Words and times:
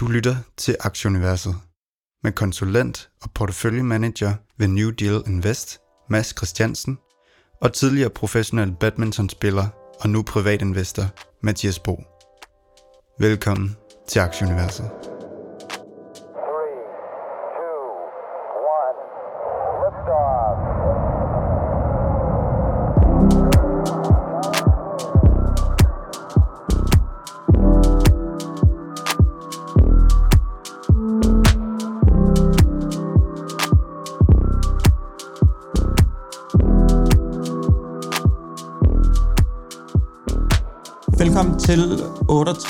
Du 0.00 0.06
lytter 0.06 0.36
til 0.56 0.76
Aktieuniverset 0.80 1.54
med 2.22 2.32
konsulent 2.32 3.10
og 3.22 3.30
porteføljemanager 3.34 4.34
ved 4.58 4.68
New 4.68 4.90
Deal 4.90 5.22
Invest, 5.26 5.78
Mads 6.10 6.34
Christiansen, 6.36 6.98
og 7.62 7.72
tidligere 7.72 8.10
professionel 8.10 8.72
badmintonspiller 8.80 9.66
og 10.00 10.10
nu 10.10 10.22
privatinvestor, 10.22 11.04
Mathias 11.42 11.78
Bo. 11.78 12.02
Velkommen 13.18 13.76
til 14.08 14.20
Aktieuniverset. 14.20 15.09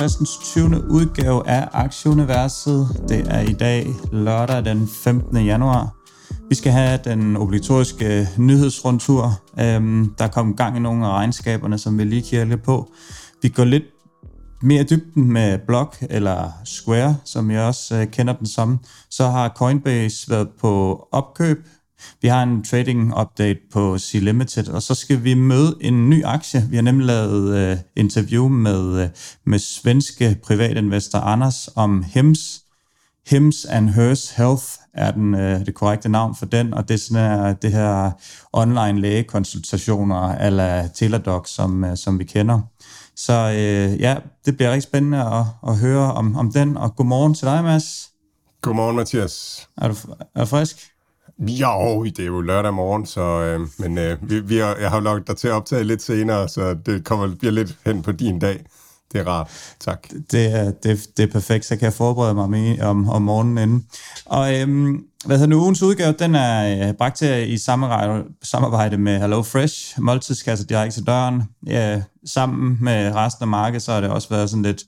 68. 0.01 0.39
20. 0.43 0.91
udgave 0.91 1.49
af 1.49 1.69
Aktieuniverset. 1.73 3.05
Det 3.09 3.27
er 3.29 3.41
i 3.41 3.53
dag 3.53 3.87
lørdag 4.13 4.65
den 4.65 4.89
15. 4.89 5.37
januar. 5.37 5.97
Vi 6.49 6.55
skal 6.55 6.73
have 6.73 6.99
den 7.05 7.37
obligatoriske 7.37 8.29
nyhedsrundtur. 8.39 9.43
Øhm, 9.61 10.15
der 10.19 10.29
kom 10.29 10.57
gang 10.57 10.77
i 10.77 10.81
nogle 10.81 11.07
af 11.07 11.11
regnskaberne, 11.11 11.79
som 11.79 11.99
vi 11.99 12.05
lige 12.05 12.23
kigger 12.23 12.45
lidt 12.45 12.63
på. 12.63 12.93
Vi 13.43 13.49
går 13.49 13.65
lidt 13.65 13.83
mere 14.63 14.83
dybden 14.83 15.33
med 15.33 15.59
Block 15.67 15.97
eller 16.11 16.51
Square, 16.65 17.17
som 17.25 17.51
jeg 17.51 17.63
også 17.63 17.97
øh, 17.97 18.07
kender 18.07 18.33
den 18.33 18.47
som. 18.47 18.79
Så 19.11 19.27
har 19.27 19.49
Coinbase 19.49 20.31
været 20.31 20.49
på 20.61 21.05
opkøb 21.13 21.59
vi 22.23 22.29
har 22.29 22.43
en 22.43 22.65
trading 22.65 23.21
update 23.21 23.59
på 23.73 23.99
C-Limited, 23.99 24.69
og 24.69 24.83
så 24.83 24.95
skal 24.95 25.25
vi 25.25 25.35
møde 25.35 25.77
en 25.81 26.11
ny 26.11 26.25
aktie. 26.25 26.67
Vi 26.71 26.77
har 26.77 26.83
nemlig 26.83 27.07
lavet 27.07 27.73
uh, 27.73 27.79
interview 27.97 28.49
med, 28.49 29.05
uh, 29.05 29.09
med 29.47 29.59
svenske 29.59 30.37
privatinvestor 30.45 31.19
Anders 31.19 31.69
om 31.77 32.05
HIMS. 32.09 32.61
HIMS 33.27 33.65
and 33.65 33.89
Hers 33.89 34.31
Health 34.31 34.65
er 34.95 35.11
den, 35.11 35.35
uh, 35.35 35.41
det 35.41 35.75
korrekte 35.75 36.09
navn 36.09 36.37
for 36.37 36.47
den, 36.47 36.75
og 36.75 36.89
det 36.89 36.95
er 36.95 36.99
sådan 36.99 37.41
uh, 37.41 37.55
det 37.63 37.73
her 37.73 38.11
online 38.53 39.01
lægekonsultationer 39.01 40.35
eller 40.35 40.89
Teladoc, 40.89 41.49
som, 41.49 41.85
uh, 41.85 41.95
som 41.95 42.19
vi 42.19 42.25
kender. 42.25 42.61
Så 43.17 43.49
uh, 43.49 44.01
ja, 44.01 44.17
det 44.45 44.57
bliver 44.57 44.71
rigtig 44.71 44.83
spændende 44.83 45.19
at, 45.19 45.45
at 45.69 45.79
høre 45.79 46.13
om, 46.13 46.37
om 46.37 46.53
den, 46.53 46.77
og 46.77 46.97
godmorgen 46.97 47.35
til 47.35 47.47
dig, 47.47 47.65
Mads. 47.65 48.11
Godmorgen, 48.63 48.97
Mathias. 48.97 49.69
Er 49.77 49.89
du, 49.89 49.95
er 50.35 50.41
du 50.41 50.47
frisk? 50.47 50.91
Jo, 51.41 52.05
det 52.05 52.19
er 52.19 52.27
jo 52.27 52.41
lørdag 52.41 52.75
morgen, 52.75 53.07
så, 53.07 53.21
øh, 53.21 53.61
men 53.79 53.99
øh, 53.99 54.31
vi, 54.31 54.41
vi 54.41 54.57
har, 54.57 54.77
jeg 54.77 54.91
har 54.91 55.01
lukket 55.01 55.27
dig 55.29 55.37
til 55.37 55.49
at 55.49 55.55
optage 55.55 55.85
lidt 55.85 56.03
senere, 56.03 56.49
så 56.49 56.75
det 56.87 57.05
kommer, 57.05 57.37
bliver 57.37 57.53
lidt 57.53 57.77
hen 57.87 58.03
på 58.03 58.13
din 58.13 58.39
dag. 58.39 58.65
Det 59.13 59.21
er 59.21 59.25
rart. 59.25 59.51
Tak. 59.81 60.09
Det 60.31 60.53
er, 60.53 60.71
det, 60.71 61.07
det 61.17 61.23
er 61.23 61.33
perfekt, 61.33 61.65
så 61.65 61.77
kan 61.77 61.85
jeg 61.85 61.93
forberede 61.93 62.35
mig 62.35 62.51
med 62.51 62.81
om, 62.81 63.09
om 63.09 63.23
morgenen 63.23 63.59
inden. 63.59 63.87
Og 64.27 64.61
øhm, 64.61 65.05
hvad 65.25 65.39
hedder 65.39 65.51
nu, 65.51 65.63
ugens 65.63 65.83
udgave, 65.83 66.15
den 66.19 66.35
er 66.35 66.89
øh, 66.89 66.95
bragt 66.95 67.17
til 67.17 67.53
i 67.53 67.59
samarbejde, 67.59 68.25
samarbejde 68.43 68.99
med 68.99 69.21
Hello 69.21 69.43
Fresh, 69.43 70.01
måltidskasser 70.01 70.67
direkte 70.67 70.97
til 70.97 71.07
døren. 71.07 71.43
Ja, 71.67 72.03
sammen 72.27 72.79
med 72.81 73.15
resten 73.15 73.43
af 73.43 73.49
markedet, 73.49 73.83
så 73.83 73.93
har 73.93 74.01
det 74.01 74.11
også 74.11 74.29
været 74.29 74.51
sådan 74.51 74.63
lidt 74.63 74.83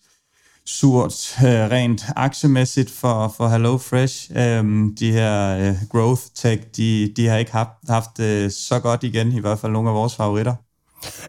surt 0.67 1.37
øh, 1.45 1.71
rent 1.71 2.05
aktiemæssigt 2.17 2.91
for, 2.91 3.35
for 3.37 3.49
Hello 3.49 3.79
Fresh. 3.79 4.31
Øhm, 4.37 4.97
de 4.97 5.13
her 5.13 5.59
øh, 5.59 5.75
growth 5.91 6.23
tech, 6.35 6.63
de, 6.77 7.13
de 7.17 7.27
har 7.27 7.37
ikke 7.37 7.53
haft, 7.53 7.71
haft 7.89 8.21
øh, 8.21 8.51
så 8.51 8.81
godt 8.83 9.03
igen, 9.03 9.33
i 9.33 9.41
hvert 9.41 9.59
fald 9.59 9.73
nogle 9.73 9.89
af 9.89 9.95
vores 9.95 10.17
favoritter. 10.17 10.55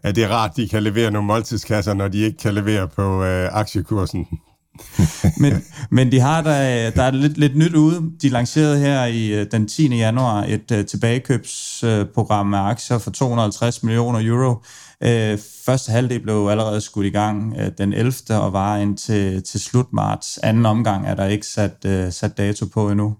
Ja, 0.04 0.10
det 0.10 0.24
er 0.24 0.28
rart, 0.28 0.56
de 0.56 0.68
kan 0.68 0.82
levere 0.82 1.10
nogle 1.10 1.26
måltidskasser, 1.26 1.94
når 1.94 2.08
de 2.08 2.18
ikke 2.18 2.38
kan 2.38 2.54
levere 2.54 2.88
på 2.88 3.24
øh, 3.24 3.48
aktiekursen. 3.52 4.26
men, 5.40 5.64
men 5.90 6.12
de 6.12 6.20
har 6.20 6.42
der, 6.42 6.90
der 6.90 7.02
er 7.02 7.10
lidt, 7.10 7.38
lidt 7.38 7.56
nyt 7.56 7.74
ude. 7.74 8.02
De 8.22 8.28
lancerede 8.28 8.78
her 8.78 9.04
i 9.04 9.44
den 9.44 9.68
10. 9.68 9.96
januar 9.96 10.44
et 10.48 10.70
uh, 10.70 10.84
tilbagekøbsprogram 10.84 12.46
uh, 12.46 12.50
med 12.50 12.58
aktier 12.58 12.98
for 12.98 13.10
250 13.10 13.82
millioner 13.82 14.20
euro. 14.22 14.62
Øh, 15.06 15.38
første 15.64 15.92
halvdel 15.92 16.20
blev 16.20 16.48
allerede 16.50 16.80
skudt 16.80 17.06
i 17.06 17.10
gang 17.10 17.56
øh, 17.58 17.70
den 17.78 17.92
11. 17.92 18.12
og 18.30 18.52
var 18.52 18.76
indtil 18.76 19.42
til 19.42 19.60
slut 19.60 19.92
marts. 19.92 20.38
Anden 20.38 20.66
omgang 20.66 21.06
er 21.06 21.14
der 21.14 21.26
ikke 21.26 21.46
sat, 21.46 21.76
øh, 21.86 22.12
sat 22.12 22.38
dato 22.38 22.66
på 22.66 22.90
endnu. 22.90 23.16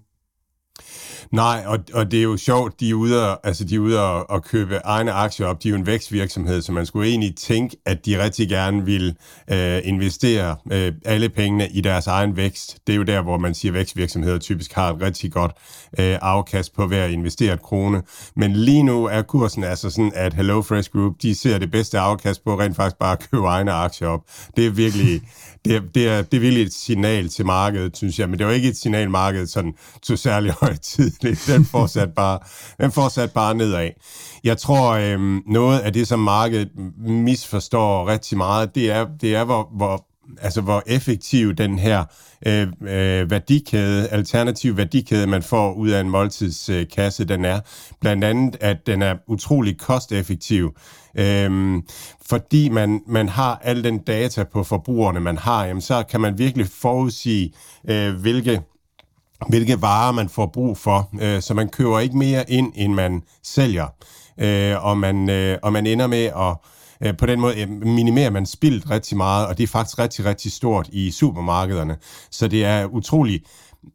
Nej, 1.31 1.63
og, 1.65 1.79
og 1.93 2.11
det 2.11 2.19
er 2.19 2.23
jo 2.23 2.37
sjovt, 2.37 2.79
de 2.79 2.89
er 2.89 2.93
ude, 2.93 3.25
at, 3.25 3.37
altså 3.43 3.63
de 3.63 3.75
er 3.75 3.79
ude 3.79 3.99
at, 3.99 4.25
at 4.33 4.43
købe 4.43 4.75
egne 4.75 5.11
aktier 5.11 5.47
op. 5.47 5.63
De 5.63 5.67
er 5.67 5.69
jo 5.69 5.75
en 5.75 5.85
vækstvirksomhed, 5.85 6.61
så 6.61 6.71
man 6.71 6.85
skulle 6.85 7.09
egentlig 7.09 7.35
tænke, 7.35 7.77
at 7.85 8.05
de 8.05 8.23
rigtig 8.23 8.49
gerne 8.49 8.85
vil 8.85 9.15
øh, 9.51 9.79
investere 9.83 10.55
øh, 10.71 10.93
alle 11.05 11.29
pengene 11.29 11.69
i 11.69 11.81
deres 11.81 12.07
egen 12.07 12.37
vækst. 12.37 12.77
Det 12.87 12.93
er 12.93 12.97
jo 12.97 13.03
der, 13.03 13.21
hvor 13.21 13.37
man 13.37 13.53
siger, 13.53 13.71
at 13.71 13.75
vækstvirksomheder 13.75 14.37
typisk 14.37 14.73
har 14.73 14.93
et 14.93 15.01
rigtig 15.01 15.31
godt 15.31 15.51
øh, 15.99 16.17
afkast 16.21 16.75
på 16.75 16.87
hver 16.87 17.05
investeret 17.05 17.61
krone. 17.61 18.03
Men 18.35 18.53
lige 18.53 18.83
nu 18.83 19.05
er 19.05 19.21
kursen 19.21 19.63
altså 19.63 19.89
sådan, 19.89 20.11
at 20.15 20.33
Hello 20.33 20.61
Fresh 20.61 20.89
Group, 20.91 21.13
de 21.21 21.35
ser 21.35 21.57
det 21.57 21.71
bedste 21.71 21.99
afkast 21.99 22.43
på 22.43 22.59
rent 22.59 22.75
faktisk 22.75 22.97
bare 22.99 23.11
at 23.11 23.29
købe 23.31 23.45
egne 23.45 23.71
aktier 23.71 24.07
op. 24.07 24.21
Det 24.57 24.65
er 24.65 24.69
virkelig 24.71 25.21
det 25.65 25.75
er, 25.75 25.81
det, 25.95 26.07
er, 26.07 26.21
det 26.21 26.37
er 26.37 26.41
virkelig 26.41 26.63
et 26.63 26.73
signal 26.73 27.29
til 27.29 27.45
markedet, 27.45 27.97
synes 27.97 28.19
jeg, 28.19 28.29
men 28.29 28.39
det 28.39 28.47
var 28.47 28.53
ikke 28.53 28.67
et 28.67 28.77
signal, 28.77 29.09
markedet 29.09 29.49
sådan 29.49 29.73
tog 30.03 30.17
særlig 30.17 30.51
højt 30.61 30.81
tidligt. 30.81 31.43
Den 31.47 31.65
fortsat 31.65 32.13
bare, 32.13 32.39
den 32.81 32.91
fortsat 32.91 33.31
bare 33.31 33.55
nedad. 33.55 33.89
Jeg 34.43 34.57
tror, 34.57 34.91
øh, 34.91 35.41
noget 35.47 35.79
af 35.79 35.93
det, 35.93 36.07
som 36.07 36.19
markedet 36.19 36.69
misforstår 36.97 38.07
rigtig 38.07 38.37
meget, 38.37 38.75
det 38.75 38.91
er, 38.91 39.07
det 39.21 39.35
er 39.35 39.43
hvor, 39.43 39.69
hvor 39.77 40.05
altså 40.41 40.61
hvor 40.61 40.83
effektiv 40.87 41.53
den 41.53 41.79
her 41.79 42.03
øh, 42.47 42.67
øh, 42.81 43.31
værdikæde, 43.31 44.07
alternativ 44.07 44.77
værdikæde, 44.77 45.27
man 45.27 45.43
får 45.43 45.73
ud 45.73 45.89
af 45.89 46.01
en 46.01 46.09
måltidskasse, 46.09 47.23
øh, 47.23 47.29
den 47.29 47.45
er. 47.45 47.59
Blandt 48.01 48.23
andet, 48.23 48.57
at 48.61 48.77
den 48.87 49.01
er 49.01 49.15
utrolig 49.27 49.77
kosteffektiv. 49.77 50.75
øh, 51.15 51.81
fordi 52.29 52.69
man, 52.69 53.01
man 53.07 53.29
har 53.29 53.61
al 53.63 53.83
den 53.83 53.97
data 53.97 54.43
på 54.43 54.63
forbrugerne, 54.63 55.19
man 55.19 55.37
har, 55.37 55.65
jamen, 55.65 55.81
så 55.81 56.03
kan 56.09 56.21
man 56.21 56.37
virkelig 56.37 56.67
forudsige, 56.67 57.53
øh, 57.89 58.13
hvilke 58.13 58.61
hvilke 59.49 59.81
varer 59.81 60.11
man 60.11 60.29
får 60.29 60.45
brug 60.45 60.77
for, 60.77 61.09
øh, 61.21 61.41
så 61.41 61.53
man 61.53 61.69
køber 61.69 61.99
ikke 61.99 62.17
mere 62.17 62.51
ind, 62.51 62.73
end 62.75 62.93
man 62.93 63.23
sælger. 63.43 63.87
Øh, 64.37 64.85
og, 64.85 64.97
man, 64.97 65.29
øh, 65.29 65.57
og 65.63 65.73
man 65.73 65.87
ender 65.87 66.07
med 66.07 66.25
at 66.25 66.57
øh, 67.03 67.17
på 67.17 67.25
den 67.25 67.39
måde 67.39 67.61
øh, 67.61 67.69
minimerer 67.69 68.29
man 68.29 68.45
spildt 68.45 68.89
rigtig 68.89 69.17
meget, 69.17 69.47
og 69.47 69.57
det 69.57 69.63
er 69.63 69.67
faktisk 69.67 69.99
rigtig, 69.99 70.25
rigtig 70.25 70.51
stort 70.51 70.89
i 70.91 71.11
supermarkederne. 71.11 71.97
Så 72.31 72.47
det 72.47 72.65
er 72.65 72.85
utrolig 72.85 73.41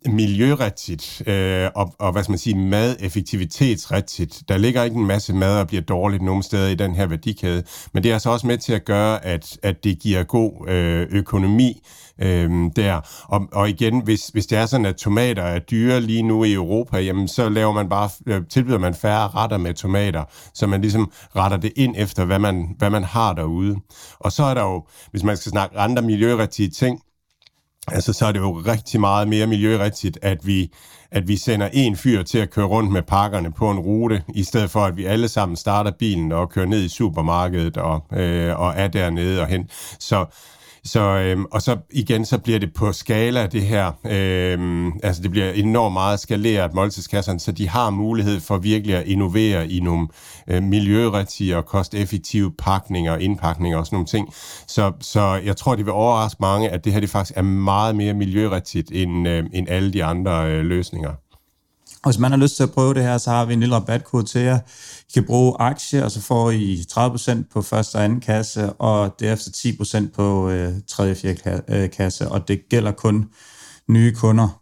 miljørigtigt 0.06 1.22
øh, 1.26 1.68
og, 1.74 1.94
og 1.98 2.12
hvad 2.12 2.22
skal 2.22 2.32
man 2.32 2.38
sige, 2.38 2.56
madeffektivitetsrigtigt. 2.56 4.42
Der 4.48 4.56
ligger 4.56 4.82
ikke 4.82 4.96
en 4.96 5.06
masse 5.06 5.32
mad 5.32 5.60
og 5.60 5.66
bliver 5.66 5.82
dårligt 5.82 6.22
nogen 6.22 6.42
steder 6.42 6.68
i 6.68 6.74
den 6.74 6.94
her 6.94 7.06
værdikæde, 7.06 7.62
men 7.94 8.02
det 8.02 8.08
er 8.08 8.14
altså 8.14 8.30
også 8.30 8.46
med 8.46 8.58
til 8.58 8.72
at 8.72 8.84
gøre, 8.84 9.24
at, 9.24 9.58
at 9.62 9.84
det 9.84 9.98
giver 9.98 10.22
god 10.22 10.68
øh, 10.68 11.06
økonomi 11.10 11.82
øh, 12.20 12.50
der. 12.76 13.00
Og, 13.25 13.48
og 13.53 13.69
igen, 13.69 14.03
hvis, 14.04 14.26
hvis 14.26 14.47
det 14.47 14.58
er 14.58 14.66
sådan, 14.66 14.86
at 14.86 14.97
tomater 14.97 15.42
er 15.42 15.58
dyre 15.58 16.00
lige 16.00 16.22
nu 16.22 16.44
i 16.44 16.53
Europa, 16.53 16.98
jamen 16.98 17.28
så 17.28 17.48
laver 17.48 17.72
man 17.72 17.88
bare, 17.88 18.10
øh, 18.26 18.42
tilbyder 18.50 18.78
man 18.78 18.94
færre 18.94 19.28
retter 19.28 19.58
med 19.58 19.75
tomater, 19.75 20.25
så 20.54 20.66
man 20.66 20.80
ligesom 20.80 21.12
retter 21.36 21.56
det 21.56 21.72
ind 21.76 21.94
efter, 21.98 22.25
hvad 22.25 22.38
man, 22.38 22.75
hvad 22.78 22.91
man 22.91 23.04
har 23.04 23.32
derude. 23.32 23.76
Og 24.19 24.32
så 24.32 24.42
er 24.44 24.54
der 24.54 24.62
jo, 24.62 24.86
hvis 25.10 25.22
man 25.22 25.36
skal 25.36 25.50
snakke 25.50 25.78
andre 25.78 26.03
miljørigtige 26.03 26.69
ting, 26.69 27.00
altså 27.88 28.12
så 28.12 28.26
er 28.26 28.32
det 28.32 28.41
jo 28.41 28.53
rigtig 28.53 29.00
meget 29.00 29.28
mere 29.28 29.47
miljørigtigt, 29.47 30.18
at 30.22 30.47
vi, 30.47 30.72
at 31.10 31.28
vi 31.28 31.36
sender 31.36 31.68
en 31.72 31.97
fyr 31.97 32.22
til 32.22 32.39
at 32.39 32.50
køre 32.50 32.66
rundt 32.66 32.92
med 32.92 33.03
pakkerne 33.03 33.53
på 33.53 33.71
en 33.71 33.78
rute, 33.78 34.22
i 34.34 34.44
stedet 34.44 34.71
for 34.71 34.80
at 34.80 34.97
vi 34.97 35.04
alle 35.04 35.28
sammen 35.28 35.56
starter 35.56 35.91
bilen 35.98 36.33
og 36.33 36.50
kører 36.50 36.66
ned 36.66 36.83
i 36.83 36.89
supermarkedet 36.89 37.77
og, 37.77 38.04
øh, 38.12 38.60
og 38.60 38.72
er 38.77 38.89
dernede 38.89 39.41
og 39.41 39.47
hen. 39.47 39.68
Så, 39.98 40.27
så, 40.84 41.00
øhm, 41.00 41.44
og 41.44 41.62
så 41.62 41.77
igen, 41.91 42.24
så 42.24 42.38
bliver 42.38 42.59
det 42.59 42.74
på 42.74 42.92
skala 42.92 43.47
det 43.47 43.62
her, 43.62 43.92
øhm, 44.10 44.92
altså 45.03 45.22
det 45.22 45.30
bliver 45.30 45.50
enormt 45.50 45.92
meget 45.92 46.21
skaleret 46.21 46.74
måltidskasserne, 46.74 47.41
så 47.41 47.53
de 47.53 47.68
har 47.68 47.91
mulighed 47.91 48.41
for 48.41 48.59
virkelig 48.59 48.97
at 48.97 49.06
innovere 49.06 49.68
i 49.68 49.80
nogle 49.80 50.09
øh, 50.48 50.62
miljørigtige 50.62 51.56
og 51.56 51.66
kosteffektive 51.66 52.53
pakninger 52.59 53.12
og 53.12 53.22
indpakninger 53.22 53.78
og 53.78 53.86
sådan 53.86 53.97
nogle 53.97 54.06
ting. 54.06 54.28
Så, 54.66 54.92
så 55.00 55.41
jeg 55.44 55.56
tror, 55.56 55.74
det 55.74 55.84
vil 55.84 55.92
overraske 55.92 56.38
mange, 56.41 56.68
at 56.68 56.84
det 56.84 56.92
her 56.92 57.00
det 57.00 57.10
faktisk 57.10 57.36
er 57.36 57.42
meget 57.42 57.97
mere 57.97 58.15
miljørigtigt 58.15 58.91
end, 58.92 59.28
øh, 59.28 59.44
end 59.53 59.68
alle 59.68 59.92
de 59.92 60.04
andre 60.04 60.50
øh, 60.50 60.65
løsninger. 60.65 61.10
Og 62.02 62.10
hvis 62.10 62.18
man 62.18 62.30
har 62.30 62.38
lyst 62.38 62.56
til 62.56 62.62
at 62.62 62.70
prøve 62.70 62.94
det 62.94 63.02
her, 63.02 63.18
så 63.18 63.30
har 63.30 63.44
vi 63.44 63.52
en 63.52 63.60
lille 63.60 63.74
rabatkode 63.74 64.24
til 64.24 64.41
jer. 64.41 64.58
I 65.08 65.12
kan 65.14 65.24
bruge 65.24 65.56
aktie, 65.58 66.04
og 66.04 66.10
så 66.10 66.20
får 66.20 66.50
I 66.50 66.84
30% 66.92 67.42
på 67.52 67.62
første 67.62 67.97
og 67.97 68.04
anden 68.04 68.20
kasse, 68.20 68.72
og 68.72 69.16
derefter 69.20 69.50
10% 69.50 70.14
på 70.14 70.50
øh, 70.50 70.72
tredje 70.88 71.12
og 71.12 71.16
fjerde 71.16 71.62
øh, 71.68 71.91
kasse, 71.91 72.28
og 72.28 72.48
det 72.48 72.68
gælder 72.68 72.92
kun 72.92 73.28
nye 73.88 74.14
kunder. 74.14 74.60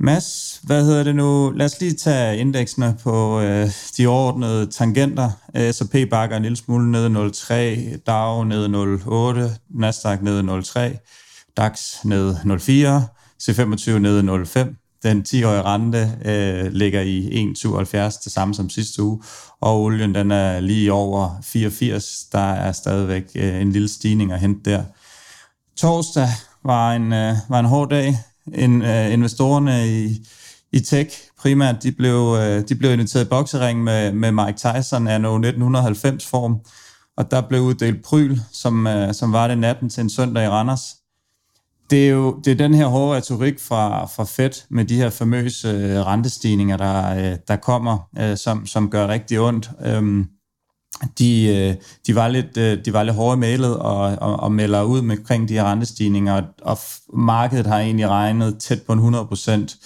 Mads, 0.00 0.60
hvad 0.62 0.84
hedder 0.84 1.02
det 1.02 1.14
nu? 1.14 1.50
Lad 1.50 1.66
os 1.66 1.80
lige 1.80 1.92
tage 1.92 2.38
indeksene 2.38 2.96
på 3.02 3.40
øh, 3.40 3.70
de 3.96 4.06
ordnede 4.06 4.66
tangenter. 4.66 5.30
S&P 5.72 6.10
bakker 6.10 6.36
en 6.36 6.42
lille 6.42 6.56
smule 6.56 6.90
ned 6.90 7.06
0,3, 7.06 7.98
Dow 8.06 8.44
ned 8.44 8.66
0,8, 9.48 9.58
Nasdaq 9.70 10.22
ned 10.22 10.42
0,3, 10.42 11.52
DAX 11.56 12.04
ned 12.04 12.34
0,4, 12.34 12.42
C25 13.42 13.98
ned 13.98 14.46
0,5. 14.46 14.87
Den 15.02 15.24
10-årige 15.28 15.62
rente 15.62 16.12
øh, 16.24 16.72
ligger 16.72 17.00
i 17.00 17.52
1,72, 17.56 18.24
det 18.24 18.32
samme 18.32 18.54
som 18.54 18.70
sidste 18.70 19.02
uge, 19.02 19.22
og 19.60 19.80
olien 19.80 20.14
den 20.14 20.30
er 20.30 20.60
lige 20.60 20.92
over 20.92 21.30
84. 21.42 22.18
Der 22.32 22.52
er 22.52 22.72
stadigvæk 22.72 23.24
øh, 23.34 23.60
en 23.60 23.72
lille 23.72 23.88
stigning 23.88 24.32
at 24.32 24.40
hente 24.40 24.70
der. 24.70 24.82
Torsdag 25.76 26.28
var 26.64 26.92
en, 26.92 27.12
øh, 27.12 27.34
var 27.48 27.58
en 27.58 27.66
hård 27.66 27.90
dag 27.90 28.18
En, 28.54 28.82
øh, 28.82 29.12
investorerne 29.12 29.88
i, 29.88 30.26
i 30.72 30.80
tech 30.80 31.16
primært, 31.38 31.82
de 31.82 31.92
blev, 31.92 32.36
øh, 32.38 32.68
de 32.68 32.74
blev 32.74 32.92
inviteret 32.92 33.24
i 33.24 33.28
boksering 33.28 33.84
med, 33.84 34.12
med 34.12 34.32
Mike 34.32 34.58
Tyson 34.58 35.06
af 35.06 35.18
1990-form, 35.18 36.60
og 37.16 37.30
der 37.30 37.40
blev 37.40 37.60
uddelt 37.60 38.04
pryl, 38.04 38.38
som, 38.52 38.86
øh, 38.86 39.14
som 39.14 39.32
var 39.32 39.48
det 39.48 39.58
natten 39.58 39.90
til 39.90 40.00
en 40.00 40.10
søndag 40.10 40.44
i 40.44 40.48
Randers. 40.48 40.97
Det 41.90 42.06
er 42.06 42.10
jo 42.10 42.40
det 42.44 42.50
er 42.50 42.54
den 42.54 42.74
her 42.74 42.86
hårde 42.86 43.16
retorik 43.16 43.60
fra, 43.60 44.06
fra 44.06 44.24
Fed 44.24 44.50
med 44.70 44.84
de 44.84 44.96
her 44.96 45.10
famøse 45.10 45.68
øh, 45.68 46.06
rentestigninger, 46.06 46.76
der, 46.76 47.30
øh, 47.30 47.36
der 47.48 47.56
kommer, 47.56 48.08
øh, 48.18 48.36
som, 48.36 48.66
som 48.66 48.90
gør 48.90 49.08
rigtig 49.08 49.40
ondt. 49.40 49.70
Um, 49.98 50.28
de, 51.18 51.56
øh, 51.56 51.74
de, 52.06 52.14
var 52.14 52.28
lidt, 52.28 52.56
øh, 52.56 52.84
de 52.84 52.92
var 52.92 53.02
lidt 53.02 53.16
hårde 53.16 53.36
mailet 53.36 53.76
og, 53.76 54.00
og, 54.00 54.40
og 54.40 54.52
melder 54.52 54.82
ud 54.82 55.02
med 55.02 55.18
omkring 55.18 55.48
de 55.48 55.54
her 55.54 55.64
rentestigninger, 55.64 56.42
og 56.62 56.78
markedet 57.14 57.66
har 57.66 57.78
egentlig 57.78 58.08
regnet 58.08 58.58
tæt 58.58 58.82
på 58.82 58.92
en 58.92 58.98
100 58.98 59.26
procent 59.26 59.76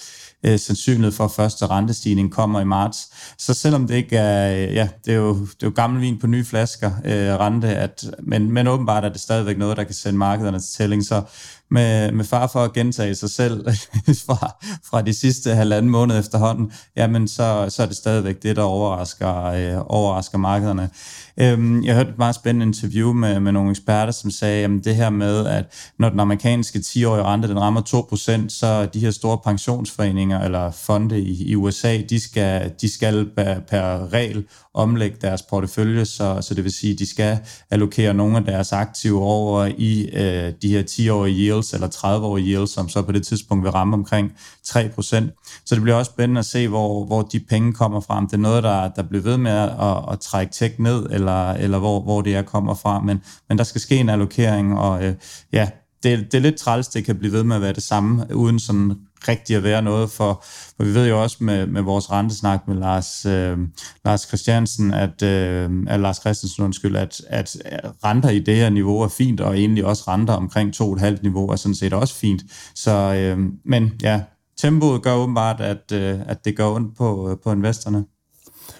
øh, 0.45 0.59
sandsynlighed 0.59 1.11
for, 1.11 1.25
at 1.25 1.31
første 1.31 1.67
rentestigning 1.67 2.31
kommer 2.31 2.59
i 2.59 2.65
marts. 2.65 3.09
Så 3.37 3.53
selvom 3.53 3.87
det 3.87 3.95
ikke 3.95 4.17
er, 4.17 4.49
ja, 4.49 4.89
det 5.05 5.13
er 5.13 5.17
jo, 5.17 5.33
det 5.33 5.63
er 5.63 5.67
jo 5.67 5.73
gammel 5.75 6.01
vin 6.01 6.19
på 6.19 6.27
nye 6.27 6.45
flasker, 6.45 6.91
øh, 7.05 7.39
rente, 7.39 7.67
at, 7.67 8.05
men, 8.23 8.51
men 8.51 8.67
åbenbart 8.67 9.05
er 9.05 9.09
det 9.09 9.21
stadigvæk 9.21 9.57
noget, 9.57 9.77
der 9.77 9.83
kan 9.83 9.95
sende 9.95 10.17
markederne 10.17 10.59
til 10.59 10.77
tælling. 10.77 11.05
Så 11.05 11.21
med, 11.71 12.11
med 12.11 12.25
far 12.25 12.47
for 12.47 12.63
at 12.63 12.73
gentage 12.73 13.15
sig 13.15 13.29
selv 13.29 13.65
fra, 14.25 14.55
fra 14.89 15.01
de 15.01 15.13
sidste 15.13 15.55
halvanden 15.55 15.91
måned 15.91 16.19
efterhånden, 16.19 16.71
jamen 16.95 17.27
så, 17.27 17.65
så 17.69 17.83
er 17.83 17.87
det 17.87 17.95
stadigvæk 17.95 18.43
det, 18.43 18.55
der 18.55 18.63
overrasker, 18.63 19.43
øh, 19.43 19.81
overrasker 19.85 20.37
markederne. 20.37 20.89
Øhm, 21.37 21.83
jeg 21.83 21.95
hørte 21.95 22.09
et 22.09 22.17
meget 22.17 22.35
spændende 22.35 22.65
interview 22.65 23.13
med, 23.13 23.39
med 23.39 23.51
nogle 23.51 23.69
eksperter, 23.69 24.11
som 24.11 24.31
sagde, 24.31 24.63
at 24.63 24.71
det 24.83 24.95
her 24.95 25.09
med, 25.09 25.47
at 25.47 25.65
når 25.99 26.09
den 26.09 26.19
amerikanske 26.19 26.79
10-årige 26.79 27.23
rente 27.23 27.47
den 27.47 27.59
rammer 27.59 27.81
2%, 27.81 28.49
så 28.49 28.85
de 28.85 28.99
her 28.99 29.11
store 29.11 29.37
pensionsforeninger 29.43 30.41
eller 30.41 30.71
fonde 30.71 31.21
i, 31.21 31.43
i 31.51 31.55
USA, 31.55 32.01
de 32.09 32.19
skal, 32.19 32.71
de 32.81 32.93
skal 32.93 33.29
per, 33.35 33.59
per 33.59 34.13
regel 34.13 34.45
omlægge 34.73 35.17
deres 35.21 35.41
portefølje, 35.41 36.05
så, 36.05 36.37
så 36.41 36.53
det 36.53 36.63
vil 36.63 36.71
sige, 36.71 36.93
at 36.93 36.99
de 36.99 37.09
skal 37.09 37.39
allokere 37.71 38.13
nogle 38.13 38.37
af 38.37 38.43
deres 38.43 38.73
aktiver 38.73 39.21
over 39.21 39.69
i 39.77 40.09
øh, 40.13 40.53
de 40.61 40.67
her 40.67 40.83
10-årige 40.83 41.35
yields 41.35 41.73
eller 41.73 41.87
30-årige 41.87 42.47
yields, 42.47 42.71
som 42.71 42.89
så 42.89 43.01
på 43.01 43.11
det 43.11 43.25
tidspunkt 43.25 43.63
vil 43.63 43.71
ramme 43.71 43.93
omkring 43.93 44.31
3%. 44.67 45.63
Så 45.65 45.75
det 45.75 45.81
bliver 45.81 45.95
også 45.95 46.11
spændende 46.11 46.39
at 46.39 46.45
se, 46.45 46.67
hvor, 46.67 47.05
hvor 47.05 47.21
de 47.21 47.39
penge 47.39 47.73
kommer 47.73 47.99
fra. 47.99 48.17
Om 48.17 48.27
det 48.27 48.33
er 48.33 48.41
noget, 48.41 48.63
der, 48.63 48.89
der 48.89 49.03
bliver 49.03 49.23
ved 49.23 49.37
med 49.37 49.51
at, 49.51 49.69
at, 49.69 49.97
at 50.11 50.19
trække 50.19 50.53
tech 50.53 50.75
ned, 50.79 51.05
eller, 51.11 51.51
eller 51.51 51.79
hvor, 51.79 52.01
hvor 52.01 52.21
det 52.21 52.35
er 52.35 52.41
kommer 52.41 52.73
fra. 52.73 52.99
Men, 52.99 53.21
men 53.49 53.57
der 53.57 53.63
skal 53.63 53.81
ske 53.81 53.95
en 53.95 54.09
allokering, 54.09 54.79
og 54.79 55.05
øh, 55.05 55.15
ja, 55.53 55.69
det, 56.03 56.31
det 56.31 56.37
er 56.37 56.41
lidt 56.41 56.55
træls, 56.55 56.87
det 56.87 57.05
kan 57.05 57.15
blive 57.15 57.33
ved 57.33 57.43
med 57.43 57.55
at 57.55 57.61
være 57.61 57.73
det 57.73 57.83
samme, 57.83 58.35
uden 58.35 58.59
sådan 58.59 58.95
rigtig 59.27 59.55
at 59.55 59.63
være 59.63 59.81
noget, 59.81 60.09
for, 60.09 60.43
for 60.77 60.83
vi 60.83 60.93
ved 60.93 61.07
jo 61.07 61.21
også 61.23 61.37
med, 61.39 61.67
med 61.67 61.81
vores 61.81 62.11
rentesnak 62.11 62.67
med 62.67 62.75
Lars, 62.75 63.25
øh, 63.25 63.57
Lars 64.05 64.21
Christiansen, 64.21 64.93
at, 64.93 65.21
øh, 65.21 65.69
at 65.87 65.99
Lars 65.99 66.17
Christensen, 66.17 66.63
undskyld, 66.63 66.95
at, 66.95 67.21
at 67.25 67.57
renter 68.03 68.29
i 68.29 68.39
det 68.39 68.55
her 68.55 68.69
niveau 68.69 69.01
er 69.01 69.07
fint, 69.07 69.41
og 69.41 69.57
egentlig 69.57 69.85
også 69.85 70.03
renter 70.07 70.33
omkring 70.33 70.73
2,5 70.75 71.21
niveau 71.21 71.47
er 71.49 71.55
sådan 71.55 71.75
set 71.75 71.93
også 71.93 72.15
fint. 72.15 72.43
Så, 72.75 72.91
øh, 72.91 73.39
men 73.65 73.91
ja, 74.01 74.21
tempoet 74.57 75.01
gør 75.01 75.13
åbenbart, 75.13 75.61
at, 75.61 75.91
øh, 75.93 76.19
at 76.25 76.45
det 76.45 76.57
går 76.57 76.75
ondt 76.75 76.97
på, 76.97 77.29
øh, 77.29 77.37
på 77.43 77.51
investorerne. 77.51 78.05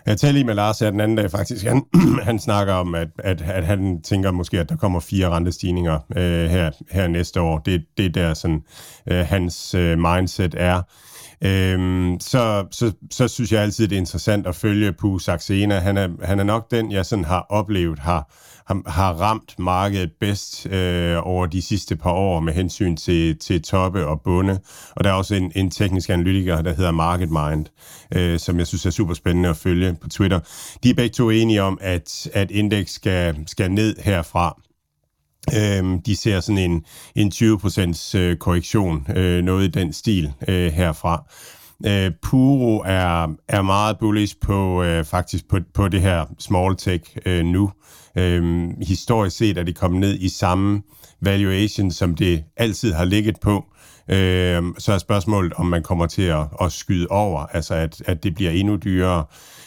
Jeg 0.06 0.18
talte 0.18 0.34
lige 0.34 0.44
med 0.44 0.56
Lars 0.56 0.80
her 0.80 0.92
den 0.92 1.00
anden 1.00 1.18
dag 1.18 1.32
faktisk. 1.32 1.66
Han, 1.66 1.86
han 2.28 2.40
snakker 2.40 2.74
om, 2.74 2.96
at, 2.96 3.08
at, 3.20 3.42
at 3.42 3.66
han 3.66 4.02
tænker 4.02 4.32
måske, 4.32 4.60
at 4.60 4.70
der 4.70 4.76
kommer 4.76 5.00
fire 5.00 5.30
rentestigninger 5.30 6.00
øh, 6.16 6.50
her, 6.50 6.72
her 6.92 7.08
næste 7.08 7.42
år. 7.42 7.58
Det, 7.60 7.86
det 7.98 8.06
er 8.06 8.10
der 8.10 8.34
sådan, 8.34 8.64
øh, 9.12 9.26
hans 9.26 9.74
øh, 9.74 10.00
mindset 10.00 10.56
er. 10.58 10.82
Øhm, 11.46 12.18
så, 12.20 12.66
så, 12.72 12.92
så 13.12 13.28
synes 13.28 13.52
jeg 13.52 13.62
altid, 13.62 13.88
det 13.88 13.96
er 13.96 14.00
interessant 14.00 14.48
at 14.48 14.56
følge 14.56 14.94
Pu 14.94 15.20
Saxena. 15.20 15.80
Han 15.80 15.98
er, 15.98 16.08
han 16.24 16.40
er 16.40 16.44
nok 16.44 16.72
den, 16.72 16.92
jeg 16.92 17.06
sådan 17.06 17.26
har 17.26 17.46
oplevet, 17.50 18.00
har, 18.00 18.34
har, 18.65 18.89
har 18.89 19.13
ramt 19.13 19.60
markedet 19.60 20.12
bedst 20.19 20.65
øh, 20.65 21.18
over 21.27 21.45
de 21.45 21.62
sidste 21.62 21.95
par 21.95 22.12
år 22.12 22.39
med 22.39 22.54
hensyn 22.54 22.95
til, 22.95 23.38
til 23.38 23.62
toppe 23.62 24.06
og 24.06 24.21
bunde. 24.21 24.60
Og 24.95 25.04
der 25.04 25.10
er 25.10 25.13
også 25.13 25.36
en, 25.36 25.51
en 25.56 25.71
teknisk 25.71 26.10
analytiker, 26.10 26.62
der 26.62 26.75
hedder 26.75 26.92
Market 26.92 27.30
Mind, 27.30 27.65
øh, 28.15 28.39
som 28.39 28.60
jeg 28.60 28.68
synes 28.68 28.86
er 28.86 28.89
super 28.89 29.13
spændende 29.13 29.50
at 29.50 29.57
følge 29.57 29.95
på 30.01 30.10
Twitter. 30.10 30.39
De 30.83 30.89
er 30.89 30.94
begge 30.94 31.13
to 31.13 31.30
enige 31.30 31.62
om, 31.62 31.77
at, 31.81 32.30
at 32.33 32.51
indeks 32.51 32.94
skal, 32.94 33.44
skal 33.48 33.71
ned 33.71 33.95
herfra. 34.00 34.62
Øhm, 35.56 36.01
de 36.01 36.16
ser 36.16 36.39
sådan 36.39 36.71
en, 36.71 36.86
en 37.16 37.31
20% 37.36 38.18
øh, 38.18 38.38
korrektion, 38.38 39.07
øh, 39.16 39.44
noget 39.44 39.63
i 39.63 39.71
den 39.71 39.94
stil 39.94 40.33
øh, 40.48 40.71
herfra. 40.71 41.24
Øh, 41.86 42.12
Puro 42.21 42.83
er, 42.86 43.36
er 43.48 43.62
meget 43.62 44.00
bullish 44.00 44.36
på 44.42 44.83
øh, 44.83 45.06
faktisk 45.06 45.48
på, 45.50 45.59
på 45.74 45.88
det 45.88 46.01
her 46.01 46.25
small 46.39 46.75
tech 46.75 47.18
øh, 47.25 47.45
nu. 47.45 47.71
Øh, 48.18 48.69
historisk 48.81 49.38
set 49.38 49.57
er 49.57 49.63
det 49.63 49.75
kommet 49.75 50.00
ned 50.00 50.19
i 50.19 50.30
samme 50.30 50.81
valuation, 51.21 51.92
som 51.92 52.15
det 52.15 52.44
altid 52.57 52.94
har 52.94 53.06
ligget 53.06 53.39
på. 53.39 53.65
Øh, 54.10 54.63
så 54.77 54.94
er 54.94 54.98
spørgsmålet, 54.98 55.54
om 55.54 55.65
man 55.65 55.83
kommer 55.83 56.06
til 56.06 56.21
at, 56.21 56.45
at 56.62 56.71
skyde 56.71 57.07
over, 57.10 57.45
altså 57.45 57.74
at, 57.74 58.01
at 58.06 58.24
det 58.24 58.36
bliver 58.36 58.51
endnu 58.51 58.75
dyrere 58.75 59.25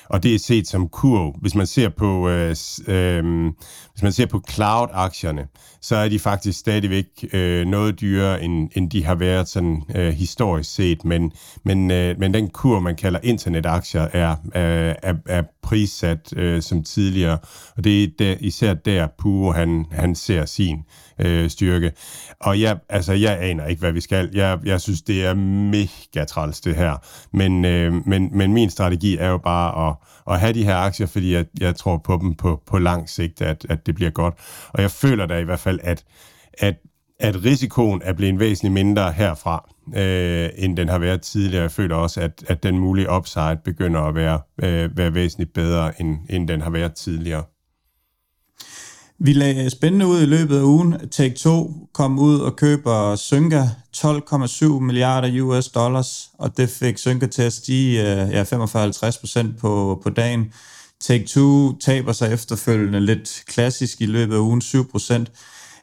og 0.08 0.23
det 0.23 0.35
er 0.35 0.38
set 0.38 0.69
som 0.69 0.88
kurv. 0.88 1.35
Hvis 1.41 1.55
man 1.55 1.67
ser 1.67 1.88
på, 1.88 2.29
øh, 2.29 2.56
øh, 2.87 3.44
hvis 3.93 4.03
man 4.03 4.12
ser 4.12 4.26
på 4.26 4.43
cloud-aktierne, 4.50 5.47
så 5.81 5.97
er 5.97 6.08
de 6.08 6.19
faktisk 6.19 6.58
stadigvæk 6.58 7.06
øh, 7.32 7.67
noget 7.67 8.00
dyrere, 8.00 8.43
end, 8.43 8.70
end 8.75 8.91
de 8.91 9.05
har 9.05 9.14
været 9.14 9.49
sådan 9.49 9.82
øh, 9.94 10.12
historisk 10.12 10.75
set, 10.75 11.05
men, 11.05 11.32
men, 11.64 11.90
øh, 11.90 12.19
men 12.19 12.35
den 12.35 12.49
kurv, 12.49 12.83
man 12.83 12.97
kalder 12.97 13.21
internetaktier, 13.23 14.09
er, 14.12 14.37
er, 14.54 14.95
er, 15.02 15.14
er 15.26 15.42
prissat 15.62 16.33
øh, 16.37 16.62
som 16.62 16.83
tidligere, 16.85 17.38
og 17.76 17.85
det 17.85 18.04
er 18.04 18.09
der, 18.19 18.37
især 18.40 18.75
der, 18.75 19.09
Puro 19.19 19.52
han, 19.52 19.87
han 19.90 20.14
ser 20.14 20.47
sin 20.47 20.85
øh, 21.18 21.50
styrke. 21.50 21.92
Og 22.40 22.61
jeg, 22.61 22.78
altså, 22.88 23.12
jeg 23.12 23.42
aner 23.42 23.66
ikke, 23.66 23.80
hvad 23.80 23.92
vi 23.92 24.00
skal. 24.00 24.30
Jeg, 24.35 24.58
jeg 24.64 24.80
synes, 24.80 25.02
det 25.02 25.25
er 25.25 25.35
mega 25.35 26.25
træls, 26.25 26.61
det 26.61 26.76
her. 26.76 26.96
Men, 27.32 27.64
øh, 27.64 28.06
men, 28.06 28.30
men 28.32 28.52
min 28.52 28.70
strategi 28.70 29.16
er 29.16 29.28
jo 29.28 29.38
bare 29.38 29.88
at, 29.88 29.96
at 30.35 30.40
have 30.40 30.52
de 30.52 30.64
her 30.64 30.76
aktier, 30.76 31.06
fordi 31.06 31.35
jeg, 31.35 31.44
jeg 31.61 31.76
tror 31.76 31.96
på 31.96 32.18
dem 32.23 32.35
på, 32.35 32.62
på 32.66 32.78
lang 32.78 33.08
sigt, 33.08 33.42
at, 33.42 33.66
at 33.68 33.87
det 33.87 33.94
bliver 33.94 34.11
godt. 34.11 34.35
Og 34.68 34.82
jeg 34.82 34.90
føler 34.90 35.26
da 35.26 35.38
i 35.38 35.44
hvert 35.44 35.61
fald, 35.61 35.78
at, 35.82 36.04
at, 36.58 36.75
at 37.20 37.44
risikoen 37.44 38.02
er 38.04 38.12
blevet 38.12 38.40
væsentligt 38.40 38.73
mindre 38.73 39.12
herfra, 39.12 39.70
øh, 39.96 40.49
end 40.56 40.76
den 40.76 40.88
har 40.88 40.99
været 40.99 41.23
tidligere. 41.23 41.62
Jeg 41.62 41.70
føler 41.70 41.96
også, 41.96 42.20
at, 42.20 42.44
at 42.49 42.62
den 42.62 42.78
mulige 42.78 43.11
upside 43.11 43.58
begynder 43.64 44.00
at 44.00 44.14
være, 44.14 44.40
øh, 44.62 44.96
være 44.96 45.14
væsentligt 45.14 45.52
bedre, 45.52 46.00
end, 46.00 46.18
end 46.30 46.49
den 46.49 46.61
har 46.61 46.70
været 46.70 46.94
tidligere. 46.94 47.42
Vi 49.18 49.32
lagde 49.32 49.70
spændende 49.70 50.06
ud 50.06 50.23
i 50.23 50.26
løbet 50.26 50.58
af 50.58 50.62
ugen. 50.62 50.94
Take 51.11 51.35
2 51.35 51.88
kom 51.92 52.18
ud 52.18 52.40
og 52.40 52.56
køber 52.56 53.16
Synka 53.16 53.62
12,7 53.96 54.80
milliarder 54.80 55.42
US 55.42 55.68
dollars, 55.68 56.30
og 56.38 56.56
det 56.56 56.70
fik 56.70 56.99
Synka 56.99 57.26
til 57.26 57.42
at 57.42 57.52
stige 57.52 58.00
øh, 58.00 58.30
ja, 58.30 58.42
45-50% 58.42 59.58
på, 59.58 60.00
på 60.02 60.11
dagen. 60.11 60.52
Take 61.00 61.25
2 61.25 61.78
taber 61.78 62.12
sig 62.12 62.32
efterfølgende 62.32 63.00
lidt 63.00 63.42
klassisk 63.46 64.00
i 64.00 64.06
løbet 64.06 64.35
af 64.35 64.38
ugen 64.38 64.62
7%. 64.64 65.25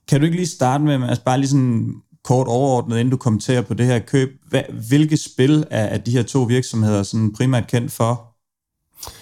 Kan 0.07 0.19
du 0.19 0.25
ikke 0.25 0.37
lige 0.37 0.47
starte 0.47 0.83
med, 0.83 1.09
altså 1.09 1.23
bare 1.23 1.37
lige 1.37 1.49
sådan 1.49 1.93
kort 2.23 2.47
overordnet, 2.47 2.99
inden 2.99 3.11
du 3.11 3.17
kommenterer 3.17 3.61
på 3.61 3.73
det 3.73 3.85
her 3.85 3.99
køb, 3.99 4.29
hvad, 4.49 4.63
hvilke 4.87 5.17
spil 5.17 5.65
er, 5.69 5.85
er 5.85 5.97
de 5.97 6.11
her 6.11 6.23
to 6.23 6.43
virksomheder 6.43 7.03
sådan 7.03 7.33
primært 7.33 7.67
kendt 7.67 7.91
for? 7.91 8.32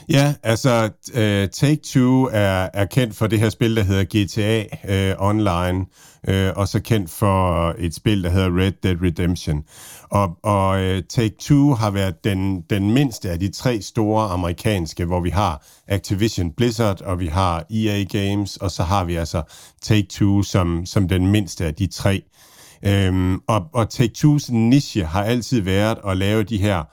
Ja, 0.10 0.34
altså 0.44 0.90
øh, 1.14 1.44
uh, 1.44 1.50
Take-Two 1.50 2.30
er, 2.32 2.70
er 2.74 2.86
kendt 2.86 3.16
for 3.16 3.28
det 3.28 3.40
her 3.40 3.50
spil, 3.50 3.76
der 3.76 3.84
hedder 3.84 4.04
GTA 4.04 4.64
uh, 4.84 5.10
øh, 5.10 5.16
Online, 5.20 5.86
uh, 6.28 6.58
og 6.58 6.68
så 6.68 6.80
kendt 6.80 7.10
for 7.10 7.76
et 7.78 7.96
spil, 7.96 8.24
der 8.24 8.30
hedder 8.30 8.58
Red 8.58 8.72
Dead 8.84 8.98
Redemption. 9.02 9.64
Og, 10.10 10.38
og 10.44 10.70
uh, 10.70 10.98
Take-Two 11.14 11.74
har 11.74 11.92
været 11.92 12.24
den, 12.24 12.62
den 12.62 12.92
mindste 12.92 13.30
af 13.30 13.40
de 13.40 13.52
tre 13.52 13.82
store 13.82 14.30
amerikanske, 14.30 15.06
hvor 15.06 15.20
vi 15.20 15.30
har 15.30 15.66
Activision 15.88 16.52
Blizzard, 16.52 17.02
og 17.02 17.20
vi 17.20 17.28
har 17.28 17.66
EA 17.70 18.04
Games, 18.04 18.58
og 18.58 18.72
så 18.72 18.84
har 18.84 19.04
vi 19.04 19.16
altså 19.16 19.42
Take-Two 19.86 20.44
som, 20.44 20.86
som 20.86 21.08
den 21.08 21.28
mindste 21.28 21.66
af 21.66 21.76
de 21.76 21.88
tre. 21.88 22.24
Øhm, 22.86 23.42
og, 23.48 23.66
og 23.74 23.88
Take-Two's 23.94 24.54
niche 24.54 25.06
har 25.06 25.24
altid 25.24 25.62
været 25.62 25.98
at 26.08 26.18
lave 26.18 26.44
de 26.44 26.58
her 26.58 26.84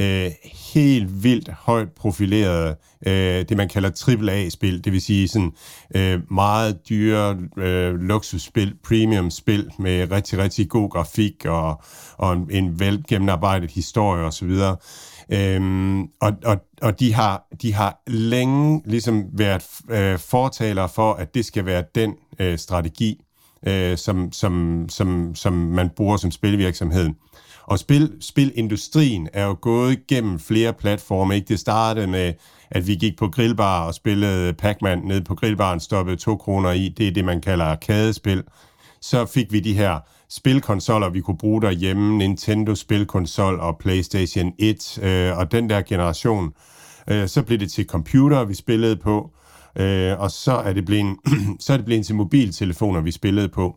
øh, 0.00 0.30
helt 0.72 1.24
vildt 1.24 1.48
højt 1.48 1.92
profilerede, 1.92 2.76
øh, 3.06 3.44
det 3.48 3.56
man 3.56 3.68
kalder 3.68 3.90
AAA-spil, 4.08 4.84
det 4.84 4.92
vil 4.92 5.02
sige 5.02 5.28
sådan 5.28 5.52
øh, 5.96 6.32
meget 6.32 6.88
dyre 6.88 7.38
øh, 7.56 7.94
luksusspil, 7.94 8.74
premium-spil 8.84 9.70
med 9.78 10.10
rigtig, 10.10 10.38
rigtig 10.38 10.68
god 10.68 10.90
grafik 10.90 11.46
og, 11.46 11.82
og 12.16 12.32
en, 12.32 12.50
en 12.50 13.04
gennemarbejdet 13.08 13.70
historie 13.70 14.24
osv. 14.24 14.50
Øhm, 15.32 16.02
og, 16.02 16.32
og, 16.44 16.56
og 16.82 17.00
de 17.00 17.14
har, 17.14 17.46
de 17.62 17.74
har 17.74 18.02
længe 18.06 18.82
ligesom 18.84 19.24
været 19.32 19.62
øh, 19.90 20.18
fortaler 20.18 20.86
for, 20.86 21.12
at 21.12 21.34
det 21.34 21.44
skal 21.44 21.66
være 21.66 21.84
den 21.94 22.14
øh, 22.38 22.58
strategi, 22.58 23.20
øh, 23.66 23.98
som, 23.98 24.32
som, 24.32 24.86
som, 24.88 25.34
som 25.34 25.52
man 25.52 25.90
bruger 25.96 26.16
som 26.16 26.30
spilvirksomhed. 26.30 27.10
Og 27.70 27.78
spil, 27.78 28.12
spilindustrien 28.20 29.28
er 29.32 29.44
jo 29.44 29.56
gået 29.60 30.06
gennem 30.06 30.38
flere 30.38 30.72
platforme. 30.72 31.34
Ikke? 31.34 31.48
Det 31.48 31.58
startede 31.58 32.06
med, 32.06 32.32
at 32.70 32.86
vi 32.86 32.94
gik 32.94 33.18
på 33.18 33.28
grillbar 33.28 33.86
og 33.86 33.94
spillede 33.94 34.52
Pac-Man 34.52 34.98
ned 34.98 35.20
på 35.20 35.34
grillbaren, 35.34 35.80
stoppede 35.80 36.16
to 36.16 36.36
kroner 36.36 36.70
i. 36.70 36.88
Det 36.88 37.08
er 37.08 37.12
det, 37.12 37.24
man 37.24 37.40
kalder 37.40 37.64
arkadespil. 37.64 38.42
Så 39.00 39.26
fik 39.26 39.52
vi 39.52 39.60
de 39.60 39.74
her 39.74 39.98
spilkonsoller, 40.28 41.08
vi 41.08 41.20
kunne 41.20 41.38
bruge 41.38 41.62
derhjemme, 41.62 42.18
Nintendo 42.18 42.74
spilkonsol 42.74 43.60
og 43.60 43.78
PlayStation 43.78 44.52
1, 44.58 44.98
øh, 45.02 45.38
og 45.38 45.52
den 45.52 45.70
der 45.70 45.82
generation. 45.82 46.52
Øh, 47.10 47.28
så 47.28 47.42
blev 47.42 47.58
det 47.58 47.72
til 47.72 47.86
computer, 47.86 48.44
vi 48.44 48.54
spillede 48.54 48.96
på, 48.96 49.30
øh, 49.76 50.20
og 50.20 50.30
så 50.30 50.52
er 50.52 50.72
det 50.72 50.84
blevet, 50.84 51.16
så 51.60 51.72
er 51.72 51.76
det 51.76 51.86
blevet 51.86 52.06
til 52.06 52.14
mobiltelefoner, 52.14 53.00
vi 53.00 53.10
spillede 53.10 53.48
på. 53.48 53.76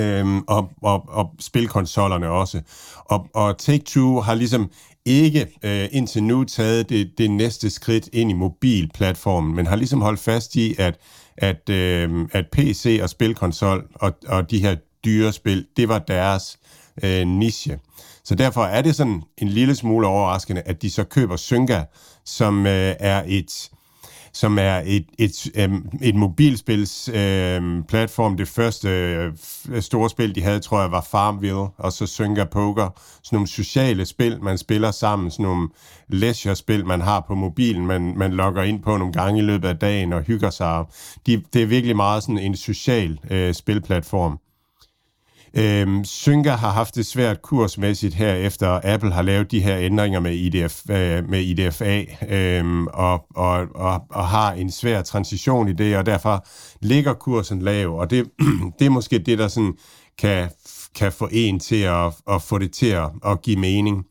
Øhm, 0.00 0.42
og, 0.42 0.70
og, 0.82 1.04
og 1.08 1.30
spilkonsollerne 1.40 2.28
også. 2.28 2.60
Og, 3.04 3.26
og 3.34 3.56
Take-Two 3.62 4.20
har 4.20 4.34
ligesom 4.34 4.70
ikke 5.04 5.46
øh, 5.62 5.88
indtil 5.92 6.22
nu 6.22 6.44
taget 6.44 6.88
det, 6.88 7.10
det 7.18 7.30
næste 7.30 7.70
skridt 7.70 8.08
ind 8.12 8.30
i 8.30 8.34
mobilplatformen, 8.34 9.54
men 9.54 9.66
har 9.66 9.76
ligesom 9.76 10.00
holdt 10.00 10.20
fast 10.20 10.56
i, 10.56 10.74
at, 10.78 10.98
at, 11.36 11.68
øh, 11.70 12.28
at 12.32 12.46
PC 12.52 13.00
og 13.02 13.10
spilkonsol 13.10 13.88
og, 13.94 14.12
og 14.28 14.50
de 14.50 14.60
her 14.60 14.76
dyre 15.04 15.32
spil, 15.32 15.66
det 15.76 15.88
var 15.88 15.98
deres 15.98 16.58
øh, 17.02 17.26
niche. 17.26 17.78
Så 18.24 18.34
derfor 18.34 18.64
er 18.64 18.82
det 18.82 18.96
sådan 18.96 19.22
en 19.38 19.48
lille 19.48 19.74
smule 19.74 20.06
overraskende, 20.06 20.62
at 20.62 20.82
de 20.82 20.90
så 20.90 21.04
køber 21.04 21.36
Synga, 21.36 21.84
som 22.24 22.66
øh, 22.66 22.94
er 22.98 23.22
et 23.26 23.70
som 24.36 24.58
er 24.58 24.82
et, 24.86 25.06
et, 25.18 25.46
et, 25.54 25.70
et 26.02 26.14
mobilspils 26.14 27.08
øh, 27.08 27.62
platform. 27.88 28.36
Det 28.36 28.48
første 28.48 28.88
øh, 28.88 29.32
store 29.82 30.10
spil, 30.10 30.34
de 30.34 30.42
havde, 30.42 30.60
tror 30.60 30.80
jeg, 30.80 30.90
var 30.90 31.06
Farmville, 31.10 31.66
og 31.76 31.92
så 31.92 32.06
Synga 32.06 32.44
Poker. 32.44 33.00
Sådan 33.22 33.36
nogle 33.36 33.48
sociale 33.48 34.06
spil, 34.06 34.42
man 34.42 34.58
spiller 34.58 34.90
sammen, 34.90 35.30
sådan 35.30 35.44
nogle 35.44 35.68
leisure-spil, 36.08 36.86
man 36.86 37.00
har 37.00 37.24
på 37.28 37.34
mobilen, 37.34 37.86
man, 37.86 38.14
man 38.16 38.32
logger 38.32 38.62
ind 38.62 38.82
på 38.82 38.96
nogle 38.96 39.12
gange 39.12 39.38
i 39.38 39.42
løbet 39.42 39.68
af 39.68 39.76
dagen 39.76 40.12
og 40.12 40.22
hygger 40.22 40.50
sig. 40.50 40.84
De, 41.26 41.42
det 41.52 41.62
er 41.62 41.66
virkelig 41.66 41.96
meget 41.96 42.22
sådan 42.22 42.38
en 42.38 42.56
social 42.56 43.18
øh, 43.30 43.54
spilplatform. 43.54 44.38
Øhm, 45.54 46.04
Synga 46.04 46.50
har 46.50 46.70
haft 46.70 46.94
det 46.94 47.06
svært 47.06 47.42
kursmæssigt 47.42 48.14
her, 48.14 48.34
efter 48.34 48.80
Apple 48.84 49.12
har 49.12 49.22
lavet 49.22 49.50
de 49.50 49.60
her 49.60 49.78
ændringer 49.78 50.20
med, 50.20 50.32
IDF, 50.32 50.90
øh, 50.90 51.28
med 51.28 51.40
IDFA, 51.40 52.04
øhm, 52.28 52.86
og, 52.86 53.26
og, 53.34 53.66
og, 53.74 54.02
og 54.10 54.28
har 54.28 54.52
en 54.52 54.70
svær 54.70 55.02
transition 55.02 55.68
i 55.68 55.72
det, 55.72 55.96
og 55.96 56.06
derfor 56.06 56.46
ligger 56.82 57.12
kursen 57.12 57.62
lav, 57.62 57.98
og 57.98 58.10
det, 58.10 58.30
det 58.78 58.86
er 58.86 58.90
måske 58.90 59.18
det, 59.18 59.38
der 59.38 59.48
sådan 59.48 59.74
kan, 60.18 60.50
kan 60.94 61.12
få 61.12 61.28
en 61.32 61.60
til 61.60 61.82
at, 61.82 62.12
at 62.30 62.42
få 62.42 62.58
det 62.58 62.72
til 62.72 62.86
at, 62.86 63.10
at 63.26 63.42
give 63.42 63.58
mening. 63.58 64.04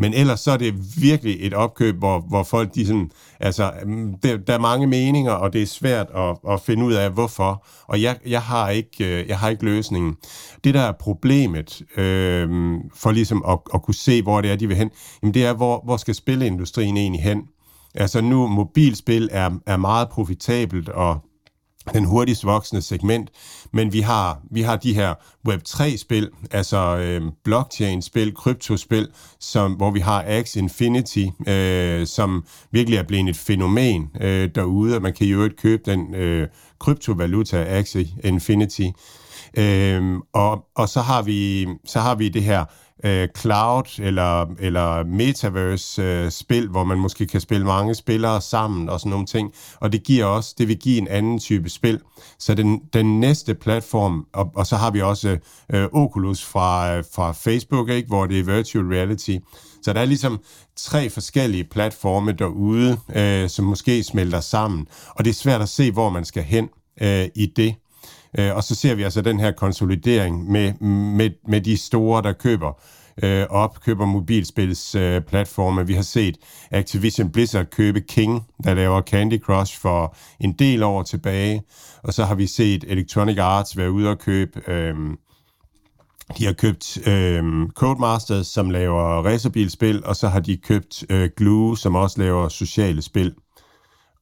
Men 0.00 0.14
ellers 0.14 0.40
så 0.40 0.50
er 0.50 0.56
det 0.56 0.74
virkelig 1.02 1.36
et 1.40 1.54
opkøb, 1.54 1.96
hvor, 1.96 2.20
hvor 2.20 2.42
folk 2.42 2.74
de 2.74 2.86
sådan, 2.86 3.10
altså, 3.40 3.72
mm, 3.86 4.14
der, 4.22 4.36
der 4.36 4.54
er 4.54 4.58
mange 4.58 4.86
meninger, 4.86 5.32
og 5.32 5.52
det 5.52 5.62
er 5.62 5.66
svært 5.66 6.06
at, 6.16 6.36
at 6.50 6.60
finde 6.60 6.84
ud 6.84 6.92
af, 6.92 7.10
hvorfor. 7.10 7.66
Og 7.86 8.02
jeg, 8.02 8.16
jeg, 8.26 8.42
har 8.42 8.68
ikke, 8.68 9.20
øh, 9.20 9.28
jeg 9.28 9.38
har 9.38 9.48
ikke 9.48 9.64
løsningen. 9.64 10.16
Det, 10.64 10.74
der 10.74 10.80
er 10.80 10.92
problemet, 10.92 11.82
øh, 11.96 12.48
for 12.94 13.10
ligesom 13.10 13.44
at, 13.48 13.58
at 13.74 13.82
kunne 13.82 13.94
se, 13.94 14.22
hvor 14.22 14.40
det 14.40 14.50
er, 14.50 14.56
de 14.56 14.66
vil 14.66 14.76
hen, 14.76 14.90
jamen 15.22 15.34
det 15.34 15.44
er, 15.44 15.54
hvor, 15.54 15.82
hvor 15.84 15.96
skal 15.96 16.14
spilleindustrien 16.14 16.96
egentlig 16.96 17.22
hen? 17.22 17.42
Altså 17.94 18.20
nu, 18.20 18.46
mobilspil 18.46 19.28
er, 19.32 19.50
er 19.66 19.76
meget 19.76 20.08
profitabelt, 20.08 20.88
og 20.88 21.24
den 21.92 22.04
hurtigst 22.04 22.44
voksende 22.44 22.82
segment, 22.82 23.30
men 23.72 23.92
vi 23.92 24.00
har, 24.00 24.40
vi 24.50 24.62
har 24.62 24.76
de 24.76 24.94
her 24.94 25.14
Web3-spil, 25.48 26.28
altså 26.50 26.96
øh, 26.96 27.22
blockchain-spil, 27.44 28.34
kryptospil, 28.34 29.08
som, 29.40 29.72
hvor 29.72 29.90
vi 29.90 30.00
har 30.00 30.24
Axe 30.26 30.58
Infinity, 30.58 31.26
øh, 31.48 32.06
som 32.06 32.44
virkelig 32.70 32.98
er 32.98 33.02
blevet 33.02 33.28
et 33.28 33.36
fænomen 33.36 34.10
øh, 34.20 34.50
derude, 34.54 34.96
og 34.96 35.02
man 35.02 35.14
kan 35.14 35.26
jo 35.26 35.36
øvrigt 35.36 35.60
købe 35.60 35.82
den 35.90 36.14
øh, 36.14 36.48
kryptovaluta 36.78 37.56
Axe 37.56 38.08
Infinity. 38.24 38.86
Øh, 39.54 40.16
og, 40.32 40.64
og 40.76 40.88
så 40.88 41.00
har 41.00 41.22
vi 41.22 41.66
så 41.86 42.00
har 42.00 42.14
vi 42.14 42.28
det 42.28 42.42
her 42.42 42.64
øh, 43.04 43.28
cloud 43.36 43.98
eller, 43.98 44.46
eller 44.58 45.04
metaverse-spil, 45.04 46.64
øh, 46.64 46.70
hvor 46.70 46.84
man 46.84 46.98
måske 46.98 47.26
kan 47.26 47.40
spille 47.40 47.66
mange 47.66 47.94
spillere 47.94 48.40
sammen 48.40 48.88
og 48.88 49.00
sådan 49.00 49.10
nogle 49.10 49.26
ting. 49.26 49.52
Og 49.80 49.92
det 49.92 50.02
giver 50.02 50.24
også, 50.24 50.54
det 50.58 50.68
vil 50.68 50.78
give 50.78 50.98
en 50.98 51.08
anden 51.08 51.38
type 51.38 51.68
spil. 51.68 52.00
Så 52.38 52.54
den, 52.54 52.80
den 52.92 53.20
næste 53.20 53.54
platform, 53.54 54.26
og, 54.32 54.50
og 54.54 54.66
så 54.66 54.76
har 54.76 54.90
vi 54.90 55.00
også 55.00 55.38
øh, 55.72 55.88
Oculus 55.92 56.44
fra, 56.44 56.96
øh, 56.96 57.04
fra 57.14 57.32
Facebook, 57.32 57.90
ikke, 57.90 58.08
hvor 58.08 58.26
det 58.26 58.38
er 58.38 58.56
virtual 58.56 58.84
reality. 58.84 59.36
Så 59.82 59.92
der 59.92 60.00
er 60.00 60.04
ligesom 60.04 60.40
tre 60.76 61.10
forskellige 61.10 61.64
platforme 61.64 62.32
derude, 62.32 62.98
øh, 63.14 63.48
som 63.48 63.64
måske 63.64 64.02
smelter 64.02 64.40
sammen. 64.40 64.86
Og 65.08 65.24
det 65.24 65.30
er 65.30 65.34
svært 65.34 65.62
at 65.62 65.68
se, 65.68 65.92
hvor 65.92 66.10
man 66.10 66.24
skal 66.24 66.42
hen 66.42 66.68
øh, 67.02 67.28
i 67.34 67.46
det. 67.46 67.74
Øh, 68.38 68.56
og 68.56 68.64
så 68.64 68.74
ser 68.74 68.94
vi 68.94 69.02
altså 69.02 69.20
den 69.20 69.40
her 69.40 69.52
konsolidering 69.52 70.50
med, 70.50 70.72
med, 70.80 71.30
med 71.48 71.60
de 71.60 71.76
store, 71.76 72.22
der 72.22 72.32
køber 72.32 72.80
øh, 73.22 73.46
op, 73.50 73.80
køber 73.84 74.06
mobilspilsplatforme. 74.06 75.80
Øh, 75.80 75.88
vi 75.88 75.94
har 75.94 76.02
set 76.02 76.36
Activision 76.70 77.30
Blizzard 77.30 77.66
købe 77.66 78.00
King, 78.00 78.46
der 78.64 78.74
laver 78.74 79.02
Candy 79.02 79.40
Crush 79.40 79.80
for 79.80 80.16
en 80.40 80.52
del 80.52 80.82
år 80.82 81.02
tilbage. 81.02 81.62
Og 82.02 82.14
så 82.14 82.24
har 82.24 82.34
vi 82.34 82.46
set 82.46 82.84
Electronic 82.88 83.38
Arts 83.38 83.76
være 83.76 83.90
ude 83.90 84.10
og 84.10 84.18
købe... 84.18 84.70
Øh, 84.70 84.94
de 86.38 86.46
har 86.46 86.52
købt 86.52 87.08
øh, 87.08 87.68
Codemasters, 87.74 88.46
som 88.46 88.70
laver 88.70 89.02
racerbilspil, 89.02 90.04
og 90.04 90.16
så 90.16 90.28
har 90.28 90.40
de 90.40 90.56
købt 90.56 91.04
øh, 91.10 91.30
Glue, 91.36 91.78
som 91.78 91.94
også 91.94 92.20
laver 92.20 92.48
sociale 92.48 93.02
spil. 93.02 93.34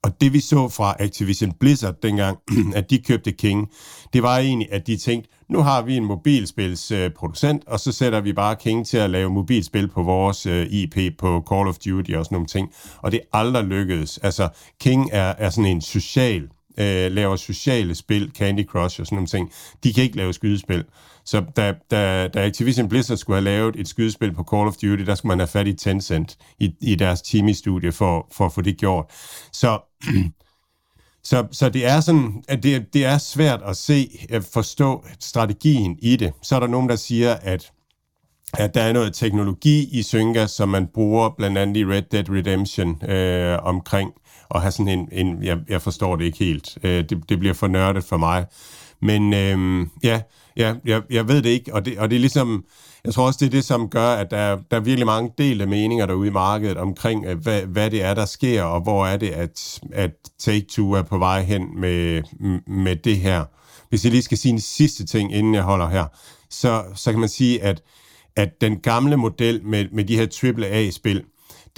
Og 0.05 0.21
det 0.21 0.33
vi 0.33 0.41
så 0.41 0.69
fra 0.69 0.97
Activision 0.99 1.53
Blizzard 1.53 1.95
dengang, 2.03 2.39
at 2.79 2.91
de 2.91 2.99
købte 2.99 3.33
King, 3.33 3.69
det 4.13 4.23
var 4.23 4.39
egentlig, 4.39 4.73
at 4.73 4.87
de 4.87 4.97
tænkte, 4.97 5.31
nu 5.49 5.63
har 5.63 5.83
vi 5.83 5.97
en 5.97 6.05
mobilspilsproducent, 6.05 7.65
og 7.67 7.81
så 7.81 7.93
sætter 7.93 8.21
vi 8.21 8.33
bare 8.33 8.57
King 8.57 8.87
til 8.87 8.97
at 8.97 9.11
lave 9.11 9.31
mobilspil 9.31 9.89
på 9.89 10.03
vores 10.03 10.47
øh, 10.47 10.67
IP 10.71 11.19
på 11.19 11.45
Call 11.51 11.69
of 11.69 11.77
Duty 11.77 12.13
og 12.13 12.25
sådan 12.25 12.35
nogle 12.35 12.47
ting. 12.47 12.73
Og 13.03 13.13
det 13.13 13.21
aldrig 13.33 13.65
lykkedes. 13.65 14.19
Altså, 14.19 14.49
King 14.81 15.11
er, 15.13 15.35
er 15.39 15.51
sådan 15.51 15.71
en 15.71 15.81
social, 15.81 16.49
øh, 16.81 17.13
laver 17.13 17.37
sociale 17.37 17.95
spil, 17.95 18.33
Candy 18.39 18.67
Crush 18.67 19.01
og 19.01 19.07
sådan 19.07 19.17
nogle 19.17 19.27
ting. 19.27 19.53
De 19.85 19.93
kan 19.93 20.05
ikke 20.05 20.17
lave 20.17 20.33
skydespil. 20.33 20.85
Så 21.25 21.45
da, 21.57 21.75
da, 21.91 22.29
da 22.29 22.47
Activision 22.47 22.89
Blizzard 22.89 23.19
skulle 23.19 23.37
have 23.37 23.45
lavet 23.45 23.77
et 23.77 23.89
skydespil 23.89 24.33
på 24.35 24.45
Call 24.55 24.69
of 24.69 24.75
Duty, 24.75 25.03
der 25.03 25.15
skulle 25.15 25.31
man 25.31 25.39
have 25.39 25.49
fat 25.49 25.67
i 25.67 25.73
Tencent 25.73 26.37
i, 26.59 26.75
i 26.81 26.95
deres 26.95 27.23
team 27.23 27.49
i 27.49 27.55
studie 27.55 27.93
for, 27.93 28.27
for 28.33 28.47
at 28.47 28.53
få 28.53 28.61
det 28.61 28.77
gjort. 28.77 29.05
Så, 29.53 29.79
så, 31.31 31.47
så 31.53 31.69
det 31.69 31.87
er 31.87 32.01
sådan, 32.01 32.43
at 32.49 32.63
det, 32.63 32.95
det 32.95 33.05
er 33.05 33.19
svært 33.19 33.61
at 33.67 33.77
se, 33.77 34.27
at 34.31 34.45
forstå 34.45 35.05
strategien 35.21 35.99
i 36.03 36.17
det. 36.17 36.33
Så 36.43 36.57
er 36.57 36.61
der 36.61 36.67
nogen, 36.67 36.89
der 36.89 36.97
siger, 36.97 37.35
at 37.35 37.73
at 38.55 38.75
der 38.75 38.83
er 38.83 38.93
noget 38.93 39.15
teknologi 39.15 39.89
i 39.99 40.03
Synga, 40.03 40.47
som 40.47 40.69
man 40.69 40.87
bruger 40.87 41.31
blandt 41.37 41.59
andet 41.59 41.77
i 41.77 41.85
Red 41.85 42.03
Dead 42.03 42.31
Redemption 42.31 43.11
øh, 43.11 43.59
omkring 43.63 44.13
at 44.55 44.61
have 44.61 44.73
sådan 44.73 44.89
en, 44.89 45.09
en 45.13 45.43
jeg, 45.43 45.59
jeg 45.69 45.83
forstår 45.83 46.17
det 46.17 46.25
ikke 46.25 46.39
helt, 46.39 46.79
øh, 46.83 47.05
det, 47.09 47.29
det 47.29 47.39
bliver 47.39 47.55
for 47.55 47.67
nørdet 47.67 48.05
for 48.05 48.17
mig, 48.17 48.47
men 49.03 49.35
øh, 49.35 49.87
ja, 50.03 50.21
ja 50.57 50.75
jeg, 50.85 51.03
jeg 51.11 51.29
ved 51.29 51.43
det 51.43 51.51
ikke, 51.51 51.75
og 51.75 51.85
det, 51.85 51.99
og 51.99 52.11
det 52.11 52.17
er 52.17 52.21
ligesom, 52.21 52.65
jeg 53.05 53.15
tror 53.15 53.27
også, 53.27 53.39
det 53.41 53.47
er 53.47 53.51
det, 53.51 53.65
som 53.65 53.89
gør, 53.89 54.09
at 54.09 54.31
der, 54.31 54.59
der 54.71 54.77
er 54.77 54.81
virkelig 54.81 55.07
mange 55.07 55.33
delte 55.39 55.67
meninger 55.67 56.07
derude 56.07 56.29
i 56.29 56.31
markedet 56.31 56.77
omkring, 56.77 57.27
øh, 57.27 57.39
hvad, 57.39 57.63
hvad 57.63 57.91
det 57.91 58.03
er, 58.03 58.15
der 58.15 58.25
sker, 58.25 58.63
og 58.63 58.81
hvor 58.81 59.07
er 59.07 59.17
det, 59.17 59.31
at, 59.31 59.81
at 59.93 60.11
Take-Two 60.43 60.95
er 60.95 61.03
på 61.03 61.19
vej 61.19 61.43
hen 61.43 61.81
med, 61.81 62.23
med 62.67 62.97
det 62.97 63.17
her. 63.17 63.45
Hvis 63.89 64.05
jeg 64.05 64.13
lige 64.13 64.23
skal 64.23 64.39
sige 64.39 64.53
en 64.53 64.61
sidste 64.61 65.07
ting, 65.07 65.35
inden 65.35 65.55
jeg 65.55 65.63
holder 65.63 65.89
her, 65.89 66.05
så, 66.51 66.85
så 66.95 67.11
kan 67.11 67.21
man 67.21 67.29
sige, 67.29 67.63
at, 67.63 67.83
at 68.37 68.61
den 68.61 68.81
gamle 68.81 69.17
model 69.17 69.61
med, 69.65 69.87
med 69.93 70.05
de 70.05 70.17
her 70.17 70.27
AAA-spil, 70.43 71.25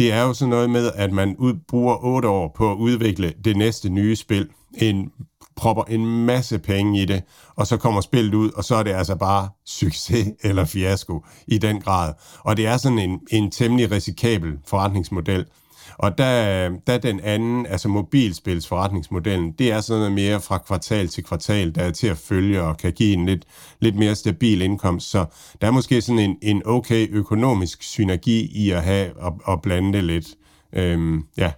det 0.00 0.12
er 0.12 0.22
jo 0.22 0.34
sådan 0.34 0.50
noget 0.50 0.70
med, 0.70 0.90
at 0.94 1.12
man 1.12 1.36
ud, 1.38 1.54
bruger 1.68 2.04
otte 2.04 2.28
år 2.28 2.52
på 2.56 2.72
at 2.72 2.76
udvikle 2.76 3.32
det 3.44 3.56
næste 3.56 3.88
nye 3.88 4.16
spil. 4.16 4.48
En 4.74 5.10
propper 5.56 5.84
en 5.84 6.24
masse 6.26 6.58
penge 6.58 7.02
i 7.02 7.04
det, 7.04 7.22
og 7.56 7.66
så 7.66 7.76
kommer 7.76 8.00
spillet 8.00 8.34
ud, 8.34 8.50
og 8.50 8.64
så 8.64 8.74
er 8.74 8.82
det 8.82 8.90
altså 8.90 9.16
bare 9.16 9.48
succes 9.66 10.28
eller 10.48 10.64
fiasko 10.64 11.24
i 11.46 11.58
den 11.58 11.80
grad. 11.80 12.14
Og 12.38 12.56
det 12.56 12.66
er 12.66 12.76
sådan 12.76 12.98
en, 12.98 13.20
en 13.30 13.50
temmelig 13.50 13.90
risikabel 13.90 14.58
forretningsmodel. 14.66 15.46
Og 16.02 16.18
der, 16.18 16.68
der 16.86 16.98
den 16.98 17.20
anden, 17.20 17.66
altså 17.66 17.88
mobilspilsforretningsmodellen, 17.88 19.52
det 19.52 19.72
er 19.72 19.80
sådan 19.80 19.98
noget 19.98 20.12
mere 20.12 20.40
fra 20.40 20.58
kvartal 20.58 21.08
til 21.08 21.24
kvartal, 21.24 21.74
der 21.74 21.82
er 21.82 21.90
til 21.90 22.06
at 22.06 22.18
følge 22.18 22.62
og 22.62 22.76
kan 22.76 22.92
give 22.92 23.12
en 23.12 23.26
lidt, 23.26 23.44
lidt 23.80 23.96
mere 23.96 24.14
stabil 24.14 24.62
indkomst. 24.62 25.10
Så 25.10 25.24
der 25.60 25.66
er 25.66 25.70
måske 25.70 26.02
sådan 26.02 26.18
en, 26.18 26.36
en 26.42 26.62
okay 26.66 27.08
økonomisk 27.10 27.82
synergi 27.82 28.46
i 28.64 28.70
at 28.70 28.82
have 28.82 29.16
og, 29.16 29.40
og 29.44 29.62
blande 29.62 29.92
det 29.92 30.04
lidt. 30.04 30.26
Øhm, 30.72 31.22
ja. 31.36 31.52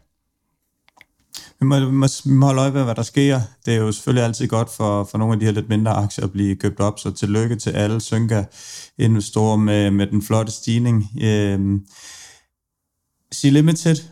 Vi 1.60 1.66
må, 1.66 1.78
må, 1.78 2.06
må 2.24 2.46
holde 2.46 2.60
øje 2.60 2.72
med, 2.72 2.84
hvad 2.84 2.94
der 2.94 3.02
sker. 3.02 3.40
Det 3.66 3.74
er 3.74 3.78
jo 3.78 3.92
selvfølgelig 3.92 4.24
altid 4.24 4.48
godt 4.48 4.70
for, 4.70 5.04
for 5.04 5.18
nogle 5.18 5.34
af 5.34 5.40
de 5.40 5.46
her 5.46 5.52
lidt 5.52 5.68
mindre 5.68 5.92
aktier 5.92 6.24
at 6.24 6.32
blive 6.32 6.56
købt 6.56 6.80
op, 6.80 6.98
så 6.98 7.10
tillykke 7.10 7.56
til 7.56 7.70
alle 7.70 8.00
Synka-investorer 8.00 9.56
med, 9.56 9.90
med 9.90 10.06
den 10.06 10.22
flotte 10.22 10.52
stigning. 10.52 11.10
Øhm, 11.22 11.86
C-Limited 13.34 14.02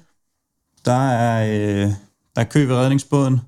der 0.85 1.11
er, 1.11 1.47
øh, 1.47 1.93
der 2.37 2.41
er 2.41 2.45
kø 2.45 2.65
ved 2.67 2.77
redningsbåden. 2.77 3.41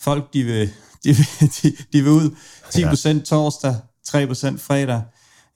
Folk, 0.00 0.32
de 0.32 0.44
vil, 0.44 0.70
de 1.04 1.08
vil, 1.08 1.26
de, 1.62 1.76
de 1.92 2.02
vil 2.02 2.12
ud 2.12 2.30
10% 2.64 3.08
ja. 3.08 3.18
torsdag, 3.18 3.76
3% 4.08 4.58
fredag. 4.58 5.02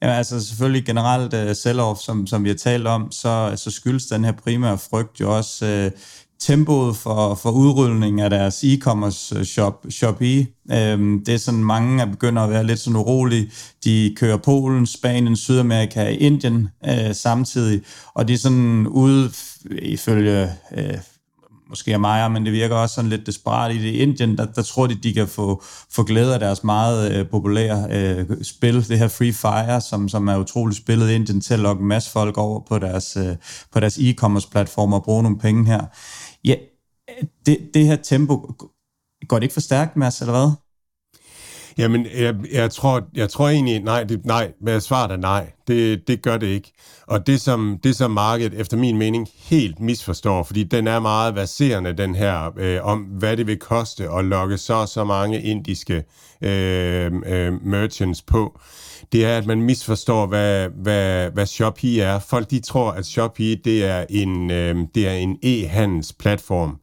Ja, 0.01 0.07
altså 0.11 0.45
selvfølgelig 0.45 0.85
generelt 0.85 1.33
uh, 1.33 1.55
sell-off, 1.55 2.01
som, 2.01 2.27
som 2.27 2.43
vi 2.43 2.49
har 2.49 2.55
talt 2.55 2.87
om, 2.87 3.11
så, 3.11 3.53
så 3.55 3.71
skyldes 3.71 4.05
den 4.05 4.25
her 4.25 4.31
primære 4.31 4.77
frygt 4.77 5.19
jo 5.19 5.37
også 5.37 5.65
uh, 5.65 5.99
tempoet 6.45 6.95
for, 6.95 7.35
for 7.35 7.51
udrulning 7.51 8.21
af 8.21 8.29
deres 8.29 8.63
e-commerce 8.63 9.37
øh, 9.37 9.45
shop, 9.45 9.85
Shopee. 9.89 10.47
Øhm, 10.71 11.25
det 11.25 11.33
er 11.33 11.37
sådan, 11.37 11.63
mange 11.63 12.01
er 12.01 12.05
begynder 12.05 12.41
at 12.41 12.49
være 12.49 12.63
lidt 12.63 12.79
sådan 12.79 12.95
urolige. 12.95 13.51
De 13.83 14.15
kører 14.17 14.37
Polen, 14.37 14.85
Spanien, 14.85 15.35
Sydamerika 15.35 16.05
og 16.05 16.11
Indien 16.11 16.69
øh, 16.87 17.15
samtidig, 17.15 17.81
og 18.13 18.27
de 18.27 18.33
er 18.33 18.37
sådan 18.37 18.87
ude, 18.87 19.31
ifølge 19.81 20.49
øh, 20.77 20.97
måske 21.69 21.91
er 21.91 21.97
mig, 21.97 22.31
men 22.31 22.45
det 22.45 22.53
virker 22.53 22.75
også 22.75 22.95
sådan 22.95 23.09
lidt 23.09 23.25
desperat 23.25 23.75
i 23.75 23.77
det. 23.77 23.89
I 23.89 23.97
Indien, 23.97 24.37
der, 24.37 24.45
der 24.45 24.61
tror 24.61 24.87
de, 24.87 24.95
de 24.95 25.13
kan 25.13 25.27
få, 25.27 25.63
få 25.91 26.03
glæde 26.03 26.33
af 26.33 26.39
deres 26.39 26.63
meget 26.63 27.11
øh, 27.11 27.29
populære 27.29 27.87
øh, 27.91 28.25
spil, 28.43 28.89
det 28.89 28.99
her 28.99 29.07
Free 29.07 29.33
Fire, 29.33 29.81
som, 29.81 30.09
som 30.09 30.27
er 30.27 30.37
utroligt 30.37 30.77
spillet 30.77 31.09
i 31.09 31.15
Indien 31.15 31.41
til 31.41 31.53
at 31.53 31.59
lokke 31.59 31.81
en 31.81 31.87
masse 31.87 32.11
folk 32.11 32.37
over 32.37 32.59
på 32.59 32.79
deres, 32.79 33.17
øh, 33.17 33.35
på 33.73 33.79
deres 33.79 33.97
e-commerce 33.97 34.49
platform 34.51 34.93
og 34.93 35.03
bruge 35.03 35.23
nogle 35.23 35.39
penge 35.39 35.65
her. 35.65 35.81
Ja, 36.45 36.55
det, 37.45 37.57
det 37.73 37.85
her 37.85 37.95
tempo, 37.95 38.53
går 39.27 39.37
det 39.37 39.43
ikke 39.43 39.53
for 39.53 39.61
stærkt, 39.61 39.95
Mads, 39.95 40.21
eller 40.21 40.33
hvad? 40.33 40.51
Jamen, 41.77 42.07
jeg, 42.17 42.35
jeg, 42.51 42.71
tror, 42.71 43.03
jeg 43.15 43.29
tror 43.29 43.49
egentlig, 43.49 43.79
nej, 43.79 44.03
det, 44.03 44.25
nej, 44.25 44.51
men 44.61 44.81
svaret 44.81 45.11
er 45.11 45.17
nej. 45.17 45.51
Det, 45.67 46.07
det 46.07 46.21
gør 46.21 46.37
det 46.37 46.47
ikke. 46.47 46.71
Og 47.07 47.27
det 47.27 47.41
som, 47.41 47.79
det, 47.83 47.95
som 47.95 48.11
markedet, 48.11 48.53
efter 48.53 48.77
min 48.77 48.97
mening, 48.97 49.27
helt 49.35 49.79
misforstår, 49.79 50.43
fordi 50.43 50.63
den 50.63 50.87
er 50.87 50.99
meget 50.99 51.35
baserende, 51.35 51.93
den 51.93 52.15
her, 52.15 52.51
øh, 52.57 52.85
om 52.85 52.99
hvad 52.99 53.37
det 53.37 53.47
vil 53.47 53.59
koste 53.59 54.09
at 54.09 54.25
lokke 54.25 54.57
så 54.57 54.85
så 54.85 55.03
mange 55.03 55.41
indiske 55.41 56.03
øh, 56.41 57.11
øh, 57.25 57.65
merchants 57.65 58.21
på, 58.21 58.59
det 59.11 59.25
er, 59.25 59.37
at 59.37 59.45
man 59.45 59.61
misforstår, 59.61 60.25
hvad, 60.25 60.69
hvad, 60.69 61.31
hvad 61.31 61.45
Shopee 61.45 62.01
er. 62.01 62.19
Folk, 62.19 62.51
de 62.51 62.59
tror, 62.59 62.91
at 62.91 63.05
Shopee, 63.05 63.55
det 63.55 63.85
er 63.85 64.05
en, 64.09 64.51
øh, 64.51 64.75
det 64.95 65.07
er 65.07 65.13
en 65.13 65.37
e-handelsplatform. 65.43 66.79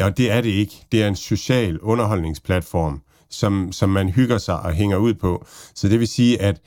Og 0.00 0.16
det 0.16 0.30
er 0.30 0.40
det 0.40 0.50
ikke. 0.50 0.74
Det 0.92 1.02
er 1.02 1.08
en 1.08 1.16
social 1.16 1.80
underholdningsplatform 1.80 3.02
som, 3.30 3.72
som 3.72 3.90
man 3.90 4.08
hygger 4.08 4.38
sig 4.38 4.60
og 4.60 4.72
hænger 4.72 4.96
ud 4.96 5.14
på. 5.14 5.46
Så 5.74 5.88
det 5.88 6.00
vil 6.00 6.08
sige, 6.08 6.42
at 6.42 6.60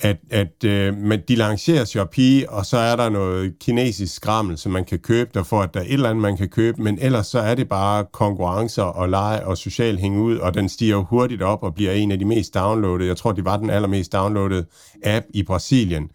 at, 0.00 0.16
at 0.30 0.64
øh, 0.64 0.96
man, 0.96 1.22
de 1.28 1.34
lancerer 1.34 1.84
Shopee, 1.84 2.50
og 2.50 2.66
så 2.66 2.78
er 2.78 2.96
der 2.96 3.08
noget 3.08 3.58
kinesisk 3.58 4.14
skrammel, 4.14 4.58
som 4.58 4.72
man 4.72 4.84
kan 4.84 4.98
købe 4.98 5.30
der, 5.34 5.42
for 5.42 5.62
at 5.62 5.74
der 5.74 5.80
er 5.80 5.84
et 5.84 5.92
eller 5.92 6.10
andet, 6.10 6.22
man 6.22 6.36
kan 6.36 6.48
købe, 6.48 6.82
men 6.82 6.98
ellers 7.00 7.26
så 7.26 7.38
er 7.38 7.54
det 7.54 7.68
bare 7.68 8.04
konkurrencer 8.12 8.82
og 8.82 9.08
lege 9.08 9.46
og 9.46 9.58
social 9.58 9.98
hænge 9.98 10.22
ud, 10.22 10.36
og 10.36 10.54
den 10.54 10.68
stiger 10.68 10.96
hurtigt 10.96 11.42
op 11.42 11.62
og 11.62 11.74
bliver 11.74 11.92
en 11.92 12.12
af 12.12 12.18
de 12.18 12.24
mest 12.24 12.54
downloadede. 12.54 13.08
Jeg 13.08 13.16
tror, 13.16 13.32
det 13.32 13.44
var 13.44 13.56
den 13.56 13.70
allermest 13.70 14.12
downloadede 14.12 14.66
app 15.04 15.26
i 15.34 15.42
Brasilien. 15.42 16.10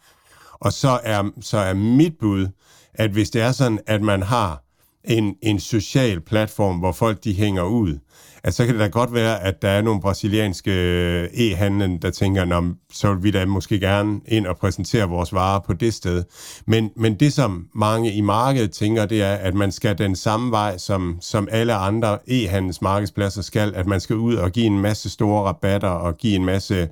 Og 0.60 0.74
så 0.74 1.00
er, 1.04 1.32
så 1.42 1.58
er 1.58 1.74
mit 1.74 2.14
bud, 2.20 2.48
at 2.94 3.12
hvis 3.12 3.30
det 3.30 3.42
er 3.42 3.52
sådan, 3.52 3.80
at 3.88 4.02
man 4.02 4.24
har 4.24 4.64
en, 5.04 5.36
en 5.42 5.60
social 5.60 6.22
platform, 6.22 6.78
hvor 6.78 6.92
folk 6.92 7.24
de 7.24 7.34
hænger 7.34 7.64
ud, 7.64 8.00
at 8.44 8.54
så 8.54 8.66
kan 8.66 8.74
det 8.74 8.82
da 8.82 8.88
godt 8.88 9.14
være, 9.14 9.44
at 9.44 9.62
der 9.62 9.70
er 9.70 9.82
nogle 9.82 10.02
brasilianske 10.02 10.72
øh, 10.72 11.30
e-handlen, 11.34 11.98
der 11.98 12.12
tænker, 12.12 12.74
så 12.94 13.14
vil 13.14 13.24
vi 13.24 13.32
da 13.32 13.46
måske 13.46 13.80
gerne 13.80 14.22
ind 14.28 14.48
og 14.48 14.58
præsentere 14.58 15.10
vores 15.10 15.34
varer 15.34 15.60
på 15.60 15.74
det 15.74 15.94
sted. 15.94 16.24
Men, 16.68 16.92
men 16.96 17.20
det, 17.20 17.34
som 17.34 17.68
mange 17.76 18.14
i 18.14 18.22
markedet 18.22 18.72
tænker, 18.72 19.06
det 19.06 19.22
er, 19.22 19.34
at 19.34 19.54
man 19.54 19.72
skal 19.72 19.98
den 19.98 20.16
samme 20.16 20.52
vej, 20.52 20.78
som, 20.78 21.18
som 21.22 21.48
alle 21.52 21.74
andre 21.74 22.20
e-handels 22.28 22.78
markedspladser 22.82 23.42
skal, 23.42 23.76
at 23.76 23.88
man 23.88 24.00
skal 24.00 24.16
ud 24.16 24.36
og 24.36 24.52
give 24.52 24.66
en 24.66 24.80
masse 24.80 25.10
store 25.10 25.44
rabatter 25.44 25.90
og 25.90 26.18
give 26.18 26.36
en 26.36 26.46
masse... 26.46 26.90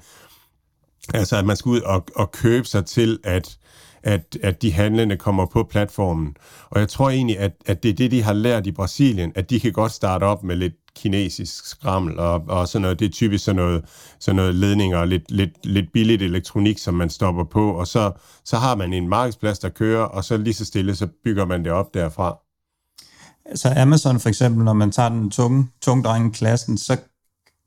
Altså, 1.14 1.38
at 1.38 1.46
man 1.46 1.56
skal 1.56 1.70
ud 1.70 1.82
og, 1.82 2.06
og 2.16 2.32
købe 2.32 2.66
sig 2.66 2.86
til, 2.86 3.20
at 3.24 3.58
at, 4.04 4.38
at 4.44 4.62
de 4.62 4.74
handlende 4.74 5.18
kommer 5.18 5.46
på 5.46 5.64
platformen. 5.64 6.36
Og 6.70 6.80
jeg 6.80 6.90
tror 6.90 7.10
egentlig, 7.10 7.40
at, 7.40 7.52
at 7.66 7.84
det 7.84 7.90
er 7.90 7.94
det, 7.94 8.12
de 8.12 8.22
har 8.22 8.34
lært 8.34 8.68
i 8.68 8.72
Brasilien, 8.72 9.32
at 9.36 9.50
de 9.50 9.60
kan 9.60 9.72
godt 9.72 9.92
starte 9.92 10.24
op 10.24 10.44
med 10.44 10.56
lidt 10.56 10.74
kinesisk 10.96 11.66
skrammel 11.66 12.20
og, 12.20 12.44
og 12.48 12.68
sådan 12.68 12.82
noget. 12.82 13.00
Det 13.00 13.06
er 13.06 13.10
typisk 13.12 13.44
sådan 13.46 13.56
noget, 13.56 13.86
sådan 14.20 14.36
noget 14.36 14.56
ledninger 14.56 14.98
og 14.98 15.08
lidt, 15.08 15.32
lidt, 15.32 15.66
lidt 15.66 15.92
billigt 15.94 16.22
elektronik, 16.22 16.78
som 16.78 16.94
man 16.94 17.10
stopper 17.10 17.44
på, 17.44 17.72
og 17.72 17.88
så, 17.88 18.12
så 18.46 18.58
har 18.58 18.76
man 18.76 18.94
en 18.94 19.10
markedsplads, 19.10 19.60
der 19.60 19.70
kører, 19.70 20.04
og 20.04 20.24
så 20.24 20.38
lige 20.38 20.54
så 20.54 20.66
stille, 20.66 20.96
så 20.96 21.08
bygger 21.24 21.46
man 21.46 21.64
det 21.64 21.72
op 21.72 21.94
derfra. 21.94 22.38
Så 23.56 23.74
Amazon 23.78 24.20
for 24.20 24.30
eksempel, 24.30 24.64
når 24.64 24.74
man 24.74 24.92
tager 24.92 25.10
den 25.10 25.32
tunge, 25.32 25.68
tungdrenge 25.82 26.32
klassen, 26.32 26.78
så 26.78 26.98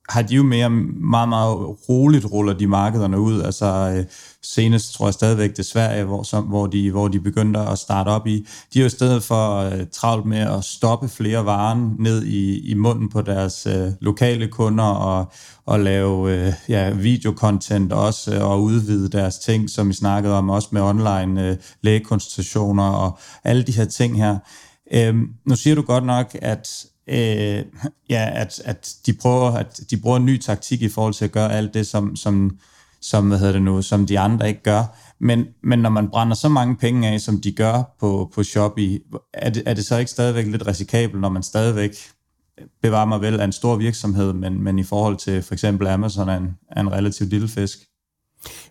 har 0.08 0.22
de 0.22 0.34
jo 0.34 0.42
mere 0.42 0.70
meget, 0.70 1.28
meget 1.28 1.56
roligt 1.88 2.24
ruller 2.24 2.52
de 2.52 2.66
markederne 2.66 3.20
ud. 3.20 3.42
Altså 3.42 3.94
øh, 3.96 4.04
senest 4.42 4.94
tror 4.94 5.06
jeg 5.06 5.14
stadigvæk 5.14 5.56
det 5.56 5.66
Sverige, 5.66 6.04
hvor, 6.04 6.22
som, 6.22 6.44
hvor, 6.44 6.66
de, 6.66 6.90
hvor 6.90 7.08
de 7.08 7.20
begyndte 7.20 7.60
at 7.60 7.78
starte 7.78 8.08
op 8.08 8.26
i. 8.26 8.46
De 8.74 8.78
er 8.78 8.82
jo 8.82 8.86
i 8.86 8.90
stedet 8.90 9.22
for 9.22 9.58
øh, 9.58 9.86
travlt 9.92 10.26
med 10.26 10.38
at 10.38 10.64
stoppe 10.64 11.08
flere 11.08 11.44
varer 11.44 11.94
ned 11.98 12.24
i, 12.24 12.70
i 12.70 12.74
munden 12.74 13.08
på 13.08 13.22
deres 13.22 13.66
øh, 13.66 13.92
lokale 14.00 14.48
kunder 14.48 14.84
og, 14.84 15.32
og 15.66 15.80
lave 15.80 16.32
øh, 16.32 16.52
ja, 16.68 16.90
videocontent 16.90 17.92
også 17.92 18.34
øh, 18.34 18.50
og 18.50 18.62
udvide 18.62 19.08
deres 19.08 19.38
ting, 19.38 19.70
som 19.70 19.88
vi 19.88 19.94
snakkede 19.94 20.34
om, 20.34 20.50
også 20.50 20.68
med 20.72 20.82
online 20.82 21.48
øh, 21.48 21.56
lægekonsultationer 21.82 22.90
og 22.90 23.18
alle 23.44 23.62
de 23.62 23.72
her 23.72 23.84
ting 23.84 24.16
her. 24.16 24.38
Øhm, 24.92 25.26
nu 25.46 25.56
siger 25.56 25.74
du 25.74 25.82
godt 25.82 26.06
nok, 26.06 26.36
at 26.42 26.86
øh, 27.08 27.64
ja, 28.10 28.30
at, 28.34 28.62
at, 28.64 28.94
de 29.06 29.12
prøver, 29.12 29.50
at 29.50 29.80
de 29.90 29.96
bruger 29.96 30.16
en 30.16 30.26
ny 30.26 30.38
taktik 30.40 30.82
i 30.82 30.88
forhold 30.88 31.14
til 31.14 31.24
at 31.24 31.32
gøre 31.32 31.52
alt 31.52 31.74
det, 31.74 31.86
som, 31.86 32.16
som, 32.16 32.58
som, 33.00 33.28
hvad 33.28 33.38
hedder 33.38 33.52
det 33.52 33.62
nu, 33.62 33.82
som 33.82 34.06
de 34.06 34.18
andre 34.18 34.48
ikke 34.48 34.62
gør. 34.62 34.96
Men, 35.18 35.46
men 35.62 35.78
når 35.78 35.90
man 35.90 36.08
brænder 36.10 36.34
så 36.34 36.48
mange 36.48 36.76
penge 36.76 37.08
af, 37.08 37.20
som 37.20 37.40
de 37.40 37.52
gør 37.52 37.94
på, 38.00 38.30
på 38.34 38.42
Shopee, 38.42 39.00
er 39.32 39.50
det, 39.50 39.62
er 39.66 39.74
det 39.74 39.86
så 39.86 39.98
ikke 39.98 40.10
stadigvæk 40.10 40.46
lidt 40.46 40.66
risikabelt, 40.66 41.20
når 41.20 41.28
man 41.28 41.42
stadigvæk 41.42 41.96
bevarer 42.82 43.04
mig 43.06 43.20
vel 43.20 43.40
af 43.40 43.44
en 43.44 43.52
stor 43.52 43.76
virksomhed, 43.76 44.32
men, 44.32 44.62
men 44.62 44.78
i 44.78 44.84
forhold 44.84 45.16
til 45.16 45.42
for 45.42 45.54
eksempel 45.54 45.86
Amazon 45.86 46.28
er 46.28 46.36
en, 46.36 46.50
er 46.70 46.80
en 46.80 46.92
relativt 46.92 47.30
lille 47.30 47.48
fisk? 47.48 47.78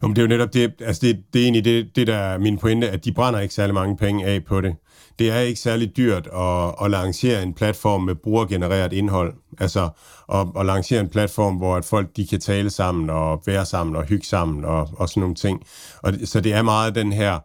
Jo, 0.04 0.08
men 0.08 0.16
det 0.16 0.22
er 0.22 0.24
jo 0.24 0.28
netop 0.28 0.54
det, 0.54 0.74
altså 0.80 1.08
det, 1.08 1.24
det 1.34 1.40
er 1.40 1.44
egentlig 1.44 1.66
det, 1.66 1.96
det, 1.96 2.08
der 2.08 2.16
er 2.16 2.38
min 2.38 2.58
pointe, 2.58 2.90
at 2.90 3.06
de 3.06 3.12
brænder 3.12 3.40
ikke 3.40 3.54
særlig 3.54 3.74
mange 3.74 3.98
penge 3.98 4.26
af 4.26 4.46
på 4.46 4.62
det 4.62 4.76
det 5.20 5.32
er 5.32 5.40
ikke 5.40 5.60
særlig 5.60 5.98
dyrt 5.98 6.28
at, 6.28 6.76
at 6.84 6.92
lancere 6.92 7.44
en 7.44 7.54
platform 7.54 8.02
med 8.02 8.16
brugergenereret 8.16 8.94
indhold. 8.94 9.34
Altså 9.60 9.90
at, 10.34 10.48
at 10.60 10.66
lancere 10.66 11.00
en 11.00 11.10
platform, 11.10 11.56
hvor 11.56 11.76
at 11.76 11.86
folk 11.86 12.08
de 12.16 12.28
kan 12.28 12.40
tale 12.40 12.70
sammen 12.70 13.10
og 13.10 13.44
være 13.46 13.66
sammen 13.66 13.96
og 13.96 14.04
hygge 14.04 14.26
sammen 14.26 14.66
og, 14.66 14.90
og 14.98 15.10
sådan 15.10 15.22
nogle 15.22 15.36
ting. 15.36 15.64
Og, 16.02 16.14
så 16.26 16.42
det 16.42 16.54
er 16.54 16.62
meget 16.62 16.96
den 16.96 17.14
her 17.14 17.40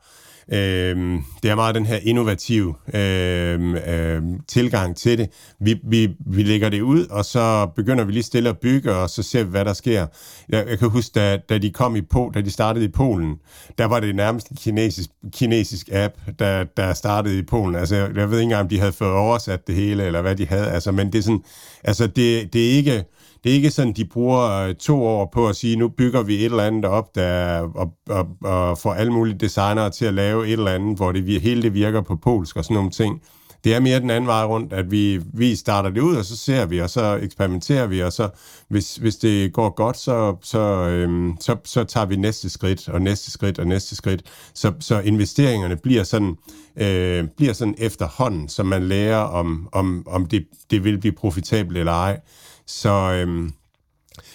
Øh, 0.53 1.21
det 1.43 1.51
er 1.51 1.55
meget 1.55 1.75
den 1.75 1.87
her 1.87 1.99
innovative 2.03 2.75
øh, 2.95 3.75
øh, 3.87 4.23
tilgang 4.49 4.97
til 4.97 5.19
det. 5.19 5.31
Vi, 5.61 5.81
vi, 5.85 6.09
vi 6.27 6.43
lægger 6.43 6.69
det 6.69 6.81
ud, 6.81 7.07
og 7.07 7.25
så 7.25 7.67
begynder 7.77 8.05
vi 8.05 8.13
lige 8.13 8.23
stille 8.23 8.49
at 8.49 8.59
bygge, 8.59 8.95
og 8.95 9.11
så 9.11 9.23
ser 9.23 9.45
vi, 9.45 9.51
hvad 9.51 9.65
der 9.65 9.73
sker. 9.73 10.07
Jeg, 10.49 10.67
jeg 10.69 10.79
kan 10.79 10.89
huske, 10.89 11.13
da, 11.15 11.37
da 11.37 11.59
de 11.59 11.71
kom 11.71 11.97
i 11.97 12.01
po, 12.01 12.31
da 12.35 12.41
de 12.41 12.51
startede 12.51 12.85
i 12.85 12.89
Polen, 12.89 13.37
der 13.79 13.85
var 13.85 14.01
det 14.01 14.15
nærmest 14.17 14.49
en 14.49 14.57
kinesisk, 14.57 15.11
kinesisk 15.33 15.89
app, 15.93 16.15
der, 16.39 16.65
der 16.65 16.95
startede 16.95 17.39
i 17.39 17.43
Polen. 17.43 17.75
Altså, 17.75 17.97
jeg, 17.97 18.17
jeg 18.17 18.31
ved 18.31 18.39
ikke 18.39 18.43
engang, 18.43 18.63
om 18.63 18.69
de 18.69 18.79
havde 18.79 18.93
fået 18.93 19.13
oversat 19.13 19.67
det 19.67 19.75
hele, 19.75 20.05
eller 20.05 20.23
hvad 20.23 20.37
de 20.37 20.47
havde. 20.47 20.71
Altså, 20.71 20.93
men 20.93 21.13
det 21.13 21.19
er 21.19 21.23
sådan, 21.23 21.45
altså, 21.85 22.07
det, 22.07 22.53
det 22.53 22.67
er 22.67 22.71
ikke 22.71 23.05
det 23.45 23.51
er 23.51 23.57
ikke 23.57 23.71
sådan, 23.71 23.93
de 23.93 24.05
bruger 24.05 24.51
øh, 24.51 24.75
to 24.75 25.03
år 25.07 25.31
på 25.33 25.49
at 25.49 25.57
sige, 25.57 25.77
nu 25.77 25.89
bygger 25.89 26.23
vi 26.23 26.35
et 26.35 26.45
eller 26.45 26.65
andet 26.65 26.85
op, 26.85 27.15
der, 27.15 27.61
og, 27.75 27.93
og, 28.09 28.27
og 28.45 28.79
får 28.79 28.95
alle 28.95 29.13
mulige 29.13 29.39
designere 29.39 29.91
til 29.91 30.05
at 30.05 30.15
lave 30.15 30.47
et 30.47 30.53
eller 30.53 30.73
andet, 30.75 30.97
hvor 30.97 31.13
det, 31.13 31.41
hele 31.41 31.63
det 31.63 31.75
virker 31.75 32.01
på 32.01 32.17
polsk 32.17 32.57
og 32.57 32.65
sådan 32.65 32.75
nogle 32.75 32.91
ting. 32.91 33.23
det 33.65 33.75
er 33.75 33.81
mere 33.81 34.01
den 34.01 34.11
anden 34.11 34.27
vej 34.27 34.45
rundt, 34.45 34.73
at 34.73 34.91
vi, 34.91 35.21
vi 35.35 35.57
starter 35.57 35.91
det 35.91 36.01
ud, 36.01 36.17
og 36.17 36.25
så 36.25 36.37
ser 36.37 36.67
vi, 36.67 36.81
og 36.81 36.91
så 36.91 37.19
eksperimenterer 37.23 37.87
vi, 37.87 38.03
og 38.03 38.13
så 38.13 38.29
hvis, 38.69 38.97
hvis 38.97 39.17
det 39.17 39.53
går 39.53 39.75
godt, 39.75 39.97
så, 39.99 40.37
så, 40.43 40.59
øhm, 40.89 41.37
så, 41.41 41.57
så 41.65 41.85
tager 41.85 42.07
vi 42.07 42.17
næste 42.17 42.51
skridt, 42.51 42.89
og 42.89 43.03
næste 43.03 43.31
skridt, 43.31 43.59
og 43.59 43.67
næste 43.67 43.97
skridt. 43.97 44.23
Så, 44.55 44.73
så 44.81 45.01
investeringerne 45.01 45.77
bliver 45.77 46.05
sådan, 46.05 46.37
øh, 46.77 47.25
bliver 47.37 47.53
sådan 47.53 47.75
efterhånden, 47.79 48.49
så 48.49 48.63
man 48.63 48.83
lærer, 48.83 49.19
om, 49.19 49.69
om, 49.73 50.05
om 50.07 50.27
det, 50.27 50.45
det 50.71 50.85
vil 50.85 50.99
blive 50.99 51.13
profitabelt 51.13 51.79
eller 51.79 51.93
ej. 51.93 52.21
Så, 52.69 52.91
øhm, 52.91 53.53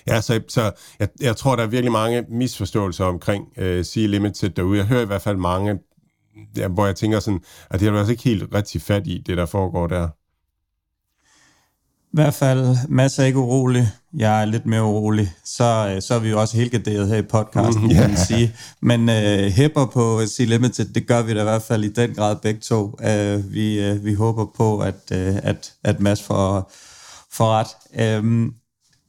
Ja, 0.07 0.21
så, 0.21 0.41
så 0.47 0.71
jeg, 0.99 1.07
jeg 1.21 1.35
tror, 1.35 1.55
der 1.55 1.63
er 1.63 1.67
virkelig 1.67 1.91
mange 1.91 2.25
misforståelser 2.29 3.05
omkring 3.05 3.45
øh, 3.57 3.85
Sea 3.85 4.05
Limited 4.05 4.49
derude. 4.49 4.77
Jeg 4.77 4.85
hører 4.85 5.01
i 5.01 5.05
hvert 5.05 5.21
fald 5.21 5.37
mange, 5.37 5.79
ja, 6.57 6.67
hvor 6.67 6.85
jeg 6.85 6.95
tænker 6.95 7.19
sådan, 7.19 7.39
at 7.69 7.79
det 7.79 7.87
er 7.87 7.93
altså 7.93 8.11
ikke 8.11 8.23
helt 8.23 8.43
rigtig 8.53 8.81
fat 8.81 9.07
i, 9.07 9.23
det 9.25 9.37
der 9.37 9.45
foregår 9.45 9.87
der. 9.87 10.07
I 12.03 12.15
hvert 12.15 12.33
fald 12.33 12.75
masser 12.89 13.23
ikke 13.23 13.39
urolig. 13.39 13.87
Jeg 14.17 14.41
er 14.41 14.45
lidt 14.45 14.65
mere 14.65 14.83
urolig. 14.83 15.33
Så, 15.45 15.93
øh, 15.95 16.01
så 16.01 16.13
er 16.13 16.19
vi 16.19 16.29
jo 16.29 16.41
også 16.41 16.57
helt 16.57 16.71
garderet 16.71 17.07
her 17.07 17.15
i 17.15 17.21
podcasten, 17.21 17.83
mm, 17.83 17.89
yeah. 17.89 18.01
kan 18.01 18.09
man 18.09 18.19
sige. 18.27 18.55
Men 18.81 19.01
uh, 19.01 19.51
hæpper 19.51 19.85
på 19.85 20.25
Sea 20.25 20.45
Limited, 20.45 20.85
det 20.85 21.07
gør 21.07 21.21
vi 21.21 21.33
da 21.33 21.39
i 21.39 21.43
hvert 21.43 21.61
fald 21.61 21.83
i 21.83 21.93
den 21.93 22.13
grad 22.13 22.35
begge 22.35 22.59
to. 22.59 22.83
Uh, 22.85 23.53
vi, 23.53 23.91
uh, 23.91 24.05
vi 24.05 24.13
håber 24.13 24.45
på, 24.57 24.79
at, 24.79 24.95
uh, 25.11 25.17
at, 25.43 25.73
at 25.83 25.99
Mads 25.99 26.23
får, 26.23 26.71
for 27.33 27.45
ret. 27.45 27.67
Øhm, 27.99 28.53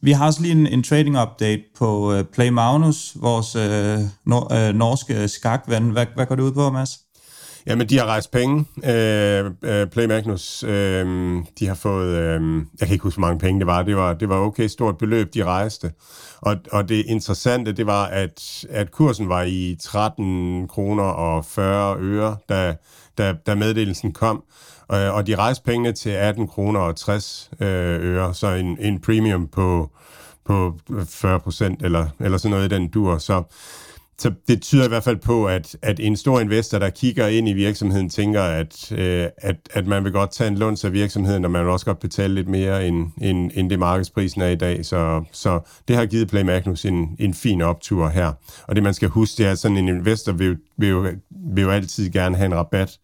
vi 0.03 0.13
har 0.13 0.27
også 0.27 0.43
lige 0.43 0.53
en, 0.53 0.67
en 0.67 0.83
trading 0.83 1.23
update 1.23 1.63
på 1.79 2.13
øh, 2.13 2.25
Play 2.25 2.49
Magnus, 2.49 3.17
vores 3.21 3.57
øh, 3.57 3.99
nor, 4.27 4.69
øh, 4.69 4.75
norske 4.75 5.29
skakven. 5.29 5.91
Hvad, 5.91 6.07
hvad 6.15 6.27
går 6.27 6.35
det 6.35 6.43
ud 6.43 6.53
på, 6.53 6.71
Mads? 6.71 6.99
Jamen, 7.67 7.89
de 7.89 7.99
har 7.99 8.07
rejst 8.07 8.31
penge. 8.31 8.65
Øh, 8.85 9.51
øh, 9.63 9.87
Play 9.87 10.07
Magnus, 10.07 10.63
øh, 10.63 11.07
de 11.59 11.67
har 11.67 11.75
fået, 11.75 12.17
øh, 12.17 12.57
jeg 12.81 12.89
kan 12.89 12.93
ikke 12.93 13.03
huske, 13.03 13.19
hvor 13.19 13.29
mange 13.29 13.39
penge 13.39 13.59
det 13.59 13.67
var. 13.67 13.83
Det 13.83 13.97
var, 13.97 14.15
det 14.15 14.29
var 14.29 14.37
okay 14.37 14.67
stort 14.67 14.99
beløb, 14.99 15.35
de 15.35 15.45
rejste. 15.45 15.93
Og, 16.41 16.57
og 16.73 16.89
det 16.89 17.05
interessante, 17.07 17.73
det 17.73 17.87
var, 17.87 18.07
at, 18.07 18.65
at 18.71 18.91
kursen 18.91 19.29
var 19.29 19.43
i 19.43 19.77
13 19.81 20.69
kroner 20.69 21.05
og 21.05 21.45
40 21.45 21.97
øre, 22.01 22.37
da, 22.49 22.75
da, 23.19 23.35
da 23.47 23.55
meddelelsen 23.55 24.13
kom. 24.13 24.45
Og, 24.89 25.01
og 25.01 25.27
de 25.27 25.37
rejste 25.37 25.65
pengene 25.65 25.93
til 25.93 26.11
18 26.11 26.49
kroner 26.49 26.81
og 26.81 26.97
60 26.97 27.51
øh, 27.61 27.69
øre, 28.01 28.35
så 28.35 28.47
en, 28.47 28.79
en 28.81 29.01
premium 29.01 29.49
på, 29.49 29.91
på 30.45 30.79
40 31.09 31.41
procent, 31.41 31.83
eller, 31.83 32.07
eller 32.21 32.39
sådan 32.39 32.51
noget 32.51 32.73
i 32.73 32.75
den 32.75 32.89
dur. 32.89 33.19
Så 33.19 33.43
så 34.19 34.33
det 34.49 34.63
tyder 34.63 34.85
i 34.85 34.89
hvert 34.89 35.05
fald 35.05 35.17
på, 35.17 35.47
at, 35.47 35.77
at 35.83 36.01
en 36.01 36.17
stor 36.17 36.41
investor, 36.41 36.79
der 36.79 36.91
kigger 36.91 37.27
ind 37.27 37.49
i 37.49 37.53
virksomheden, 37.53 38.09
tænker, 38.09 38.43
at, 38.43 38.93
øh, 38.93 39.29
at, 39.39 39.57
at 39.71 39.87
man 39.87 40.05
vil 40.05 40.13
godt 40.13 40.33
tage 40.33 40.49
en 40.49 40.59
lån 40.59 40.77
af 40.85 40.93
virksomheden, 40.93 41.45
og 41.45 41.51
man 41.51 41.65
vil 41.65 41.73
også 41.73 41.87
godt 41.87 42.01
betale 42.01 42.35
lidt 42.35 42.49
mere, 42.49 42.87
end, 42.87 43.07
end, 43.21 43.51
end 43.55 43.71
det 43.71 43.79
markedsprisen 43.79 44.41
er 44.41 44.49
i 44.49 44.55
dag. 44.55 44.85
Så, 44.85 45.25
så 45.33 45.61
det 45.89 45.97
har 45.97 46.07
givet 46.07 46.29
Play 46.29 46.43
Magnus 46.43 46.85
en, 46.85 47.17
en 47.19 47.35
fin 47.35 47.63
optur 47.63 48.09
her. 48.09 48.33
Og 48.67 48.75
det 48.75 48.83
man 48.83 48.95
skal 48.95 49.09
huske, 49.09 49.39
det 49.39 49.47
er, 49.47 49.53
at 49.53 49.59
sådan 49.59 49.77
en 49.77 49.89
investor 49.89 50.33
vil, 50.33 50.59
vil, 50.77 50.89
jo, 50.89 51.07
vil 51.31 51.63
jo 51.63 51.71
altid 51.71 52.11
gerne 52.11 52.37
have 52.37 52.47
en 52.47 52.55
rabat. 52.55 52.99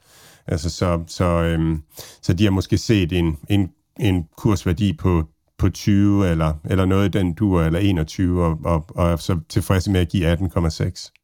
Altså, 0.51 0.71
så, 0.71 1.01
så, 1.07 1.25
øhm, 1.25 1.83
så 2.23 2.33
de 2.33 2.45
har 2.45 2.51
måske 2.51 2.79
set 2.79 3.13
en, 3.13 3.37
en, 3.49 3.71
en 4.01 4.25
kursværdi 4.37 4.93
på 4.93 5.25
på 5.61 5.69
20 5.69 6.31
eller, 6.31 6.55
eller 6.65 6.85
noget 6.85 7.15
i 7.15 7.19
den 7.19 7.33
dur, 7.33 7.63
eller 7.63 7.79
21, 7.79 8.45
og, 8.45 8.59
og, 8.65 8.85
og 8.89 9.13
er 9.13 9.17
så 9.17 9.39
tilfredse 9.49 9.91
med 9.91 10.01
at 10.01 10.09
give 10.09 10.33
18,6. 10.33 11.17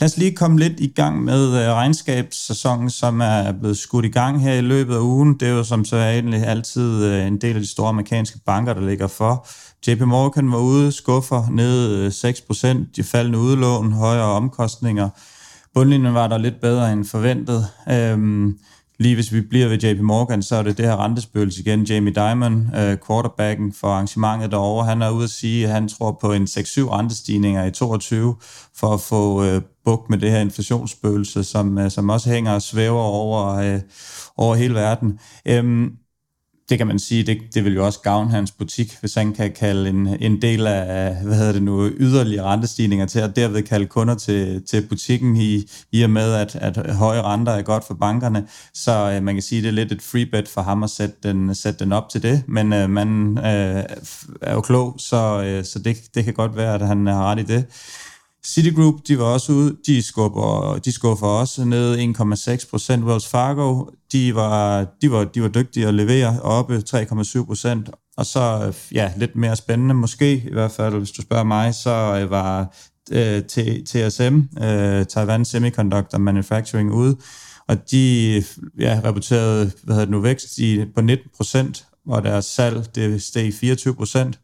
Lad 0.00 0.08
os 0.08 0.16
lige 0.16 0.36
komme 0.36 0.58
lidt 0.58 0.80
i 0.80 0.86
gang 0.86 1.24
med 1.24 1.48
øh, 1.48 1.72
regnskabssæsonen, 1.72 2.90
som 2.90 3.20
er 3.20 3.52
blevet 3.52 3.78
skudt 3.78 4.04
i 4.04 4.08
gang 4.08 4.42
her 4.42 4.54
i 4.54 4.60
løbet 4.60 4.94
af 4.94 5.00
ugen. 5.00 5.40
Det 5.40 5.48
er 5.48 5.52
jo 5.52 5.64
som 5.64 5.84
så 5.84 5.96
egentlig 5.96 6.46
altid 6.46 7.04
øh, 7.04 7.26
en 7.26 7.40
del 7.40 7.54
af 7.54 7.60
de 7.60 7.70
store 7.70 7.88
amerikanske 7.88 8.38
banker, 8.46 8.74
der 8.74 8.80
ligger 8.80 9.06
for. 9.06 9.46
JP 9.86 10.00
Morgan 10.00 10.52
var 10.52 10.58
ude, 10.58 10.92
skuffer 10.92 11.50
ned 11.50 11.88
øh, 11.88 12.08
6%, 12.86 12.92
de 12.96 13.02
faldende 13.02 13.38
udlån, 13.38 13.92
højere 13.92 14.24
omkostninger. 14.24 15.08
Bundlinjen 15.74 16.14
var 16.14 16.28
der 16.28 16.38
lidt 16.38 16.60
bedre 16.60 16.92
end 16.92 17.04
forventet. 17.04 17.66
Øhm, 17.90 18.58
Lige 19.02 19.14
hvis 19.14 19.32
vi 19.32 19.40
bliver 19.40 19.68
ved 19.68 19.78
JP 19.78 20.00
Morgan, 20.00 20.42
så 20.42 20.56
er 20.56 20.62
det 20.62 20.78
det 20.78 20.86
her 20.86 21.04
rentespøgelse 21.04 21.60
igen. 21.60 21.84
Jamie 21.84 22.12
Dimon, 22.12 22.74
øh, 22.76 22.96
quarterbacken 23.06 23.72
for 23.72 23.88
arrangementet 23.88 24.50
derovre, 24.50 24.86
han 24.86 25.02
er 25.02 25.10
ude 25.10 25.24
at 25.24 25.30
sige, 25.30 25.66
at 25.66 25.72
han 25.72 25.88
tror 25.88 26.18
på 26.20 26.32
en 26.32 26.44
6-7 26.44 26.92
rentestigninger 26.92 27.64
i 27.64 27.70
22 27.70 28.36
for 28.76 28.94
at 28.94 29.00
få 29.00 29.44
øh, 29.44 29.62
bukt 29.84 30.10
med 30.10 30.18
det 30.18 30.30
her 30.30 30.38
inflationsspøgelse, 30.38 31.44
som, 31.44 31.78
øh, 31.78 31.90
som 31.90 32.10
også 32.10 32.30
hænger 32.30 32.52
og 32.52 32.62
svæver 32.62 33.02
over, 33.02 33.54
øh, 33.54 33.80
over 34.36 34.54
hele 34.54 34.74
verden. 34.74 35.18
Øhm, 35.46 35.92
det 36.72 36.78
kan 36.78 36.86
man 36.86 36.98
sige, 36.98 37.22
det, 37.22 37.38
det 37.54 37.64
vil 37.64 37.74
jo 37.74 37.84
også 37.86 38.00
gavne 38.00 38.30
hans 38.30 38.50
butik, 38.50 38.96
hvis 39.00 39.14
han 39.14 39.32
kan 39.32 39.52
kalde 39.52 39.88
en, 39.88 40.06
en 40.20 40.42
del 40.42 40.66
af, 40.66 41.14
hvad 41.14 41.36
hedder 41.36 41.52
det 41.52 41.62
nu, 41.62 41.90
yderligere 41.96 42.44
rentestigninger 42.44 43.06
til, 43.06 43.22
og 43.22 43.36
derved 43.36 43.62
kalde 43.62 43.86
kunder 43.86 44.14
til, 44.14 44.62
til 44.66 44.86
butikken 44.88 45.36
i, 45.36 45.68
i 45.92 46.02
og 46.02 46.10
med, 46.10 46.34
at, 46.34 46.56
at 46.56 46.94
høje 46.96 47.22
renter 47.22 47.52
er 47.52 47.62
godt 47.62 47.86
for 47.86 47.94
bankerne. 47.94 48.46
Så 48.74 49.12
øh, 49.16 49.22
man 49.22 49.34
kan 49.34 49.42
sige, 49.42 49.62
det 49.62 49.68
er 49.68 49.72
lidt 49.72 49.92
et 49.92 50.02
free 50.02 50.26
bet 50.26 50.48
for 50.48 50.60
ham 50.60 50.82
at 50.82 50.90
sætte 50.90 51.16
den, 51.22 51.54
sætte 51.54 51.84
den 51.84 51.92
op 51.92 52.08
til 52.08 52.22
det, 52.22 52.42
men 52.46 52.72
øh, 52.72 52.90
man 52.90 53.38
øh, 53.38 53.84
er 54.42 54.52
jo 54.52 54.60
klog, 54.60 54.94
så, 54.98 55.42
øh, 55.42 55.64
så 55.64 55.78
det, 55.78 55.96
det 56.14 56.24
kan 56.24 56.34
godt 56.34 56.56
være, 56.56 56.74
at 56.74 56.86
han 56.86 57.06
har 57.06 57.30
ret 57.30 57.38
i 57.38 57.42
det. 57.42 57.64
Citigroup, 58.46 58.94
de 59.08 59.18
var 59.18 59.24
også 59.24 59.52
ude, 59.52 59.76
de 59.86 60.02
skubber, 60.02 60.78
de 60.84 60.92
skuffer 60.92 61.26
også 61.26 61.64
ned 61.64 62.16
1,6 62.60 62.70
procent. 62.70 63.04
Wells 63.04 63.26
Fargo, 63.26 63.86
de 64.12 64.34
var, 64.34 64.86
de, 65.02 65.10
var, 65.10 65.24
de 65.24 65.42
var 65.42 65.48
dygtige 65.48 65.86
at 65.86 65.94
levere 65.94 66.40
oppe 66.40 66.82
3,7 66.88 67.44
procent. 67.44 67.90
Og 68.16 68.26
så, 68.26 68.72
ja, 68.92 69.12
lidt 69.16 69.36
mere 69.36 69.56
spændende 69.56 69.94
måske, 69.94 70.34
i 70.34 70.52
hvert 70.52 70.70
fald, 70.70 70.94
hvis 70.94 71.10
du 71.10 71.22
spørger 71.22 71.44
mig, 71.44 71.74
så 71.74 72.20
øh, 72.22 72.30
var 72.30 72.74
øh, 73.12 73.42
TSM, 73.84 74.38
øh, 74.64 75.06
Taiwan 75.06 75.44
Semiconductor 75.44 76.18
Manufacturing, 76.18 76.92
ude, 76.92 77.16
og 77.68 77.90
de 77.90 78.44
ja, 78.78 79.00
rapporterede 79.04 79.72
hvad 79.82 79.94
hedder 79.94 80.04
det 80.04 80.12
nu, 80.12 80.20
vækst 80.20 80.58
i, 80.58 80.84
på 80.94 81.00
19 81.00 81.30
procent, 81.36 81.86
og 82.06 82.22
deres 82.22 82.44
salg 82.44 82.94
det 82.94 83.22
steg 83.22 83.54
24 83.54 83.94
procent. 83.94 84.40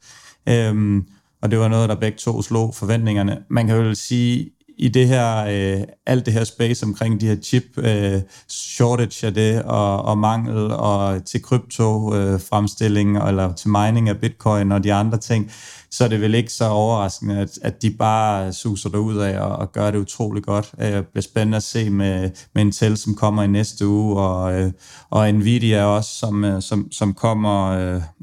Øhm, 0.48 1.06
og 1.42 1.50
det 1.50 1.58
var 1.58 1.68
noget, 1.68 1.88
der 1.88 1.94
begge 1.94 2.18
to 2.18 2.42
slog 2.42 2.74
forventningerne. 2.74 3.38
Man 3.50 3.66
kan 3.66 3.76
jo 3.76 3.94
sige, 3.94 4.50
i 4.78 4.88
det 4.88 5.08
her, 5.08 5.44
øh, 5.44 5.82
alt 6.06 6.26
det 6.26 6.34
her 6.34 6.44
space 6.44 6.86
omkring 6.86 7.20
de 7.20 7.26
her 7.26 7.36
chip 7.36 7.64
øh, 7.76 8.20
shortage 8.48 9.26
af 9.26 9.34
det, 9.34 9.62
og, 9.62 10.02
og 10.02 10.18
mangel, 10.18 10.72
og 10.72 11.24
til 11.24 11.42
krypto 11.42 12.14
øh, 12.14 12.40
fremstilling, 12.40 13.28
eller 13.28 13.54
til 13.54 13.70
mining 13.70 14.08
af 14.08 14.18
bitcoin 14.18 14.72
og 14.72 14.84
de 14.84 14.92
andre 14.94 15.18
ting, 15.18 15.50
så 15.90 16.04
er 16.04 16.08
det 16.08 16.20
vel 16.20 16.34
ikke 16.34 16.52
så 16.52 16.68
overraskende, 16.68 17.38
at, 17.38 17.58
at 17.62 17.82
de 17.82 17.90
bare 17.90 18.52
suser 18.52 18.98
ud 18.98 19.16
af 19.16 19.40
og, 19.40 19.56
og 19.56 19.72
gør 19.72 19.90
det 19.90 19.98
utrolig 19.98 20.42
godt. 20.42 20.72
Øh, 20.80 20.92
det 20.92 21.06
bliver 21.06 21.22
spændende 21.22 21.56
at 21.56 21.62
se 21.62 21.90
med, 21.90 22.30
med 22.54 22.62
Intel, 22.62 22.96
som 22.96 23.14
kommer 23.14 23.42
i 23.42 23.46
næste 23.46 23.86
uge, 23.86 24.20
og, 24.20 24.60
øh, 24.60 24.72
og 25.10 25.34
Nvidia 25.34 25.84
også, 25.84 26.14
som, 26.14 26.44
øh, 26.44 26.62
som, 26.62 26.92
som 26.92 27.14
kommer 27.14 27.72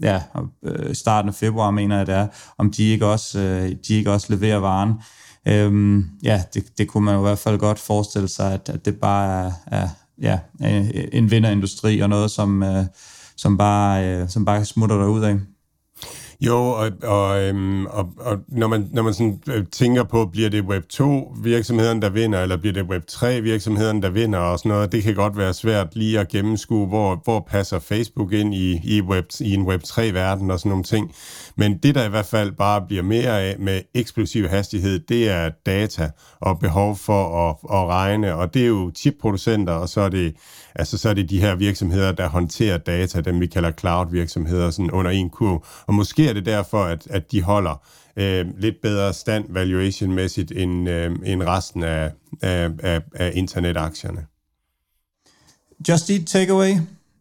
ja, 0.02 0.22
i 0.90 0.94
starten 0.94 1.30
af 1.30 1.36
februar, 1.36 1.72
mener 1.72 1.98
jeg 1.98 2.08
det 2.08 2.16
er, 2.16 2.28
om 2.58 2.72
de 2.72 2.84
ikke 2.84 3.06
også, 3.06 3.40
de 3.88 3.94
ikke 3.94 4.12
også 4.12 4.28
leverer 4.30 4.58
varen. 4.58 4.94
Øhm, 5.48 6.06
ja, 6.24 6.44
det, 6.54 6.78
det 6.78 6.88
kunne 6.88 7.06
man 7.06 7.14
jo 7.14 7.20
i 7.20 7.24
hvert 7.24 7.40
fald 7.40 7.60
godt 7.60 7.80
forestille 7.80 8.28
sig, 8.28 8.54
at, 8.54 8.70
at 8.70 8.86
det 8.86 8.96
bare 8.96 9.46
er, 9.46 9.52
er 9.68 9.88
ja, 10.22 10.40
en 11.12 11.32
vinderindustri 11.32 12.00
og 12.00 12.10
noget, 12.10 12.32
som, 12.32 12.64
som, 13.38 13.58
bare, 13.58 14.30
som 14.30 14.46
bare 14.46 14.66
smutter 14.66 14.98
derud 14.98 15.24
af. 15.24 15.36
Jo, 16.42 16.58
og, 16.58 16.92
og, 17.04 17.42
øhm, 17.42 17.86
og, 17.86 18.10
og 18.20 18.38
når 18.48 18.68
man, 18.68 18.90
når 18.92 19.04
man 19.04 19.14
sådan, 19.14 19.42
øh, 19.50 19.66
tænker 19.72 20.04
på, 20.04 20.26
bliver 20.26 20.50
det 20.50 20.64
Web2-virksomheden, 20.64 22.02
der 22.02 22.10
vinder, 22.10 22.42
eller 22.42 22.58
bliver 22.58 22.74
det 22.74 22.84
Web3-virksomheden, 22.84 24.02
der 24.02 24.10
vinder 24.10 24.40
og 24.40 24.60
sådan 24.60 24.70
noget, 24.70 24.92
det 24.92 25.04
kan 25.04 25.16
godt 25.16 25.38
være 25.38 25.54
svært 25.54 25.96
lige 25.96 26.20
at 26.20 26.28
gennemskue, 26.28 26.88
hvor, 26.88 27.22
hvor 27.24 27.48
passer 27.50 27.80
Facebook 27.80 28.34
ind 28.34 28.54
i, 28.54 28.82
i, 28.84 29.02
web, 29.02 29.26
i 29.40 29.54
en 29.54 29.68
Web3-verden 29.68 30.52
og 30.52 30.60
sådan 30.60 30.70
nogle 30.70 30.84
ting. 30.84 31.12
Men 31.56 31.78
det, 31.78 31.96
der 31.96 32.06
i 32.06 32.10
hvert 32.10 32.26
fald 32.26 32.52
bare 32.52 32.82
bliver 32.88 33.04
mere 33.04 33.42
af 33.42 33.56
med 33.60 33.82
eksplosiv 33.94 34.48
hastighed, 34.48 35.00
det 35.00 35.30
er 35.30 35.50
data 35.66 36.10
og 36.40 36.60
behov 36.60 36.96
for 36.96 37.50
at, 37.50 37.56
at 37.80 37.88
regne, 37.88 38.36
og 38.36 38.54
det 38.54 38.62
er 38.62 38.68
jo 38.68 38.92
chipproducenter, 38.96 39.74
og 39.74 39.90
så 39.90 40.02
er 40.02 40.10
det 40.10 40.36
altså 40.76 40.98
så 40.98 41.10
er 41.10 41.14
det 41.14 41.30
de 41.30 41.42
her 41.42 41.56
virksomheder, 41.56 42.12
der 42.12 42.28
håndterer 42.28 42.78
data, 42.78 43.22
dem 43.22 43.40
vi 43.40 43.48
kalder 43.48 43.72
cloud-virksomheder, 43.72 44.70
sådan 44.70 44.92
under 44.92 45.12
en 45.12 45.30
kurv. 45.30 45.66
Og 45.88 45.94
måske 45.94 46.30
er 46.30 46.34
det 46.34 46.46
derfor, 46.46 46.84
at, 46.84 47.08
at 47.10 47.32
de 47.32 47.42
holder 47.42 47.82
øh, 48.18 48.46
lidt 48.58 48.76
bedre 48.82 49.14
stand 49.14 49.46
valuation-mæssigt 49.50 50.52
end, 50.52 50.90
øh, 50.90 51.16
end 51.26 51.44
resten 51.44 51.84
af, 51.84 52.12
af, 52.42 52.70
af, 52.80 53.02
af 53.16 53.32
internetaktierne. 53.36 54.26
Just 55.90 56.10
Eat 56.10 56.26
Takeaway. 56.26 56.72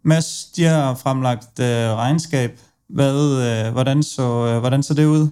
Mads, 0.03 0.45
de 0.57 0.65
har 0.65 0.95
fremlagt 0.95 1.59
øh, 1.61 1.67
regnskab. 1.67 2.59
Hvad, 2.89 3.17
øh, 3.17 3.73
hvordan, 3.73 4.03
så, 4.03 4.23
øh, 4.23 4.59
hvordan 4.59 4.83
så 4.83 4.95
det 4.95 5.07
ud? 5.07 5.29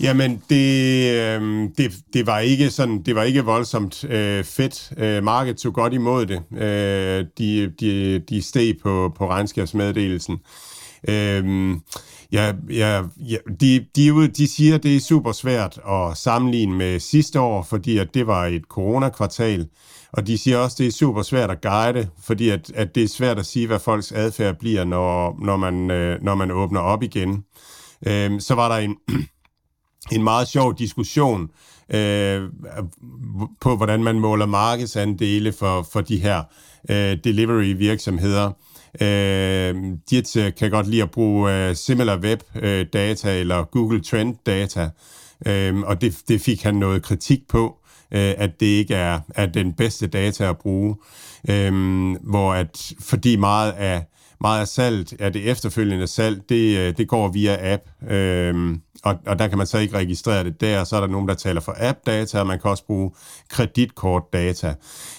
Jamen, 0.00 0.42
det, 0.50 1.12
øh, 1.12 1.68
det, 1.78 1.92
det, 2.12 2.26
var 2.26 2.38
ikke 2.38 2.70
sådan, 2.70 3.02
det 3.02 3.14
var 3.14 3.22
ikke 3.22 3.44
voldsomt 3.44 4.04
øh, 4.04 4.44
fedt. 4.44 4.92
Øh, 4.96 5.24
markedet 5.24 5.56
tog 5.56 5.74
godt 5.74 5.92
imod 5.92 6.26
det. 6.26 6.42
Øh, 6.62 7.24
de, 7.38 7.72
de, 7.80 8.18
de 8.18 8.42
steg 8.42 8.74
på, 8.82 9.12
på 9.18 9.28
regnskabsmeddelelsen. 9.28 10.38
Øh, 11.08 11.74
ja, 12.32 12.52
ja, 12.70 13.02
ja, 13.16 13.36
de, 13.60 13.86
de, 13.96 14.28
de 14.28 14.48
siger, 14.48 14.74
at 14.74 14.82
det 14.82 14.96
er 14.96 15.00
super 15.00 15.32
svært 15.32 15.80
at 15.88 16.16
sammenligne 16.16 16.74
med 16.74 17.00
sidste 17.00 17.40
år, 17.40 17.62
fordi 17.62 17.98
at 17.98 18.14
det 18.14 18.26
var 18.26 18.46
et 18.46 18.62
coronakvartal. 18.68 19.68
Og 20.12 20.26
de 20.26 20.38
siger 20.38 20.58
også, 20.58 20.74
at 20.74 20.78
det 20.78 20.86
er 20.86 20.90
super 20.92 21.22
svært 21.22 21.50
at 21.50 21.60
guide, 21.60 22.08
fordi 22.22 22.48
at, 22.48 22.72
at 22.74 22.94
det 22.94 23.02
er 23.02 23.08
svært 23.08 23.38
at 23.38 23.46
sige, 23.46 23.66
hvad 23.66 23.78
folks 23.78 24.12
adfærd 24.12 24.58
bliver, 24.58 24.84
når, 24.84 25.38
når, 25.44 25.56
man, 25.56 25.90
øh, 25.90 26.22
når 26.22 26.34
man 26.34 26.50
åbner 26.50 26.80
op 26.80 27.02
igen. 27.02 27.44
Øh, 28.06 28.40
så 28.40 28.54
var 28.54 28.68
der 28.68 28.76
en, 28.76 28.96
en 30.10 30.22
meget 30.22 30.48
sjov 30.48 30.78
diskussion 30.78 31.50
øh, 31.94 32.42
på, 33.60 33.76
hvordan 33.76 34.04
man 34.04 34.20
måler 34.20 34.46
markedsandele 34.46 35.52
for, 35.52 35.86
for 35.92 36.00
de 36.00 36.16
her 36.16 36.42
øh, 36.90 37.18
delivery-virksomheder. 37.24 38.50
Øh, 39.00 39.74
de 40.10 40.52
kan 40.58 40.70
godt 40.70 40.88
lide 40.88 41.02
at 41.02 41.10
bruge 41.10 41.52
øh, 41.52 41.76
similar 41.76 42.18
web 42.18 42.42
øh, 42.56 42.86
data 42.92 43.40
eller 43.40 43.64
Google 43.64 44.02
Trend 44.02 44.36
data, 44.46 44.90
øh, 45.46 45.78
og 45.78 46.00
det, 46.00 46.18
det 46.28 46.40
fik 46.40 46.62
han 46.62 46.74
noget 46.74 47.02
kritik 47.02 47.48
på, 47.48 47.76
øh, 48.12 48.34
at 48.38 48.60
det 48.60 48.66
ikke 48.66 48.94
er, 48.94 49.20
er 49.34 49.46
den 49.46 49.72
bedste 49.72 50.06
data 50.06 50.48
at 50.48 50.58
bruge, 50.58 50.96
øh, 51.48 51.72
hvor 52.22 52.54
at 52.54 52.92
fordi 53.00 53.36
meget 53.36 53.72
af 53.72 54.04
meget 54.42 54.60
af 54.60 54.68
salget, 54.68 55.14
ja, 55.20 55.28
det 55.28 55.50
efterfølgende 55.50 56.06
salg, 56.06 56.42
det, 56.48 56.78
øh, 56.78 56.96
det 56.96 57.08
går 57.08 57.28
via 57.28 57.74
app, 57.74 57.82
øhm, 58.10 58.80
og, 59.04 59.18
og 59.26 59.38
der 59.38 59.48
kan 59.48 59.58
man 59.58 59.66
så 59.66 59.78
ikke 59.78 59.96
registrere 59.96 60.44
det 60.44 60.60
der, 60.60 60.84
så 60.84 60.96
er 60.96 61.00
der 61.00 61.08
nogen, 61.08 61.28
der 61.28 61.34
taler 61.34 61.60
for 61.60 61.76
app-data, 61.78 62.40
og 62.40 62.46
man 62.46 62.60
kan 62.60 62.70
også 62.70 62.86
bruge 62.86 63.10
kreditkort-data. 63.48 64.74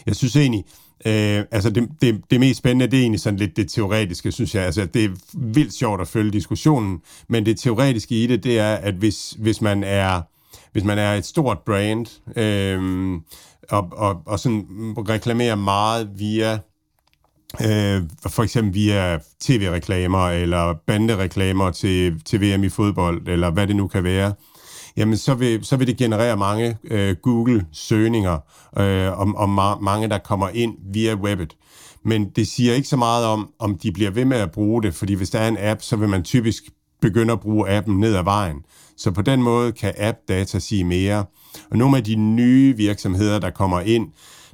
Jeg 0.06 0.16
synes 0.16 0.36
egentlig, 0.36 0.64
Øh, 1.06 1.44
altså 1.52 1.70
det, 1.70 1.90
det, 2.02 2.22
det 2.32 2.40
mest 2.40 2.58
spændende, 2.58 2.88
det 2.88 2.98
er 2.98 3.02
egentlig 3.02 3.20
sådan 3.20 3.40
lidt 3.40 3.58
det 3.58 3.70
teoretiske, 3.70 4.32
synes 4.32 4.56
jeg. 4.56 4.64
Altså 4.64 4.86
det 4.86 5.06
er 5.06 5.10
vildt 5.34 5.74
sjovt 5.74 6.02
at 6.02 6.08
følge 6.08 6.32
diskussionen, 6.32 7.02
men 7.28 7.46
det 7.46 7.60
teoretiske 7.60 8.24
i 8.24 8.28
det, 8.28 8.44
det 8.44 8.60
er, 8.60 8.76
at 8.76 8.94
hvis, 8.94 9.36
hvis 9.40 9.62
man 9.62 9.84
er 9.84 10.22
hvis 10.72 10.84
man 10.84 10.98
er 10.98 11.14
et 11.14 11.26
stort 11.26 11.60
brand, 11.66 12.06
øh, 12.38 13.22
og, 13.70 13.88
og, 13.92 14.22
og 14.26 14.40
sådan 14.40 14.66
reklamerer 15.10 15.56
meget 15.56 16.10
via 16.16 16.60
øh, 17.62 18.04
for 18.28 18.44
eksempel 18.44 18.74
via 18.74 19.20
tv-reklamer 19.42 20.30
eller 20.30 20.74
bandereklamer 20.88 21.72
til, 21.72 22.22
til 22.26 22.42
VM 22.42 22.64
i 22.64 22.70
fodbold, 22.70 23.28
eller 23.28 23.52
hvad 23.52 23.68
det 23.68 23.76
nu 23.76 23.88
kan 23.88 24.04
være, 24.04 24.34
jamen 24.98 25.18
så 25.18 25.34
vil, 25.34 25.66
så 25.66 25.78
vil 25.78 25.88
det 25.88 25.98
generere 25.98 26.38
mange 26.38 26.78
øh, 26.84 27.16
Google-søgninger 27.22 28.38
øh, 28.78 29.20
om, 29.20 29.36
om 29.36 29.60
ma- 29.60 29.80
mange, 29.82 30.10
der 30.10 30.18
kommer 30.18 30.50
ind 30.50 30.76
via 30.94 31.16
webbet. 31.16 31.56
Men 32.06 32.30
det 32.30 32.48
siger 32.48 32.74
ikke 32.74 32.88
så 32.88 32.98
meget 32.98 33.26
om, 33.26 33.50
om 33.60 33.78
de 33.78 33.92
bliver 33.92 34.12
ved 34.12 34.26
med 34.26 34.38
at 34.38 34.52
bruge 34.52 34.84
det, 34.84 34.94
fordi 34.94 35.14
hvis 35.14 35.30
der 35.30 35.40
er 35.40 35.48
en 35.48 35.58
app, 35.60 35.82
så 35.82 35.96
vil 35.96 36.10
man 36.10 36.24
typisk 36.24 36.64
begynde 37.02 37.34
at 37.34 37.40
bruge 37.40 37.70
appen 37.70 38.00
ned 38.00 38.16
ad 38.16 38.24
vejen. 38.24 38.58
Så 38.98 39.12
på 39.12 39.22
den 39.22 39.44
måde 39.44 39.72
kan 39.72 39.94
app-data 39.98 40.60
sige 40.60 40.84
mere. 40.84 41.26
Og 41.72 41.78
nogle 41.78 41.98
af 41.98 42.04
de 42.04 42.16
nye 42.16 42.78
virksomheder, 42.78 43.40
der 43.40 43.50
kommer 43.50 43.80
ind, 43.80 44.08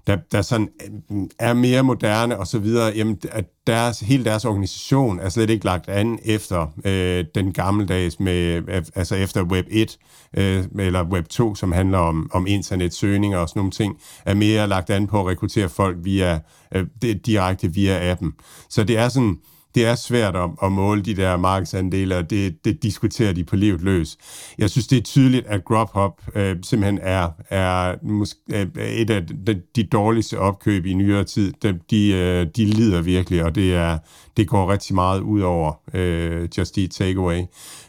der, 0.09 0.17
der 0.31 0.41
sådan 0.41 0.69
øh, 1.11 1.17
er 1.39 1.53
mere 1.53 1.83
moderne 1.83 2.37
og 2.39 2.47
så 2.47 2.59
videre, 2.59 2.93
jamen 2.95 3.19
at 3.31 3.45
deres, 3.67 3.99
hele 3.99 4.25
deres 4.25 4.45
organisation 4.45 5.19
er 5.19 5.29
slet 5.29 5.49
ikke 5.49 5.65
lagt 5.65 5.89
an 5.89 6.19
efter 6.25 6.67
øh, 6.85 7.25
den 7.35 7.53
gammeldags 7.53 8.19
med, 8.19 8.63
øh, 8.67 8.83
altså 8.95 9.15
efter 9.15 9.43
Web 9.43 9.65
1 9.69 9.97
øh, 10.37 10.63
eller 10.79 11.03
Web 11.03 11.27
2, 11.27 11.55
som 11.55 11.71
handler 11.71 11.97
om, 11.97 12.29
om 12.33 12.47
internetsøgninger 12.47 13.37
og 13.37 13.49
sådan 13.49 13.59
nogle 13.59 13.71
ting, 13.71 13.97
er 14.25 14.33
mere 14.33 14.67
lagt 14.67 14.89
an 14.89 15.07
på 15.07 15.19
at 15.19 15.27
rekruttere 15.27 15.69
folk 15.69 15.97
via, 16.03 16.39
øh, 16.75 16.85
direkte 17.25 17.73
via 17.73 18.11
appen. 18.11 18.33
Så 18.69 18.83
det 18.83 18.97
er 18.97 19.09
sådan, 19.09 19.37
det 19.75 19.85
er 19.85 19.95
svært 19.95 20.35
at, 20.35 20.49
at 20.63 20.71
måle 20.71 21.01
de 21.01 21.15
der 21.15 21.37
markedsandele, 21.37 22.17
og 22.17 22.29
det, 22.29 22.65
det 22.65 22.83
diskuterer 22.83 23.33
de 23.33 23.43
på 23.43 23.55
livet 23.55 23.81
løs. 23.81 24.17
Jeg 24.57 24.69
synes, 24.69 24.87
det 24.87 24.97
er 24.97 25.01
tydeligt, 25.01 25.47
at 25.47 25.65
Grubhub 25.65 26.21
øh, 26.35 26.55
simpelthen 26.63 26.99
er, 27.01 27.29
er 27.49 27.95
måske, 28.03 28.39
øh, 28.53 28.83
et 28.83 29.09
af 29.09 29.27
de, 29.27 29.61
de 29.75 29.83
dårligste 29.83 30.39
opkøb 30.39 30.85
i 30.85 30.93
nyere 30.93 31.23
tid. 31.23 31.53
De, 31.63 31.79
de, 31.89 32.11
øh, 32.13 32.47
de 32.55 32.65
lider 32.65 33.01
virkelig, 33.01 33.43
og 33.43 33.55
det, 33.55 33.73
er, 33.73 33.97
det 34.37 34.47
går 34.47 34.71
rigtig 34.71 34.95
meget 34.95 35.21
ud 35.21 35.41
over 35.41 35.73
øh, 35.93 36.49
Just 36.57 36.77
Eat 36.77 36.89
Takeaway. 36.89 37.41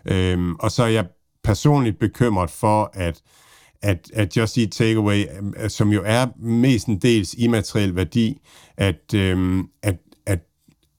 Øh, 0.05 0.49
og 0.61 0.71
så 0.71 0.83
er 0.83 0.89
jeg 0.89 1.07
personligt 1.45 1.99
bekymret 1.99 2.51
for, 2.51 2.91
at 2.95 3.23
at, 3.83 4.11
at 4.15 4.37
Just 4.37 4.59
Eat 4.59 4.71
Takeaway, 4.71 5.25
øh, 5.63 5.71
som 5.71 5.89
jo 5.89 6.03
er 6.07 6.27
mestendels 6.39 7.35
immateriel 7.39 7.97
værdi, 7.97 8.41
at, 8.77 9.15
øhm, 9.15 9.69
at, 9.83 9.97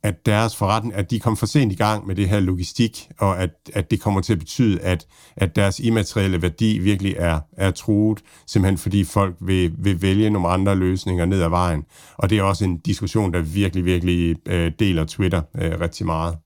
at 0.04 0.26
deres 0.26 0.56
forretning, 0.56 0.96
at 0.96 1.12
de 1.12 1.20
kom 1.20 1.38
for 1.38 1.46
sent 1.46 1.74
i 1.74 1.76
gang 1.76 2.08
med 2.08 2.16
det 2.16 2.30
her 2.30 2.40
logistik, 2.40 3.10
og 3.18 3.42
at, 3.42 3.50
at 3.74 3.92
det 3.92 4.02
kommer 4.02 4.22
til 4.22 4.34
at 4.34 4.40
betyde, 4.40 4.80
at, 4.82 5.08
at 5.36 5.56
deres 5.56 5.80
immaterielle 5.80 6.42
værdi 6.42 6.78
virkelig 6.78 7.16
er, 7.18 7.40
er 7.58 7.72
truet, 7.72 8.20
simpelthen 8.48 8.78
fordi 8.78 9.04
folk 9.04 9.36
vil, 9.42 9.74
vil 9.78 10.02
vælge 10.02 10.30
nogle 10.30 10.48
andre 10.48 10.76
løsninger 10.76 11.26
ned 11.26 11.42
ad 11.42 11.50
vejen. 11.50 11.84
Og 12.18 12.30
det 12.30 12.38
er 12.38 12.44
også 12.44 12.64
en 12.64 12.78
diskussion, 12.78 13.34
der 13.34 13.40
virkelig, 13.40 13.86
virkelig 13.86 14.36
øh, 14.46 14.72
deler 14.80 15.06
Twitter 15.06 15.42
øh, 15.56 15.80
rigtig 15.80 16.06
meget. 16.06 16.38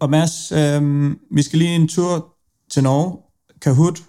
Og 0.00 0.10
Mads, 0.10 0.52
øh, 0.52 1.10
vi 1.30 1.42
skal 1.42 1.58
lige 1.58 1.74
en 1.74 1.88
tur 1.88 2.34
til 2.70 2.82
Norge. 2.82 3.18
Kahoot, 3.62 4.02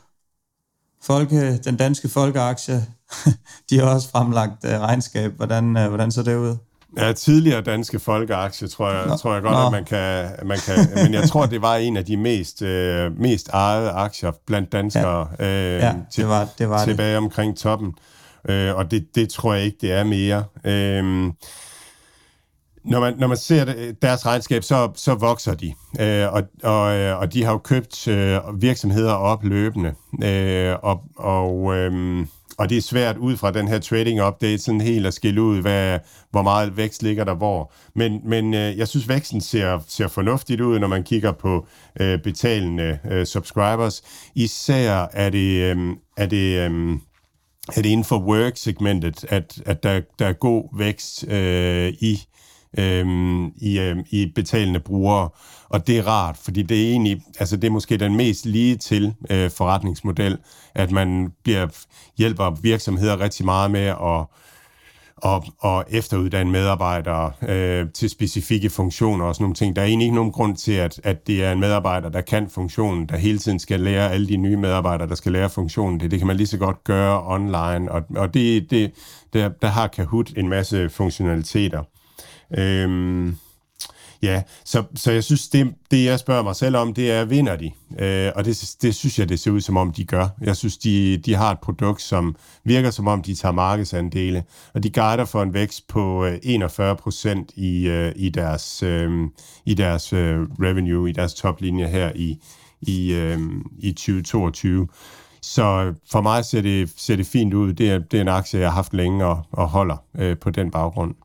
Folke, 1.04 1.58
den 1.58 1.78
danske 1.78 2.10
folkeaktie, 2.10 2.86
de 3.70 3.80
har 3.80 3.94
også 3.94 4.10
fremlagt 4.10 4.66
øh, 4.66 4.80
regnskab. 4.80 5.36
Hvordan, 5.36 5.78
øh, 5.78 5.88
hvordan 5.88 6.12
så 6.12 6.24
det 6.24 6.36
ud? 6.36 6.58
Ja, 6.98 7.12
tidligere 7.14 7.62
danske 7.62 8.00
folkeaktie, 8.00 8.68
tror 8.68 8.90
jeg, 8.90 9.08
Nå. 9.08 9.16
tror 9.16 9.34
jeg 9.34 9.42
godt, 9.42 9.54
Nå. 9.54 9.66
at 9.66 9.72
man 9.72 9.86
kan, 9.86 10.30
man 10.48 10.58
kan... 10.66 11.04
Men 11.04 11.14
jeg 11.14 11.30
tror, 11.30 11.46
det 11.46 11.62
var 11.62 11.76
en 11.76 11.98
af 11.98 12.06
de 12.06 12.18
mest, 12.18 12.62
øh, 12.62 13.20
mest 13.20 13.50
ejede 13.54 13.90
aktier 13.90 14.32
blandt 14.48 14.72
danskere 14.72 15.28
ja. 15.40 15.46
Øh, 15.46 15.82
ja, 15.82 15.94
til, 16.12 16.22
det 16.22 16.30
var, 16.30 16.48
det 16.58 16.70
var 16.70 16.86
tilbage 16.86 17.10
det. 17.10 17.18
omkring 17.18 17.58
toppen. 17.58 17.94
Øh, 18.50 18.76
og 18.76 18.92
det, 18.92 19.16
det 19.16 19.30
tror 19.30 19.54
jeg 19.54 19.64
ikke, 19.64 19.78
det 19.82 19.92
er 19.92 20.04
mere. 20.04 20.44
Øh, 20.66 21.32
når 22.84 23.00
man, 23.00 23.14
når 23.18 23.28
man 23.28 23.38
ser 23.38 23.94
deres 24.02 24.26
regnskab, 24.26 24.64
så, 24.64 24.92
så 24.96 25.16
vokser 25.16 25.54
de. 25.54 25.74
Øh, 26.00 26.34
og, 26.34 26.44
og, 26.64 26.98
øh, 26.98 27.20
og 27.20 27.34
de 27.34 27.44
har 27.44 27.52
jo 27.52 27.58
købt 27.58 28.08
øh, 28.08 28.62
virksomheder 28.62 29.14
op 29.14 29.44
løbende. 29.44 29.94
Øh, 30.24 30.76
og 30.84 31.02
og 31.16 31.76
øh, 31.76 32.26
og 32.62 32.70
det 32.70 32.78
er 32.78 32.82
svært 32.82 33.18
ud 33.18 33.38
fra 33.38 33.52
den 33.52 33.68
her 33.68 33.80
trading 33.80 34.28
update 34.28 34.58
sådan 34.58 34.82
helt 34.82 35.06
at 35.06 35.14
skille 35.14 35.42
ud, 35.42 35.62
hvad, 35.62 36.00
hvor 36.32 36.42
meget 36.42 36.78
vækst 36.78 37.04
ligger 37.04 37.24
der 37.24 37.36
hvor. 37.36 37.74
Men, 37.96 38.22
men 38.24 38.54
øh, 38.54 38.78
jeg 38.78 38.88
synes, 38.88 39.10
væksten 39.10 39.42
ser, 39.42 39.80
ser 39.88 40.08
fornuftigt 40.08 40.62
ud, 40.62 40.80
når 40.80 40.88
man 40.88 41.04
kigger 41.04 41.32
på 41.32 41.68
øh, 42.00 42.20
betalende 42.20 43.00
øh, 43.12 43.26
subscribers. 43.26 44.02
Især 44.36 45.08
er 45.14 45.30
det, 45.30 45.62
øh, 45.62 45.78
er 46.18 46.26
det 46.26 46.58
øh, 46.58 46.98
er 47.68 47.82
det 47.82 47.90
inden 47.90 48.06
for 48.06 48.20
work-segmentet, 48.20 49.26
at, 49.30 49.62
at 49.66 49.84
der, 49.84 50.02
der 50.20 50.28
er 50.28 50.34
god 50.34 50.78
vækst 50.78 51.28
øh, 51.28 51.94
i 52.00 52.24
øhm, 52.78 53.46
i, 53.48 53.80
øh, 53.80 53.98
i 54.10 54.32
betalende 54.36 54.80
brugere. 54.80 55.30
Og 55.70 55.88
det 55.88 55.98
er 55.98 56.08
rart, 56.08 56.38
fordi 56.38 56.62
det 56.62 56.78
er 56.78 56.92
egentlig, 56.92 57.24
altså 57.40 57.56
det 57.56 57.68
er 57.68 57.72
måske 57.72 57.98
den 57.98 58.16
mest 58.16 58.46
lige 58.46 58.76
til 58.76 59.14
øh, 59.30 59.52
forretningsmodel, 59.52 60.38
at 60.76 60.92
man 60.92 61.34
bliver, 61.44 61.68
hjælper 62.18 62.50
virksomheder 62.62 63.20
rigtig 63.20 63.46
meget 63.46 63.72
med 63.72 63.86
at 63.86 64.26
og, 65.22 65.46
og 65.60 65.86
efteruddanne 65.90 66.52
medarbejdere 66.52 67.32
øh, 67.42 67.90
til 67.94 68.10
specifikke 68.10 68.70
funktioner 68.70 69.26
og 69.26 69.36
sådan 69.36 69.44
nogle 69.44 69.56
ting. 69.56 69.76
Der 69.76 69.82
er 69.82 69.86
egentlig 69.86 70.06
ikke 70.06 70.16
nogen 70.16 70.32
grund 70.32 70.56
til, 70.56 70.72
at, 70.72 71.02
at 71.04 71.28
det 71.28 71.44
er 71.44 71.52
en 71.52 71.60
medarbejder, 71.60 72.10
der 72.10 72.22
kan 72.22 72.50
funktionen, 72.50 73.06
der 73.06 73.18
hele 73.18 73.38
tiden 73.38 73.60
skal 73.60 73.80
lære 73.80 74.12
alle 74.12 74.28
de 74.28 74.38
nye 74.38 74.58
medarbejdere, 74.58 75.10
der 75.10 75.16
skal 75.16 75.32
lære 75.32 75.50
funktionen. 75.50 76.00
Det, 76.00 76.12
det 76.12 76.20
kan 76.20 76.28
man 76.28 76.38
lige 76.38 76.48
så 76.48 76.58
godt 76.58 76.84
gøre 76.84 77.24
online, 77.28 77.92
og, 77.92 78.04
og 78.16 78.34
det, 78.34 78.72
det, 78.72 78.92
der, 79.34 79.50
der 79.50 79.68
har 79.68 79.88
Kahoot 79.88 80.32
en 80.38 80.50
masse 80.50 80.90
funktionaliteter. 80.90 81.84
Øhm, 82.58 83.38
ja, 84.22 84.44
så, 84.66 84.84
så 84.96 85.12
jeg 85.12 85.24
synes, 85.24 85.50
det, 85.50 85.74
det 85.92 86.06
jeg 86.06 86.20
spørger 86.20 86.44
mig 86.44 86.56
selv 86.56 86.76
om, 86.76 86.94
det 86.94 87.12
er, 87.12 87.26
vinder 87.26 87.56
de? 87.56 87.72
Øh, 88.00 88.32
og 88.36 88.46
det, 88.46 88.76
det 88.82 88.96
synes 88.96 89.20
jeg, 89.20 89.30
det 89.30 89.40
ser 89.40 89.52
ud 89.52 89.62
som 89.62 89.78
om, 89.78 89.92
de 89.92 90.06
gør. 90.06 90.28
Jeg 90.42 90.56
synes, 90.56 90.78
de, 90.78 91.18
de 91.18 91.36
har 91.36 91.52
et 91.52 91.60
produkt, 91.60 92.02
som 92.02 92.36
virker 92.64 92.92
som 92.92 93.08
om, 93.08 93.22
de 93.22 93.36
tager 93.36 93.54
markedsandele, 93.54 94.44
og 94.74 94.84
de 94.84 94.90
guider 94.90 95.26
for 95.26 95.44
en 95.44 95.54
vækst 95.54 95.88
på 95.88 96.26
øh, 96.26 96.40
41 96.44 96.96
procent 96.96 97.52
i, 97.56 97.88
øh, 97.88 98.14
i 98.16 98.30
deres, 98.30 98.84
øh, 98.84 99.12
i 99.66 99.74
deres 99.74 100.14
øh, 100.14 100.40
revenue, 100.42 101.10
i 101.10 101.14
deres 101.14 101.34
toplinje 101.34 101.88
her 101.88 102.12
i, 102.16 102.38
i, 102.82 103.14
øh, 103.14 103.40
i 103.80 103.92
2022. 103.92 104.88
Så 105.42 105.94
for 106.12 106.22
mig 106.22 106.46
ser 106.46 106.62
det, 106.62 106.90
ser 106.98 107.16
det 107.16 107.26
fint 107.26 107.54
ud. 107.54 107.74
Det 107.74 107.92
er, 107.92 108.00
det 108.00 108.18
er 108.18 108.22
en 108.22 108.28
aktie, 108.28 108.60
jeg 108.60 108.70
har 108.70 108.76
haft 108.76 108.94
længe 108.94 109.26
og, 109.26 109.46
og 109.52 109.70
holder 109.70 109.98
øh, 110.18 110.38
på 110.38 110.50
den 110.50 110.72
baggrund. 110.72 111.16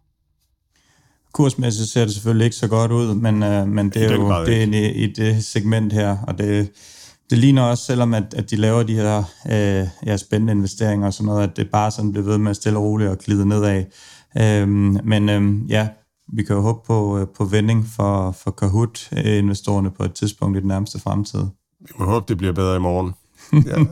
Kursmæssigt 1.36 1.88
ser 1.88 2.04
det 2.04 2.14
selvfølgelig 2.14 2.44
ikke 2.44 2.56
så 2.56 2.68
godt 2.68 2.92
ud, 2.92 3.14
men, 3.14 3.42
øh, 3.42 3.68
men 3.68 3.90
det 3.90 4.02
er 4.02 4.14
jo 4.14 4.44
det 4.46 4.62
er 4.62 4.66
i, 4.66 4.92
i 4.92 5.12
det 5.12 5.44
segment 5.44 5.92
her, 5.92 6.16
og 6.26 6.38
det 6.38 6.70
det 7.30 7.38
ligner 7.38 7.62
også, 7.62 7.84
selvom 7.84 8.14
at, 8.14 8.34
at 8.36 8.50
de 8.50 8.56
laver 8.56 8.82
de 8.82 8.94
her 8.94 9.22
øh, 9.46 9.88
ja, 10.06 10.16
spændende 10.16 10.52
investeringer 10.52 11.06
og 11.06 11.14
sådan 11.14 11.26
noget, 11.26 11.42
at 11.42 11.56
det 11.56 11.70
bare 11.70 11.90
sådan 11.90 12.12
bliver 12.12 12.24
ved 12.24 12.38
med 12.38 12.50
at 12.50 12.56
stille 12.56 12.78
og 12.78 12.84
roligt 12.84 13.10
og 13.10 13.18
glide 13.18 13.48
nedad. 13.48 13.84
Øhm, 14.38 14.98
men 15.04 15.28
øhm, 15.28 15.66
ja, 15.68 15.88
vi 16.32 16.42
kan 16.42 16.56
jo 16.56 16.62
håbe 16.62 16.78
på, 16.86 17.18
øh, 17.18 17.26
på 17.36 17.44
vending 17.44 17.86
for, 17.96 18.30
for 18.30 18.50
Kahoot-investorerne 18.50 19.90
på 19.90 20.04
et 20.04 20.12
tidspunkt 20.12 20.56
i 20.56 20.60
den 20.60 20.68
nærmeste 20.68 21.00
fremtid. 21.00 21.44
Vi 21.80 21.92
må 21.98 22.04
håbe, 22.04 22.24
det 22.28 22.38
bliver 22.38 22.52
bedre 22.52 22.76
i 22.76 22.80
morgen. 22.80 23.14
ja. 23.70 23.84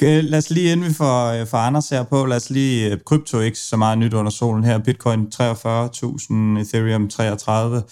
Lad 0.00 0.38
os 0.38 0.50
lige, 0.50 0.72
inden 0.72 0.88
vi 0.88 0.94
får, 0.94 1.26
øh, 1.26 1.46
får 1.46 1.58
Anders 1.58 1.88
her 1.88 2.02
på, 2.02 2.26
lad 2.26 2.36
os 2.36 2.50
lige, 2.50 2.90
øh, 2.90 2.98
krypto 3.06 3.40
ikke 3.40 3.58
så 3.58 3.76
meget 3.76 3.98
nyt 3.98 4.14
under 4.14 4.30
solen 4.30 4.64
her, 4.64 4.78
Bitcoin 4.78 5.26
43.000, 5.34 6.58
Ethereum 6.60 7.08
33, 7.08 7.82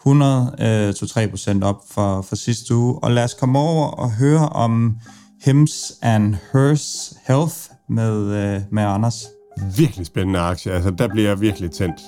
100 0.00 0.54
øh, 0.60 0.90
3% 0.90 1.62
op 1.64 1.76
for, 1.90 2.22
for 2.22 2.36
sidste 2.36 2.74
uge. 2.74 2.98
Og 3.02 3.10
lad 3.10 3.24
os 3.24 3.34
komme 3.34 3.58
over 3.58 3.86
og 3.86 4.12
høre 4.12 4.48
om 4.48 4.96
Hims 5.44 5.92
and 6.02 6.36
Hers 6.52 7.12
Health 7.26 7.56
med, 7.88 8.16
øh, 8.20 8.60
med 8.72 8.82
Anders. 8.82 9.26
Virkelig 9.76 10.06
spændende 10.06 10.38
aktie. 10.38 10.72
Altså, 10.72 10.90
der 10.90 11.08
bliver 11.08 11.28
jeg 11.28 11.40
virkelig 11.40 11.70
tændt. 11.70 12.00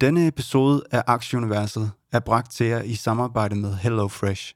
Denne 0.00 0.26
episode 0.26 0.82
af 0.90 1.04
Aktieuniverset 1.06 1.90
er 2.12 2.20
bragt 2.20 2.50
til 2.50 2.66
jer 2.66 2.82
i 2.82 2.94
samarbejde 2.94 3.56
med 3.56 3.74
HelloFresh. 3.74 4.54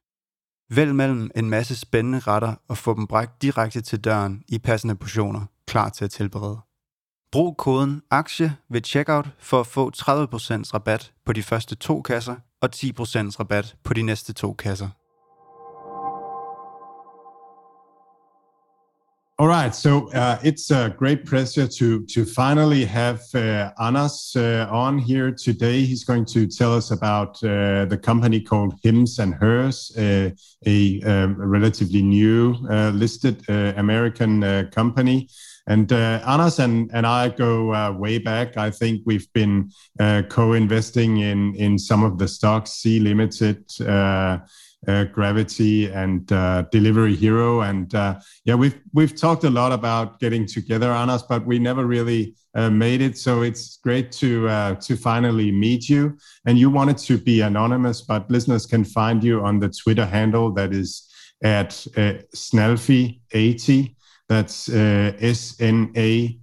Vælg 0.70 0.94
mellem 0.94 1.30
en 1.36 1.50
masse 1.50 1.76
spændende 1.76 2.18
retter 2.18 2.54
og 2.68 2.78
få 2.78 2.94
dem 2.94 3.06
bragt 3.06 3.42
direkte 3.42 3.80
til 3.80 4.04
døren 4.04 4.42
i 4.48 4.58
passende 4.58 4.94
portioner, 4.94 5.46
klar 5.66 5.88
til 5.88 6.04
at 6.04 6.10
tilberede. 6.10 6.58
Brug 7.32 7.56
koden 7.56 8.02
AKTIE 8.10 8.56
ved 8.70 8.82
checkout 8.84 9.28
for 9.38 9.60
at 9.60 9.66
få 9.66 9.90
30% 9.90 10.00
rabat 10.74 11.12
på 11.24 11.32
de 11.32 11.42
første 11.42 11.74
to 11.74 12.02
kasser 12.02 12.36
og 12.60 12.70
10% 12.74 12.86
rabat 13.40 13.76
på 13.84 13.94
de 13.94 14.02
næste 14.02 14.32
to 14.32 14.52
kasser. 14.52 14.88
All 19.40 19.46
right, 19.46 19.72
so 19.72 20.10
uh, 20.14 20.40
it's 20.42 20.72
a 20.72 20.92
great 20.98 21.24
pleasure 21.24 21.68
to 21.68 22.04
to 22.06 22.24
finally 22.24 22.84
have 22.84 23.20
uh, 23.36 23.70
Anas 23.78 24.34
uh, 24.34 24.66
on 24.68 24.98
here 24.98 25.30
today. 25.30 25.84
He's 25.84 26.02
going 26.02 26.24
to 26.34 26.48
tell 26.48 26.74
us 26.74 26.90
about 26.90 27.36
uh, 27.44 27.84
the 27.84 28.00
company 28.02 28.40
called 28.40 28.74
Hims 28.82 29.20
and 29.20 29.32
Hers, 29.34 29.96
uh, 29.96 30.30
a 30.66 31.00
um, 31.02 31.36
relatively 31.40 32.02
new 32.02 32.56
uh, 32.68 32.90
listed 32.90 33.48
American 33.48 34.68
company. 34.72 35.28
And 35.68 35.92
Anas 35.92 36.58
and, 36.58 36.90
and 36.92 37.06
I 37.06 37.28
go 37.28 37.92
way 37.92 38.18
back. 38.18 38.56
I 38.56 38.70
think 38.70 39.02
we've 39.06 39.32
been 39.34 39.70
co-investing 40.30 41.18
in 41.18 41.54
in 41.54 41.78
some 41.78 42.02
of 42.02 42.18
the 42.18 42.26
stocks, 42.26 42.72
C 42.72 42.98
Limited 42.98 43.62
uh, 44.86 45.04
Gravity 45.04 45.90
and 45.90 46.30
uh, 46.32 46.62
Delivery 46.70 47.16
Hero. 47.16 47.62
And 47.62 47.92
uh, 47.94 48.20
yeah, 48.44 48.54
we've 48.54 48.78
we've 48.92 49.16
talked 49.16 49.44
a 49.44 49.50
lot 49.50 49.72
about 49.72 50.20
getting 50.20 50.46
together 50.46 50.90
on 50.90 51.10
us, 51.10 51.22
but 51.22 51.44
we 51.44 51.58
never 51.58 51.86
really 51.86 52.36
uh, 52.54 52.70
made 52.70 53.00
it. 53.00 53.18
So 53.18 53.42
it's 53.42 53.78
great 53.78 54.12
to 54.12 54.48
uh, 54.48 54.74
to 54.76 54.96
finally 54.96 55.50
meet 55.50 55.88
you. 55.88 56.16
And 56.46 56.58
you 56.58 56.70
wanted 56.70 56.98
to 56.98 57.18
be 57.18 57.40
anonymous, 57.40 58.02
but 58.02 58.30
listeners 58.30 58.66
can 58.66 58.84
find 58.84 59.22
you 59.24 59.44
on 59.44 59.58
the 59.58 59.68
Twitter 59.68 60.06
handle 60.06 60.52
that 60.52 60.72
is 60.72 61.10
at 61.42 61.86
uh, 61.96 62.14
Snalfy80. 62.34 63.94
That's 64.28 64.68
S 64.68 65.56
N 65.60 65.90
A 65.96 66.38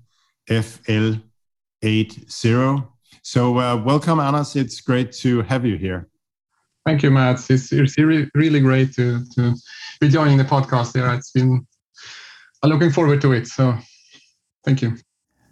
F 0.50 0.82
L 0.90 1.18
80. 1.82 2.26
So 3.22 3.52
welcome, 3.52 4.20
Anas. 4.20 4.56
It's 4.56 4.82
great 4.82 5.12
to 5.14 5.42
have 5.44 5.66
you 5.66 5.78
here. 5.78 6.10
Thank 6.86 7.02
you, 7.02 7.10
Matt. 7.10 7.50
It's, 7.50 7.72
it's 7.72 7.98
really 7.98 8.60
great 8.60 8.94
to, 8.94 9.26
to 9.36 9.56
be 10.00 10.08
joining 10.08 10.38
the 10.38 10.44
podcast 10.44 10.94
here. 10.94 11.12
It's 11.14 11.32
been 11.32 11.66
I'm 12.66 12.72
looking 12.72 12.92
forward 12.92 13.22
to 13.22 13.32
it. 13.34 13.48
So 13.48 13.78
thank 14.64 14.82
you. 14.82 14.98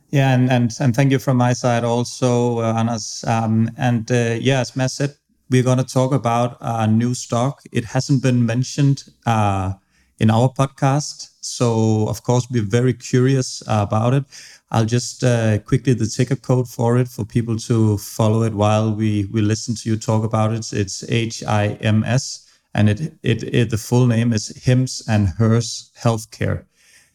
Yeah, 0.09 0.33
and 0.33 0.51
and, 0.51 0.71
and 0.79 0.95
thank 0.95 1.11
you 1.11 1.19
from 1.19 1.37
my 1.37 1.53
side 1.53 1.83
also, 1.83 2.59
uh, 2.59 2.73
Anas. 2.73 3.23
Um, 3.27 3.69
and 3.77 4.11
uh, 4.11 4.37
yeah, 4.39 4.61
as 4.61 4.75
Matt 4.75 4.91
said, 4.91 5.15
we're 5.49 5.63
going 5.63 5.79
to 5.79 5.83
talk 5.83 6.11
about 6.11 6.57
a 6.61 6.87
new 6.87 7.13
stock. 7.13 7.61
It 7.71 7.85
hasn't 7.85 8.21
been 8.21 8.45
mentioned 8.45 9.03
uh, 9.25 9.73
in 10.19 10.29
our 10.29 10.49
podcast, 10.49 11.29
so 11.41 12.07
of 12.09 12.23
course 12.23 12.47
we're 12.49 12.63
very 12.63 12.93
curious 12.93 13.63
about 13.67 14.13
it. 14.13 14.25
I'll 14.71 14.85
just 14.85 15.23
uh, 15.23 15.59
quickly 15.59 15.93
the 15.93 16.07
ticker 16.07 16.35
code 16.35 16.67
for 16.67 16.97
it 16.97 17.07
for 17.07 17.25
people 17.25 17.57
to 17.57 17.97
follow 17.97 18.41
it 18.43 18.53
while 18.53 18.93
we 18.93 19.25
we 19.25 19.41
listen 19.41 19.75
to 19.75 19.89
you 19.89 19.97
talk 19.97 20.23
about 20.23 20.51
it. 20.51 20.73
It's 20.73 21.03
H 21.09 21.43
I 21.43 21.77
M 21.81 22.03
S, 22.03 22.49
and 22.73 22.89
it, 22.89 23.13
it 23.21 23.43
it 23.43 23.69
the 23.69 23.77
full 23.77 24.07
name 24.07 24.33
is 24.33 24.47
Hims 24.65 25.03
and 25.07 25.27
Hers 25.27 25.91
Healthcare. 26.01 26.65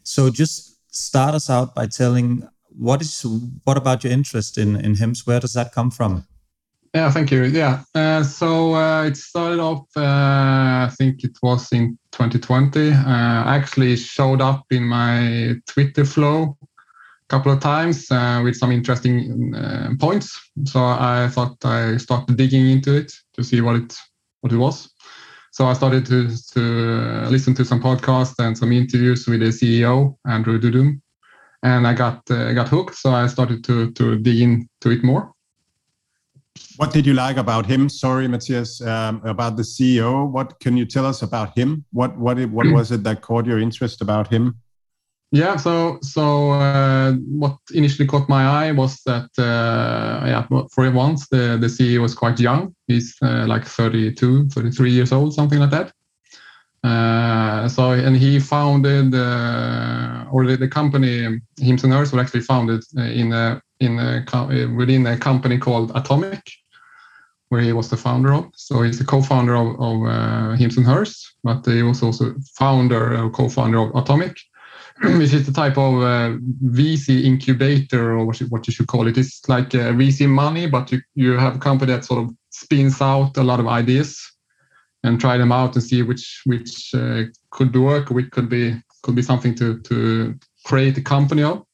So 0.04 0.30
just 0.30 0.78
start 0.94 1.34
us 1.34 1.50
out 1.50 1.74
by 1.74 1.87
telling 1.87 2.48
what 2.78 3.02
is 3.02 3.26
what 3.64 3.76
about 3.76 4.04
your 4.04 4.12
interest 4.12 4.56
in 4.56 4.76
in 4.76 4.94
Hims? 4.94 5.26
Where 5.26 5.40
does 5.40 5.54
that 5.54 5.72
come 5.72 5.90
from? 5.90 6.24
Yeah, 6.94 7.11
thank 7.11 7.30
you. 7.30 7.44
Yeah, 7.44 7.82
uh, 7.94 8.22
so 8.22 8.74
uh, 8.74 9.04
it 9.04 9.16
started 9.16 9.61
off. 9.61 9.84
Uh, 9.94 10.87
I 10.87 10.90
think 10.96 11.22
it 11.22 11.37
was 11.42 11.70
in 11.72 11.98
2020. 12.12 12.92
Uh, 12.92 12.94
actually 13.04 13.96
showed 13.96 14.40
up 14.40 14.64
in 14.70 14.84
my 14.84 15.56
Twitter 15.66 16.06
flow 16.06 16.56
couple 17.28 17.52
of 17.52 17.60
times 17.60 18.10
uh, 18.10 18.40
with 18.42 18.56
some 18.56 18.72
interesting 18.72 19.54
uh, 19.54 19.90
points. 20.00 20.38
So 20.64 20.80
I 20.80 21.28
thought 21.30 21.62
I 21.64 21.98
started 21.98 22.36
digging 22.36 22.68
into 22.70 22.96
it 22.96 23.12
to 23.34 23.44
see 23.44 23.60
what 23.60 23.76
it 23.76 23.94
what 24.40 24.52
it 24.52 24.56
was. 24.56 24.90
So 25.52 25.66
I 25.66 25.74
started 25.74 26.06
to 26.06 26.28
to 26.54 27.28
listen 27.30 27.54
to 27.54 27.64
some 27.64 27.82
podcasts 27.82 28.38
and 28.38 28.56
some 28.56 28.72
interviews 28.72 29.26
with 29.26 29.40
the 29.40 29.46
CEO 29.46 30.16
Andrew 30.26 30.58
Dudum, 30.58 31.00
and 31.62 31.86
I 31.86 31.94
got 31.94 32.30
uh, 32.30 32.52
got 32.52 32.68
hooked. 32.68 32.94
So 32.96 33.10
I 33.12 33.26
started 33.26 33.64
to 33.64 33.90
to 33.92 34.18
dig 34.18 34.40
into 34.40 34.90
it 34.90 35.04
more. 35.04 35.32
What 36.76 36.92
did 36.92 37.06
you 37.06 37.14
like 37.14 37.36
about 37.36 37.66
him? 37.66 37.88
Sorry, 37.88 38.28
Matthias, 38.28 38.80
um, 38.80 39.20
about 39.24 39.56
the 39.56 39.64
CEO. 39.64 40.28
What 40.28 40.58
can 40.60 40.76
you 40.76 40.86
tell 40.86 41.06
us 41.06 41.22
about 41.22 41.58
him? 41.58 41.84
What 41.92 42.16
what 42.18 42.38
what 42.50 42.66
was 42.78 42.90
it 42.92 43.02
that 43.04 43.20
caught 43.20 43.46
your 43.46 43.58
interest 43.58 44.00
about 44.00 44.28
him? 44.28 44.54
Yeah, 45.30 45.56
so 45.56 45.98
so 46.02 46.52
uh, 46.52 46.88
what 47.14 47.57
initially 47.73 48.07
caught 48.07 48.29
my 48.29 48.44
eye 48.44 48.73
was 48.73 49.03
that 49.05 49.31
uh, 49.38 50.27
yeah, 50.27 50.47
for 50.73 50.90
once 50.90 51.29
the 51.29 51.59
the 51.61 51.66
CEO 51.66 52.01
was 52.01 52.14
quite 52.14 52.40
young. 52.40 52.75
He's 52.87 53.16
uh, 53.23 53.47
like 53.47 53.64
32, 53.64 54.49
33 54.49 54.90
years 54.90 55.12
old, 55.12 55.35
something 55.35 55.59
like 55.59 55.71
that. 55.71 55.92
Uh, 56.85 57.68
so 57.68 57.90
and 57.90 58.16
he 58.16 58.38
founded 58.38 59.14
uh, 59.14 60.25
or 60.31 60.47
the, 60.47 60.57
the 60.57 60.68
company 60.68 61.40
Hims 61.59 61.85
and 61.85 61.92
was 61.92 62.14
actually 62.14 62.40
founded 62.40 62.83
uh, 62.97 63.03
in 63.03 63.33
a 63.33 63.61
in 63.81 63.99
a 63.99 64.25
within 64.77 65.07
a 65.07 65.16
company 65.16 65.59
called 65.59 65.90
Atomic, 65.94 66.42
where 67.49 67.61
he 67.61 67.73
was 67.73 67.88
the 67.90 67.97
founder 67.97 68.33
of. 68.33 68.51
So 68.55 68.83
he's 68.83 68.99
the 68.99 69.05
co-founder 69.05 69.57
of, 69.57 69.81
of 69.81 70.07
uh, 70.07 70.51
Hims 70.57 70.77
and 70.77 70.87
Hers, 70.87 71.35
but 71.42 71.66
he 71.66 71.83
was 71.83 72.03
also 72.03 72.35
founder 72.57 73.16
or 73.16 73.31
co-founder 73.31 73.79
of 73.79 73.97
Atomic 73.97 74.38
which 75.00 75.32
is 75.38 75.46
the 75.46 75.52
type 75.52 75.78
of 75.78 76.02
uh, 76.02 76.37
VC 76.64 77.24
incubator 77.24 78.12
or 78.12 78.24
what 78.24 78.40
you, 78.40 78.46
what 78.46 78.66
you 78.66 78.72
should 78.72 78.88
call 78.88 79.06
it. 79.06 79.16
It's 79.16 79.48
like 79.48 79.74
uh, 79.74 79.92
VC 79.92 80.28
money, 80.28 80.66
but 80.66 80.90
you, 80.90 81.00
you 81.14 81.32
have 81.32 81.56
a 81.56 81.58
company 81.58 81.92
that 81.92 82.04
sort 82.04 82.24
of 82.24 82.34
spins 82.50 83.00
out 83.00 83.37
a 83.37 83.42
lot 83.42 83.61
of 83.61 83.66
ideas 83.66 84.18
and 85.04 85.20
try 85.20 85.38
them 85.38 85.52
out 85.52 85.74
and 85.74 85.82
see 85.82 86.02
which 86.02 86.42
which 86.44 86.92
uh, 86.94 87.22
could 87.50 87.74
work, 87.76 88.11
which 88.11 88.30
could 88.30 88.48
be 88.48 88.74
could 89.02 89.14
be 89.14 89.22
something 89.22 89.54
to 89.54 89.80
to 89.82 90.34
create 90.64 90.98
a 90.98 91.02
company 91.02 91.42
of. 91.42 91.64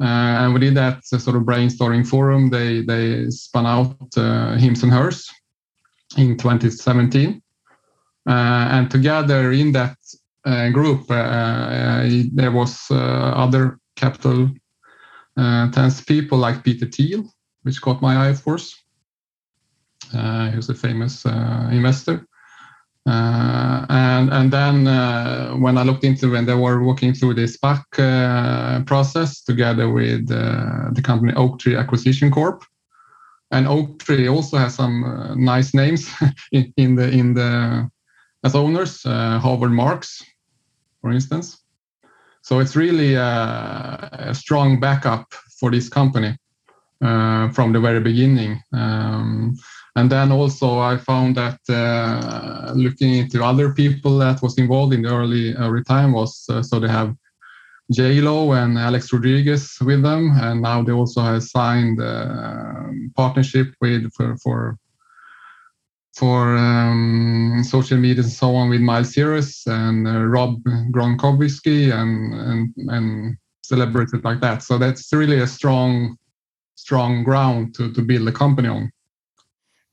Uh, 0.00 0.42
and 0.42 0.54
within 0.54 0.74
that 0.74 1.04
sort 1.04 1.36
of 1.36 1.42
brainstorming 1.42 2.06
forum, 2.06 2.50
they 2.50 2.82
they 2.82 3.28
spun 3.30 3.66
out 3.66 3.96
uh, 4.16 4.56
Hims 4.56 4.82
and 4.82 4.92
Hers 4.92 5.30
in 6.16 6.36
2017. 6.36 7.42
Uh, 8.24 8.30
and 8.30 8.90
together 8.90 9.50
in 9.50 9.72
that 9.72 9.96
group, 10.44 11.10
uh, 11.10 11.14
uh, 11.14 12.08
there 12.32 12.52
was 12.52 12.86
other 12.90 13.78
capital 13.96 14.50
tense 15.36 16.00
people 16.00 16.38
like 16.38 16.64
Peter 16.64 16.86
Thiel, 16.86 17.24
which 17.62 17.80
caught 17.80 18.02
my 18.02 18.16
eye, 18.16 18.28
of 18.28 18.44
course. 18.44 18.76
he 20.10 20.56
was 20.56 20.68
a 20.68 20.74
famous 20.74 21.24
investor. 21.24 22.26
Uh, 23.04 23.84
and 23.88 24.32
and 24.32 24.52
then 24.52 24.86
uh, 24.86 25.54
when 25.54 25.76
I 25.76 25.82
looked 25.82 26.04
into 26.04 26.30
when 26.30 26.46
they 26.46 26.54
were 26.54 26.84
working 26.84 27.12
through 27.12 27.34
the 27.34 27.48
SPAC 27.48 27.82
uh, 27.98 28.84
process 28.84 29.42
together 29.42 29.90
with 29.90 30.28
the 30.28 31.02
company 31.02 31.32
Oaktree 31.34 31.74
Acquisition 31.74 32.30
Corp, 32.30 32.64
and 33.50 33.66
Oaktree 33.66 34.28
also 34.28 34.56
has 34.56 34.76
some 34.76 35.34
nice 35.36 35.74
names 35.74 36.08
in, 36.52 36.72
in, 36.76 36.94
the 36.94 37.10
in 37.10 37.34
the 37.34 37.90
as 38.44 38.54
owners, 38.54 39.02
Howard 39.02 39.72
Marks, 39.72 40.22
for 41.02 41.12
instance. 41.12 41.58
So 42.40 42.60
it's 42.60 42.74
really 42.74 43.14
a, 43.14 44.08
a 44.30 44.34
strong 44.34 44.80
backup 44.80 45.32
for 45.60 45.70
this 45.70 45.88
company 45.90 46.38
uh, 47.02 47.50
from 47.50 47.72
the 47.72 47.80
very 47.80 48.00
beginning. 48.00 48.62
Um, 48.72 49.54
and 49.96 50.10
then 50.10 50.32
also 50.32 50.78
I 50.78 50.96
found 50.96 51.36
that 51.36 51.60
uh, 51.68 52.72
looking 52.74 53.14
into 53.14 53.44
other 53.44 53.74
people 53.74 54.16
that 54.18 54.40
was 54.40 54.56
involved 54.56 54.94
in 54.94 55.02
the 55.02 55.10
early 55.10 55.54
early 55.54 55.84
time 55.84 56.12
was 56.12 56.46
uh, 56.48 56.62
so 56.62 56.80
they 56.80 56.88
have 56.88 57.14
J 57.92 58.20
Lo 58.20 58.52
and 58.52 58.78
Alex 58.78 59.12
Rodriguez 59.12 59.76
with 59.80 60.02
them, 60.02 60.32
and 60.40 60.62
now 60.62 60.82
they 60.82 60.92
also 60.92 61.20
have 61.20 61.42
signed 61.42 62.00
a 62.00 62.90
partnership 63.16 63.74
with 63.80 64.10
for 64.14 64.36
for, 64.38 64.78
for 66.14 66.56
um, 66.56 67.62
social 67.64 67.98
media 67.98 68.22
and 68.22 68.32
so 68.32 68.54
on 68.54 68.68
with 68.68 68.80
Miles 68.80 69.14
Cyrus 69.14 69.66
and 69.66 70.06
uh, 70.06 70.24
Rob 70.24 70.62
Gronkowski 70.92 71.92
and 71.92 72.34
and 72.34 72.74
and 72.90 73.36
celebrated 73.62 74.24
like 74.24 74.40
that. 74.40 74.62
So 74.62 74.78
that's 74.78 75.12
really 75.12 75.40
a 75.40 75.46
strong 75.46 76.16
strong 76.74 77.24
ground 77.24 77.74
to 77.76 77.92
to 77.92 78.02
build 78.02 78.28
a 78.28 78.32
company 78.32 78.68
on. 78.68 78.92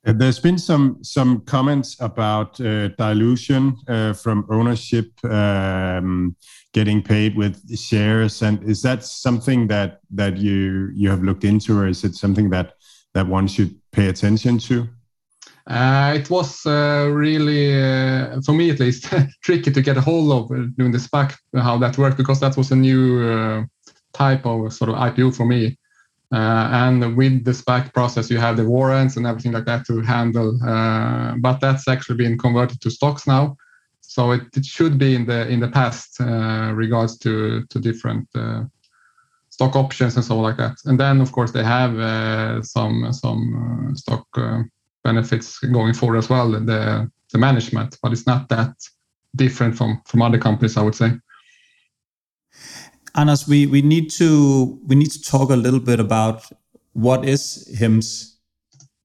Uh, 0.05 0.13
there's 0.13 0.39
been 0.39 0.57
some 0.57 0.97
some 1.03 1.41
comments 1.41 1.97
about 1.99 2.59
uh, 2.61 2.88
dilution 2.89 3.76
uh, 3.88 4.13
from 4.13 4.45
ownership 4.49 5.07
um, 5.26 6.36
getting 6.74 7.01
paid 7.01 7.36
with 7.36 7.78
shares, 7.78 8.41
and 8.41 8.63
is 8.63 8.82
that 8.82 9.03
something 9.03 9.67
that 9.67 9.99
that 10.09 10.38
you 10.38 10.89
you 10.93 11.09
have 11.09 11.24
looked 11.24 11.43
into, 11.43 11.78
or 11.78 11.88
is 11.88 12.03
it 12.03 12.15
something 12.15 12.49
that 12.49 12.74
that 13.13 13.28
one 13.28 13.47
should 13.47 13.76
pay 13.91 14.07
attention 14.07 14.57
to? 14.57 14.88
Uh, 15.70 16.13
it 16.15 16.30
was 16.30 16.65
uh, 16.65 17.07
really, 17.11 17.80
uh, 17.80 18.41
for 18.41 18.53
me 18.53 18.72
at 18.72 18.80
least, 18.80 19.13
tricky 19.43 19.72
to 19.72 19.82
get 19.82 19.97
a 19.97 20.01
hold 20.01 20.32
of 20.32 20.76
doing 20.78 20.91
the 20.91 20.97
SPAC, 20.97 21.36
how 21.53 21.78
that 21.78 21.97
worked, 21.97 22.17
because 22.17 22.39
that 22.39 22.57
was 22.57 22.72
a 22.72 22.76
new 22.76 23.67
type 24.13 24.45
of 24.45 24.74
sort 24.74 24.89
of 24.89 24.95
IPO 24.95 25.36
for 25.36 25.45
me. 25.45 25.78
Uh, 26.32 26.70
and 26.72 27.17
with 27.17 27.43
the 27.43 27.51
SPAC 27.51 27.91
process, 27.93 28.30
you 28.30 28.38
have 28.38 28.55
the 28.57 28.63
warrants 28.63 29.17
and 29.17 29.26
everything 29.26 29.51
like 29.51 29.65
that 29.65 29.86
to 29.88 30.01
handle. 30.01 30.59
Uh, 30.63 31.34
but 31.39 31.59
that's 31.59 31.88
actually 31.88 32.17
been 32.17 32.38
converted 32.38 32.80
to 32.82 32.91
stocks 32.91 33.26
now, 33.26 33.55
so 34.01 34.32
it, 34.32 34.43
it 34.55 34.65
should 34.65 34.99
be 34.99 35.15
in 35.15 35.26
the 35.26 35.47
in 35.47 35.59
the 35.59 35.67
past 35.67 36.22
uh, 36.22 36.72
regards 36.76 37.17
to 37.20 37.65
to 37.72 37.80
different 37.80 38.28
uh, 38.36 38.63
stock 39.49 39.76
options 39.76 40.15
and 40.15 40.26
so 40.26 40.39
like 40.39 40.57
that. 40.57 40.78
And 40.86 40.99
then 40.99 41.20
of 41.20 41.32
course 41.32 41.51
they 41.51 41.63
have 41.63 41.97
uh, 41.97 42.61
some 42.61 43.11
some 43.11 43.89
uh, 43.91 43.95
stock 43.95 44.28
benefits 45.10 45.60
going 45.60 45.93
forward 45.93 46.18
as 46.18 46.30
well. 46.30 46.47
The 46.51 47.10
the 47.32 47.38
management, 47.38 47.97
but 48.01 48.12
it's 48.12 48.28
not 48.32 48.49
that 48.49 48.74
different 49.36 49.78
from 49.78 50.01
from 50.05 50.22
other 50.22 50.39
companies, 50.39 50.78
I 50.78 50.82
would 50.82 50.95
say. 50.95 51.12
Anders, 53.16 53.47
we, 53.47 53.68
we 53.68 53.82
need 53.82 54.10
to 54.12 54.80
we 54.88 54.95
need 54.95 55.12
to 55.12 55.22
talk 55.22 55.49
a 55.49 55.55
little 55.66 55.80
bit 55.80 55.99
about 55.99 56.38
what 56.93 57.26
is 57.26 57.41
HIMS. 57.80 58.38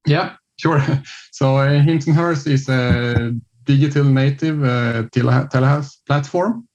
Yeah, 0.07 0.37
sure. 0.57 0.81
So 1.33 1.57
uh, 1.57 1.83
HIMS 1.83 2.07
and 2.07 2.17
Hers 2.17 2.47
is 2.47 2.69
a 2.69 3.33
digital 3.65 4.05
native 4.05 4.63
uh, 4.63 5.03
tele- 5.11 5.49
telehealth 5.53 5.91
platform, 6.07 6.69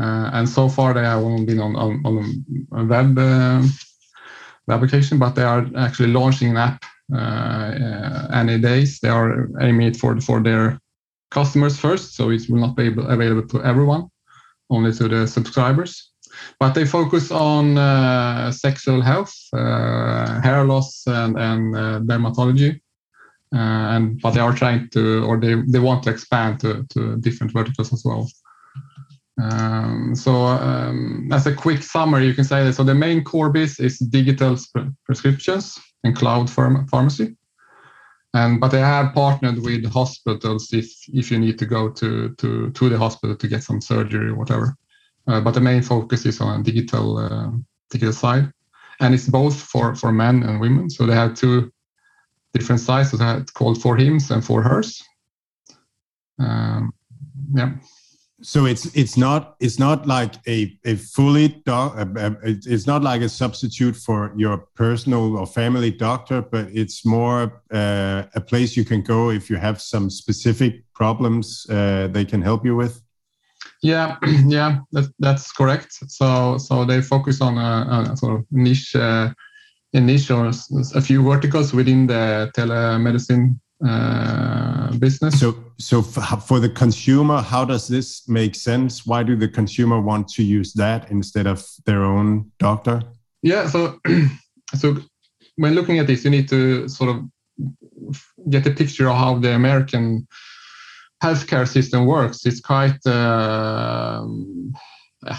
uh, 0.00 0.30
and 0.32 0.48
so 0.48 0.68
far 0.68 0.94
they 0.94 1.04
have 1.04 1.22
only 1.22 1.44
been 1.44 1.60
on 1.60 1.76
on, 1.76 1.90
on 2.04 2.14
a 2.72 2.84
web 2.84 3.18
uh, 3.18 3.62
application, 4.74 5.18
but 5.18 5.34
they 5.34 5.44
are 5.44 5.66
actually 5.76 6.12
launching 6.12 6.50
an 6.50 6.56
app 6.56 6.84
any 7.12 8.58
days. 8.58 9.00
They 9.00 9.08
are 9.08 9.48
aiming 9.60 9.88
it 9.88 9.96
for 9.96 10.20
for 10.20 10.42
their 10.42 10.80
customers 11.30 11.78
first, 11.78 12.14
so 12.14 12.30
it 12.30 12.48
will 12.48 12.60
not 12.60 12.76
be 12.76 12.84
able, 12.84 13.06
available 13.08 13.48
to 13.48 13.62
everyone, 13.64 14.08
only 14.70 14.92
to 14.92 15.08
the 15.08 15.26
subscribers 15.26 16.12
but 16.58 16.74
they 16.74 16.84
focus 16.84 17.30
on 17.30 17.78
uh, 17.78 18.50
sexual 18.52 19.00
health, 19.00 19.34
uh, 19.52 20.40
hair 20.40 20.64
loss, 20.64 21.06
and, 21.06 21.38
and 21.38 21.76
uh, 21.76 22.00
dermatology. 22.00 22.80
and 23.52 24.20
but 24.20 24.32
they 24.32 24.40
are 24.40 24.54
trying 24.54 24.88
to, 24.90 25.24
or 25.24 25.38
they, 25.38 25.54
they 25.68 25.78
want 25.78 26.02
to 26.04 26.10
expand 26.10 26.60
to, 26.60 26.84
to 26.90 27.16
different 27.18 27.52
verticals 27.52 27.92
as 27.92 28.04
well. 28.04 28.28
Um, 29.40 30.14
so 30.14 30.32
um, 30.32 31.28
as 31.30 31.46
a 31.46 31.54
quick 31.54 31.82
summary, 31.82 32.26
you 32.26 32.34
can 32.34 32.44
say 32.44 32.64
that 32.64 32.72
so 32.72 32.84
the 32.84 32.94
main 32.94 33.22
core 33.22 33.50
base 33.50 33.78
is 33.78 33.98
digital 33.98 34.56
prescriptions 35.04 35.78
and 36.06 36.16
cloud 36.16 36.46
pharm- 36.48 36.88
pharmacy. 36.88 37.36
And, 38.34 38.60
but 38.60 38.68
they 38.68 38.80
have 38.80 39.14
partnered 39.14 39.62
with 39.62 39.90
hospitals 39.90 40.72
if 40.72 40.86
if 41.08 41.30
you 41.30 41.38
need 41.38 41.58
to 41.58 41.66
go 41.66 41.88
to 41.90 42.34
to 42.34 42.70
to 42.70 42.88
the 42.88 42.98
hospital 42.98 43.36
to 43.36 43.48
get 43.48 43.62
some 43.62 43.80
surgery 43.80 44.28
or 44.28 44.34
whatever. 44.34 44.76
Uh, 45.26 45.40
but 45.40 45.54
the 45.54 45.60
main 45.60 45.82
focus 45.82 46.26
is 46.26 46.40
on 46.40 46.62
digital 46.62 47.18
uh, 47.18 47.50
digital 47.90 48.12
side, 48.12 48.52
and 49.00 49.14
it's 49.14 49.28
both 49.28 49.56
for 49.60 49.94
for 49.94 50.12
men 50.12 50.42
and 50.42 50.60
women. 50.60 50.90
So 50.90 51.06
they 51.06 51.14
have 51.14 51.34
two 51.34 51.72
different 52.52 52.80
sizes 52.80 53.20
called 53.52 53.80
for 53.82 53.96
hims 53.96 54.30
and 54.30 54.44
for 54.44 54.62
hers. 54.62 55.02
Um, 56.38 56.92
yeah. 57.54 57.72
So 58.42 58.66
it's 58.66 58.84
it's 58.94 59.16
not 59.16 59.56
it's 59.60 59.78
not 59.78 60.06
like 60.06 60.34
a 60.46 60.78
a 60.84 60.96
fully 60.96 61.48
doc, 61.64 61.94
it's 62.44 62.86
not 62.86 63.02
like 63.02 63.22
a 63.22 63.30
substitute 63.30 63.96
for 63.96 64.34
your 64.36 64.58
personal 64.74 65.38
or 65.38 65.46
family 65.46 65.90
doctor, 65.90 66.42
but 66.42 66.68
it's 66.70 67.06
more 67.06 67.62
uh, 67.72 68.24
a 68.34 68.40
place 68.40 68.76
you 68.76 68.84
can 68.84 69.00
go 69.00 69.30
if 69.30 69.48
you 69.48 69.56
have 69.56 69.80
some 69.80 70.10
specific 70.10 70.84
problems 70.92 71.66
uh, 71.70 72.08
they 72.12 72.26
can 72.26 72.42
help 72.42 72.66
you 72.66 72.76
with. 72.76 73.00
Yeah, 73.82 74.16
yeah, 74.46 74.80
that, 74.92 75.10
that's 75.18 75.50
correct. 75.52 75.92
So 76.08 76.58
so 76.58 76.84
they 76.84 77.00
focus 77.00 77.40
on 77.40 77.56
a, 77.56 78.10
a 78.12 78.16
sort 78.18 78.40
of 78.40 78.46
niche, 78.50 78.94
uh, 78.94 79.32
a 79.94 80.00
niche 80.00 80.30
or 80.30 80.50
a 80.94 81.00
few 81.00 81.22
verticals 81.22 81.72
within 81.72 82.06
the 82.06 82.50
telemedicine 82.54 83.58
uh, 83.84 84.92
business. 84.98 85.38
So 85.38 85.54
so 85.78 86.02
for 86.02 86.60
the 86.60 86.68
consumer, 86.68 87.42
how 87.42 87.64
does 87.64 87.88
this 87.88 88.26
make 88.28 88.54
sense? 88.54 89.04
Why 89.06 89.22
do 89.22 89.36
the 89.36 89.48
consumer 89.48 90.00
want 90.00 90.28
to 90.28 90.42
use 90.42 90.72
that 90.74 91.10
instead 91.10 91.46
of 91.46 91.66
their 91.84 92.04
own 92.04 92.50
doctor? 92.58 93.02
Yeah, 93.42 93.68
so 93.68 94.00
so 94.74 94.96
when 95.56 95.74
looking 95.74 95.98
at 95.98 96.06
this, 96.06 96.24
you 96.24 96.30
need 96.30 96.48
to 96.48 96.88
sort 96.88 97.10
of 97.10 97.24
get 98.48 98.66
a 98.66 98.70
picture 98.70 99.08
of 99.08 99.16
how 99.16 99.38
the 99.38 99.54
American 99.54 100.26
healthcare 101.22 101.66
system 101.66 102.06
works. 102.06 102.46
It's 102.46 102.60
quite 102.60 103.04
uh, 103.06 104.26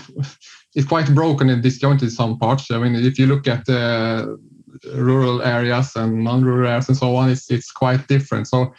it's 0.75 0.87
quite 0.87 1.13
broken 1.13 1.49
and 1.49 1.63
disjointed 1.63 2.03
in 2.03 2.09
some 2.11 2.37
parts. 2.37 2.69
I 2.71 2.77
mean, 2.77 2.95
if 2.95 3.17
you 3.17 3.25
look 3.25 3.47
at 3.47 3.67
uh, 3.67 4.27
rural 4.95 5.41
areas 5.41 5.95
and 5.95 6.23
non-rural 6.23 6.67
areas 6.67 6.87
and 6.89 6.97
so 6.97 7.15
on, 7.15 7.29
it's 7.29 7.49
it's 7.49 7.71
quite 7.71 8.07
different. 8.07 8.47
So 8.47 8.73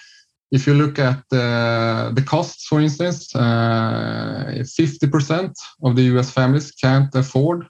if 0.50 0.66
you 0.66 0.74
look 0.74 0.98
at 0.98 1.22
uh, 1.32 2.10
the 2.12 2.24
costs, 2.24 2.66
for 2.66 2.80
instance, 2.80 3.34
uh, 3.34 4.62
50% 4.62 5.54
of 5.82 5.94
the 5.96 6.02
US 6.14 6.30
families 6.30 6.72
can't 6.72 7.14
afford 7.14 7.66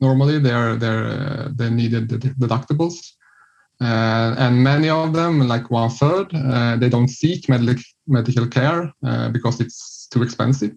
normally 0.00 0.38
their 0.38 0.76
their 0.76 1.04
uh, 1.06 1.48
their 1.54 1.70
needed 1.70 2.08
deductibles. 2.08 2.96
Uh, 3.80 4.34
and 4.38 4.62
many 4.64 4.88
of 4.88 5.12
them, 5.12 5.46
like 5.46 5.70
one 5.70 5.90
third, 5.90 6.34
uh, 6.34 6.76
they 6.76 6.88
don't 6.88 7.08
seek 7.08 7.48
medical 7.48 7.82
medical 8.06 8.46
care 8.46 8.92
uh, 9.04 9.28
because 9.28 9.60
it's 9.60 10.08
too 10.10 10.22
expensive. 10.22 10.72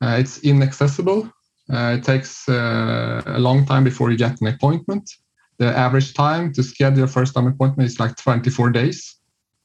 Uh, 0.00 0.16
it's 0.18 0.38
inaccessible. 0.38 1.30
Uh, 1.70 1.96
it 1.98 2.04
takes 2.04 2.48
uh, 2.48 3.22
a 3.26 3.38
long 3.38 3.66
time 3.66 3.84
before 3.84 4.10
you 4.10 4.16
get 4.16 4.40
an 4.40 4.46
appointment. 4.46 5.10
The 5.58 5.66
average 5.66 6.14
time 6.14 6.52
to 6.52 6.62
schedule 6.62 6.98
your 6.98 7.06
first 7.06 7.34
time 7.34 7.46
appointment 7.46 7.88
is 7.88 7.98
like 7.98 8.16
24 8.16 8.70
days. 8.70 9.16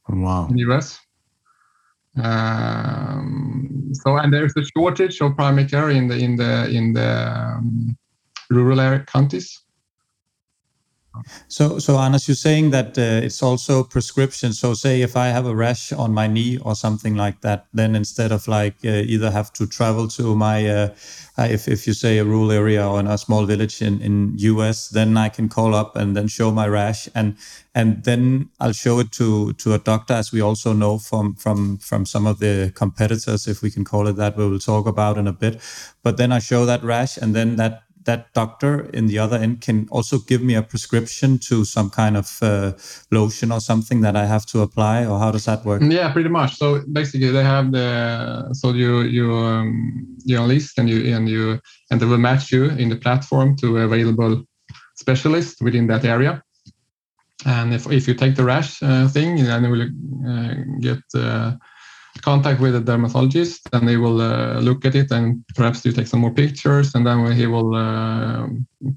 Wow. 0.07 0.47
In 0.47 0.55
the 0.55 0.71
US. 0.71 0.99
Um, 2.17 3.89
so 3.93 4.17
and 4.17 4.33
there's 4.33 4.53
a 4.57 4.63
shortage 4.75 5.21
of 5.21 5.35
primary 5.35 5.67
care 5.67 5.89
in 5.89 6.07
the 6.07 6.17
in 6.17 6.35
the 6.35 6.69
in 6.69 6.93
the 6.93 7.31
um, 7.57 7.97
rural 8.49 8.81
area 8.81 9.05
counties. 9.07 9.61
So, 11.47 11.79
so 11.79 11.97
Anders, 11.97 12.27
you're 12.27 12.35
saying 12.35 12.71
that 12.71 12.97
uh, 12.97 13.25
it's 13.25 13.43
also 13.43 13.83
prescription. 13.83 14.53
So, 14.53 14.73
say 14.73 15.01
if 15.01 15.15
I 15.15 15.27
have 15.27 15.45
a 15.45 15.55
rash 15.55 15.91
on 15.91 16.13
my 16.13 16.27
knee 16.27 16.57
or 16.59 16.75
something 16.75 17.15
like 17.15 17.41
that, 17.41 17.67
then 17.73 17.95
instead 17.95 18.31
of 18.31 18.47
like 18.47 18.75
uh, 18.85 18.89
either 19.05 19.31
have 19.31 19.53
to 19.53 19.67
travel 19.67 20.07
to 20.09 20.35
my, 20.35 20.67
uh, 20.67 20.89
if 21.37 21.67
if 21.67 21.87
you 21.87 21.93
say 21.93 22.17
a 22.17 22.25
rural 22.25 22.51
area 22.51 22.87
or 22.87 22.99
in 22.99 23.07
a 23.07 23.17
small 23.17 23.45
village 23.45 23.81
in 23.81 24.01
in 24.01 24.35
US, 24.37 24.89
then 24.89 25.17
I 25.17 25.29
can 25.29 25.49
call 25.49 25.75
up 25.75 25.95
and 25.95 26.15
then 26.15 26.27
show 26.27 26.51
my 26.51 26.67
rash, 26.67 27.09
and 27.13 27.37
and 27.75 28.03
then 28.03 28.49
I'll 28.59 28.73
show 28.73 28.99
it 28.99 29.11
to 29.13 29.53
to 29.53 29.73
a 29.73 29.79
doctor, 29.79 30.13
as 30.13 30.31
we 30.31 30.41
also 30.41 30.73
know 30.73 30.97
from 30.97 31.35
from 31.35 31.77
from 31.77 32.05
some 32.05 32.25
of 32.25 32.39
the 32.39 32.71
competitors, 32.75 33.47
if 33.47 33.61
we 33.61 33.71
can 33.71 33.83
call 33.83 34.07
it 34.07 34.15
that. 34.17 34.37
We 34.37 34.47
will 34.49 34.59
talk 34.59 34.87
about 34.87 35.17
in 35.17 35.27
a 35.27 35.33
bit. 35.33 35.61
But 36.03 36.17
then 36.17 36.31
I 36.31 36.39
show 36.39 36.65
that 36.65 36.83
rash, 36.83 37.17
and 37.17 37.35
then 37.35 37.57
that 37.57 37.83
that 38.05 38.33
doctor 38.33 38.89
in 38.93 39.07
the 39.07 39.19
other 39.19 39.37
end 39.37 39.61
can 39.61 39.87
also 39.91 40.19
give 40.19 40.41
me 40.41 40.55
a 40.55 40.61
prescription 40.61 41.37
to 41.37 41.65
some 41.65 41.89
kind 41.89 42.17
of 42.17 42.41
uh, 42.41 42.73
lotion 43.11 43.51
or 43.51 43.59
something 43.59 44.01
that 44.01 44.15
I 44.15 44.25
have 44.25 44.45
to 44.47 44.61
apply, 44.61 45.05
or 45.05 45.19
how 45.19 45.31
does 45.31 45.45
that 45.45 45.65
work? 45.65 45.81
Yeah, 45.83 46.11
pretty 46.11 46.29
much. 46.29 46.57
So 46.57 46.81
basically, 46.91 47.31
they 47.31 47.43
have 47.43 47.71
the 47.71 48.53
so 48.53 48.73
you 48.73 49.01
you 49.01 49.33
um, 49.33 50.17
you 50.25 50.37
enlist 50.37 50.77
and 50.79 50.89
you 50.89 51.15
and 51.15 51.29
you 51.29 51.59
and 51.89 51.99
they 51.99 52.05
will 52.05 52.17
match 52.17 52.51
you 52.51 52.65
in 52.65 52.89
the 52.89 52.97
platform 52.97 53.55
to 53.57 53.77
available 53.77 54.43
specialists 54.95 55.61
within 55.61 55.87
that 55.87 56.05
area. 56.05 56.43
And 57.45 57.73
if 57.73 57.91
if 57.91 58.07
you 58.07 58.13
take 58.13 58.35
the 58.35 58.43
rash 58.43 58.81
uh, 58.83 59.07
thing, 59.07 59.43
then 59.43 59.63
you 59.63 59.71
will 59.71 59.87
uh, 60.31 60.53
get 60.79 61.01
uh, 61.15 61.53
contact 62.21 62.59
with 62.59 62.75
a 62.75 62.79
dermatologist 62.79 63.67
and 63.73 63.87
they 63.87 63.97
will 63.97 64.21
uh, 64.21 64.59
look 64.59 64.85
at 64.85 64.95
it 64.95 65.11
and 65.11 65.43
perhaps 65.55 65.85
you 65.85 65.91
take 65.91 66.07
some 66.07 66.19
more 66.19 66.33
pictures 66.33 66.95
and 66.95 67.05
then 67.05 67.31
he 67.31 67.47
will 67.47 67.75
uh, 67.75 68.47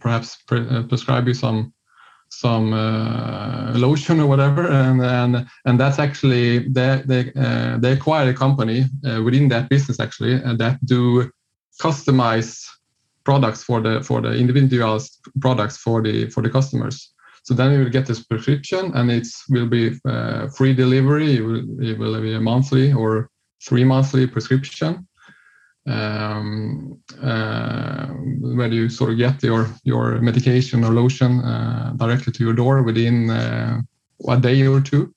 perhaps 0.01 0.37
pre- 0.47 0.69
uh, 0.69 0.83
prescribe 0.85 1.27
you 1.27 1.35
some 1.35 1.73
some 2.31 2.73
uh, 2.73 3.73
lotion 3.77 4.19
or 4.21 4.27
whatever. 4.27 4.69
And 4.69 5.01
and 5.03 5.47
and 5.65 5.81
that's 5.81 5.99
actually 5.99 6.69
they 6.69 7.03
they 7.07 7.33
uh, 7.37 7.79
they 7.79 7.93
acquired 7.93 8.29
a 8.29 8.35
company 8.35 8.87
within 9.23 9.49
that 9.49 9.69
business 9.69 10.01
actually 10.01 10.39
that 10.57 10.79
do 10.85 11.31
customize 11.81 12.67
products 13.25 13.63
for 13.65 13.81
the 13.81 14.03
for 14.03 14.21
the 14.21 14.33
individual 14.35 15.01
products 15.41 15.77
for 15.77 16.03
the 16.03 16.29
for 16.31 16.43
the 16.43 16.51
customers 16.51 17.14
so 17.45 17.53
then 17.53 17.73
you 17.73 17.81
will 17.81 17.91
get 17.91 18.07
this 18.07 18.25
prescription, 18.25 18.91
and 18.95 19.11
it 19.11 19.29
will 19.51 19.67
be 19.67 20.01
uh, 20.09 20.49
free 20.49 20.75
delivery. 20.75 21.37
It 21.37 21.43
will, 21.43 21.63
it 21.79 21.99
will 21.99 22.21
be 22.23 22.33
a 22.33 22.41
monthly 22.41 22.91
or 22.91 23.29
three 23.63 23.85
monthly 23.85 24.27
prescription. 24.27 25.07
Um, 25.87 26.99
uh, 27.23 28.07
where 28.57 28.69
you 28.69 28.89
sort 28.89 29.11
of 29.11 29.19
get 29.19 29.43
your 29.43 29.69
your 29.85 30.19
medication 30.23 30.83
or 30.85 30.93
lotion 30.95 31.41
uh, 31.41 31.93
directly 31.97 32.33
to 32.33 32.45
your 32.45 32.55
door 32.55 32.83
within 32.83 33.29
uh, 33.29 33.83
a 34.27 34.41
day 34.41 34.67
or 34.67 34.81
two. 34.81 35.15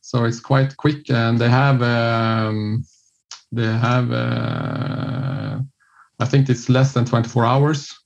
So 0.00 0.24
it's 0.24 0.40
quite 0.40 0.76
quick, 0.76 1.08
and 1.08 1.38
they 1.38 1.48
have 1.48 1.80
um, 1.82 2.84
they 3.52 3.66
have 3.66 4.10
uh, 4.10 5.60
I 6.18 6.24
think 6.24 6.48
it's 6.48 6.68
less 6.68 6.92
than 6.92 7.04
24 7.04 7.44
hours 7.44 7.96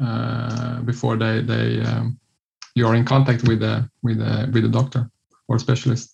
uh, 0.00 0.80
before 0.80 1.16
they 1.16 1.42
they 1.42 1.80
um, 1.82 2.18
you 2.76 2.86
are 2.86 2.94
in 2.94 3.04
contact 3.04 3.42
with 3.48 3.62
a 3.62 3.90
with 4.02 4.20
a 4.20 4.48
with 4.52 4.64
a 4.64 4.68
doctor 4.68 5.10
or 5.48 5.58
specialist. 5.58 6.12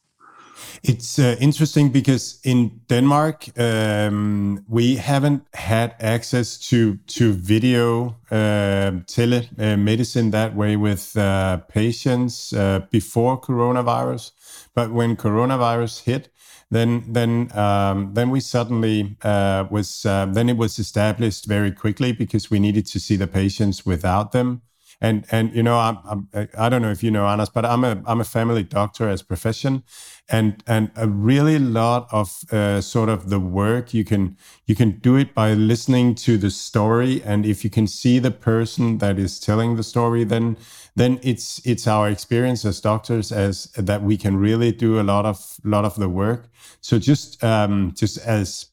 It's 0.82 1.18
uh, 1.18 1.36
interesting 1.40 1.90
because 1.90 2.40
in 2.44 2.80
Denmark 2.88 3.48
um, 3.58 4.64
we 4.68 4.96
haven't 4.96 5.42
had 5.54 5.94
access 6.00 6.58
to 6.70 6.96
to 7.18 7.32
video 7.32 8.16
uh, 8.30 9.02
telemedicine 9.06 10.30
that 10.30 10.54
way 10.54 10.76
with 10.76 11.16
uh, 11.16 11.58
patients 11.68 12.52
uh, 12.52 12.80
before 12.90 13.40
coronavirus, 13.40 14.32
but 14.74 14.92
when 14.92 15.16
coronavirus 15.16 16.04
hit, 16.04 16.30
then 16.70 17.12
then 17.12 17.50
um, 17.58 18.14
then 18.14 18.30
we 18.30 18.40
suddenly 18.40 19.16
uh, 19.22 19.64
was 19.70 20.06
uh, 20.06 20.26
then 20.32 20.48
it 20.48 20.56
was 20.56 20.78
established 20.78 21.46
very 21.48 21.72
quickly 21.72 22.12
because 22.12 22.50
we 22.50 22.58
needed 22.58 22.86
to 22.86 23.00
see 23.00 23.16
the 23.16 23.26
patients 23.26 23.84
without 23.86 24.30
them 24.30 24.62
and 25.02 25.26
and 25.32 25.52
you 25.52 25.64
know 25.64 25.78
I'm, 25.78 25.98
I'm 26.04 26.28
I 26.56 26.68
don't 26.68 26.80
know 26.80 26.92
if 26.92 27.02
you 27.02 27.10
know 27.10 27.26
Anas, 27.26 27.48
but 27.50 27.66
I'm 27.66 27.82
a 27.84 28.00
I'm 28.06 28.20
a 28.20 28.24
family 28.24 28.62
doctor 28.62 29.08
as 29.08 29.20
profession, 29.20 29.82
and 30.30 30.62
and 30.66 30.92
a 30.94 31.08
really 31.08 31.58
lot 31.58 32.06
of 32.12 32.44
uh, 32.52 32.80
sort 32.80 33.08
of 33.08 33.28
the 33.28 33.40
work 33.40 33.92
you 33.92 34.04
can 34.04 34.36
you 34.64 34.76
can 34.76 34.92
do 35.00 35.16
it 35.16 35.34
by 35.34 35.54
listening 35.54 36.14
to 36.14 36.38
the 36.38 36.50
story, 36.50 37.20
and 37.24 37.44
if 37.44 37.64
you 37.64 37.70
can 37.70 37.88
see 37.88 38.20
the 38.20 38.30
person 38.30 38.98
that 38.98 39.18
is 39.18 39.40
telling 39.40 39.74
the 39.76 39.82
story, 39.82 40.22
then 40.22 40.56
then 40.94 41.18
it's 41.22 41.60
it's 41.66 41.88
our 41.88 42.08
experience 42.08 42.64
as 42.64 42.80
doctors 42.80 43.32
as 43.32 43.64
that 43.72 44.02
we 44.02 44.16
can 44.16 44.36
really 44.36 44.70
do 44.70 45.00
a 45.00 45.02
lot 45.02 45.26
of 45.26 45.56
lot 45.64 45.84
of 45.84 45.96
the 45.96 46.08
work. 46.08 46.48
So 46.80 47.00
just 47.00 47.42
um, 47.42 47.92
just 47.96 48.18
as 48.18 48.71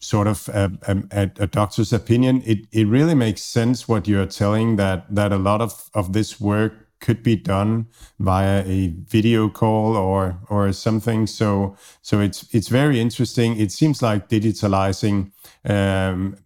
sort 0.00 0.26
of 0.26 0.48
a, 0.48 0.72
a, 1.12 1.30
a, 1.38 1.46
doctor's 1.46 1.92
opinion, 1.92 2.42
it, 2.46 2.66
it 2.72 2.86
really 2.86 3.14
makes 3.14 3.42
sense 3.42 3.86
what 3.86 4.08
you're 4.08 4.26
telling 4.26 4.76
that 4.76 5.14
that 5.14 5.30
a 5.30 5.36
lot 5.36 5.60
of, 5.60 5.90
of 5.94 6.12
this 6.14 6.40
work 6.40 6.72
could 7.00 7.22
be 7.22 7.36
done 7.36 7.86
via 8.18 8.62
a 8.66 8.88
video 9.08 9.48
call 9.48 9.96
or 9.96 10.38
or 10.48 10.72
something. 10.72 11.26
So 11.26 11.76
so 12.02 12.20
it's 12.20 12.52
it's 12.54 12.68
very 12.68 12.98
interesting. 12.98 13.58
It 13.58 13.72
seems 13.72 14.02
like 14.02 14.28
digitalizing 14.28 15.32
um, 15.64 16.36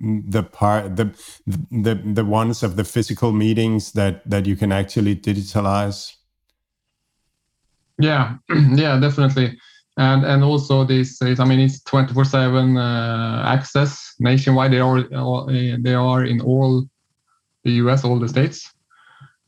the 0.00 0.42
part 0.42 0.96
the 0.96 1.06
the 1.70 1.94
the 1.94 2.24
ones 2.24 2.62
of 2.62 2.76
the 2.76 2.84
physical 2.84 3.32
meetings 3.32 3.92
that 3.92 4.28
that 4.28 4.46
you 4.46 4.56
can 4.56 4.70
actually 4.70 5.16
digitalize. 5.16 6.14
Yeah, 7.98 8.36
yeah, 8.50 9.00
definitely 9.00 9.58
and 9.98 10.24
and 10.24 10.42
also 10.42 10.84
this 10.84 11.20
is 11.22 11.40
i 11.40 11.44
mean 11.44 11.60
it's 11.60 11.82
24 11.82 12.24
7 12.24 12.76
uh, 12.76 13.42
access 13.46 14.08
nationwide. 14.18 14.72
They 14.72 14.80
are 14.80 15.02
they 15.78 15.94
are 15.94 16.24
in 16.24 16.40
all 16.40 16.86
the 17.64 17.72
us 17.72 18.04
all 18.04 18.18
the 18.18 18.28
states. 18.28 18.70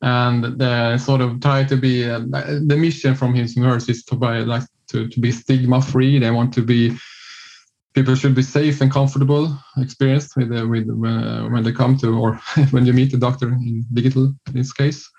And 0.02 0.58
they 0.58 0.96
sort 0.98 1.20
of 1.20 1.40
try 1.40 1.64
to 1.64 1.76
be 1.76 2.08
uh, 2.08 2.20
the 2.20 2.76
mission 2.78 3.14
from 3.14 3.34
his 3.34 3.56
nurse 3.56 3.88
is 3.88 4.02
to 4.04 4.16
be 4.16 4.44
like 4.44 4.62
to, 4.88 5.08
to 5.08 5.20
be 5.20 5.30
stigma 5.30 5.82
free. 5.82 6.18
They 6.18 6.30
want 6.30 6.54
to 6.54 6.62
be 6.62 6.96
people 7.92 8.14
should 8.14 8.34
be 8.34 8.42
safe 8.42 8.80
and 8.80 8.90
comfortable 8.90 9.58
experienced 9.76 10.36
with 10.36 10.50
uh, 10.52 10.66
with 10.66 10.88
uh, 10.88 11.48
when 11.48 11.64
they 11.64 11.72
come 11.72 11.98
to 11.98 12.18
or 12.18 12.40
when 12.70 12.86
you 12.86 12.94
meet 12.94 13.10
the 13.10 13.18
doctor 13.18 13.48
in 13.48 13.84
digital 13.92 14.34
in 14.46 14.52
this 14.54 14.72
case. 14.72 15.10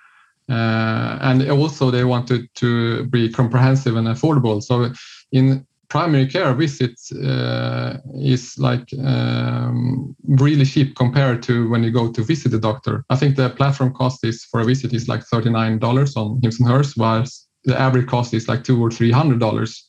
Uh, 0.50 1.18
and 1.22 1.50
also 1.50 1.92
they 1.92 2.04
wanted 2.04 2.50
to 2.56 3.06
be 3.06 3.32
comprehensive 3.32 3.96
and 3.96 4.08
affordable. 4.08 4.62
So 4.62 4.92
in 5.32 5.66
primary 5.90 6.26
care 6.26 6.54
visits 6.54 7.12
uh, 7.12 7.98
is 8.16 8.58
like 8.58 8.88
um, 9.04 10.16
really 10.26 10.64
cheap 10.64 10.96
compared 10.96 11.44
to 11.44 11.70
when 11.70 11.84
you 11.84 11.92
go 11.92 12.10
to 12.10 12.24
visit 12.24 12.50
the 12.50 12.60
doctor. 12.60 13.04
I 13.10 13.18
think 13.18 13.36
the 13.36 13.50
platform 13.50 13.94
cost 13.94 14.24
is 14.24 14.46
for 14.46 14.62
a 14.62 14.66
visit 14.66 14.94
is 14.94 15.10
like 15.10 15.24
$39 15.28 16.16
on 16.16 16.40
Hims 16.42 16.60
and 16.62 16.70
Hers, 16.70 16.96
while 16.96 17.26
the 17.66 17.78
average 17.78 18.08
cost 18.08 18.34
is 18.34 18.48
like 18.48 18.64
two 18.64 18.82
or 18.82 18.90
three 18.90 19.12
hundred 19.12 19.40
dollars 19.40 19.86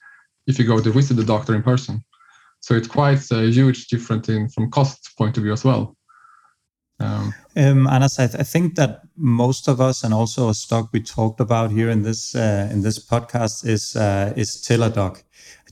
if 0.48 0.58
you 0.58 0.66
go 0.66 0.80
to 0.80 0.90
visit 0.90 1.14
the 1.14 1.24
doctor 1.24 1.54
in 1.54 1.62
person. 1.62 2.02
So 2.60 2.74
it's 2.74 2.88
quite 2.88 3.22
a 3.30 3.50
huge 3.50 3.86
difference 3.86 4.28
in 4.28 4.48
from 4.48 4.70
cost 4.70 5.16
point 5.16 5.36
of 5.36 5.44
view 5.44 5.52
as 5.52 5.64
well. 5.64 5.96
Um, 7.02 7.34
um, 7.56 7.86
Anas, 7.86 8.18
I, 8.18 8.26
th- 8.26 8.40
I, 8.40 8.44
think 8.44 8.76
that 8.76 9.02
most 9.16 9.68
of 9.68 9.80
us, 9.80 10.04
and 10.04 10.14
also 10.14 10.48
a 10.48 10.54
stock 10.54 10.88
we 10.92 11.00
talked 11.00 11.40
about 11.40 11.70
here 11.70 11.90
in 11.90 12.02
this 12.02 12.34
uh, 12.34 12.68
in 12.72 12.82
this 12.82 12.98
podcast, 12.98 13.66
is 13.66 13.96
uh, 13.96 14.32
is 14.36 14.56
Teladoc. 14.56 15.22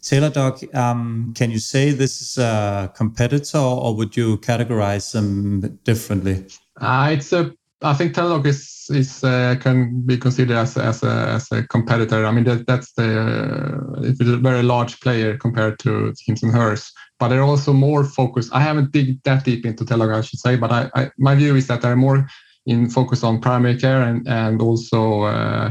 Teladoc, 0.01 0.75
um, 0.75 1.33
can 1.37 1.51
you 1.51 1.59
say 1.59 1.91
this 1.91 2.21
is 2.21 2.39
a 2.39 2.91
competitor, 2.95 3.59
or 3.59 3.95
would 3.95 4.17
you 4.17 4.39
categorize 4.39 5.13
them 5.13 5.79
differently? 5.85 6.47
Uh, 6.81 7.11
it's 7.13 7.33
a. 7.33 7.53
I 7.83 7.95
think 7.95 8.15
Teladoc 8.15 8.47
is 8.47 8.87
is 8.91 9.25
uh, 9.25 9.57
can 9.61 10.03
be 10.03 10.17
considered 10.17 10.57
as 10.57 10.77
as 10.77 11.03
a, 11.03 11.29
as 11.35 11.51
a 11.53 11.67
competitor. 11.69 12.27
I 12.27 12.31
mean 12.31 12.45
that 12.45 12.67
that's 12.67 12.93
the 12.93 13.21
uh, 13.21 14.03
it's 14.03 14.21
a 14.21 14.37
very 14.37 14.63
large 14.63 15.01
player 15.01 15.37
compared 15.37 15.79
to 15.81 16.13
Hims 16.27 16.43
and 16.43 16.53
Hers, 16.53 16.93
but 17.21 17.29
they're 17.29 17.43
also 17.43 17.73
more 17.73 18.03
focused. 18.03 18.51
I 18.53 18.61
haven't 18.61 18.93
dig 18.93 19.23
that 19.25 19.45
deep 19.45 19.67
into 19.67 19.85
Teladoc, 19.85 20.17
I 20.17 20.21
should 20.23 20.41
say, 20.41 20.57
but 20.57 20.73
I, 20.73 20.91
I 20.95 21.11
my 21.19 21.35
view 21.35 21.55
is 21.55 21.67
that 21.67 21.83
they're 21.83 21.95
more 21.95 22.27
in 22.67 22.89
focus 22.89 23.23
on 23.23 23.41
primary 23.41 23.77
care 23.77 24.03
and 24.03 24.27
and 24.27 24.61
also 24.61 25.23
uh, 25.23 25.71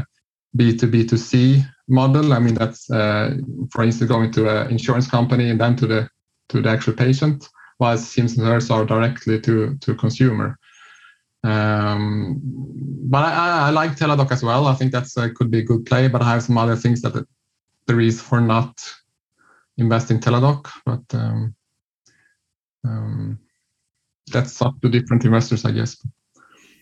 B 0.56 0.76
to 0.76 0.86
B 0.86 1.04
to 1.06 1.18
C 1.18 1.64
model. 1.88 2.32
I 2.32 2.38
mean, 2.38 2.54
that's 2.54 2.88
uh, 2.90 3.36
for 3.72 3.82
instance 3.82 4.08
going 4.08 4.30
to 4.32 4.48
an 4.48 4.70
insurance 4.70 5.08
company 5.10 5.50
and 5.50 5.60
then 5.60 5.76
to 5.76 5.86
the 5.86 6.08
to 6.50 6.62
the 6.62 6.68
actual 6.68 6.94
patient, 6.94 7.48
while 7.78 7.98
Hims 7.98 8.38
and 8.38 8.46
Hers 8.46 8.70
are 8.70 8.84
directly 8.84 9.40
to 9.40 9.76
to 9.80 9.94
consumer. 9.96 10.56
Um, 11.42 12.38
but 13.10 13.24
I, 13.24 13.68
I, 13.68 13.70
like 13.70 13.96
Teladoc 13.96 14.30
as 14.30 14.42
well. 14.42 14.66
I 14.66 14.74
think 14.74 14.92
that's 14.92 15.14
could 15.14 15.50
be 15.50 15.60
a 15.60 15.64
good 15.64 15.84
play. 15.86 16.06
But 16.06 16.22
I 16.22 16.30
have 16.32 16.42
some 16.42 16.58
other 16.58 16.76
things 16.76 17.02
that 17.02 17.26
there 17.86 18.00
is 18.00 18.20
for 18.20 18.40
not 18.40 18.72
invest 19.80 20.10
in 20.10 20.20
Teladoc. 20.20 20.68
But 20.84 21.02
um, 21.14 21.54
um, 22.84 23.38
that's 24.32 24.62
up 24.62 24.80
to 24.82 24.88
different 24.88 25.24
investors, 25.24 25.64
I 25.64 25.72
guess. 25.72 25.96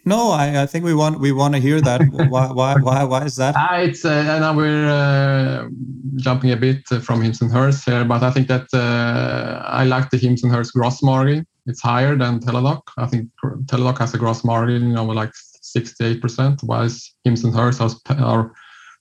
No, 0.04 0.30
I, 0.30 0.62
I 0.62 0.66
think 0.66 0.84
we 0.84 0.94
want 0.94 1.20
we 1.20 1.32
want 1.32 1.54
to 1.54 1.60
hear 1.60 1.80
that. 1.80 2.00
why 2.34 2.46
why 2.52 2.74
why 2.76 3.04
why 3.04 3.24
is 3.24 3.36
that? 3.36 3.54
Uh, 3.56 3.80
it's 3.88 4.04
uh, 4.04 4.38
now 4.38 4.54
we're 4.54 4.88
uh, 4.88 5.68
jumping 6.16 6.52
a 6.52 6.56
bit 6.56 6.86
from 7.02 7.22
Hims 7.22 7.42
and 7.42 7.52
Hers 7.52 7.84
here, 7.84 8.04
but 8.04 8.22
I 8.22 8.30
think 8.30 8.48
that 8.48 8.66
uh, 8.72 9.62
I 9.66 9.84
like 9.84 10.10
the 10.10 10.16
Hims 10.16 10.42
and 10.42 10.52
Hers 10.52 10.70
gross 10.70 11.02
margin. 11.02 11.46
It's 11.66 11.82
higher 11.82 12.16
than 12.16 12.40
Teladoc. 12.40 12.80
I 12.96 13.06
think 13.06 13.28
Teladoc 13.66 13.98
has 13.98 14.14
a 14.14 14.18
gross 14.18 14.42
margin, 14.44 14.96
of 14.96 15.08
like 15.08 15.32
68%, 15.76 16.62
whilst 16.62 17.14
Hims 17.24 17.44
and 17.44 17.54
Hers 17.54 17.78
are, 17.80 17.90
are 18.18 18.52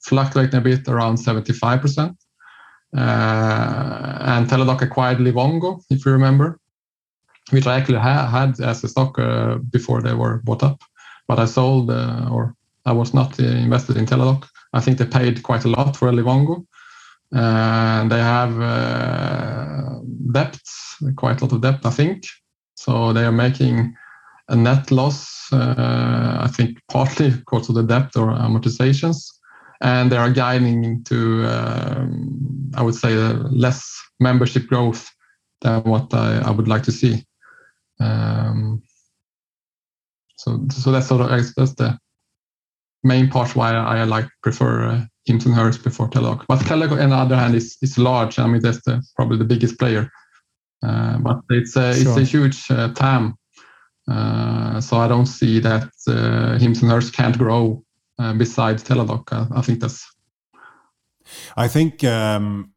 fluctuating 0.03 0.55
a 0.55 0.61
bit 0.61 0.87
around 0.89 1.15
75%. 1.15 2.15
Uh, 2.95 4.17
and 4.21 4.47
Teladoc 4.47 4.81
acquired 4.81 5.17
Livongo, 5.19 5.81
if 5.89 6.05
you 6.05 6.11
remember. 6.11 6.59
which 7.51 7.65
I 7.67 7.77
actually 7.77 7.99
ha- 7.99 8.27
had 8.27 8.59
as 8.59 8.83
a 8.83 8.87
stock 8.87 9.17
uh, 9.19 9.55
before 9.71 10.01
they 10.01 10.13
were 10.13 10.41
bought 10.43 10.63
up. 10.63 10.81
But 11.27 11.39
I 11.39 11.45
sold, 11.45 11.89
uh, 11.89 12.27
or 12.31 12.55
I 12.85 12.91
was 12.91 13.13
not 13.13 13.39
uh, 13.39 13.43
invested 13.43 13.97
in 13.97 14.05
Teladoc. 14.05 14.47
I 14.73 14.81
think 14.81 14.97
they 14.97 15.05
paid 15.05 15.43
quite 15.43 15.65
a 15.65 15.69
lot 15.69 15.95
for 15.95 16.11
Livongo. 16.11 16.65
and 17.31 18.11
they 18.11 18.19
have 18.19 18.53
debt, 20.31 20.59
quite 21.15 21.41
a 21.41 21.45
lot 21.45 21.53
of 21.53 21.61
debt, 21.61 21.85
I 21.85 21.89
think. 21.89 22.25
So 22.75 23.13
they 23.13 23.23
are 23.25 23.31
making 23.31 23.95
a 24.49 24.55
net 24.55 24.91
loss, 24.91 25.47
I 25.51 26.49
think 26.51 26.79
partly 26.91 27.29
because 27.39 27.69
of 27.69 27.75
the 27.75 27.83
debt 27.83 28.15
or 28.15 28.27
amortizations 28.31 29.36
and 29.81 30.11
they 30.11 30.17
are 30.17 30.31
guiding 30.31 31.03
to, 31.05 31.45
um, 31.45 32.71
I 32.75 32.81
would 32.81 32.95
say, 32.95 33.13
less 33.15 33.99
membership 34.19 34.67
growth 34.67 35.09
than 35.61 35.83
what 35.83 36.13
I, 36.13 36.39
I 36.39 36.51
would 36.51 36.67
like 36.67 36.83
to 36.83 36.91
see. 36.91 37.25
Um, 37.99 38.81
so, 40.37 40.65
so 40.71 40.91
that's 40.91 41.07
sort 41.07 41.21
of 41.21 41.29
that's 41.29 41.73
the 41.75 41.97
main 43.03 43.29
part 43.29 43.55
why 43.55 43.71
I, 43.71 43.99
I 43.99 44.03
like 44.03 44.27
prefer 44.43 44.85
uh, 44.85 45.05
Hims 45.25 45.45
and 45.45 45.55
Hers 45.55 45.77
before 45.77 46.09
Teladoc. 46.09 46.45
But 46.47 46.59
Teladoc, 46.59 47.01
on 47.01 47.09
the 47.09 47.15
other 47.15 47.35
hand, 47.35 47.55
is 47.55 47.77
is 47.81 47.97
large. 47.97 48.39
I 48.39 48.47
mean, 48.47 48.61
that's 48.61 48.81
the, 48.83 49.03
probably 49.15 49.37
the 49.37 49.45
biggest 49.45 49.79
player. 49.79 50.11
Uh, 50.83 51.17
but 51.17 51.39
it's 51.49 51.75
a 51.75 51.93
sure. 51.93 52.11
it's 52.11 52.17
a 52.17 52.23
huge 52.23 52.71
uh, 52.71 52.93
TAM. 52.93 53.35
Uh, 54.09 54.79
so 54.79 54.97
I 54.97 55.07
don't 55.07 55.25
see 55.25 55.59
that 55.59 55.89
uh, 56.07 56.57
Hims 56.57 56.81
and 56.81 56.91
Hers 56.91 57.11
can't 57.11 57.37
grow 57.37 57.83
uh, 58.19 58.33
besides 58.33 58.83
Teladoc. 58.83 59.31
I, 59.31 59.59
I, 59.59 59.61
think 59.61 59.79
that's. 59.79 60.09
I 61.55 61.67
think 61.67 62.03
um, 62.03 62.73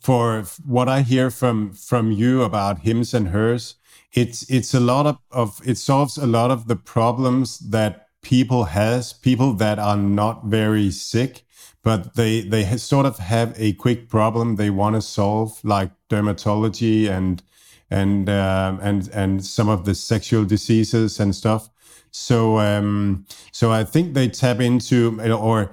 for 0.00 0.42
what 0.64 0.88
I 0.88 1.02
hear 1.02 1.30
from 1.30 1.72
from 1.72 2.12
you 2.12 2.42
about 2.42 2.80
Hims 2.80 3.14
and 3.14 3.28
Hers, 3.28 3.76
it's 4.12 4.48
it's 4.50 4.74
a 4.74 4.80
lot 4.80 5.06
of, 5.06 5.18
of 5.30 5.60
it 5.64 5.78
solves 5.78 6.16
a 6.18 6.26
lot 6.26 6.50
of 6.50 6.68
the 6.68 6.76
problems 6.76 7.58
that 7.70 8.06
people 8.22 8.64
has 8.64 9.12
people 9.12 9.54
that 9.54 9.78
are 9.78 9.96
not 9.96 10.44
very 10.44 10.90
sick 10.90 11.44
but 11.82 12.14
they 12.14 12.42
they 12.42 12.64
sort 12.76 13.06
of 13.06 13.18
have 13.18 13.54
a 13.56 13.72
quick 13.74 14.08
problem 14.08 14.56
they 14.56 14.70
want 14.70 14.94
to 14.94 15.02
solve 15.02 15.58
like 15.64 15.90
dermatology 16.08 17.08
and 17.08 17.42
and 17.90 18.28
um, 18.28 18.78
and 18.82 19.08
and 19.12 19.44
some 19.44 19.68
of 19.68 19.84
the 19.84 19.94
sexual 19.94 20.44
diseases 20.44 21.18
and 21.18 21.34
stuff 21.34 21.70
so 22.10 22.58
um 22.58 23.24
so 23.52 23.70
i 23.70 23.84
think 23.84 24.14
they 24.14 24.28
tap 24.28 24.60
into 24.60 25.20
or 25.32 25.72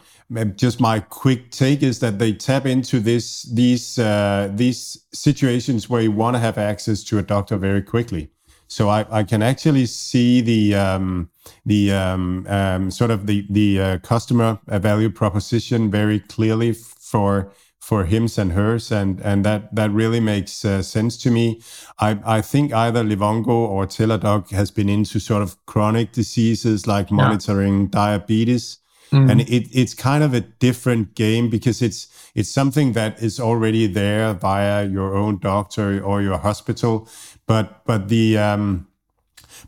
just 0.56 0.80
my 0.80 1.00
quick 1.00 1.52
take 1.52 1.82
is 1.82 2.00
that 2.00 2.20
they 2.20 2.34
tap 2.34 2.66
into 2.66 3.00
this 3.00 3.44
these 3.44 3.98
uh, 3.98 4.50
these 4.54 5.06
situations 5.14 5.90
where 5.90 6.02
you 6.02 6.12
want 6.12 6.36
to 6.36 6.40
have 6.40 6.58
access 6.58 7.04
to 7.06 7.18
a 7.18 7.24
doctor 7.24 7.58
very 7.58 7.82
quickly. 7.82 8.30
So 8.70 8.90
I, 8.90 9.06
I 9.10 9.24
can 9.24 9.42
actually 9.42 9.86
see 9.86 10.42
the 10.42 10.76
um, 10.76 11.30
the 11.66 11.94
um, 11.94 12.46
um, 12.48 12.92
sort 12.92 13.12
of 13.12 13.26
the 13.26 13.48
the 13.50 13.82
uh, 13.82 13.98
customer 14.00 14.60
value 14.68 15.10
proposition 15.10 15.90
very 15.90 16.20
clearly 16.20 16.74
for 16.74 17.54
for 17.88 18.04
hims 18.04 18.38
and 18.38 18.52
hers, 18.52 18.92
and 18.92 19.22
and 19.22 19.46
that 19.46 19.74
that 19.74 19.92
really 19.92 20.20
makes 20.20 20.66
uh, 20.66 20.82
sense 20.82 21.18
to 21.24 21.32
me. 21.32 21.62
I 22.00 22.10
I 22.38 22.42
think 22.42 22.74
either 22.74 23.04
Livongo 23.04 23.58
or 23.76 23.88
Teladoc 23.88 24.52
has 24.52 24.72
been 24.72 24.90
into 24.90 25.20
sort 25.20 25.42
of 25.42 25.56
chronic 25.66 26.12
diseases 26.12 26.86
like 26.86 27.12
monitoring 27.12 27.82
yeah. 27.82 27.88
diabetes 27.92 28.80
Mm. 29.12 29.32
And 29.32 29.42
it, 29.42 29.70
it's 29.72 29.94
kind 29.94 30.24
of 30.24 30.34
a 30.34 30.42
different 30.42 31.16
game 31.16 31.50
because 31.50 31.82
it's 31.82 32.08
it's 32.36 32.50
something 32.50 32.94
that 32.94 33.22
is 33.22 33.40
already 33.40 33.88
there 33.88 34.34
via 34.34 34.86
your 34.86 35.16
own 35.16 35.40
doctor 35.40 36.04
or 36.04 36.22
your 36.22 36.38
hospital. 36.38 37.08
But 37.46 37.86
but 37.86 38.10
the 38.10 38.38
um, 38.38 38.87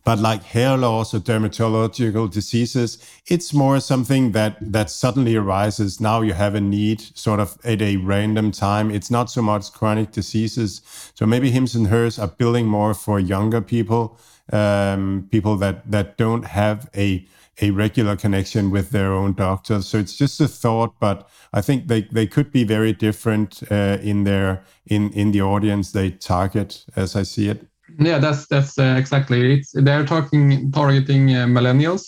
but 0.04 0.20
like 0.20 0.44
hair 0.44 0.78
loss 0.78 1.14
or 1.14 1.20
dermatological 1.20 2.32
diseases, 2.32 2.98
it's 3.28 3.54
more 3.54 3.80
something 3.80 4.32
that 4.32 4.58
that 4.60 4.90
suddenly 4.90 5.36
arises. 5.36 6.00
Now 6.00 6.22
you 6.22 6.34
have 6.34 6.56
a 6.56 6.62
need 6.62 7.02
sort 7.18 7.40
of 7.40 7.58
at 7.64 7.82
a 7.82 7.98
random 7.98 8.52
time. 8.52 8.92
It's 8.92 9.12
not 9.12 9.30
so 9.30 9.42
much 9.42 9.72
chronic 9.72 10.12
diseases. 10.12 10.82
So 11.16 11.26
maybe 11.26 11.52
hims 11.52 11.76
and 11.76 11.88
hers 11.88 12.20
are 12.20 12.28
building 12.28 12.66
more 12.68 12.94
for 12.94 13.20
younger 13.20 13.62
people, 13.62 14.20
um, 14.52 15.28
people 15.32 15.58
that 15.58 15.90
that 15.92 16.18
don't 16.18 16.46
have 16.46 16.90
a 16.96 17.28
a 17.62 17.72
regular 17.72 18.16
connection 18.16 18.72
with 18.72 18.92
their 18.92 19.14
own 19.14 19.34
doctor. 19.34 19.82
So 19.82 19.98
it's 19.98 20.16
just 20.16 20.40
a 20.40 20.48
thought, 20.48 20.96
but 21.00 21.28
I 21.54 21.62
think 21.62 21.88
they, 21.88 22.04
they 22.04 22.28
could 22.28 22.52
be 22.52 22.64
very 22.64 22.94
different 22.94 23.62
uh, 23.70 23.98
in 24.02 24.24
their 24.24 24.64
in 24.86 25.12
in 25.12 25.32
the 25.32 25.42
audience 25.42 25.92
they 25.92 26.12
target, 26.12 26.86
as 26.96 27.16
I 27.16 27.24
see 27.24 27.50
it. 27.50 27.68
Yeah, 27.98 28.20
that's 28.20 28.48
that's 28.48 28.78
uh, 28.78 28.96
exactly 28.98 29.54
it. 29.54 29.66
They're 29.74 30.06
talking 30.06 30.72
targeting 30.72 31.36
uh, 31.36 31.46
millennials, 31.48 32.04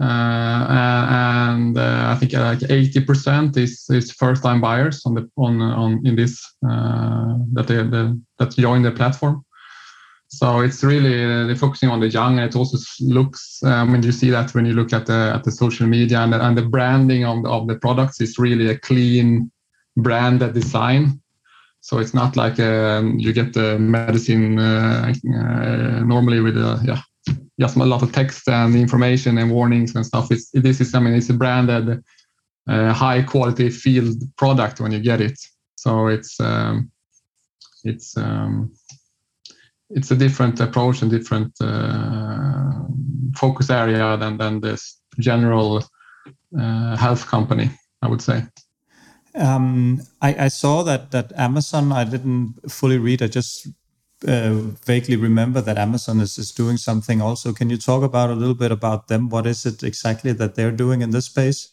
uh, 0.00 0.66
and 0.68 1.78
uh, 1.78 2.12
I 2.12 2.16
think 2.18 2.34
uh, 2.34 2.40
like 2.40 2.70
eighty 2.70 3.00
percent 3.00 3.56
is 3.56 3.86
is 3.90 4.12
first 4.12 4.42
time 4.42 4.60
buyers 4.60 5.02
on 5.06 5.14
the 5.14 5.30
on 5.36 5.60
on 5.60 6.06
in 6.06 6.16
this 6.16 6.42
that 6.62 7.66
they, 7.68 7.82
they 7.82 8.12
that 8.38 8.56
join 8.56 8.82
the 8.82 8.90
platform. 8.90 9.44
So 10.28 10.60
it's 10.60 10.82
really 10.82 11.24
uh, 11.24 11.46
they're 11.46 11.56
focusing 11.56 11.90
on 11.90 12.00
the 12.00 12.08
young, 12.08 12.38
and 12.38 12.48
it 12.48 12.56
also 12.56 12.78
looks. 13.00 13.60
I 13.62 13.80
um, 13.80 13.92
mean, 13.92 14.02
you 14.02 14.12
see 14.12 14.30
that 14.30 14.54
when 14.54 14.66
you 14.66 14.72
look 14.72 14.92
at 14.92 15.06
the 15.06 15.32
at 15.34 15.44
the 15.44 15.52
social 15.52 15.86
media 15.86 16.20
and 16.20 16.32
the, 16.32 16.44
and 16.44 16.56
the 16.56 16.62
branding 16.62 17.24
of 17.24 17.42
the, 17.42 17.50
of 17.50 17.68
the 17.68 17.76
products 17.76 18.20
is 18.20 18.38
really 18.38 18.68
a 18.68 18.78
clean 18.78 19.50
branded 19.96 20.54
design. 20.54 21.21
So 21.92 21.98
it's 21.98 22.14
not 22.14 22.36
like 22.38 22.58
um, 22.58 23.18
you 23.18 23.34
get 23.34 23.52
the 23.52 23.78
medicine 23.78 24.58
uh, 24.58 25.12
uh, 25.12 26.00
normally 26.02 26.40
with 26.40 26.56
a 26.56 26.80
yeah 26.82 27.02
just 27.60 27.76
a 27.76 27.84
lot 27.84 28.02
of 28.02 28.12
text 28.12 28.48
and 28.48 28.74
information 28.74 29.36
and 29.36 29.50
warnings 29.50 29.94
and 29.94 30.06
stuff. 30.06 30.32
It's 30.32 30.48
this 30.54 30.80
is 30.80 30.94
I 30.94 31.00
mean 31.00 31.12
it's 31.12 31.28
a 31.28 31.34
branded 31.34 32.02
uh, 32.66 32.94
high 32.94 33.20
quality 33.20 33.68
field 33.68 34.16
product 34.38 34.80
when 34.80 34.92
you 34.92 35.00
get 35.00 35.20
it. 35.20 35.38
So 35.74 36.06
it's 36.06 36.40
um, 36.40 36.90
it's 37.84 38.16
um, 38.16 38.72
it's 39.90 40.10
a 40.10 40.16
different 40.16 40.60
approach 40.60 41.02
and 41.02 41.10
different 41.10 41.52
uh, 41.60 42.70
focus 43.36 43.68
area 43.68 44.16
than 44.16 44.38
than 44.38 44.62
this 44.62 44.98
general 45.18 45.84
uh, 46.58 46.96
health 46.96 47.26
company. 47.26 47.70
I 48.00 48.08
would 48.08 48.22
say. 48.22 48.44
Um, 49.34 50.02
I, 50.20 50.44
I, 50.44 50.48
saw 50.48 50.82
that 50.82 51.10
that 51.10 51.32
Amazon. 51.36 51.90
I 51.92 52.04
didn't 52.04 52.70
fully 52.70 52.98
read. 52.98 53.22
I 53.22 53.28
just 53.28 53.66
uh, 54.28 54.52
vaguely 54.84 55.16
remember 55.16 55.60
that 55.60 55.78
Amazon 55.78 56.20
is, 56.20 56.38
is 56.38 56.52
doing 56.52 56.76
something 56.76 57.22
also. 57.22 57.52
Can 57.52 57.70
you 57.70 57.78
talk 57.78 58.02
about 58.02 58.30
a 58.30 58.34
little 58.34 58.54
bit 58.54 58.70
about 58.70 59.08
them? 59.08 59.30
What 59.30 59.46
is 59.46 59.64
it 59.64 59.82
exactly 59.82 60.32
that 60.32 60.54
they're 60.54 60.70
doing 60.70 61.00
in 61.00 61.10
this 61.10 61.26
space? 61.26 61.72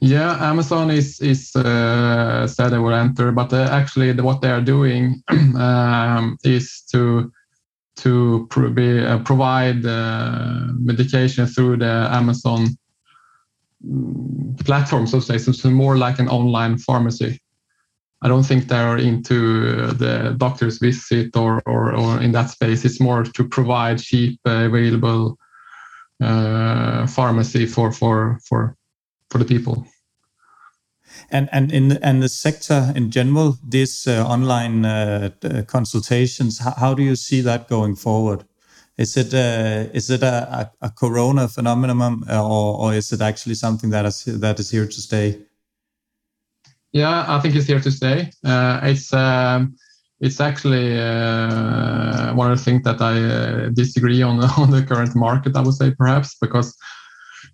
Yeah, 0.00 0.36
Amazon 0.40 0.90
is 0.90 1.20
is 1.20 1.54
uh, 1.56 2.46
said 2.46 2.70
they 2.70 2.78
will 2.78 2.94
enter, 2.94 3.32
but 3.32 3.52
uh, 3.52 3.68
actually 3.70 4.12
the, 4.12 4.22
what 4.22 4.40
they 4.40 4.50
are 4.50 4.62
doing 4.62 5.22
um, 5.28 6.38
is 6.42 6.82
to 6.92 7.30
to 7.96 8.46
pro- 8.50 8.70
be, 8.70 9.04
uh, 9.04 9.18
provide 9.20 9.86
uh, 9.86 10.66
medication 10.78 11.46
through 11.46 11.76
the 11.76 12.08
Amazon 12.10 12.66
platform, 14.64 15.06
so 15.06 15.20
to 15.20 15.38
say. 15.38 15.38
So 15.38 15.70
more 15.70 15.96
like 15.96 16.18
an 16.18 16.28
online 16.28 16.78
pharmacy. 16.78 17.40
I 18.22 18.28
don't 18.28 18.44
think 18.44 18.68
they're 18.68 18.96
into 18.96 19.88
the 19.92 20.34
doctor's 20.38 20.78
visit 20.78 21.36
or, 21.36 21.62
or, 21.66 21.94
or 21.94 22.22
in 22.22 22.32
that 22.32 22.50
space. 22.50 22.84
It's 22.84 23.00
more 23.00 23.22
to 23.22 23.48
provide 23.48 23.98
cheap, 23.98 24.40
uh, 24.46 24.64
available 24.64 25.36
uh, 26.22 27.06
pharmacy 27.06 27.66
for, 27.66 27.92
for, 27.92 28.38
for, 28.48 28.76
for 29.30 29.38
the 29.38 29.44
people 29.44 29.86
and 31.30 31.48
and 31.52 31.72
in 31.72 31.92
and 32.02 32.22
the 32.22 32.28
sector 32.28 32.92
in 32.94 33.10
general, 33.10 33.58
these 33.62 34.06
uh, 34.06 34.26
online 34.26 34.84
uh, 34.84 35.30
consultations, 35.66 36.58
how, 36.58 36.74
how, 36.76 36.94
do 36.94 37.02
you 37.02 37.16
see 37.16 37.40
that 37.40 37.68
going 37.68 37.96
forward? 37.96 38.44
Is 38.96 39.16
it 39.16 39.34
uh, 39.34 39.90
is 39.92 40.08
it 40.10 40.22
a, 40.22 40.70
a, 40.80 40.86
a, 40.86 40.90
corona 40.90 41.48
phenomenon, 41.48 42.22
uh, 42.30 42.46
or, 42.46 42.78
or 42.78 42.94
is 42.94 43.12
it 43.12 43.20
actually 43.20 43.56
something 43.56 43.90
that 43.90 44.04
is 44.04 44.24
that 44.24 44.60
is 44.60 44.70
here 44.70 44.86
to 44.86 45.00
stay? 45.00 45.40
Yeah, 46.92 47.24
I 47.26 47.40
think 47.40 47.56
it's 47.56 47.66
here 47.66 47.80
to 47.80 47.90
stay. 47.90 48.30
Uh, 48.44 48.78
it's 48.84 49.12
um, 49.12 49.74
it's 50.20 50.40
actually 50.40 50.96
uh, 50.96 52.34
one 52.34 52.52
of 52.52 52.58
the 52.58 52.64
things 52.64 52.84
that 52.84 53.00
I 53.00 53.70
disagree 53.74 54.22
on 54.22 54.38
on 54.58 54.70
the 54.70 54.84
current 54.84 55.16
market. 55.16 55.56
I 55.56 55.62
would 55.62 55.74
say 55.74 55.90
perhaps 55.90 56.36
because 56.40 56.76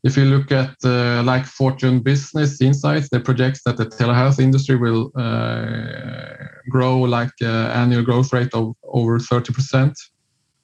if 0.05 0.19
you 0.19 0.27
look 0.27 0.53
at 0.53 0.75
uh, 0.85 1.23
like 1.25 1.47
Fortune 1.47 2.01
Business 2.01 2.61
Insights, 2.61 3.09
they 3.09 3.19
project 3.19 3.61
that 3.65 3.79
the 3.79 3.87
telehealth 3.87 4.41
industry 4.41 4.77
will 4.77 5.11
uh, 5.17 6.37
grow 6.69 7.01
like 7.01 7.33
uh, 7.43 7.73
annual 7.75 8.03
growth 8.03 8.31
rate 8.33 8.53
of 8.53 8.75
over 8.85 9.19
30% 9.19 9.95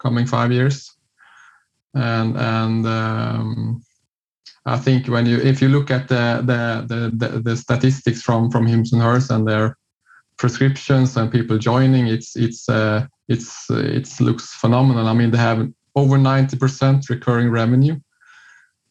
coming 0.06 0.26
five 0.26 0.52
years. 0.52 0.76
And 1.94 2.36
and 2.36 2.86
um, 2.86 3.82
I 4.64 4.76
think 4.84 5.08
when 5.08 5.26
you 5.26 5.38
if 5.38 5.60
you 5.62 5.68
look 5.68 5.90
at 5.90 6.08
the 6.08 6.24
the 6.50 6.60
the, 7.20 7.28
the 7.40 7.56
statistics 7.56 8.22
from 8.22 8.50
from 8.50 8.66
Hims 8.66 8.92
and 8.92 9.02
Hers 9.02 9.30
and 9.30 9.46
their 9.46 9.76
prescriptions 10.38 11.16
and 11.16 11.32
people 11.32 11.58
joining, 11.58 12.06
it's 12.06 12.36
it's 12.36 12.68
uh, 12.68 13.06
it's 13.28 13.70
it 13.70 14.08
looks 14.20 14.46
phenomenal. 14.62 15.08
I 15.08 15.14
mean, 15.14 15.30
they 15.30 15.38
have 15.38 15.68
over 15.94 16.16
90% 16.18 17.08
recurring 17.08 17.50
revenue. 17.50 17.96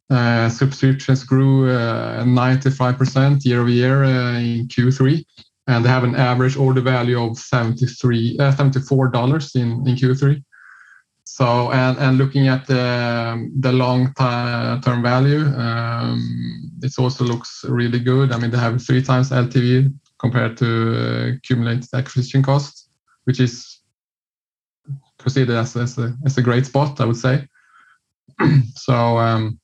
Uh, 0.10 0.50
subscriptions 0.50 1.24
grew 1.24 1.70
uh, 1.70 2.24
95% 2.24 3.46
year 3.46 3.62
over 3.62 3.70
year 3.70 4.04
uh, 4.04 4.40
in 4.40 4.68
Q3, 4.68 5.24
and 5.68 5.86
they 5.86 5.90
have 5.90 6.04
an 6.04 6.16
average 6.16 6.58
order 6.58 6.82
value 6.82 7.22
of 7.22 7.38
73 7.38 8.38
uh, 8.40 8.52
$74 8.52 9.56
in, 9.56 9.88
in 9.88 9.96
Q3. 9.96 10.44
So, 11.38 11.70
and, 11.74 12.18
looking 12.18 12.48
at 12.48 12.66
the, 12.66 13.52
the 13.60 13.74
long 13.74 14.14
term 14.14 15.04
value, 15.04 15.44
um, 15.58 16.72
it 16.82 16.94
also 16.98 17.26
looks 17.26 17.66
really 17.68 18.00
good. 18.00 18.32
I 18.32 18.38
mean, 18.38 18.52
they 18.52 18.58
have 18.58 18.82
three 18.82 19.02
times 19.02 19.32
LTV 19.32 19.94
compared 20.18 20.56
to 20.56 20.66
uh, 20.66 21.36
accumulated 21.36 21.90
acquisition 21.94 22.42
cost, 22.42 22.90
which 23.26 23.42
is 23.42 23.82
considered 25.20 25.58
as, 25.58 25.76
a, 26.38 26.42
great 26.42 26.68
spot, 26.68 27.02
I 27.02 27.06
would 27.06 27.18
say. 27.18 27.46
so, 28.76 29.18
um, 29.18 29.60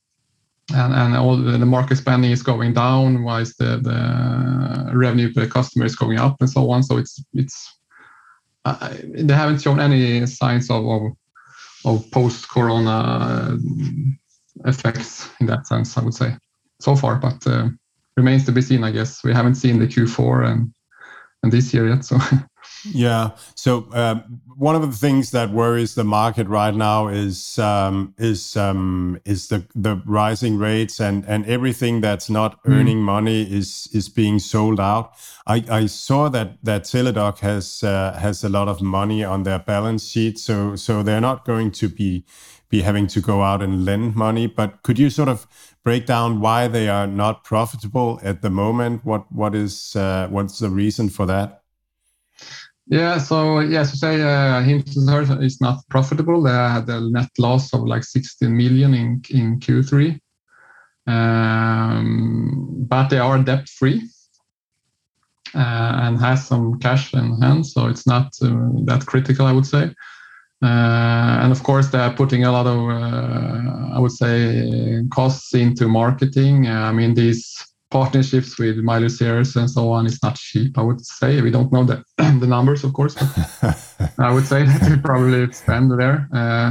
and, 0.74 1.16
all 1.16 1.38
the, 1.38 1.56
market 1.64 1.96
spending 1.96 2.32
is 2.32 2.42
going 2.42 2.74
down, 2.74 3.22
whilst 3.22 3.56
the, 3.56 4.90
revenue 4.92 5.32
per 5.32 5.46
customer 5.46 5.86
is 5.86 5.96
going 5.96 6.18
up, 6.18 6.36
and 6.40 6.50
so 6.50 6.70
on. 6.70 6.82
So 6.82 6.98
it's 6.98 7.24
it's 7.32 7.78
uh, 8.66 8.90
they 9.06 9.32
haven't 9.32 9.62
shown 9.62 9.80
any 9.80 10.26
signs 10.26 10.68
of 10.70 10.84
of, 11.84 12.10
post-corona 12.10 13.58
effects 14.64 15.28
in 15.40 15.46
that 15.46 15.66
sense. 15.66 15.96
I 15.96 16.02
would 16.02 16.14
say 16.14 16.36
so 16.80 16.96
far, 16.96 17.16
but 17.16 17.46
uh, 17.46 17.68
remains 18.16 18.44
to 18.46 18.52
be 18.52 18.62
seen. 18.62 18.84
I 18.84 18.90
guess 18.90 19.24
we 19.24 19.32
haven't 19.32 19.56
seen 19.56 19.78
the 19.78 19.86
Q4 19.86 20.50
and 20.50 20.74
and 21.42 21.52
this 21.52 21.74
year 21.74 21.88
yet. 21.88 22.04
So 22.04 22.18
Yeah. 22.84 23.30
So 23.54 23.86
um, 23.92 24.40
one 24.56 24.74
of 24.74 24.82
the 24.82 24.96
things 24.96 25.30
that 25.30 25.50
worries 25.50 25.94
the 25.94 26.04
market 26.04 26.48
right 26.48 26.74
now 26.74 27.08
is 27.08 27.58
um, 27.58 28.14
is 28.18 28.56
um, 28.56 29.20
is 29.24 29.48
the 29.48 29.64
the 29.74 30.02
rising 30.04 30.58
rates 30.58 31.00
and 31.00 31.24
and 31.26 31.46
everything 31.46 32.00
that's 32.00 32.28
not 32.28 32.62
mm. 32.62 32.72
earning 32.72 33.02
money 33.02 33.42
is 33.42 33.88
is 33.92 34.08
being 34.08 34.38
sold 34.38 34.80
out. 34.80 35.12
I, 35.46 35.64
I 35.70 35.86
saw 35.86 36.28
that 36.30 36.58
that 36.64 36.82
Teladoc 36.82 37.38
has 37.38 37.82
uh, 37.82 38.18
has 38.20 38.44
a 38.44 38.48
lot 38.48 38.68
of 38.68 38.82
money 38.82 39.24
on 39.24 39.44
their 39.44 39.58
balance 39.58 40.08
sheet, 40.08 40.38
so 40.38 40.76
so 40.76 41.02
they're 41.02 41.20
not 41.20 41.44
going 41.44 41.70
to 41.72 41.88
be 41.88 42.24
be 42.68 42.80
having 42.82 43.06
to 43.06 43.20
go 43.20 43.42
out 43.42 43.62
and 43.62 43.84
lend 43.84 44.16
money. 44.16 44.46
But 44.46 44.82
could 44.82 44.98
you 44.98 45.10
sort 45.10 45.28
of 45.28 45.46
break 45.84 46.06
down 46.06 46.40
why 46.40 46.68
they 46.68 46.88
are 46.88 47.06
not 47.06 47.44
profitable 47.44 48.18
at 48.22 48.42
the 48.42 48.50
moment? 48.50 49.04
What 49.04 49.30
what 49.30 49.54
is 49.54 49.94
uh, 49.94 50.28
what's 50.30 50.58
the 50.58 50.70
reason 50.70 51.08
for 51.08 51.26
that? 51.26 51.61
Yeah, 52.86 53.18
so 53.18 53.60
yes, 53.60 53.92
to 53.92 53.96
say 53.96 54.20
uh, 54.20 54.60
Hinton 54.62 55.42
is 55.42 55.60
not 55.60 55.88
profitable. 55.88 56.42
They 56.42 56.50
had 56.50 56.88
a 56.88 57.00
net 57.00 57.30
loss 57.38 57.72
of 57.72 57.84
like 57.84 58.04
16 58.04 58.54
million 58.54 58.92
in 58.94 59.22
in 59.30 59.60
Q3, 59.60 60.18
um, 61.06 62.84
but 62.88 63.08
they 63.08 63.18
are 63.18 63.38
debt 63.42 63.68
free 63.68 64.02
uh, 65.54 65.92
and 66.02 66.18
has 66.18 66.46
some 66.46 66.78
cash 66.80 67.14
in 67.14 67.40
hand, 67.40 67.66
so 67.66 67.86
it's 67.86 68.06
not 68.06 68.26
uh, 68.42 68.48
that 68.84 69.04
critical, 69.06 69.46
I 69.46 69.52
would 69.52 69.66
say. 69.66 69.94
Uh, 70.62 71.40
and 71.42 71.52
of 71.52 71.62
course, 71.62 71.88
they 71.88 71.98
are 71.98 72.14
putting 72.14 72.44
a 72.44 72.52
lot 72.52 72.66
of, 72.66 72.78
uh, 72.88 73.94
I 73.94 73.98
would 73.98 74.12
say, 74.12 75.02
costs 75.12 75.54
into 75.54 75.88
marketing. 75.88 76.68
Uh, 76.68 76.82
I 76.82 76.92
mean, 76.92 77.14
these 77.14 77.71
partnerships 77.92 78.58
with 78.58 78.78
Miley 78.78 79.10
Cyrus 79.10 79.54
and 79.56 79.70
so 79.70 79.92
on 79.92 80.06
is 80.06 80.18
not 80.22 80.36
cheap. 80.36 80.78
I 80.78 80.82
would 80.82 81.04
say 81.04 81.40
we 81.42 81.50
don't 81.50 81.70
know 81.72 81.84
the 81.84 82.02
the 82.42 82.46
numbers, 82.46 82.82
of 82.84 82.92
course, 82.94 83.14
but 83.14 83.30
I 84.18 84.32
would 84.32 84.46
say 84.46 84.64
that 84.64 84.88
we 84.88 84.96
probably 84.96 85.52
spend 85.52 85.92
there. 86.00 86.28
Uh, 86.32 86.70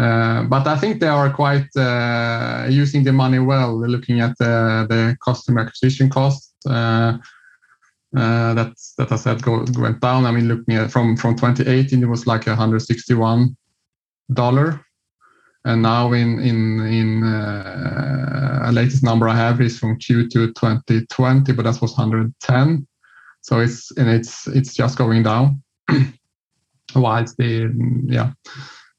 uh, 0.00 0.44
but 0.44 0.66
I 0.66 0.76
think 0.78 1.00
they 1.00 1.08
are 1.08 1.30
quite 1.30 1.74
uh, 1.76 2.66
using 2.70 3.02
the 3.02 3.12
money 3.12 3.40
well. 3.40 3.80
They're 3.80 3.88
looking 3.88 4.20
at 4.20 4.36
the, 4.38 4.86
the 4.88 5.16
customer 5.24 5.62
acquisition 5.62 6.08
cost. 6.10 6.54
Uh, 6.68 7.18
uh, 8.16 8.54
that 8.54 8.72
that 8.96 9.12
I 9.12 9.16
said 9.16 9.42
go, 9.42 9.64
went 9.76 10.00
down. 10.00 10.24
I 10.26 10.30
mean, 10.30 10.48
looking 10.48 10.74
at 10.76 10.90
from 10.90 11.16
from 11.16 11.34
2018, 11.34 12.02
it 12.02 12.06
was 12.06 12.26
like 12.26 12.46
161 12.46 13.56
dollar 14.32 14.84
and 15.68 15.82
now 15.82 16.12
in 16.12 16.40
in 16.40 16.80
in 16.80 17.22
uh, 17.24 18.62
a 18.64 18.72
latest 18.72 19.02
number 19.02 19.28
I 19.28 19.36
have 19.36 19.60
is 19.60 19.78
from 19.78 19.98
Q2 19.98 20.30
2020, 20.30 21.52
but 21.52 21.64
that 21.64 21.80
was 21.82 21.96
110. 21.96 22.86
So 23.42 23.60
it's 23.60 23.90
and 23.98 24.08
it's 24.08 24.48
it's 24.48 24.74
just 24.74 24.96
going 24.96 25.22
down. 25.22 25.62
Whilst 26.94 27.36
the 27.36 27.70
yeah, 28.06 28.32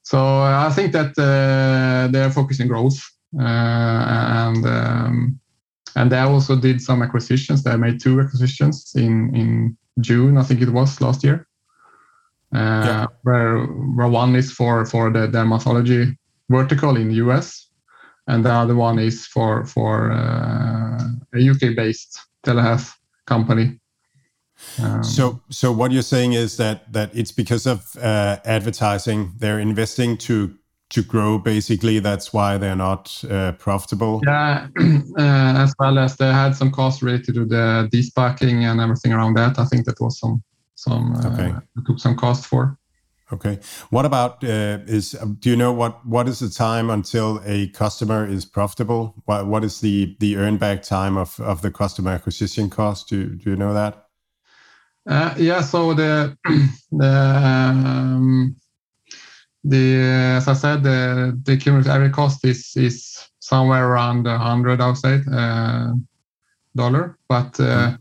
so 0.04 0.20
I 0.20 0.70
think 0.76 0.94
that 0.94 1.18
uh, 1.18 2.12
they're 2.12 2.32
focusing 2.32 2.68
growth 2.68 3.00
uh, 3.36 4.04
and 4.46 4.66
um, 4.66 5.40
and 5.96 6.12
they 6.12 6.20
also 6.20 6.56
did 6.56 6.82
some 6.82 7.02
acquisitions. 7.02 7.64
They 7.64 7.76
made 7.78 8.00
two 8.00 8.22
acquisitions 8.22 8.92
in 8.96 9.36
in 9.36 9.78
June, 10.00 10.38
I 10.38 10.44
think 10.44 10.62
it 10.62 10.70
was 10.70 11.02
last 11.02 11.24
year. 11.24 11.48
Uh, 12.54 12.84
yeah. 12.86 13.06
where 13.24 13.66
where 13.96 14.08
one 14.08 14.36
is 14.36 14.52
for 14.52 14.86
for 14.86 15.12
the 15.12 15.28
dermatology 15.28 16.16
vertical 16.50 16.98
in 16.98 17.10
the 17.10 17.16
US, 17.16 17.70
and 18.28 18.44
the 18.44 18.52
other 18.52 18.76
one 18.76 19.00
is 19.00 19.26
for 19.28 19.66
for 19.66 20.12
uh, 20.12 21.04
a 21.34 21.50
UK 21.50 21.76
based 21.76 22.20
telehealth 22.46 22.94
company. 23.26 23.80
Um, 24.82 25.04
so, 25.04 25.42
so 25.50 25.72
what 25.72 25.92
you're 25.92 26.02
saying 26.02 26.34
is 26.34 26.58
that 26.58 26.92
that 26.92 27.12
it's 27.14 27.32
because 27.32 27.66
of 27.66 27.96
uh, 27.98 28.38
advertising 28.44 29.34
they're 29.38 29.60
investing 29.60 30.18
to 30.18 30.54
to 30.90 31.04
grow. 31.04 31.38
Basically, 31.38 32.00
that's 32.00 32.34
why 32.34 32.58
they're 32.58 32.76
not 32.76 33.24
uh, 33.30 33.54
profitable. 33.54 34.22
Yeah, 34.26 34.68
uh, 34.80 35.64
as 35.64 35.74
well 35.80 35.98
as 36.00 36.16
they 36.18 36.32
had 36.32 36.56
some 36.56 36.72
costs 36.72 37.02
related 37.02 37.36
to 37.36 37.46
the 37.46 37.88
despacking 37.92 38.64
and 38.64 38.82
everything 38.82 39.14
around 39.14 39.36
that. 39.36 39.60
I 39.60 39.66
think 39.66 39.86
that 39.86 40.00
was 40.02 40.20
some 40.20 40.44
some 40.76 41.16
uh, 41.16 41.30
okay. 41.30 41.56
took 41.86 42.00
some 42.00 42.16
cost 42.16 42.46
for. 42.46 42.79
Okay. 43.32 43.60
What 43.92 44.06
about 44.06 44.44
uh, 44.44 44.80
is 44.88 45.16
um, 45.22 45.38
do 45.40 45.52
you 45.52 45.56
know 45.56 45.72
what 45.72 46.04
what 46.06 46.28
is 46.28 46.40
the 46.40 46.50
time 46.50 46.90
until 46.90 47.42
a 47.46 47.68
customer 47.70 48.26
is 48.28 48.44
profitable? 48.44 49.14
What 49.26 49.46
what 49.46 49.64
is 49.64 49.82
the 49.82 50.16
the 50.20 50.36
earn 50.38 50.58
back 50.58 50.82
time 50.82 51.16
of 51.16 51.40
of 51.40 51.62
the 51.62 51.70
customer 51.70 52.12
acquisition 52.12 52.70
cost? 52.70 53.08
Do 53.08 53.36
do 53.36 53.52
you 53.52 53.56
know 53.56 53.74
that? 53.74 54.08
Uh, 55.08 55.36
yeah. 55.38 55.62
So 55.62 55.94
the 55.94 56.36
the 56.92 57.06
um, 57.06 58.56
the 59.64 59.96
as 60.38 60.48
I 60.48 60.54
said 60.54 60.82
the 60.82 61.40
the 61.44 61.56
cumulative 61.56 61.92
average 61.92 62.14
cost 62.14 62.44
is 62.44 62.74
is 62.76 63.30
somewhere 63.40 63.88
around 63.90 64.26
a 64.26 64.40
hundred 64.40 64.82
outside 64.82 65.22
uh, 65.32 65.94
dollar, 66.76 67.16
but 67.28 67.60
uh, 67.60 67.94
mm. 67.94 68.00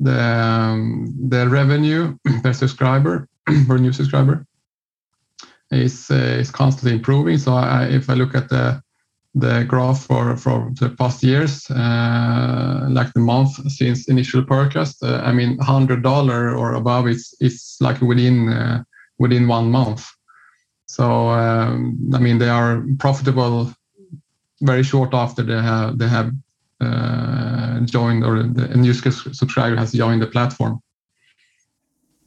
the 0.00 0.22
um, 0.22 1.14
the 1.28 1.46
revenue 1.46 2.16
per 2.42 2.54
subscriber 2.54 3.28
for 3.66 3.76
a 3.76 3.78
new 3.78 3.92
subscriber 3.92 4.46
is 5.70 6.10
uh, 6.10 6.38
is 6.40 6.50
constantly 6.50 6.92
improving. 6.92 7.38
So 7.38 7.54
I, 7.54 7.86
if 7.86 8.08
I 8.10 8.14
look 8.14 8.34
at 8.34 8.48
the 8.48 8.82
the 9.34 9.64
graph 9.64 10.06
for 10.06 10.36
for 10.36 10.72
the 10.80 10.90
past 10.90 11.22
years, 11.22 11.70
uh, 11.70 12.86
like 12.90 13.12
the 13.12 13.20
month 13.20 13.70
since 13.70 14.08
initial 14.08 14.42
purchase, 14.44 15.02
uh, 15.02 15.20
I 15.24 15.32
mean, 15.32 15.58
hundred 15.58 16.02
dollar 16.02 16.54
or 16.54 16.74
above 16.74 17.08
is 17.08 17.34
is 17.40 17.76
like 17.80 18.00
within 18.00 18.48
uh, 18.48 18.82
within 19.18 19.48
one 19.48 19.70
month. 19.70 20.06
So 20.86 21.28
um, 21.28 22.10
I 22.14 22.18
mean, 22.18 22.38
they 22.38 22.48
are 22.48 22.84
profitable 22.98 23.72
very 24.62 24.82
short 24.82 25.12
after 25.12 25.42
they 25.42 25.60
have 25.60 25.98
they 25.98 26.08
have 26.08 26.32
uh, 26.80 27.80
joined 27.80 28.24
or 28.24 28.42
the 28.42 28.68
new 28.76 28.94
subscriber 28.94 29.76
has 29.76 29.92
joined 29.92 30.22
the 30.22 30.26
platform. 30.26 30.80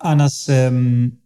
Anders, 0.04 0.50
um, 0.50 1.18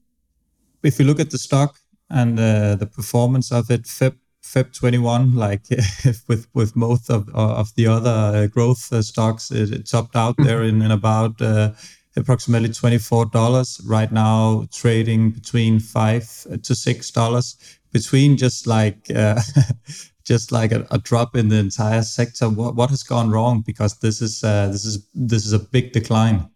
if 0.82 1.00
you 1.00 1.06
look 1.06 1.20
at 1.20 1.32
the 1.32 1.38
stock 1.38 1.78
and 2.10 2.40
uh, 2.40 2.76
the 2.76 2.88
performance 2.88 3.52
of 3.52 3.70
it, 3.70 3.84
Feb 3.84 4.16
Feb 4.44 4.78
21, 4.78 5.36
like 5.36 5.66
with 6.28 6.48
with 6.54 6.76
most 6.76 7.10
of 7.10 7.30
of 7.34 7.74
the 7.76 7.88
other 7.88 8.10
uh, 8.10 8.48
growth 8.48 8.92
uh, 8.92 9.02
stocks, 9.02 9.52
it, 9.52 9.72
it, 9.72 9.90
topped 9.90 10.16
out 10.16 10.36
there 10.38 10.64
in, 10.64 10.82
in 10.82 10.92
about 10.92 11.42
uh, 11.42 11.72
approximately 12.16 12.70
twenty 12.70 12.98
four 12.98 13.26
dollars. 13.26 13.80
Right 13.86 14.12
now, 14.12 14.68
trading 14.72 15.32
between 15.32 15.80
five 15.80 16.28
to 16.62 16.76
six 16.76 17.10
dollars. 17.12 17.58
Between 17.92 18.38
just 18.38 18.68
like 18.68 19.10
uh, 19.16 19.40
just 20.26 20.52
like 20.52 20.72
a, 20.72 20.86
a, 20.90 20.98
drop 20.98 21.36
in 21.36 21.50
the 21.50 21.58
entire 21.58 22.02
sector. 22.02 22.50
What 22.50 22.76
what 22.76 22.90
has 22.90 23.04
gone 23.04 23.30
wrong? 23.30 23.62
Because 23.62 24.00
this 24.00 24.22
is 24.22 24.44
uh, 24.44 24.68
this 24.68 24.84
is 24.84 25.08
this 25.14 25.46
is 25.46 25.54
a 25.54 25.60
big 25.60 25.94
decline. 25.94 26.50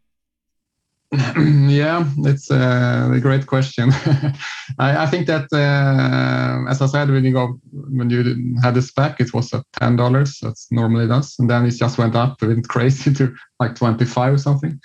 yeah, 1.37 2.03
it's 2.17 2.51
a 2.51 3.17
great 3.21 3.47
question. 3.47 3.91
I, 4.77 5.03
I, 5.03 5.05
think 5.05 5.27
that, 5.27 5.47
uh, 5.53 6.69
as 6.69 6.81
I 6.81 6.85
said, 6.85 7.09
when 7.09 7.23
you 7.23 7.31
go 7.31 7.59
when 7.71 8.09
you 8.09 8.57
had 8.61 8.73
the 8.73 8.81
spec, 8.81 9.21
it 9.21 9.33
was 9.33 9.53
at 9.53 9.63
ten 9.79 9.95
dollars. 9.95 10.39
That's 10.41 10.69
normally 10.69 11.07
does, 11.07 11.39
and 11.39 11.49
then 11.49 11.65
it 11.65 11.71
just 11.71 11.97
went 11.97 12.15
up, 12.15 12.43
it 12.43 12.47
went 12.47 12.67
crazy 12.75 13.13
to 13.13 13.33
like 13.57 13.75
twenty 13.75 14.03
five 14.03 14.33
or 14.33 14.37
something, 14.37 14.81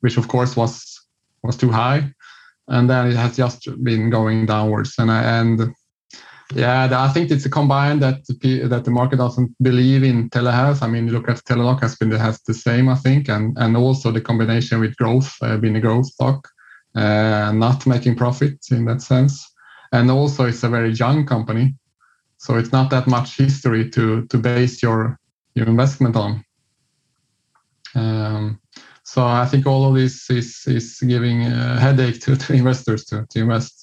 which 0.00 0.16
of 0.16 0.26
course 0.26 0.56
was 0.56 1.06
was 1.44 1.56
too 1.56 1.70
high. 1.70 2.12
and 2.68 2.88
then 2.90 3.08
it 3.08 3.16
has 3.16 3.36
just 3.36 3.68
been 3.84 4.10
going 4.10 4.46
downwards. 4.46 4.94
And 4.98 5.10
I, 5.10 5.22
and 5.40 5.74
yeah, 6.54 6.88
I 6.92 7.08
think 7.08 7.30
it's 7.30 7.46
a 7.46 7.50
combined 7.50 8.02
that 8.02 8.26
the, 8.26 8.66
that 8.66 8.84
the 8.84 8.90
market 8.90 9.16
doesn't 9.16 9.54
believe 9.62 10.02
in 10.02 10.30
telehealth. 10.30 10.82
I 10.82 10.88
mean, 10.88 11.08
look 11.12 11.28
at 11.28 11.44
Teladoc 11.44 11.80
has 11.80 11.96
been 11.96 12.10
has 12.10 12.40
the 12.42 12.54
same, 12.54 12.88
I 12.88 12.96
think, 12.96 13.28
and 13.28 13.56
and 13.58 13.76
also 13.76 14.10
the 14.10 14.20
combination 14.20 14.80
with 14.80 14.96
growth, 14.96 15.36
uh, 15.42 15.56
being 15.58 15.76
a 15.76 15.80
growth 15.80 16.06
stock, 16.06 16.48
uh, 16.94 17.52
not 17.52 17.86
making 17.86 18.16
profit 18.16 18.58
in 18.70 18.84
that 18.86 19.00
sense, 19.00 19.48
and 19.92 20.10
also 20.10 20.46
it's 20.46 20.64
a 20.64 20.68
very 20.68 20.92
young 20.92 21.24
company, 21.24 21.74
so 22.38 22.56
it's 22.56 22.72
not 22.72 22.90
that 22.90 23.06
much 23.06 23.36
history 23.36 23.88
to 23.90 24.26
to 24.26 24.38
base 24.38 24.82
your 24.82 25.18
your 25.54 25.66
investment 25.66 26.16
on. 26.16 26.44
Um, 27.94 28.60
so 29.04 29.24
I 29.24 29.46
think 29.46 29.66
all 29.66 29.88
of 29.88 29.94
this 29.94 30.30
is 30.30 30.64
is 30.66 30.98
giving 31.00 31.46
a 31.46 31.78
headache 31.78 32.20
to, 32.22 32.36
to 32.36 32.52
investors 32.54 33.04
to, 33.06 33.26
to 33.30 33.40
invest. 33.40 33.79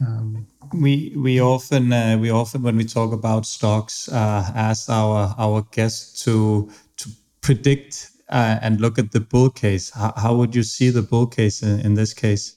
Um, 0.00 0.46
we 0.74 1.14
we 1.16 1.40
often 1.40 1.92
uh, 1.92 2.18
we 2.20 2.30
often 2.30 2.62
when 2.62 2.76
we 2.76 2.84
talk 2.84 3.12
about 3.12 3.46
stocks 3.46 4.08
uh, 4.08 4.50
ask 4.54 4.90
our 4.90 5.34
our 5.38 5.62
guests 5.70 6.22
to 6.24 6.68
to 6.96 7.10
predict 7.40 8.10
uh, 8.28 8.58
and 8.60 8.80
look 8.80 8.98
at 8.98 9.12
the 9.12 9.20
bull 9.20 9.50
case. 9.50 9.90
How, 9.90 10.12
how 10.16 10.34
would 10.36 10.54
you 10.54 10.62
see 10.62 10.90
the 10.90 11.02
bull 11.02 11.26
case 11.26 11.62
in, 11.62 11.80
in 11.80 11.94
this 11.94 12.12
case? 12.12 12.56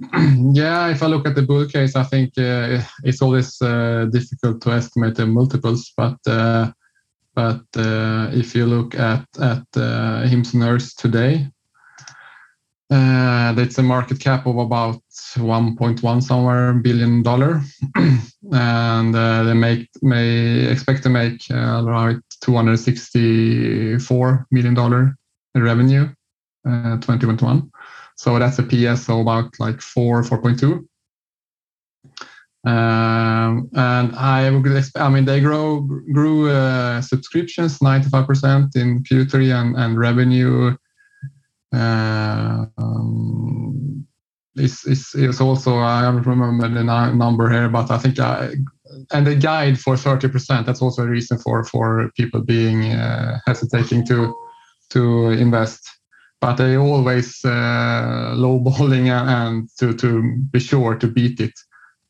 yeah, 0.52 0.88
if 0.88 1.02
I 1.02 1.06
look 1.06 1.26
at 1.26 1.34
the 1.34 1.42
bull 1.42 1.66
case, 1.66 1.96
I 1.96 2.04
think 2.04 2.38
uh, 2.38 2.80
it's 3.04 3.22
always 3.22 3.60
uh, 3.60 4.06
difficult 4.12 4.62
to 4.62 4.72
estimate 4.72 5.14
the 5.14 5.26
multiples. 5.26 5.92
But 5.96 6.18
uh, 6.26 6.72
but 7.34 7.62
if 7.74 8.54
you 8.54 8.66
look 8.66 8.94
at 8.94 9.26
at 9.40 9.66
uh, 9.76 10.22
Hims 10.22 10.52
today, 10.94 11.48
uh, 12.90 13.52
that's 13.52 13.78
a 13.78 13.82
market 13.82 14.18
cap 14.18 14.46
of 14.46 14.58
about 14.58 15.00
1.1 15.36 16.22
somewhere 16.22 16.72
billion 16.72 17.22
dollar. 17.22 17.62
and 18.52 19.14
uh, 19.14 19.44
They 19.44 19.54
expect 20.66 21.04
to 21.04 21.08
make 21.08 21.48
uh, 21.52 21.84
around 21.86 22.20
$264 22.42 24.44
million 24.50 25.14
in 25.54 25.62
revenue 25.62 26.08
2021. 26.64 27.70
That's 28.40 28.58
a 28.58 28.64
PS 28.64 29.08
like 29.60 29.76
about 29.76 30.22
4.2. 30.22 30.84
Um, 32.62 33.70
and 33.72 34.14
I 34.16 34.50
mean 35.08 35.24
They 35.24 35.40
grew 36.12 36.50
subscriptions 37.02 37.78
95% 37.78 38.74
in 38.74 39.04
Q3 39.04 39.78
and 39.78 39.96
revenue 39.96 40.76
um, 41.72 43.60
is, 44.56 44.84
is, 44.84 45.14
is 45.14 45.40
also, 45.40 45.76
I 45.78 46.02
don't 46.02 46.26
remember 46.26 46.68
the 46.68 46.82
number 46.82 47.50
here, 47.50 47.68
but 47.68 47.90
I 47.90 47.98
think 47.98 48.18
I, 48.18 48.54
and 49.12 49.26
the 49.26 49.36
guide 49.36 49.78
for 49.78 49.94
30%, 49.94 50.66
that's 50.66 50.82
also 50.82 51.04
a 51.04 51.08
reason 51.08 51.38
for, 51.38 51.64
for 51.64 52.10
people 52.16 52.42
being 52.42 52.92
uh, 52.92 53.38
hesitating 53.46 54.06
to, 54.06 54.34
to 54.90 55.30
invest. 55.30 55.88
But 56.40 56.56
they 56.56 56.76
always 56.76 57.44
uh, 57.44 58.34
lowballing 58.34 59.10
and 59.10 59.68
to, 59.78 59.92
to 59.94 60.36
be 60.50 60.58
sure 60.58 60.96
to 60.96 61.06
beat 61.06 61.38
it. 61.40 61.52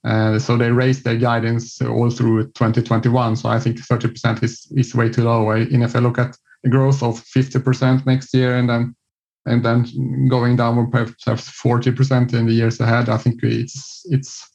Uh, 0.02 0.38
so 0.38 0.56
they 0.56 0.70
raised 0.70 1.04
their 1.04 1.16
guidance 1.16 1.82
all 1.82 2.08
through 2.10 2.44
2021. 2.52 3.36
So 3.36 3.48
I 3.48 3.58
think 3.58 3.78
30% 3.78 4.42
is, 4.42 4.66
is 4.76 4.94
way 4.94 5.10
too 5.10 5.24
low. 5.24 5.50
And 5.50 5.82
if 5.82 5.94
I 5.94 5.98
look 5.98 6.18
at 6.18 6.36
the 6.62 6.70
growth 6.70 7.02
of 7.02 7.22
50% 7.36 8.06
next 8.06 8.32
year 8.32 8.56
and 8.56 8.68
then 8.68 8.94
and 9.46 9.64
then 9.64 10.28
going 10.28 10.56
downward 10.56 10.90
perhaps 10.90 11.50
40% 11.50 12.34
in 12.34 12.46
the 12.46 12.52
years 12.52 12.80
ahead. 12.80 13.08
I 13.08 13.16
think 13.16 13.42
it's 13.42 14.06
it's 14.10 14.48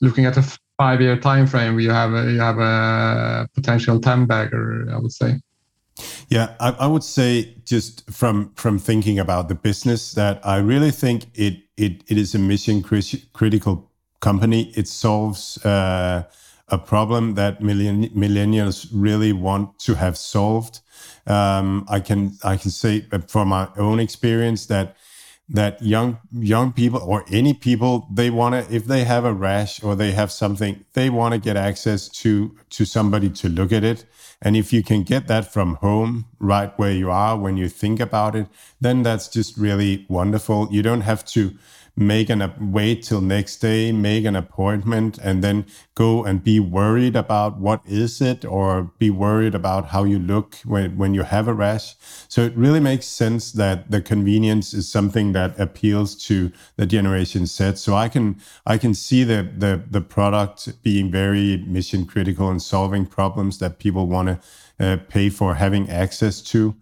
looking 0.00 0.24
at 0.24 0.36
a 0.36 0.58
five-year 0.78 1.18
time 1.18 1.46
frame. 1.46 1.78
You 1.78 1.90
have 1.90 2.12
a, 2.14 2.30
you 2.30 2.40
have 2.40 2.58
a 2.58 3.48
potential 3.54 4.00
ten 4.00 4.26
bagger, 4.26 4.88
I 4.90 4.98
would 4.98 5.12
say. 5.12 5.40
Yeah, 6.28 6.54
I, 6.58 6.70
I, 6.70 6.86
would 6.86 7.04
say 7.04 7.54
just 7.64 8.10
from 8.10 8.52
from 8.54 8.78
thinking 8.78 9.18
about 9.18 9.48
the 9.48 9.54
business 9.54 10.12
that 10.12 10.44
I 10.44 10.56
really 10.56 10.90
think 10.90 11.26
it 11.34 11.64
it, 11.76 12.02
it 12.08 12.16
is 12.16 12.34
a 12.34 12.38
mission 12.38 12.82
critical 12.82 13.90
company. 14.20 14.72
It 14.74 14.88
solves 14.88 15.58
uh, 15.64 16.24
a 16.72 16.78
problem 16.78 17.34
that 17.34 17.60
millenn- 17.60 18.12
millennials 18.14 18.88
really 18.92 19.32
want 19.32 19.78
to 19.80 19.94
have 19.94 20.16
solved. 20.16 20.80
Um, 21.26 21.84
I 21.88 22.00
can 22.00 22.36
I 22.42 22.56
can 22.56 22.70
say 22.70 23.06
from 23.28 23.48
my 23.48 23.68
own 23.76 24.00
experience 24.00 24.66
that 24.66 24.96
that 25.48 25.82
young 25.82 26.18
young 26.32 26.72
people 26.72 27.00
or 27.00 27.24
any 27.30 27.52
people 27.52 28.08
they 28.10 28.30
want 28.30 28.54
to 28.54 28.74
if 28.74 28.86
they 28.86 29.04
have 29.04 29.24
a 29.24 29.32
rash 29.32 29.82
or 29.82 29.94
they 29.94 30.12
have 30.12 30.32
something 30.32 30.84
they 30.94 31.10
want 31.10 31.34
to 31.34 31.38
get 31.38 31.56
access 31.56 32.08
to 32.08 32.56
to 32.70 32.84
somebody 32.84 33.28
to 33.28 33.48
look 33.48 33.72
at 33.72 33.84
it 33.84 34.06
and 34.40 34.56
if 34.56 34.72
you 34.72 34.82
can 34.82 35.02
get 35.02 35.26
that 35.26 35.52
from 35.52 35.74
home 35.76 36.24
right 36.38 36.78
where 36.78 36.92
you 36.92 37.10
are 37.10 37.36
when 37.36 37.56
you 37.56 37.68
think 37.68 38.00
about 38.00 38.34
it 38.34 38.46
then 38.80 39.02
that's 39.02 39.28
just 39.28 39.56
really 39.58 40.06
wonderful 40.08 40.68
you 40.70 40.80
don't 40.80 41.02
have 41.02 41.24
to 41.24 41.52
make 41.96 42.30
an 42.30 42.52
wait 42.58 43.02
till 43.02 43.20
next 43.20 43.58
day, 43.58 43.92
make 43.92 44.24
an 44.24 44.34
appointment, 44.34 45.18
and 45.18 45.44
then 45.44 45.66
go 45.94 46.24
and 46.24 46.42
be 46.42 46.58
worried 46.58 47.14
about 47.14 47.58
what 47.58 47.82
is 47.86 48.20
it, 48.20 48.44
or 48.44 48.90
be 48.98 49.10
worried 49.10 49.54
about 49.54 49.86
how 49.86 50.04
you 50.04 50.18
look 50.18 50.56
when 50.64 50.96
when 50.96 51.14
you 51.14 51.22
have 51.22 51.48
a 51.48 51.54
rash. 51.54 51.94
So 52.28 52.42
it 52.42 52.56
really 52.56 52.80
makes 52.80 53.06
sense 53.06 53.52
that 53.52 53.90
the 53.90 54.00
convenience 54.00 54.72
is 54.72 54.90
something 54.90 55.32
that 55.32 55.58
appeals 55.60 56.14
to 56.26 56.50
the 56.76 56.86
Generation 56.86 57.46
Z. 57.46 57.76
So 57.76 57.94
I 57.94 58.08
can 58.08 58.40
I 58.66 58.78
can 58.78 58.94
see 58.94 59.24
the 59.24 59.48
the 59.56 59.82
the 59.90 60.00
product 60.00 60.82
being 60.82 61.10
very 61.10 61.58
mission 61.66 62.06
critical 62.06 62.48
and 62.48 62.62
solving 62.62 63.06
problems 63.06 63.58
that 63.58 63.78
people 63.78 64.06
want 64.06 64.28
to 64.28 64.40
uh, 64.82 64.96
pay 65.08 65.30
for 65.30 65.54
having 65.54 65.88
access 65.88 66.42
to. 66.42 66.74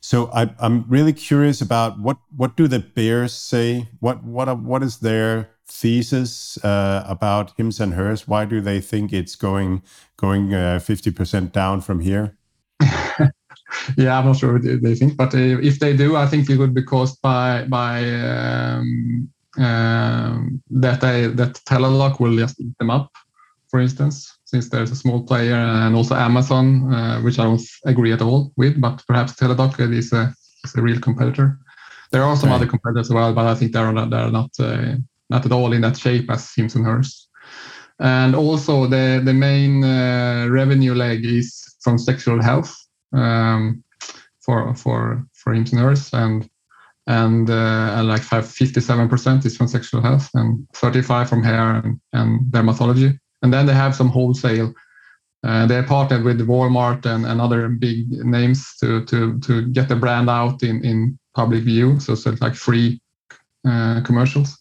So 0.00 0.30
I, 0.32 0.50
am 0.60 0.84
really 0.88 1.12
curious 1.12 1.60
about 1.60 1.98
what 1.98 2.18
what 2.36 2.56
do 2.56 2.68
the 2.68 2.78
bears 2.78 3.32
say? 3.32 3.88
What 4.00 4.22
what 4.22 4.58
what 4.58 4.82
is 4.82 4.98
their 4.98 5.50
thesis 5.66 6.62
uh, 6.64 7.04
about 7.08 7.52
Hims 7.56 7.80
and 7.80 7.94
Hers? 7.94 8.28
Why 8.28 8.44
do 8.44 8.60
they 8.60 8.80
think 8.80 9.12
it's 9.12 9.34
going 9.34 9.82
going 10.16 10.54
uh, 10.54 10.78
fifty 10.78 11.10
percent 11.10 11.52
down 11.52 11.80
from 11.80 12.00
here? 12.00 12.36
yeah, 13.96 14.18
I'm 14.18 14.26
not 14.26 14.36
sure 14.36 14.52
what 14.52 14.62
they 14.62 14.94
think, 14.94 15.16
but 15.16 15.34
uh, 15.34 15.58
if 15.60 15.80
they 15.80 15.96
do, 15.96 16.16
I 16.16 16.26
think 16.26 16.50
it 16.50 16.58
would 16.58 16.74
be 16.74 16.82
caused 16.82 17.20
by 17.22 17.64
by 17.64 18.04
um, 18.04 19.28
um, 19.58 20.62
that 20.70 21.00
they 21.00 21.28
that 21.28 21.54
Teladoc 21.68 22.20
will 22.20 22.36
just 22.36 22.60
eat 22.60 22.76
them 22.78 22.90
up, 22.90 23.10
for 23.70 23.80
instance 23.80 24.35
since 24.46 24.68
there's 24.68 24.92
a 24.92 24.96
small 24.96 25.22
player 25.22 25.56
and 25.56 25.94
also 25.94 26.14
Amazon, 26.14 26.92
uh, 26.94 27.20
which 27.20 27.38
I 27.38 27.44
don't 27.44 27.60
agree 27.84 28.12
at 28.12 28.22
all 28.22 28.52
with, 28.56 28.80
but 28.80 29.02
perhaps 29.06 29.34
Teladoc 29.34 29.78
is 29.92 30.12
a, 30.12 30.32
is 30.64 30.74
a 30.76 30.80
real 30.80 31.00
competitor. 31.00 31.58
There 32.12 32.22
are 32.22 32.36
some 32.36 32.50
right. 32.50 32.54
other 32.54 32.66
competitors 32.66 33.08
as 33.08 33.12
well, 33.12 33.34
but 33.34 33.46
I 33.46 33.56
think 33.56 33.72
they're 33.72 33.92
not, 33.92 34.10
they're 34.10 34.30
not, 34.30 34.50
uh, 34.60 34.94
not 35.28 35.44
at 35.44 35.52
all 35.52 35.72
in 35.72 35.80
that 35.80 35.96
shape 35.96 36.30
as 36.30 36.54
Hims 36.54 36.76
and 36.76 36.86
Hers. 36.86 37.28
And 37.98 38.36
also 38.36 38.86
the, 38.86 39.20
the 39.24 39.34
main 39.34 39.82
uh, 39.82 40.46
revenue 40.48 40.94
leg 40.94 41.24
is 41.24 41.76
from 41.80 41.98
sexual 41.98 42.40
health 42.40 42.72
um, 43.12 43.82
for, 44.40 44.76
for, 44.76 45.26
for 45.32 45.54
Hims 45.54 45.72
and 45.72 45.80
Hers. 45.80 46.10
And 46.12 46.48
and, 47.08 47.48
uh, 47.48 47.94
and 47.94 48.08
like 48.08 48.22
57% 48.22 49.46
is 49.46 49.56
from 49.56 49.68
sexual 49.68 50.02
health 50.02 50.28
and 50.34 50.66
35 50.74 51.28
from 51.28 51.44
hair 51.44 51.76
and, 51.76 52.00
and 52.12 52.40
dermatology 52.50 53.16
and 53.42 53.52
then 53.52 53.66
they 53.66 53.74
have 53.74 53.94
some 53.94 54.08
wholesale. 54.08 54.72
Uh, 55.44 55.66
they're 55.66 55.82
partnered 55.82 56.24
with 56.24 56.40
Walmart 56.40 57.06
and, 57.06 57.24
and 57.26 57.40
other 57.40 57.68
big 57.68 58.10
names 58.24 58.74
to 58.80 59.04
to 59.06 59.38
to 59.40 59.66
get 59.68 59.88
the 59.88 59.96
brand 59.96 60.28
out 60.28 60.62
in 60.62 60.84
in 60.84 61.18
public 61.34 61.64
view. 61.64 62.00
So, 62.00 62.14
so 62.14 62.30
it's 62.30 62.40
like 62.40 62.54
free 62.54 63.00
uh, 63.68 64.00
commercials. 64.02 64.58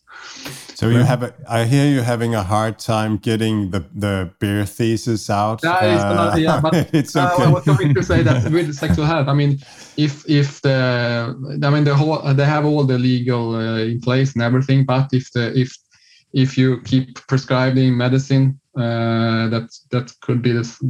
So 0.75 0.89
you 0.89 0.97
have, 0.97 1.23
a, 1.23 1.33
I 1.47 1.63
hear 1.63 1.87
you 1.89 2.01
having 2.01 2.35
a 2.35 2.43
hard 2.43 2.79
time 2.79 3.15
getting 3.15 3.71
the 3.71 3.85
the 3.93 4.33
bear 4.41 4.65
thesis 4.65 5.29
out. 5.29 5.61
Yeah, 5.63 5.93
it's, 5.93 6.03
uh, 6.03 6.35
yeah 6.37 6.59
but 6.59 6.73
it's 6.93 7.15
okay. 7.15 7.43
Uh, 7.43 7.47
I 7.47 7.53
was 7.53 7.63
going 7.63 7.93
to 7.93 8.03
say 8.03 8.23
that 8.23 8.51
with 8.51 8.75
sexual 8.75 9.05
health. 9.05 9.29
I 9.29 9.33
mean, 9.33 9.59
if 9.95 10.29
if 10.29 10.61
the, 10.61 10.77
I 11.63 11.69
mean 11.69 11.85
the 11.85 11.95
whole, 11.95 12.21
they 12.33 12.43
have 12.45 12.65
all 12.65 12.83
the 12.83 12.97
legal 12.97 13.55
uh, 13.55 13.77
in 13.77 14.01
place 14.01 14.33
and 14.33 14.43
everything, 14.43 14.83
but 14.83 15.13
if 15.13 15.31
the 15.31 15.57
if 15.57 15.73
if 16.33 16.57
you 16.57 16.81
keep 16.81 17.25
prescribing 17.27 17.95
medicine 17.95 18.59
that 18.75 19.69
that 19.91 20.13
could 20.21 20.41
be 20.41 20.51
this, 20.51 20.83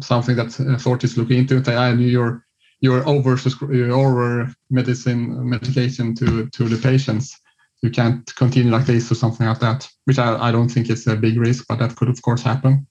something 0.00 0.36
that 0.36 0.58
authorities 0.58 1.16
look 1.16 1.30
into. 1.30 1.62
Say, 1.64 1.74
ah, 1.74 1.92
you're 1.92 2.46
you're 2.80 3.06
over 3.08 3.36
you're 3.72 3.92
over 3.92 4.52
medicine 4.70 5.48
medication 5.48 6.14
to 6.16 6.48
to 6.50 6.68
the 6.68 6.76
patients. 6.76 7.38
You 7.82 7.90
can't 7.90 8.34
continue 8.36 8.70
like 8.70 8.86
this 8.86 9.10
or 9.10 9.14
something 9.14 9.46
like 9.46 9.60
that, 9.60 9.88
which 10.04 10.18
I, 10.18 10.48
I 10.48 10.52
don't 10.52 10.68
think 10.68 10.90
is 10.90 11.06
a 11.06 11.16
big 11.16 11.38
risk, 11.38 11.64
but 11.66 11.78
that 11.78 11.96
could 11.96 12.08
of 12.08 12.20
course 12.22 12.42
happen. 12.42 12.86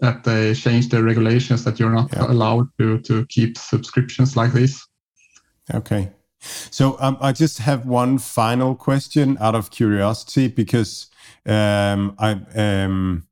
That 0.00 0.24
they 0.24 0.54
change 0.54 0.88
the 0.88 1.02
regulations 1.02 1.64
that 1.64 1.78
you're 1.78 1.92
not 1.92 2.10
yeah. 2.12 2.30
allowed 2.30 2.66
to 2.78 2.98
to 3.00 3.26
keep 3.26 3.56
subscriptions 3.58 4.36
like 4.36 4.52
this. 4.52 4.86
Okay. 5.72 6.10
So 6.70 6.96
um, 6.98 7.16
I 7.20 7.32
just 7.32 7.58
have 7.58 7.86
one 7.86 8.18
final 8.18 8.74
question 8.74 9.36
out 9.40 9.54
of 9.54 9.70
curiosity 9.70 10.48
because 10.48 11.06
um, 11.46 12.16
I, 12.18 12.32
um, 12.56 13.28
I, 13.28 13.31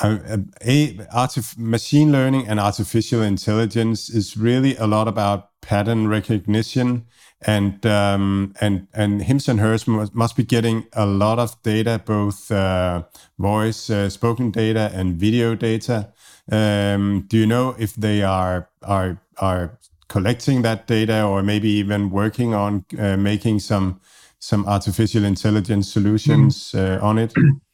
artif- 0.00 1.58
machine 1.58 2.12
learning 2.12 2.48
and 2.48 2.58
artificial 2.58 3.22
intelligence 3.22 4.08
is 4.08 4.36
really 4.36 4.76
a 4.76 4.86
lot 4.86 5.08
about 5.08 5.60
pattern 5.60 6.08
recognition 6.08 7.06
and 7.42 7.84
um, 7.86 8.54
and 8.60 8.86
and 8.92 9.22
Hims 9.22 9.48
and 9.48 9.60
Hers 9.60 9.86
must, 9.86 10.36
be 10.36 10.44
getting 10.44 10.86
a 10.92 11.06
lot 11.06 11.38
of 11.38 11.60
data, 11.62 12.00
both 12.04 12.50
uh, 12.50 13.04
voice, 13.38 13.88
uh, 13.88 14.10
spoken 14.10 14.50
data, 14.50 14.90
and 14.94 15.16
video 15.16 15.54
data. 15.54 16.12
Um, 16.52 17.24
do 17.28 17.38
you 17.38 17.46
know 17.46 17.74
if 17.78 17.94
they 17.94 18.22
are 18.22 18.68
are 18.82 19.22
are 19.38 19.78
collecting 20.08 20.62
that 20.62 20.86
data, 20.86 21.24
or 21.24 21.42
maybe 21.42 21.70
even 21.70 22.10
working 22.10 22.52
on 22.52 22.84
uh, 22.98 23.16
making 23.16 23.60
some 23.60 24.00
some 24.38 24.66
artificial 24.66 25.24
intelligence 25.24 25.90
solutions 25.90 26.72
mm. 26.72 27.02
on 27.02 27.18
it? 27.18 27.32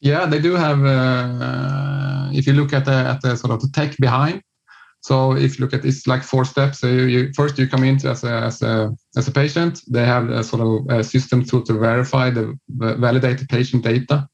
Yeah, 0.00 0.26
they 0.26 0.40
do 0.40 0.54
have. 0.54 0.84
Uh, 0.84 2.30
if 2.32 2.46
you 2.46 2.52
look 2.52 2.72
at 2.72 2.84
the 2.84 2.92
at 2.92 3.20
the 3.22 3.36
sort 3.36 3.52
of 3.52 3.60
the 3.60 3.68
tech 3.72 3.96
behind, 3.98 4.42
so 5.00 5.32
if 5.32 5.58
you 5.58 5.64
look 5.64 5.74
at 5.74 5.84
it's 5.84 6.06
like 6.06 6.22
four 6.22 6.44
steps. 6.44 6.80
So 6.80 6.88
you, 6.88 7.32
first 7.34 7.58
you 7.58 7.68
come 7.68 7.84
in 7.84 8.04
as 8.06 8.24
a, 8.24 8.32
as 8.32 8.62
a 8.62 8.92
as 9.16 9.28
a 9.28 9.32
patient. 9.32 9.82
They 9.88 10.04
have 10.04 10.28
a 10.28 10.42
sort 10.42 10.62
of 10.62 10.98
a 10.98 11.04
system 11.04 11.44
to 11.46 11.62
to 11.64 11.72
verify 11.74 12.30
the 12.30 12.58
validate 12.68 13.38
the 13.38 13.46
patient 13.46 13.84
data 13.84 14.28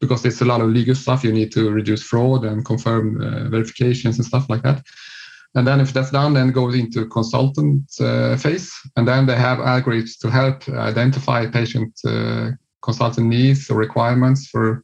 because 0.00 0.22
there's 0.22 0.40
a 0.40 0.46
lot 0.46 0.60
of 0.60 0.70
legal 0.70 0.94
stuff. 0.94 1.24
You 1.24 1.32
need 1.32 1.52
to 1.52 1.70
reduce 1.70 2.02
fraud 2.02 2.44
and 2.44 2.64
confirm 2.64 3.20
uh, 3.20 3.48
verifications 3.48 4.16
and 4.16 4.26
stuff 4.26 4.48
like 4.48 4.62
that. 4.62 4.82
And 5.54 5.66
then 5.66 5.80
if 5.80 5.92
that's 5.92 6.10
done, 6.10 6.34
then 6.34 6.50
goes 6.50 6.74
into 6.74 7.06
consultant 7.06 7.84
uh, 8.00 8.36
phase, 8.36 8.72
and 8.96 9.06
then 9.06 9.26
they 9.26 9.36
have 9.36 9.58
algorithms 9.58 10.18
to 10.20 10.30
help 10.30 10.68
identify 10.68 11.46
patient 11.46 11.92
uh, 12.04 12.50
consultant 12.82 13.28
needs 13.28 13.70
or 13.70 13.76
requirements 13.76 14.48
for 14.48 14.82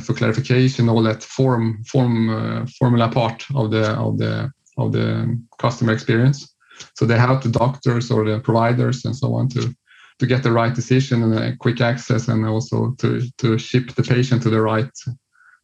for 0.00 0.14
clarification, 0.14 0.88
all 0.88 1.02
that 1.02 1.22
form 1.22 1.82
form 1.84 2.28
uh, 2.28 2.66
formula 2.78 3.08
part 3.08 3.44
of 3.54 3.70
the 3.70 3.90
of 3.92 4.18
the 4.18 4.50
of 4.76 4.92
the 4.92 5.38
customer 5.58 5.92
experience. 5.92 6.54
So 6.94 7.06
they 7.06 7.18
help 7.18 7.42
the 7.42 7.50
doctors 7.50 8.10
or 8.10 8.24
the 8.24 8.40
providers 8.40 9.04
and 9.04 9.14
so 9.14 9.34
on 9.34 9.48
to 9.50 9.74
to 10.18 10.26
get 10.26 10.42
the 10.42 10.52
right 10.52 10.74
decision 10.74 11.22
and 11.22 11.58
quick 11.58 11.80
access, 11.80 12.28
and 12.28 12.44
also 12.46 12.94
to 12.98 13.22
to 13.38 13.58
ship 13.58 13.94
the 13.94 14.02
patient 14.02 14.42
to 14.42 14.50
the 14.50 14.60
right 14.60 14.90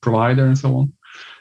provider 0.01 0.47
and 0.47 0.59
so 0.59 0.77
on. 0.77 0.93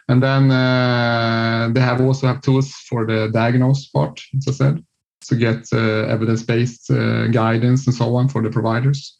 And 0.07 0.22
then 0.22 0.51
uh, 0.51 1.70
they 1.74 1.82
have 1.82 2.01
also 2.01 2.28
have 2.28 2.41
tools 2.41 2.72
for 2.89 3.05
the 3.05 3.30
diagnose 3.34 3.88
part, 3.88 4.22
as 4.38 4.47
I 4.47 4.51
said, 4.51 4.86
to 5.22 5.36
get 5.36 5.68
uh, 5.74 6.05
evidence-based 6.07 6.91
uh, 6.91 7.28
guidance 7.28 7.88
and 7.88 7.95
so 7.95 8.16
on 8.16 8.30
for 8.30 8.41
the 8.43 8.49
providers. 8.49 9.20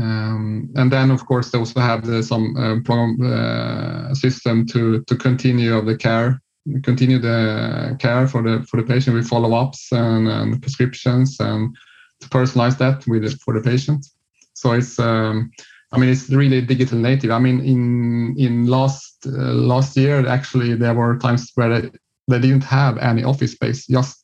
Um, 0.00 0.70
and 0.76 0.90
then, 0.90 1.10
of 1.10 1.26
course, 1.26 1.50
they 1.50 1.58
also 1.58 1.80
have 1.80 2.06
the, 2.06 2.22
some 2.22 2.56
uh, 2.56 3.26
uh, 3.26 4.14
system 4.14 4.66
to 4.66 5.02
to 5.02 5.16
continue 5.16 5.76
of 5.76 5.84
the 5.86 5.96
care, 5.96 6.40
continue 6.82 7.18
the 7.18 7.96
care 7.98 8.26
for 8.26 8.42
the 8.42 8.64
for 8.68 8.80
the 8.80 8.86
patient 8.86 9.16
with 9.16 9.28
follow-ups 9.28 9.92
and, 9.92 10.28
and 10.28 10.60
prescriptions, 10.62 11.40
and 11.40 11.76
to 12.20 12.28
personalize 12.28 12.78
that 12.78 13.06
with 13.06 13.40
for 13.40 13.54
the 13.54 13.60
patient. 13.60 14.06
So 14.54 14.72
it's, 14.72 14.98
um, 14.98 15.50
I 15.92 15.98
mean, 15.98 16.10
it's 16.10 16.30
really 16.30 16.60
digital 16.60 16.98
native. 16.98 17.30
I 17.30 17.38
mean, 17.38 17.60
in 17.60 18.34
in 18.38 18.66
last 18.66 19.26
uh, 19.26 19.52
last 19.54 19.96
year, 19.96 20.26
actually, 20.26 20.76
there 20.76 20.94
were 20.94 21.18
times 21.18 21.50
where 21.56 21.80
they, 21.80 21.90
they 22.28 22.40
didn't 22.40 22.64
have 22.64 22.96
any 22.98 23.24
office 23.24 23.52
space, 23.52 23.86
just 23.86 24.19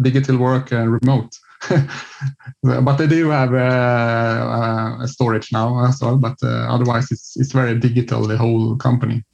digital 0.00 0.36
work 0.38 0.72
and 0.72 0.92
remote. 0.92 1.38
but 2.62 2.96
they 2.96 3.06
do 3.06 3.30
have 3.30 3.52
uh, 3.54 3.56
uh, 3.56 5.06
storage 5.06 5.52
now 5.52 5.84
as 5.86 6.00
well. 6.00 6.16
But 6.16 6.36
uh, 6.42 6.68
otherwise, 6.68 7.10
it's 7.10 7.36
it's 7.36 7.52
very 7.52 7.78
digital. 7.78 8.26
The 8.26 8.36
whole 8.36 8.76
company. 8.76 9.24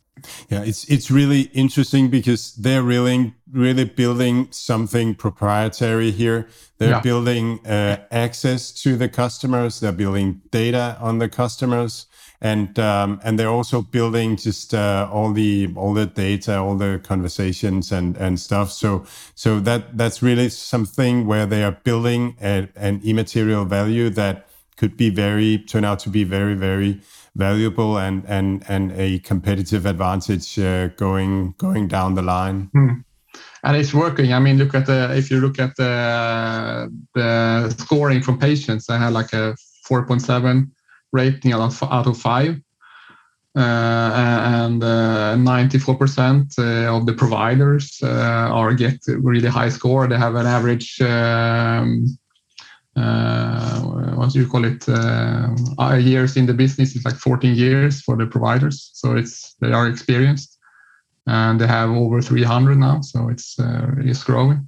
Yeah, 0.49 0.63
it's 0.63 0.85
it's 0.85 1.11
really 1.11 1.43
interesting 1.53 2.09
because 2.11 2.55
they're 2.55 2.83
really 2.83 3.35
really 3.51 3.85
building 3.85 4.49
something 4.51 5.15
proprietary 5.15 6.11
here. 6.11 6.49
They're 6.79 6.91
yeah. 6.91 7.01
building 7.01 7.65
uh, 7.67 8.05
access 8.11 8.73
to 8.83 8.97
the 8.97 9.09
customers. 9.09 9.81
They're 9.81 9.93
building 9.93 10.43
data 10.51 10.97
on 11.01 11.19
the 11.19 11.29
customers, 11.29 12.07
and 12.43 12.77
um, 12.81 13.21
and 13.23 13.39
they're 13.39 13.49
also 13.49 13.83
building 13.83 14.37
just 14.37 14.75
uh, 14.75 15.09
all 15.11 15.33
the 15.33 15.73
all 15.77 15.95
the 15.95 16.07
data, 16.07 16.59
all 16.59 16.75
the 16.75 17.01
conversations 17.05 17.93
and 17.93 18.17
and 18.17 18.39
stuff. 18.41 18.73
So 18.73 19.07
so 19.37 19.61
that 19.61 19.97
that's 19.97 20.23
really 20.23 20.49
something 20.49 21.27
where 21.29 21.47
they 21.47 21.63
are 21.63 21.79
building 21.85 22.37
a, 22.43 22.69
an 22.75 23.01
immaterial 23.05 23.65
value 23.65 24.11
that 24.11 24.49
could 24.77 24.97
be 24.97 25.09
very 25.09 25.59
turn 25.59 25.85
out 25.85 26.01
to 26.01 26.11
be 26.11 26.25
very 26.25 26.55
very 26.55 27.01
valuable 27.37 27.97
and 27.97 28.25
and 28.27 28.65
and 28.69 28.91
a 28.97 29.21
competitive 29.21 29.87
advantage 29.87 30.59
uh, 30.59 30.89
going 30.89 31.55
going 31.59 31.87
down 31.87 32.17
the 32.17 32.23
line. 32.23 32.71
Mm. 32.75 33.05
And 33.63 33.77
it's 33.77 33.95
working. 33.95 34.33
I 34.33 34.41
mean, 34.41 34.59
look 34.59 34.75
at 34.75 34.87
the 34.87 35.17
if 35.17 35.31
you 35.31 35.41
look 35.41 35.61
at 35.61 35.77
the 35.77 36.91
the 37.15 37.71
scoring 37.79 38.21
from 38.21 38.37
patients, 38.37 38.91
I 38.91 38.99
had 38.99 39.13
like 39.13 39.33
a 39.33 39.55
4.7 39.89 40.69
rating 41.13 41.53
out 41.53 41.61
of, 41.61 41.83
out 41.91 42.07
of 42.07 42.19
five. 42.19 42.61
Uh, 43.55 43.61
and 44.65 44.83
uh, 44.83 45.37
94% 45.37 46.59
uh, 46.59 46.97
of 46.97 47.05
the 47.05 47.13
providers 47.13 48.01
uh, 48.03 48.09
are 48.51 48.73
get 48.73 48.99
really 49.07 49.47
high 49.47 49.69
score. 49.69 50.07
They 50.07 50.17
have 50.17 50.37
an 50.37 50.47
average, 50.47 50.99
um, 51.03 52.07
uh, 52.97 53.83
what 53.83 54.33
do 54.33 54.41
you 54.41 54.49
call 54.49 54.65
it, 54.65 54.89
uh, 54.89 55.95
years 55.97 56.39
in 56.39 56.47
the 56.47 56.55
business. 56.55 56.97
It's 56.97 57.05
like 57.05 57.17
14 57.17 57.55
years 57.55 58.01
for 58.01 58.17
the 58.17 58.27
providers, 58.27 58.91
so 58.95 59.17
it's 59.17 59.55
they 59.61 59.73
are 59.73 59.87
experienced, 59.87 60.59
and 61.27 61.61
they 61.61 61.67
have 61.67 61.91
over 61.91 62.23
300 62.23 62.79
now, 62.79 63.03
so 63.03 63.29
it's 63.29 63.57
it's 63.99 64.25
growing. 64.25 64.67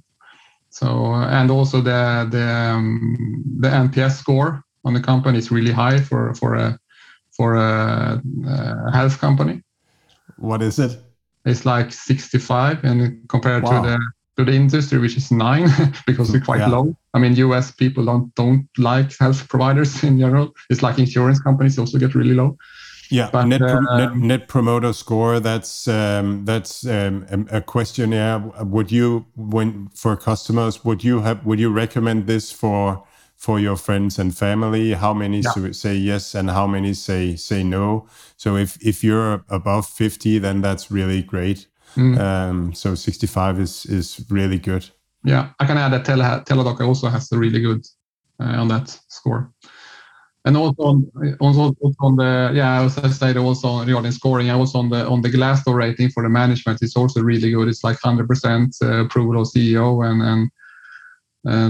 So 0.69 1.13
and 1.13 1.49
also 1.49 1.81
the 1.81 2.27
the 2.29 2.47
um, 2.47 3.43
the 3.61 3.69
NPS 3.69 4.19
score 4.19 4.63
on 4.85 4.93
the 4.93 5.01
company 5.01 5.37
is 5.37 5.51
really 5.51 5.71
high 5.71 5.99
for 5.99 6.33
for 6.35 6.55
a 6.55 6.79
for 7.35 7.55
a, 7.55 8.21
a 8.47 8.91
health 8.91 9.19
company. 9.19 9.61
What 10.37 10.61
is 10.61 10.79
it? 10.79 10.97
It's 11.45 11.65
like 11.65 11.91
65, 11.91 12.83
and 12.83 13.27
compared 13.27 13.63
wow. 13.63 13.81
to 13.81 13.87
the 13.87 13.99
to 14.37 14.51
the 14.51 14.53
industry, 14.53 14.99
which 14.99 15.15
is 15.17 15.31
nine, 15.31 15.69
because 16.07 16.33
it's 16.33 16.45
quite 16.45 16.59
yeah. 16.59 16.67
low. 16.67 16.95
I 17.13 17.19
mean, 17.19 17.35
U.S. 17.35 17.71
people 17.71 18.05
don't 18.05 18.33
don't 18.35 18.67
like 18.77 19.17
health 19.17 19.47
providers 19.47 20.03
in 20.09 20.19
general. 20.19 20.53
It's 20.69 20.81
like 20.81 20.99
insurance 20.99 21.39
companies 21.39 21.77
also 21.77 21.97
get 21.97 22.15
really 22.15 22.33
low. 22.33 22.57
Yeah, 23.11 23.29
but, 23.31 23.45
net, 23.45 23.61
uh, 23.61 23.97
net, 23.97 24.15
net 24.17 24.47
promoter 24.47 24.91
score. 24.91 25.39
That's 25.39 25.87
um, 25.87 26.45
that's 26.45 26.85
um, 26.87 27.47
a 27.51 27.61
questionnaire. 27.61 28.39
Would 28.61 28.91
you, 28.91 29.25
when 29.35 29.89
for 29.89 30.15
customers, 30.17 30.83
would 30.83 31.03
you 31.03 31.21
have 31.21 31.45
would 31.45 31.59
you 31.59 31.71
recommend 31.71 32.25
this 32.25 32.51
for 32.51 33.03
for 33.45 33.59
your 33.59 33.77
friends 33.77 34.19
and 34.19 34.35
family? 34.35 34.93
How 34.93 35.13
many 35.13 35.41
yeah. 35.41 35.71
say 35.71 35.95
yes 35.95 36.35
and 36.35 36.49
how 36.49 36.67
many 36.67 36.93
say 36.93 37.35
say 37.35 37.63
no? 37.63 38.07
So 38.37 38.57
if 38.57 38.77
if 38.81 39.03
you're 39.03 39.45
above 39.49 39.85
50 39.85 40.39
then 40.39 40.61
that's 40.61 40.91
really 40.91 41.21
great. 41.21 41.67
Mm. 41.95 42.19
um, 42.19 42.73
so 42.73 42.95
65 42.95 43.59
is 43.59 43.85
is 43.85 44.25
really 44.29 44.59
good. 44.59 44.89
Yeah 45.23 45.49
i 45.59 45.65
can 45.65 45.77
add 45.77 45.91
that 45.93 46.05
Tele- 46.05 46.43
teladoc 46.45 46.81
also 46.81 47.09
has 47.09 47.31
a 47.31 47.37
really 47.37 47.61
good 47.61 47.85
uh, 48.39 48.61
on 48.61 48.67
that 48.67 48.99
score. 49.07 49.51
And 50.45 50.57
also 50.57 50.83
on, 50.83 51.11
also, 51.39 51.75
on 51.99 52.15
the 52.15 52.51
yeah 52.53 52.85
as 52.85 52.97
i 52.97 53.09
said 53.09 53.37
also 53.37 53.85
regarding 53.85 54.11
scoring 54.11 54.49
i 54.49 54.55
was 54.55 54.75
on 54.75 54.89
the 54.89 55.01
on 55.07 55.21
the 55.21 55.29
glassdoor 55.29 55.75
rating 55.75 56.09
for 56.09 56.23
the 56.23 56.29
management. 56.29 56.81
It's 56.81 56.97
also 56.97 57.21
really 57.21 57.51
good. 57.51 57.67
It's 57.67 57.83
like 57.83 57.99
100% 57.99 58.81
uh, 58.81 59.05
approval 59.05 59.41
of 59.41 59.47
ceo 59.47 59.87
and 60.07 60.21
and 60.21 60.51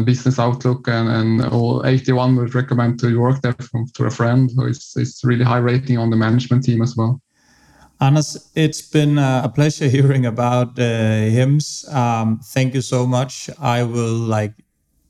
business 0.06 0.40
outlook 0.40 0.88
and, 0.88 1.10
and 1.10 1.46
all 1.54 1.86
81 1.86 2.36
would 2.38 2.56
recommend 2.56 3.00
to 3.00 3.20
work 3.20 3.42
there 3.42 3.54
from, 3.54 3.86
to 3.96 4.06
a 4.06 4.10
friend 4.10 4.52
so 4.52 4.66
it's, 4.66 4.96
it's 4.96 5.24
really 5.24 5.44
high 5.44 5.58
rating 5.58 5.98
on 5.98 6.10
the 6.10 6.16
management 6.16 6.64
team 6.64 6.82
as 6.82 6.96
well 6.96 7.22
Anders, 8.02 8.52
it's 8.56 8.82
been 8.82 9.18
a 9.18 9.50
pleasure 9.54 9.88
hearing 9.96 10.26
about 10.26 10.78
uh, 10.78 10.84
Hims. 10.84 11.86
Um, 11.90 12.40
thank 12.44 12.74
you 12.74 12.82
so 12.82 13.06
much. 13.06 13.50
I 13.60 13.84
will 13.84 14.16
like 14.16 14.54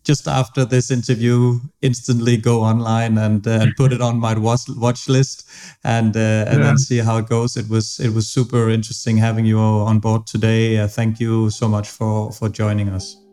just 0.03 0.27
after 0.27 0.63
this 0.65 0.91
interview 0.91 1.59
instantly 1.81 2.37
go 2.37 2.61
online 2.61 3.17
and, 3.17 3.47
uh, 3.47 3.65
put 3.77 3.91
it 3.91 4.01
on 4.01 4.19
my 4.19 4.37
watch, 4.37 4.61
watch 4.69 5.09
list 5.09 5.49
and 5.83 6.15
uh, 6.15 6.45
and 6.47 6.59
yeah. 6.59 6.65
then 6.65 6.77
see 6.77 6.99
how 6.99 7.17
it 7.17 7.27
goes. 7.27 7.57
It 7.57 7.67
was 7.67 7.99
it 7.99 8.13
was 8.13 8.29
super 8.29 8.69
interesting 8.69 9.17
having 9.17 9.45
you 9.45 9.59
on 9.59 9.99
board 9.99 10.27
today. 10.27 10.77
Uh, 10.77 10.87
thank 10.87 11.19
you 11.19 11.49
so 11.49 11.67
much 11.67 11.89
for 11.89 12.31
for 12.31 12.49
joining 12.49 12.89
us. 12.89 13.24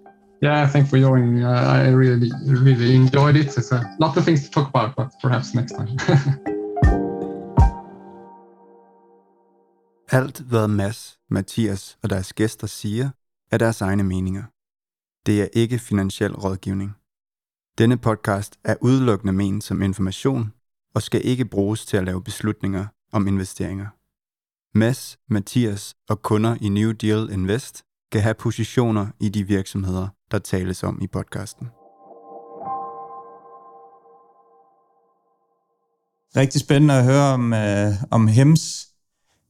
Yeah, 0.43 0.67
thanks 0.67 0.91
for 0.91 0.99
joining. 0.99 1.45
Uh, 1.45 1.51
I 1.51 1.89
really, 1.91 2.31
really 2.45 2.97
enjoyed 2.97 3.37
it. 3.37 3.57
It's 3.57 3.71
a 3.71 3.97
lot 4.01 4.17
of 4.17 4.25
things 4.25 4.43
to 4.45 4.51
talk 4.51 4.69
about, 4.75 4.97
but 4.97 5.13
perhaps 5.23 5.55
next 5.55 5.77
time. 5.77 5.89
Alt, 10.11 10.41
hvad 10.41 10.69
Mads, 10.69 11.19
Mathias 11.31 11.99
og 12.03 12.11
deres 12.11 12.33
gæster 12.33 12.67
siger, 12.67 13.11
er 13.51 13.59
deres 13.59 13.81
egne 13.81 14.03
meninger. 14.03 14.43
Det 15.27 15.43
er 15.43 15.49
ikke 15.53 15.79
finansiel 15.79 16.35
rådgivning. 16.35 16.97
Denne 17.79 17.97
podcast 17.97 18.59
er 18.65 18.75
udelukkende 18.81 19.33
ment 19.33 19.65
som 19.65 19.83
information 19.83 20.53
og 20.95 21.03
skal 21.03 21.21
ikke 21.25 21.45
bruges 21.45 21.87
til 21.87 21.97
at 21.97 22.05
lave 22.05 22.23
beslutninger 22.23 22.87
om 23.13 23.27
investeringer. 23.27 23.87
Mads, 24.79 25.19
Mathias 25.29 25.95
og 26.09 26.23
kunder 26.23 26.57
i 26.61 26.69
New 26.69 26.91
Deal 26.91 27.31
Invest 27.33 27.85
kan 28.13 28.21
have 28.21 28.35
positioner 28.35 29.07
i 29.21 29.29
de 29.29 29.47
virksomheder, 29.47 30.09
der 30.31 30.39
tales 30.39 30.83
om 30.83 30.99
i 31.03 31.07
podcasten. 31.07 31.67
Rigtig 36.37 36.61
spændende 36.61 36.95
at 36.95 37.05
høre 37.05 37.23
om, 37.23 37.53
øh, 37.53 37.93
om 38.11 38.29
HEMS. 38.29 38.87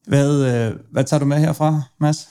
Hvad, 0.06 0.30
øh, 0.44 0.78
hvad 0.92 1.04
tager 1.04 1.20
du 1.20 1.26
med 1.26 1.38
herfra, 1.38 1.82
Mads? 2.00 2.28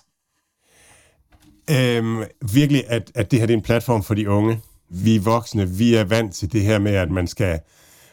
Øhm, 1.69 2.23
virkelig, 2.53 2.83
at, 2.87 3.11
at 3.15 3.31
det 3.31 3.39
her 3.39 3.45
det 3.45 3.53
er 3.53 3.57
en 3.57 3.63
platform 3.63 4.03
for 4.03 4.13
de 4.13 4.29
unge. 4.29 4.61
Vi 4.89 5.17
voksne, 5.17 5.69
vi 5.69 5.95
er 5.95 6.03
vant 6.03 6.35
til 6.35 6.51
det 6.51 6.61
her 6.61 6.79
med, 6.79 6.95
at 6.95 7.11
man 7.11 7.27
skal 7.27 7.59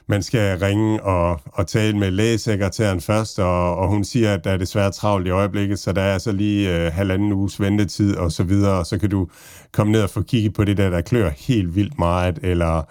man 0.09 0.22
skal 0.22 0.59
ringe 0.59 1.02
og, 1.02 1.40
og 1.44 1.66
tale 1.66 1.98
med 1.98 2.11
lægesekretæren 2.11 3.00
først, 3.00 3.38
og, 3.38 3.76
og 3.76 3.88
hun 3.88 4.04
siger, 4.04 4.34
at 4.34 4.44
der 4.44 4.50
er 4.50 4.56
desværre 4.56 4.90
travlt 4.90 5.26
i 5.26 5.30
øjeblikket, 5.30 5.78
så 5.78 5.92
der 5.92 6.02
er 6.02 6.12
altså 6.12 6.32
lige 6.32 6.76
øh, 6.76 6.92
halvanden 6.92 7.32
uges 7.32 7.61
ventetid 7.61 8.16
og 8.16 8.32
så 8.32 8.42
videre, 8.42 8.78
og 8.78 8.86
så 8.86 8.98
kan 8.98 9.11
du 9.11 9.28
komme 9.72 9.92
ned 9.92 10.02
og 10.02 10.11
få 10.11 10.22
kigget 10.22 10.54
på 10.54 10.64
det 10.64 10.76
der, 10.76 10.90
der 10.90 11.00
klør 11.00 11.30
helt 11.36 11.74
vildt 11.74 11.98
meget, 11.98 12.38
eller, 12.42 12.82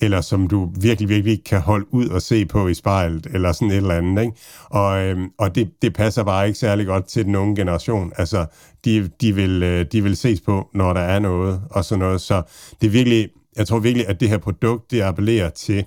eller 0.00 0.20
som 0.20 0.48
du 0.48 0.72
virkelig, 0.80 1.08
virkelig 1.08 1.32
ikke 1.32 1.44
kan 1.44 1.60
holde 1.60 1.86
ud 1.94 2.08
og 2.08 2.22
se 2.22 2.46
på 2.46 2.68
i 2.68 2.74
spejlet, 2.74 3.26
eller 3.34 3.52
sådan 3.52 3.70
et 3.70 3.76
eller 3.76 3.94
andet. 3.94 4.22
Ikke? 4.22 4.36
Og, 4.64 5.02
øh, 5.04 5.18
og 5.38 5.54
det, 5.54 5.70
det 5.82 5.94
passer 5.94 6.24
bare 6.24 6.46
ikke 6.46 6.58
særlig 6.58 6.86
godt 6.86 7.04
til 7.04 7.24
den 7.24 7.36
unge 7.36 7.56
generation. 7.56 8.12
Altså, 8.16 8.46
de, 8.84 9.10
de, 9.20 9.34
vil, 9.34 9.62
øh, 9.62 9.86
de 9.92 10.02
vil 10.02 10.16
ses 10.16 10.40
på, 10.40 10.68
når 10.74 10.92
der 10.92 11.00
er 11.00 11.18
noget, 11.18 11.60
og 11.70 11.84
sådan 11.84 12.00
noget. 12.00 12.20
Så 12.20 12.42
det 12.80 12.86
er 12.86 12.90
virkelig, 12.90 13.28
jeg 13.56 13.66
tror 13.66 13.78
virkelig, 13.78 14.08
at 14.08 14.20
det 14.20 14.28
her 14.28 14.38
produkt, 14.38 14.90
det 14.90 15.02
appellerer 15.02 15.50
til 15.50 15.84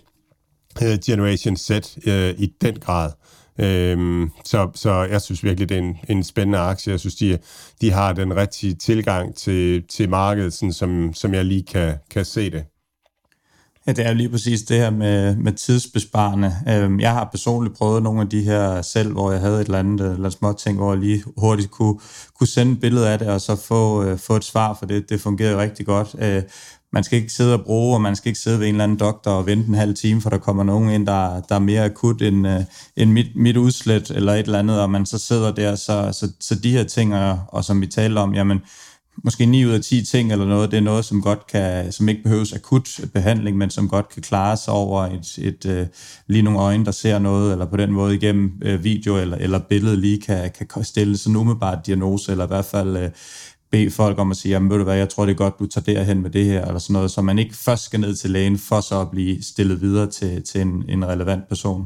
Øh, 0.82 1.00
Generation 1.06 1.58
Z 1.58 1.72
øh, 2.08 2.36
i 2.38 2.54
den 2.62 2.76
grad. 2.80 3.12
Øhm, 3.60 4.30
så, 4.46 4.70
så 4.76 5.04
jeg 5.04 5.22
synes 5.22 5.44
virkelig, 5.44 5.70
det 5.70 5.78
er 5.78 5.82
en, 5.82 5.98
en 6.10 6.24
spændende 6.24 6.58
aktie. 6.60 6.92
Jeg 6.92 7.00
synes, 7.00 7.16
de, 7.16 7.38
de 7.82 7.92
har 7.92 8.14
den 8.14 8.36
rigtige 8.36 8.74
tilgang 8.74 9.36
til, 9.36 9.84
til 9.90 10.10
markedet, 10.10 10.54
sådan 10.54 10.74
som, 10.74 11.14
som 11.14 11.34
jeg 11.34 11.46
lige 11.46 11.64
kan, 11.64 11.96
kan 12.12 12.26
se 12.26 12.52
det. 12.52 12.64
Ja, 13.88 13.94
det 13.94 14.06
er 14.06 14.14
lige 14.14 14.30
præcis 14.30 14.62
det 14.62 14.78
her 14.78 14.90
med, 14.90 15.36
med 15.36 15.54
tidsbesparende. 15.54 16.56
Øhm, 16.70 17.00
jeg 17.00 17.14
har 17.14 17.30
personligt 17.32 17.78
prøvet 17.78 18.04
nogle 18.04 18.22
af 18.22 18.30
de 18.30 18.42
her 18.42 18.82
selv, 18.82 19.12
hvor 19.12 19.32
jeg 19.32 19.42
havde 19.42 19.62
et 19.62 19.66
eller 19.66 19.80
andet 19.80 20.12
eller 20.12 20.30
små 20.30 20.54
ting, 20.54 20.78
hvor 20.78 20.94
jeg 20.94 21.02
lige 21.02 21.24
hurtigt 21.38 21.72
kunne, 21.72 22.00
kunne 22.38 22.48
sende 22.48 22.72
et 22.72 22.80
billede 22.80 23.10
af 23.10 23.20
det, 23.20 23.28
og 23.28 23.42
så 23.42 23.56
få, 23.56 24.04
øh, 24.04 24.18
få 24.18 24.36
et 24.36 24.44
svar 24.44 24.74
for 24.80 24.86
det. 24.86 25.10
Det 25.10 25.22
fungerede 25.22 25.58
rigtig 25.58 25.86
godt. 25.86 26.16
Øh, 26.20 26.44
man 26.94 27.04
skal 27.04 27.18
ikke 27.20 27.34
sidde 27.34 27.54
og 27.54 27.66
bruge, 27.66 27.96
og 27.96 28.02
man 28.02 28.16
skal 28.16 28.30
ikke 28.30 28.40
sidde 28.40 28.60
ved 28.60 28.68
en 28.68 28.74
eller 28.74 28.84
anden 28.84 29.00
doktor 29.00 29.32
og 29.32 29.46
vente 29.46 29.68
en 29.68 29.76
halv 29.76 29.96
time, 29.96 30.22
for 30.22 30.30
der 30.30 30.38
kommer 30.38 30.64
nogen 30.64 30.90
ind, 30.90 31.08
der, 31.08 31.42
der 31.42 31.56
er 31.56 31.60
mere 31.60 31.86
akut 31.86 32.22
end, 32.22 32.48
øh, 32.48 32.60
end 32.98 33.12
mit, 33.12 33.36
mit 33.36 33.58
udslæt 33.58 34.12
eller 34.12 34.34
et 34.34 34.40
eller 34.40 34.60
andet, 34.60 34.82
og 34.82 34.90
man 34.90 35.06
så 35.06 35.18
sidder 35.18 35.52
der, 35.52 35.76
så, 35.76 36.10
så, 36.12 36.32
så 36.40 36.56
de 36.56 36.72
her 36.72 36.84
ting, 36.84 37.16
og, 37.16 37.40
og 37.48 37.66
som 37.66 37.82
vi 37.82 37.88
talte 37.88 38.20
om, 38.20 38.34
jamen, 38.34 38.62
måske 39.24 39.46
9 39.46 39.66
ud 39.66 39.72
af 39.72 39.82
10 39.82 40.06
ting 40.06 40.32
eller 40.32 40.46
noget, 40.46 40.72
det 40.72 40.78
er 40.78 40.82
noget, 40.82 41.06
som 41.06 41.22
godt 41.22 41.48
kan, 41.48 41.92
som 41.92 42.10
ikke 42.10 42.24
behøves 42.24 42.54
akut 42.54 43.00
behandling, 43.14 43.58
men 43.58 43.70
som 43.70 43.90
godt 43.90 44.10
kan 44.10 44.22
klares 44.22 44.68
over 44.68 45.02
et, 45.02 45.38
et 45.38 45.66
et 45.66 45.90
lige 46.28 46.42
nogle 46.42 46.60
øjne, 46.60 46.86
der 46.86 46.92
ser 46.92 47.20
noget, 47.20 47.52
eller 47.52 47.66
på 47.66 47.78
den 47.78 47.92
måde 47.92 48.16
igennem 48.16 48.52
øh, 48.62 48.84
video 48.84 49.18
eller, 49.18 49.38
eller 49.38 49.60
billede 49.60 49.98
lige 49.98 50.22
kan, 50.22 50.52
kan 50.70 50.84
stille 50.84 51.18
sådan 51.18 51.32
en 51.32 51.38
umiddelbart 51.38 51.86
diagnose, 51.86 52.32
eller 52.32 52.46
i 52.46 52.48
hvert 52.48 52.66
fald 52.66 52.98
øh, 52.98 53.10
bede 53.72 53.92
folk 53.92 54.20
om 54.20 54.32
at 54.32 54.38
sige, 54.38 54.52
jamen 54.52 54.70
ved 54.70 54.78
du 54.78 54.84
hvad, 54.84 54.96
jeg 54.96 55.10
tror 55.10 55.26
det 55.26 55.32
er 55.32 55.38
godt, 55.38 55.60
du 55.60 55.66
tager 55.66 55.94
derhen 55.94 56.22
med 56.22 56.30
det 56.30 56.46
her, 56.46 56.66
eller 56.66 56.80
sådan 56.80 56.94
noget, 56.94 57.12
så 57.12 57.22
man 57.22 57.40
ikke 57.40 57.56
først 57.56 57.84
skal 57.84 58.00
ned 58.00 58.16
til 58.16 58.32
lægen, 58.32 58.58
for 58.58 58.82
så 58.82 59.02
at 59.02 59.12
blive 59.12 59.44
stillet 59.44 59.82
videre 59.82 60.08
til, 60.08 60.44
til 60.44 60.62
en, 60.62 60.86
en 60.90 61.08
relevant 61.08 61.48
person. 61.48 61.86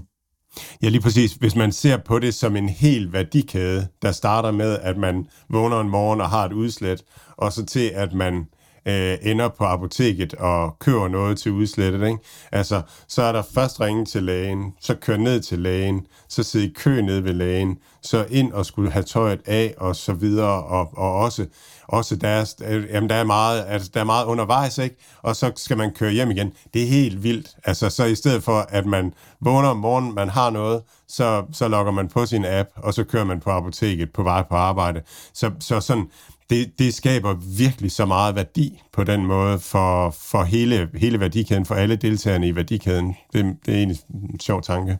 Ja, 0.83 0.89
lige 0.89 1.01
præcis. 1.01 1.33
Hvis 1.33 1.55
man 1.55 1.71
ser 1.71 1.97
på 1.97 2.19
det 2.19 2.33
som 2.33 2.55
en 2.55 2.69
hel 2.69 3.13
værdikæde, 3.13 3.87
der 4.01 4.11
starter 4.11 4.51
med, 4.51 4.77
at 4.81 4.97
man 4.97 5.27
vågner 5.49 5.79
en 5.79 5.89
morgen 5.89 6.21
og 6.21 6.29
har 6.29 6.45
et 6.45 6.53
udslæt, 6.53 7.03
og 7.37 7.53
så 7.53 7.65
til, 7.65 7.91
at 7.93 8.13
man 8.13 8.35
øh, 8.35 8.43
Øh, 8.85 9.17
ender 9.21 9.49
på 9.49 9.63
apoteket 9.63 10.33
og 10.33 10.79
køber 10.79 11.07
noget 11.07 11.37
til 11.37 11.51
udslettet. 11.51 12.07
Ikke? 12.07 12.19
Altså, 12.51 12.81
så 13.07 13.23
er 13.23 13.31
der 13.31 13.43
først 13.53 13.81
ringe 13.81 14.05
til 14.05 14.23
lægen, 14.23 14.73
så 14.81 14.95
køre 14.95 15.17
ned 15.17 15.41
til 15.41 15.59
lægen, 15.59 16.07
så 16.29 16.43
sidde 16.43 16.65
i 16.65 16.73
kø 16.75 17.01
ned 17.01 17.19
ved 17.19 17.33
lægen, 17.33 17.77
så 18.01 18.25
ind 18.29 18.53
og 18.53 18.65
skulle 18.65 18.91
have 18.91 19.03
tøjet 19.03 19.41
af 19.45 19.73
og 19.77 19.95
så 19.95 20.13
videre, 20.13 20.63
og, 20.63 20.89
og 20.97 21.13
også 21.13 21.45
også 21.87 22.15
der 22.15 22.53
øh, 22.65 22.85
jamen 22.89 23.09
der 23.09 23.15
er 23.15 23.23
meget, 23.23 23.65
altså 23.67 23.91
der 23.93 23.99
er 23.99 24.03
meget 24.03 24.25
undervejs, 24.25 24.77
ikke? 24.77 24.95
Og 25.21 25.35
så 25.35 25.51
skal 25.55 25.77
man 25.77 25.91
køre 25.91 26.11
hjem 26.11 26.31
igen. 26.31 26.53
Det 26.73 26.83
er 26.83 26.87
helt 26.87 27.23
vildt. 27.23 27.49
Altså 27.63 27.89
så 27.89 28.05
i 28.05 28.15
stedet 28.15 28.43
for, 28.43 28.65
at 28.69 28.85
man 28.85 29.13
vågner 29.39 29.69
om 29.69 29.77
morgenen, 29.77 30.15
man 30.15 30.29
har 30.29 30.49
noget, 30.49 30.81
så, 31.07 31.43
så 31.51 31.67
logger 31.67 31.91
man 31.91 32.07
på 32.07 32.25
sin 32.25 32.45
app, 32.45 32.69
og 32.75 32.93
så 32.93 33.03
kører 33.03 33.23
man 33.23 33.39
på 33.39 33.49
apoteket 33.49 34.13
på 34.13 34.23
vej 34.23 34.43
på 34.49 34.55
arbejde. 34.55 35.01
Så, 35.33 35.51
så 35.59 35.79
sådan, 35.79 36.09
det, 36.49 36.79
det 36.79 36.93
skaber 36.93 37.33
virkelig 37.57 37.91
så 37.91 38.05
meget 38.05 38.35
værdi 38.35 38.81
på 38.93 39.03
den 39.03 39.25
måde 39.25 39.59
for, 39.59 40.09
for 40.09 40.43
hele, 40.43 40.89
hele 40.95 41.19
værdikæden, 41.19 41.65
for 41.65 41.75
alle 41.75 41.95
deltagerne 41.95 42.47
i 42.47 42.55
værdikæden. 42.55 43.15
Det, 43.33 43.55
det 43.65 43.73
er 43.73 43.77
egentlig 43.77 43.97
en 44.33 44.39
sjov 44.39 44.61
tanke. 44.61 44.97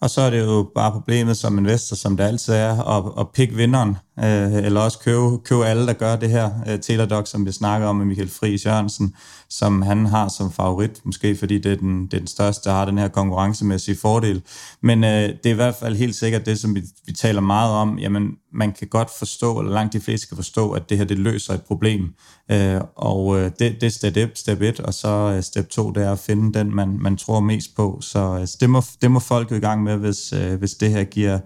Og 0.00 0.10
så 0.10 0.20
er 0.20 0.30
det 0.30 0.40
jo 0.40 0.70
bare 0.74 0.92
problemet 0.92 1.36
som 1.36 1.58
investor, 1.58 1.96
som 1.96 2.16
det 2.16 2.24
altid 2.24 2.54
er, 2.54 2.82
at, 2.82 3.12
at 3.20 3.26
pick 3.34 3.56
vinderen, 3.56 3.96
øh, 4.18 4.64
eller 4.64 4.80
også 4.80 4.98
købe, 4.98 5.38
købe 5.44 5.66
alle, 5.66 5.86
der 5.86 5.92
gør 5.92 6.16
det 6.16 6.30
her. 6.30 6.50
Øh, 6.68 6.80
Teladoc, 6.80 7.28
som 7.28 7.46
vi 7.46 7.52
snakker 7.52 7.88
om 7.88 7.96
med 7.96 8.06
Michael 8.06 8.30
Friis 8.30 8.66
Jørgensen, 8.66 9.14
som 9.50 9.82
han 9.82 10.06
har 10.06 10.28
som 10.28 10.52
favorit, 10.52 11.00
måske 11.04 11.36
fordi 11.36 11.58
det 11.58 11.72
er 11.72 11.76
den, 11.76 12.06
det 12.06 12.14
er 12.14 12.18
den 12.18 12.26
største, 12.26 12.68
der 12.68 12.74
har 12.74 12.84
den 12.84 12.98
her 12.98 13.08
konkurrencemæssige 13.08 13.96
fordel. 13.96 14.42
Men 14.80 15.04
øh, 15.04 15.10
det 15.10 15.46
er 15.46 15.50
i 15.50 15.52
hvert 15.52 15.74
fald 15.74 15.96
helt 15.96 16.14
sikkert 16.14 16.46
det, 16.46 16.58
som 16.58 16.74
vi, 16.74 16.82
vi 17.06 17.12
taler 17.12 17.40
meget 17.40 17.72
om. 17.72 17.98
Jamen, 17.98 18.30
man 18.52 18.72
kan 18.72 18.88
godt 18.88 19.10
forstå, 19.18 19.58
eller 19.58 19.72
langt 19.72 19.92
de 19.92 20.00
fleste 20.00 20.28
kan 20.28 20.36
forstå, 20.36 20.72
at 20.72 20.90
det 20.90 20.98
her 20.98 21.04
det 21.04 21.18
løser 21.18 21.54
et 21.54 21.62
problem. 21.62 22.14
Øh, 22.50 22.80
og 22.96 23.38
øh, 23.38 23.50
det, 23.58 23.80
det 23.80 23.82
er 23.82 23.90
step 23.90 24.16
1, 24.16 24.30
step 24.34 24.60
1, 24.60 24.80
og 24.80 24.94
så 24.94 25.08
øh, 25.08 25.42
step 25.42 25.68
2, 25.68 25.90
det 25.90 26.02
er 26.02 26.12
at 26.12 26.18
finde 26.18 26.58
den, 26.58 26.74
man, 26.74 26.98
man 27.00 27.16
tror 27.16 27.40
mest 27.40 27.76
på. 27.76 27.98
Så 28.00 28.38
øh, 28.40 28.46
det, 28.60 28.70
må, 28.70 28.82
det 29.02 29.10
må 29.10 29.20
folk 29.20 29.50
jo 29.50 29.56
i 29.56 29.60
gang 29.60 29.82
med, 29.82 29.96
hvis, 29.96 30.32
øh, 30.32 30.58
hvis 30.58 30.74
det 30.74 30.90
her 30.90 31.04
giver, 31.04 31.38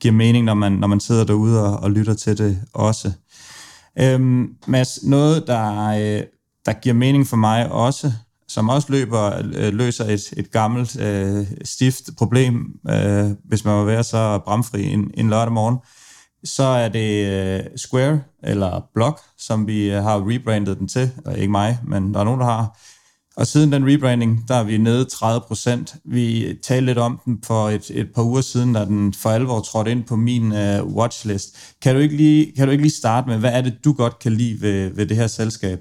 giver 0.00 0.14
mening, 0.14 0.44
når 0.44 0.54
man, 0.54 0.72
når 0.72 0.86
man 0.86 1.00
sidder 1.00 1.24
derude 1.24 1.64
og, 1.64 1.76
og 1.76 1.90
lytter 1.90 2.14
til 2.14 2.38
det 2.38 2.62
også. 2.72 3.12
Øhm, 4.00 4.48
Mads, 4.66 5.02
noget, 5.02 5.46
der, 5.46 5.88
øh, 5.88 6.22
der 6.66 6.72
giver 6.72 6.94
mening 6.94 7.26
for 7.26 7.36
mig 7.36 7.72
også, 7.72 8.12
som 8.48 8.68
også 8.68 8.92
løber, 8.92 9.32
øh, 9.54 9.72
løser 9.72 10.04
et, 10.04 10.32
et 10.36 10.50
gammelt, 10.50 11.00
øh, 11.00 11.46
stift 11.64 12.10
problem, 12.18 12.66
øh, 12.90 13.30
hvis 13.44 13.64
man 13.64 13.78
vil 13.78 13.86
være 13.86 14.04
så 14.04 14.38
bramfri 14.44 14.84
en, 14.84 15.10
en 15.14 15.30
lørdag 15.30 15.52
morgen, 15.52 15.78
så 16.44 16.62
er 16.62 16.88
det 16.88 17.26
øh, 17.26 17.64
Square, 17.76 18.20
eller 18.42 18.84
Block, 18.94 19.20
som 19.38 19.66
vi 19.66 19.90
øh, 19.90 20.02
har 20.02 20.30
rebrandet 20.30 20.78
den 20.78 20.88
til. 20.88 21.10
Ikke 21.36 21.50
mig, 21.50 21.78
men 21.84 22.14
der 22.14 22.20
er 22.20 22.24
nogen, 22.24 22.40
der 22.40 22.46
har. 22.46 22.78
Og 23.38 23.46
siden 23.46 23.72
den 23.72 23.88
rebranding, 23.88 24.44
der 24.48 24.54
er 24.54 24.64
vi 24.64 24.78
nede 24.78 25.04
30 25.04 25.40
procent. 25.46 25.96
Vi 26.04 26.54
talte 26.62 26.86
lidt 26.86 26.98
om 26.98 27.20
den 27.24 27.38
for 27.44 27.68
et, 27.68 27.90
et 27.90 28.08
par 28.14 28.22
uger 28.22 28.40
siden, 28.40 28.72
da 28.72 28.84
den 28.84 29.14
for 29.14 29.30
alvor 29.30 29.60
trådte 29.60 29.90
ind 29.90 30.04
på 30.04 30.16
min 30.16 30.52
uh, 30.52 30.96
watchlist. 30.96 31.56
Kan 31.82 31.94
du, 31.94 32.00
ikke 32.00 32.16
lige, 32.16 32.52
kan 32.56 32.66
du 32.66 32.72
ikke 32.72 32.82
lige 32.82 32.92
starte 32.92 33.28
med, 33.28 33.38
hvad 33.38 33.52
er 33.52 33.60
det, 33.60 33.74
du 33.84 33.92
godt 33.92 34.18
kan 34.18 34.32
lide 34.32 34.60
ved, 34.60 34.90
ved 34.90 35.06
det 35.06 35.16
her 35.16 35.26
selskab? 35.26 35.80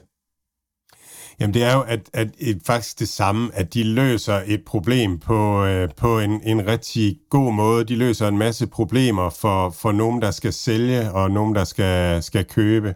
Jamen 1.40 1.54
det 1.54 1.64
er 1.64 1.74
jo 1.74 1.82
at, 1.82 2.10
at, 2.14 2.28
at 2.48 2.58
faktisk 2.66 3.00
det 3.00 3.10
samme, 3.10 3.50
at 3.54 3.74
de 3.74 3.84
løser 3.84 4.42
et 4.46 4.62
problem 4.66 5.20
på, 5.20 5.66
øh, 5.66 5.90
på 5.98 6.20
en, 6.20 6.42
en 6.44 6.68
rigtig 6.68 7.18
god 7.30 7.54
måde. 7.54 7.84
De 7.84 7.96
løser 7.96 8.28
en 8.28 8.38
masse 8.38 8.68
problemer 8.68 9.30
for, 9.30 9.70
for 9.70 9.92
nogen, 9.92 10.22
der 10.22 10.32
skal 10.32 10.54
sælge, 10.54 11.12
og 11.12 11.32
nogen, 11.32 11.56
der 11.56 11.64
skal, 11.64 12.24
skal 12.24 12.46
købe. 12.46 12.96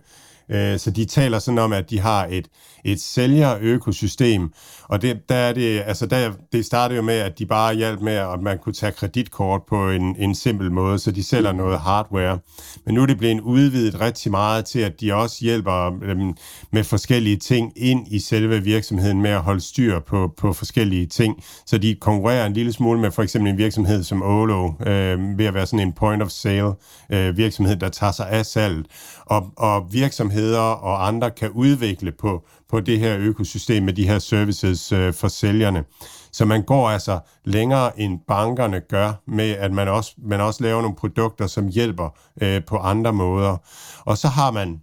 Øh, 0.49 0.79
så 0.79 0.91
de 0.91 1.05
taler 1.05 1.39
sådan 1.39 1.57
om, 1.57 1.73
at 1.73 1.89
de 1.89 1.99
har 1.99 2.27
et, 2.31 2.47
et 2.85 3.01
sælgerøkosystem, 3.01 4.51
og 4.91 5.01
det, 5.01 5.29
der 5.29 5.35
er 5.35 5.53
det, 5.53 5.81
altså 5.85 6.05
der, 6.05 6.31
det 6.51 6.65
startede 6.65 6.95
jo 6.97 7.01
med, 7.01 7.13
at 7.13 7.39
de 7.39 7.45
bare 7.45 7.75
hjalp 7.75 8.01
med, 8.01 8.13
at 8.13 8.41
man 8.41 8.57
kunne 8.57 8.73
tage 8.73 8.91
kreditkort 8.91 9.61
på 9.69 9.89
en, 9.89 10.15
en 10.19 10.35
simpel 10.35 10.71
måde, 10.71 10.99
så 10.99 11.11
de 11.11 11.23
sælger 11.23 11.51
noget 11.51 11.79
hardware. 11.79 12.39
Men 12.85 12.95
nu 12.95 13.01
er 13.01 13.05
det 13.05 13.17
blevet 13.17 13.39
udvidet 13.39 14.01
rigtig 14.01 14.31
meget 14.31 14.65
til, 14.65 14.79
at 14.79 15.01
de 15.01 15.13
også 15.13 15.37
hjælper 15.41 15.99
øhm, 16.03 16.37
med 16.71 16.83
forskellige 16.83 17.37
ting 17.37 17.73
ind 17.75 18.07
i 18.07 18.19
selve 18.19 18.63
virksomheden 18.63 19.21
med 19.21 19.29
at 19.29 19.41
holde 19.41 19.61
styr 19.61 19.99
på, 19.99 20.33
på 20.37 20.53
forskellige 20.53 21.05
ting. 21.05 21.43
Så 21.65 21.77
de 21.77 21.95
konkurrerer 21.95 22.45
en 22.45 22.53
lille 22.53 22.73
smule 22.73 22.99
med 22.99 23.11
for 23.11 23.23
eksempel 23.23 23.51
en 23.51 23.57
virksomhed 23.57 24.03
som 24.03 24.23
Olo, 24.23 24.71
øh, 24.85 25.37
ved 25.37 25.45
at 25.45 25.53
være 25.53 25.65
sådan 25.65 25.87
en 25.87 25.93
point 25.93 26.23
of 26.23 26.29
sale 26.29 26.73
øh, 27.09 27.37
virksomhed, 27.37 27.75
der 27.75 27.89
tager 27.89 28.11
sig 28.11 28.29
af 28.29 28.45
salg. 28.45 28.85
Og, 29.25 29.51
og 29.57 29.93
virksomheder 29.93 30.59
og 30.59 31.07
andre 31.07 31.31
kan 31.31 31.49
udvikle 31.49 32.11
på, 32.11 32.45
på 32.69 32.79
det 32.79 32.99
her 32.99 33.17
økosystem 33.19 33.83
med 33.83 33.93
de 33.93 34.07
her 34.07 34.19
services 34.19 34.80
øh, 34.91 35.13
for 35.13 35.27
sælgerne. 35.27 35.83
Så 36.31 36.45
man 36.45 36.63
går 36.63 36.89
altså 36.89 37.19
længere 37.45 37.99
end 37.99 38.19
bankerne 38.27 38.79
gør 38.79 39.21
med, 39.27 39.51
at 39.51 39.71
man 39.71 39.87
også, 39.87 40.11
man 40.17 40.41
også 40.41 40.63
laver 40.63 40.81
nogle 40.81 40.95
produkter, 40.95 41.47
som 41.47 41.67
hjælper 41.67 42.09
øh, 42.41 42.61
på 42.67 42.77
andre 42.77 43.13
måder. 43.13 43.57
Og 44.05 44.17
så 44.17 44.27
har 44.27 44.51
man 44.51 44.81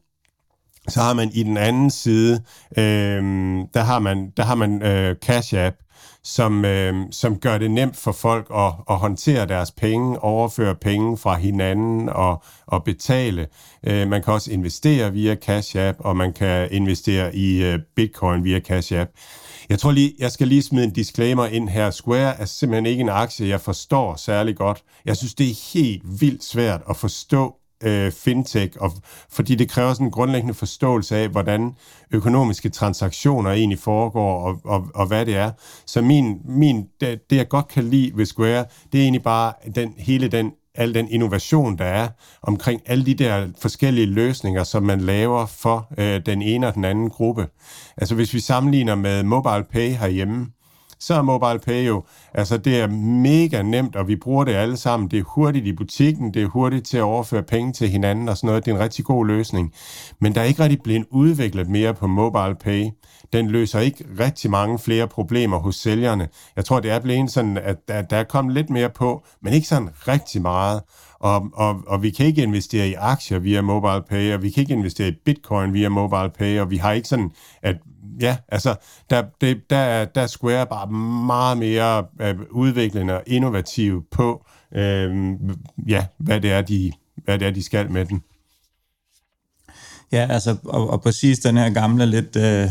Så 0.89 1.01
har 1.01 1.15
man 1.15 1.31
i 1.35 1.43
den 1.43 1.57
anden 1.57 1.91
side, 1.91 2.43
øh, 2.79 3.23
der 3.75 3.81
har 3.83 3.99
man, 3.99 4.33
der 4.37 4.43
har 4.43 4.55
man 4.55 4.83
øh, 4.83 5.17
Cash 5.17 5.55
App, 5.57 5.77
som, 6.25 6.65
øh, 6.65 6.95
som 7.11 7.39
gør 7.39 7.59
det 7.59 7.71
nemt 7.71 7.97
for 7.97 8.13
folk 8.13 8.47
at, 8.55 8.73
at 8.91 8.97
håndtere 8.97 9.47
deres 9.47 9.71
penge, 9.71 10.19
overføre 10.19 10.75
penge 10.75 11.19
fra 11.19 11.37
hinanden 11.37 12.09
og, 12.09 12.43
og 12.67 12.85
betale. 12.85 13.47
Øh, 13.87 14.09
man 14.09 14.23
kan 14.23 14.33
også 14.33 14.53
investere 14.53 15.13
via 15.13 15.35
Cash 15.35 15.77
App, 15.79 15.99
og 16.01 16.17
man 16.17 16.33
kan 16.33 16.69
investere 16.71 17.37
i 17.37 17.65
øh, 17.65 17.79
Bitcoin 17.97 18.45
via 18.45 18.61
Cash 18.61 18.93
App. 18.95 19.11
Jeg 19.69 19.79
tror 19.79 19.93
lige, 19.93 20.15
jeg 20.19 20.33
skal 20.33 20.49
lige 20.49 20.63
smide 20.63 20.85
en 20.85 20.91
disclaimer 20.91 21.47
ind 21.47 21.69
her. 21.69 21.91
Square 21.91 22.41
er 22.41 22.45
simpelthen 22.45 22.87
ikke 22.87 23.01
en 23.01 23.09
aktie, 23.09 23.49
jeg 23.49 23.61
forstår 23.61 24.17
særlig 24.17 24.57
godt. 24.57 24.85
Jeg 25.05 25.17
synes, 25.17 25.35
det 25.35 25.51
er 25.51 25.73
helt 25.73 26.03
vildt 26.21 26.45
svært 26.45 26.83
at 26.91 26.97
forstå 26.97 27.55
øh, 27.83 28.13
fintech, 28.13 28.77
og, 28.81 28.93
fordi 29.31 29.55
det 29.55 29.69
kræver 29.69 29.93
sådan 29.93 30.07
en 30.07 30.11
grundlæggende 30.11 30.55
forståelse 30.55 31.17
af, 31.17 31.29
hvordan 31.29 31.73
økonomiske 32.11 32.69
transaktioner 32.69 33.51
egentlig 33.51 33.79
foregår, 33.79 34.43
og, 34.43 34.61
og, 34.65 34.89
og 34.95 35.07
hvad 35.07 35.27
det 35.27 35.37
er. 35.37 35.51
Så 35.87 36.03
min, 36.03 36.39
min, 36.45 36.87
det, 37.01 37.31
det, 37.31 37.37
jeg 37.37 37.49
godt 37.49 37.69
kan 37.69 37.85
lide 37.85 38.13
ved 38.15 38.27
Square, 38.27 38.65
det 38.93 38.99
er 38.99 39.03
egentlig 39.03 39.23
bare 39.23 39.53
den, 39.75 39.95
hele 39.99 40.29
den 40.29 40.53
al 40.79 40.95
den 40.95 41.09
innovation, 41.09 41.79
der 41.79 41.85
er 41.85 42.09
omkring 42.43 42.81
alle 42.87 43.07
de 43.07 43.15
der 43.15 43.47
forskellige 43.61 44.07
løsninger, 44.07 44.65
som 44.65 44.83
man 44.83 45.01
laver 45.01 45.47
for 45.47 45.89
øh, 45.99 46.21
den 46.27 46.43
ene 46.43 46.67
og 46.67 46.75
den 46.75 46.85
anden 46.85 47.11
gruppe. 47.11 47.49
Altså 47.97 48.15
hvis 48.15 48.35
vi 48.35 48.41
sammenligner 48.41 48.95
med 48.95 49.23
MobilePay 49.23 49.91
herhjemme, 49.91 50.47
så 51.01 51.15
er 51.15 51.23
MobilePay 51.23 51.89
jo, 51.89 52.05
altså 52.35 52.57
det 52.57 52.81
er 52.81 52.87
mega 53.23 53.63
nemt, 53.63 53.97
og 53.97 54.09
vi 54.09 54.17
bruger 54.17 54.45
det 54.45 54.53
alle 54.53 54.77
sammen. 54.77 55.11
Det 55.11 55.19
er 55.19 55.23
hurtigt 55.23 55.67
i 55.67 55.73
butikken, 55.73 56.35
det 56.35 56.43
er 56.43 56.47
hurtigt 56.47 56.87
til 56.87 56.97
at 56.97 57.03
overføre 57.03 57.43
penge 57.43 57.73
til 57.73 57.89
hinanden 57.89 58.29
og 58.29 58.37
sådan 58.37 58.49
noget. 58.49 58.65
Det 58.65 58.71
er 58.71 58.77
en 58.77 58.83
rigtig 58.83 59.05
god 59.05 59.27
løsning. 59.27 59.73
Men 60.21 60.35
der 60.35 60.41
er 60.41 60.45
ikke 60.45 60.63
rigtig 60.63 60.83
blevet 60.83 61.07
udviklet 61.11 61.69
mere 61.69 61.95
på 61.95 62.07
MobilePay. 62.07 62.85
Den 63.33 63.49
løser 63.49 63.81
ikke 63.81 64.05
rigtig 64.21 64.51
mange 64.51 64.79
flere 64.79 65.09
problemer 65.09 65.59
hos 65.59 65.77
sælgerne. 65.77 66.29
Jeg 66.57 66.65
tror, 66.65 66.81
det 66.81 66.91
er 66.91 67.01
blevet 67.01 67.31
sådan, 67.31 67.59
at 67.59 67.77
der, 67.89 68.03
der 68.03 68.17
er 68.17 68.25
kommet 68.25 68.55
lidt 68.55 68.71
mere 68.71 68.91
på, 68.91 69.25
men 69.43 69.53
ikke 69.53 69.69
sådan 69.69 69.89
rigtig 70.09 70.43
meget. 70.43 70.81
Og, 71.21 71.47
og, 71.55 71.83
og 71.87 72.03
vi 72.03 72.11
kan 72.11 72.27
ikke 72.27 72.43
investere 72.43 72.89
i 72.89 72.95
aktier 72.95 73.39
via 73.39 73.63
MobilePay, 73.63 74.35
og 74.35 74.43
vi 74.43 74.51
kan 74.51 74.61
ikke 74.61 74.75
investere 74.75 75.09
i 75.09 75.13
Bitcoin 75.25 75.73
via 75.73 75.89
MobilePay, 75.89 76.61
og 76.61 76.71
vi 76.71 76.77
har 76.77 76.93
ikke 76.93 77.09
sådan, 77.09 77.31
at 77.63 77.77
ja, 78.21 78.37
altså, 78.49 78.75
der, 79.11 79.25
det, 79.41 79.71
der, 79.71 80.05
der 80.05 80.21
er 80.21 80.27
Square 80.27 80.67
bare 80.67 80.91
meget 81.27 81.59
mere 81.59 82.07
øh, 82.21 82.37
udviklende 82.51 83.15
og 83.15 83.23
innovativ 83.27 84.05
på, 84.11 84.47
øh, 84.75 85.33
ja, 85.89 86.07
hvad 86.19 86.41
det, 86.41 86.53
er, 86.53 86.63
de, 86.63 86.93
hvad 87.25 87.39
det 87.39 87.47
er, 87.47 87.51
de 87.51 87.63
skal 87.63 87.91
med 87.91 88.05
den. 88.05 88.23
Ja, 90.13 90.27
altså, 90.31 90.57
og, 90.65 90.91
og 90.91 91.03
præcis 91.03 91.39
den 91.39 91.57
her 91.57 91.71
gamle 91.71 92.07
lidt 92.07 92.37
øh, 92.37 92.71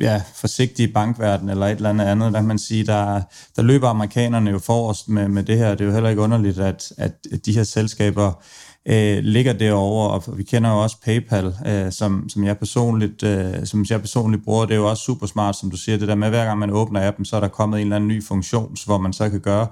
ja, 0.00 0.22
forsigtige 0.34 0.88
bankverden 0.88 1.48
eller 1.48 1.66
et 1.66 1.76
eller 1.76 1.90
andet 1.90 2.04
andet, 2.04 2.32
der 2.32 2.42
man 2.42 2.58
sige, 2.58 2.86
der, 2.86 3.22
der 3.56 3.62
løber 3.62 3.88
amerikanerne 3.88 4.50
jo 4.50 4.58
forrest 4.58 5.08
med, 5.08 5.28
med 5.28 5.42
det 5.42 5.58
her. 5.58 5.70
Det 5.70 5.80
er 5.80 5.84
jo 5.84 5.92
heller 5.92 6.10
ikke 6.10 6.22
underligt, 6.22 6.58
at, 6.58 6.92
at 6.98 7.12
de 7.46 7.52
her 7.52 7.64
selskaber 7.64 8.42
øh, 8.88 9.18
ligger 9.22 9.52
derovre, 9.52 10.10
og 10.10 10.38
vi 10.38 10.42
kender 10.42 10.70
jo 10.70 10.82
også 10.82 10.96
PayPal, 11.04 11.54
øh, 11.66 11.92
som, 11.92 12.28
som, 12.28 12.44
jeg 12.44 12.58
personligt, 12.58 13.22
øh, 13.22 13.66
som 13.66 13.84
jeg 13.90 14.00
personligt 14.00 14.44
bruger. 14.44 14.64
Det 14.66 14.74
er 14.74 14.78
jo 14.78 14.90
også 14.90 15.02
super 15.02 15.26
smart, 15.26 15.56
som 15.56 15.70
du 15.70 15.76
siger, 15.76 15.98
det 15.98 16.08
der 16.08 16.14
med, 16.14 16.28
hver 16.28 16.44
gang 16.44 16.58
man 16.58 16.70
åbner 16.70 17.08
appen, 17.08 17.24
så 17.24 17.36
er 17.36 17.40
der 17.40 17.48
kommet 17.48 17.80
en 17.80 17.86
eller 17.86 17.96
anden 17.96 18.08
ny 18.08 18.24
funktion, 18.24 18.76
hvor 18.86 18.98
man 18.98 19.12
så 19.12 19.30
kan 19.30 19.40
gøre. 19.40 19.66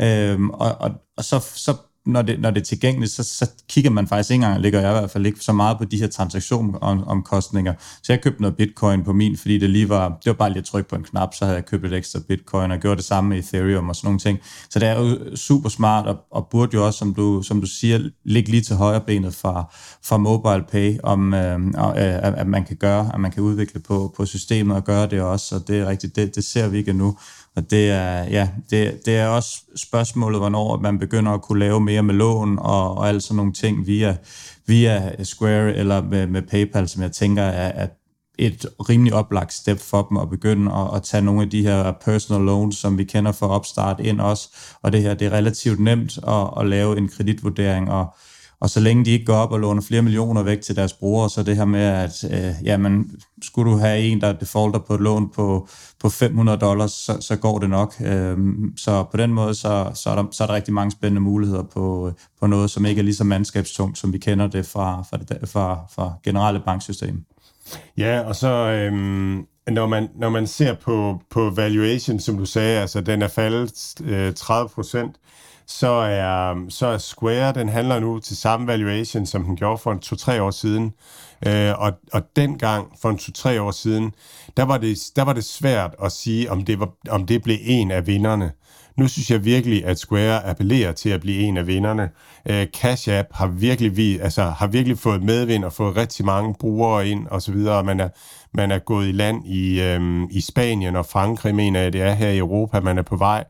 Øh, 0.00 0.40
og, 0.40 0.76
og, 0.80 0.90
og 1.16 1.24
så, 1.24 1.38
så 1.54 1.74
når 2.06 2.22
det, 2.22 2.40
når 2.40 2.50
det 2.50 2.60
er 2.60 2.64
tilgængeligt, 2.64 3.12
så, 3.12 3.22
så 3.22 3.50
kigger 3.68 3.90
man 3.90 4.06
faktisk 4.06 4.30
ikke 4.30 4.44
engang, 4.44 4.60
ligger 4.60 4.80
jeg 4.80 4.90
i 4.90 4.98
hvert 4.98 5.10
fald 5.10 5.26
ikke 5.26 5.40
så 5.40 5.52
meget 5.52 5.78
på 5.78 5.84
de 5.84 5.96
her 5.96 6.06
transaktionsomkostninger. 6.08 7.74
Så 8.02 8.12
jeg 8.12 8.20
købte 8.20 8.42
noget 8.42 8.56
bitcoin 8.56 9.04
på 9.04 9.12
min, 9.12 9.36
fordi 9.36 9.58
det 9.58 9.70
lige 9.70 9.88
var, 9.88 10.08
det 10.08 10.26
var 10.26 10.32
bare 10.32 10.48
lige 10.48 10.58
at 10.58 10.64
trykke 10.64 10.88
på 10.88 10.96
en 10.96 11.02
knap, 11.02 11.34
så 11.34 11.44
havde 11.44 11.56
jeg 11.56 11.66
købt 11.66 11.86
et 11.86 11.92
ekstra 11.92 12.20
bitcoin 12.28 12.70
og 12.70 12.78
gjort 12.78 12.96
det 12.96 13.04
samme 13.04 13.28
med 13.28 13.38
Ethereum 13.38 13.88
og 13.88 13.96
sådan 13.96 14.06
nogle 14.06 14.18
ting. 14.18 14.38
Så 14.70 14.78
det 14.78 14.88
er 14.88 15.00
jo 15.00 15.36
super 15.36 15.68
smart 15.68 16.06
og, 16.06 16.16
og 16.30 16.48
burde 16.50 16.70
jo 16.74 16.86
også, 16.86 16.98
som 16.98 17.14
du, 17.14 17.42
som 17.42 17.60
du 17.60 17.66
siger, 17.66 18.10
ligge 18.24 18.50
lige 18.50 18.62
til 18.62 18.76
højre 18.76 19.00
benet 19.00 19.34
fra, 19.34 19.74
fra 20.04 20.16
mobile 20.16 20.64
pay, 20.70 20.98
om 21.02 21.34
øh, 21.34 21.60
øh, 21.66 22.38
at 22.40 22.46
man 22.46 22.64
kan 22.64 22.76
gøre, 22.76 23.10
at 23.14 23.20
man 23.20 23.30
kan 23.30 23.42
udvikle 23.42 23.80
på, 23.80 24.14
på 24.16 24.26
systemet 24.26 24.76
og 24.76 24.84
gøre 24.84 25.06
det 25.06 25.20
også, 25.20 25.54
og 25.54 25.68
det 25.68 25.78
er 25.78 25.86
rigtigt, 25.86 26.16
det, 26.16 26.34
det 26.34 26.44
ser 26.44 26.68
vi 26.68 26.78
ikke 26.78 26.90
endnu. 26.90 27.16
Og 27.56 27.70
det 27.70 27.90
er, 27.90 28.24
ja, 28.24 28.48
det, 28.70 29.00
det 29.06 29.16
er 29.16 29.26
også 29.26 29.60
spørgsmålet, 29.76 30.40
hvornår 30.40 30.78
man 30.78 30.98
begynder 30.98 31.32
at 31.32 31.42
kunne 31.42 31.58
lave 31.58 31.80
mere 31.80 32.02
med 32.02 32.14
lån 32.14 32.58
og, 32.58 32.98
og 32.98 33.08
alt 33.08 33.22
sådan 33.22 33.36
nogle 33.36 33.52
ting 33.52 33.86
via, 33.86 34.16
via 34.66 35.24
Square 35.24 35.74
eller 35.74 36.02
med, 36.02 36.26
med 36.26 36.42
PayPal, 36.42 36.88
som 36.88 37.02
jeg 37.02 37.12
tænker 37.12 37.42
er, 37.42 37.84
er 37.84 37.88
et 38.38 38.66
rimelig 38.88 39.14
oplagt 39.14 39.52
step 39.52 39.78
for 39.78 40.02
dem 40.02 40.16
at 40.16 40.30
begynde 40.30 40.72
at, 40.72 40.96
at 40.96 41.02
tage 41.02 41.22
nogle 41.22 41.42
af 41.42 41.50
de 41.50 41.62
her 41.62 41.92
personal 41.92 42.40
loans, 42.40 42.76
som 42.76 42.98
vi 42.98 43.04
kender 43.04 43.32
for 43.32 43.46
opstart 43.46 44.00
ind 44.00 44.20
også. 44.20 44.48
Og 44.82 44.92
det 44.92 45.02
her, 45.02 45.14
det 45.14 45.26
er 45.26 45.32
relativt 45.32 45.80
nemt 45.80 46.18
at, 46.28 46.50
at 46.60 46.66
lave 46.66 46.98
en 46.98 47.08
kreditvurdering 47.08 47.90
og, 47.90 48.14
og 48.60 48.70
så 48.70 48.80
længe 48.80 49.04
de 49.04 49.10
ikke 49.10 49.24
går 49.24 49.34
op 49.34 49.52
og 49.52 49.60
låner 49.60 49.82
flere 49.82 50.02
millioner 50.02 50.42
væk 50.42 50.60
til 50.60 50.76
deres 50.76 50.92
brugere, 50.92 51.30
så 51.30 51.42
det 51.42 51.56
her 51.56 51.64
med, 51.64 51.80
at 51.80 52.24
øh, 52.24 52.54
jamen, 52.64 53.10
skulle 53.42 53.72
du 53.72 53.76
have 53.76 54.00
en, 54.00 54.20
der 54.20 54.32
defaulter 54.32 54.78
på 54.78 54.94
et 54.94 55.00
lån 55.00 55.30
på, 55.30 55.68
på 56.00 56.08
500 56.08 56.58
dollars, 56.58 56.92
så, 56.92 57.16
så 57.20 57.36
går 57.36 57.58
det 57.58 57.70
nok. 57.70 57.94
Øh, 58.00 58.38
så 58.76 59.04
på 59.10 59.16
den 59.16 59.32
måde, 59.32 59.54
så, 59.54 59.90
så, 59.94 60.10
er 60.10 60.14
der, 60.14 60.24
så 60.30 60.42
er 60.42 60.46
der 60.46 60.54
rigtig 60.54 60.74
mange 60.74 60.90
spændende 60.90 61.20
muligheder 61.20 61.62
på, 61.62 62.12
på 62.40 62.46
noget, 62.46 62.70
som 62.70 62.86
ikke 62.86 62.98
er 62.98 63.04
lige 63.04 63.14
så 63.14 63.24
mandskabstungt, 63.24 63.98
som 63.98 64.12
vi 64.12 64.18
kender 64.18 64.46
det 64.46 64.66
fra, 64.66 65.02
fra, 65.10 65.16
det, 65.16 65.48
fra, 65.48 65.80
fra 65.94 66.12
generelle 66.24 66.60
banksystem. 66.60 67.24
Ja, 67.96 68.20
og 68.20 68.36
så 68.36 68.48
øhm, 68.48 69.46
når, 69.70 69.86
man, 69.86 70.08
når 70.14 70.28
man 70.28 70.46
ser 70.46 70.74
på, 70.74 71.20
på 71.30 71.50
valuation, 71.50 72.20
som 72.20 72.38
du 72.38 72.44
sagde, 72.44 72.80
altså 72.80 73.00
den 73.00 73.22
er 73.22 73.28
faldet 73.28 73.94
øh, 74.04 74.34
30 74.34 74.68
procent, 74.68 75.16
så 75.70 75.88
er, 75.88 76.64
så 76.68 76.86
er 76.86 76.98
Square, 76.98 77.52
den 77.52 77.68
handler 77.68 78.00
nu 78.00 78.18
til 78.18 78.36
samme 78.36 78.66
valuation, 78.66 79.26
som 79.26 79.44
den 79.44 79.56
gjorde 79.56 79.78
for 79.78 79.92
en 79.92 79.98
to-tre 79.98 80.42
år 80.42 80.50
siden. 80.50 80.92
Øh, 81.46 81.78
og, 81.78 81.92
og 82.12 82.22
dengang, 82.36 82.88
for 83.02 83.10
en 83.10 83.18
to-tre 83.18 83.62
år 83.62 83.70
siden, 83.70 84.12
der 84.56 84.62
var, 84.62 84.78
det, 84.78 84.98
der 85.16 85.22
var 85.22 85.32
det 85.32 85.44
svært 85.44 85.94
at 86.04 86.12
sige, 86.12 86.50
om 86.50 86.64
det, 86.64 86.80
var, 86.80 86.88
om 87.08 87.26
det 87.26 87.42
blev 87.42 87.56
en 87.62 87.90
af 87.90 88.06
vinderne. 88.06 88.52
Nu 88.96 89.08
synes 89.08 89.30
jeg 89.30 89.44
virkelig, 89.44 89.84
at 89.84 89.98
Square 89.98 90.46
appellerer 90.46 90.92
til 90.92 91.08
at 91.08 91.20
blive 91.20 91.40
en 91.40 91.56
af 91.56 91.66
vinderne. 91.66 92.10
Øh, 92.46 92.66
Cash 92.66 93.08
App 93.10 93.28
har 93.32 93.46
virkelig, 93.46 93.96
vi, 93.96 94.18
altså, 94.18 94.42
har 94.42 94.66
virkelig 94.66 94.98
fået 94.98 95.22
medvind 95.22 95.64
og 95.64 95.72
fået 95.72 95.96
rigtig 95.96 96.24
mange 96.24 96.54
brugere 96.60 97.08
ind 97.08 97.26
osv. 97.30 97.56
Man 97.84 98.00
er, 98.00 98.08
man 98.54 98.70
er 98.70 98.78
gået 98.78 99.08
i 99.08 99.12
land 99.12 99.46
i, 99.46 99.80
øhm, 99.80 100.24
i 100.30 100.40
Spanien 100.40 100.96
og 100.96 101.06
Frankrig, 101.06 101.54
mener 101.54 101.80
jeg, 101.80 101.92
det 101.92 102.02
er 102.02 102.12
her 102.12 102.28
i 102.28 102.38
Europa, 102.38 102.80
man 102.80 102.98
er 102.98 103.02
på 103.02 103.16
vej 103.16 103.44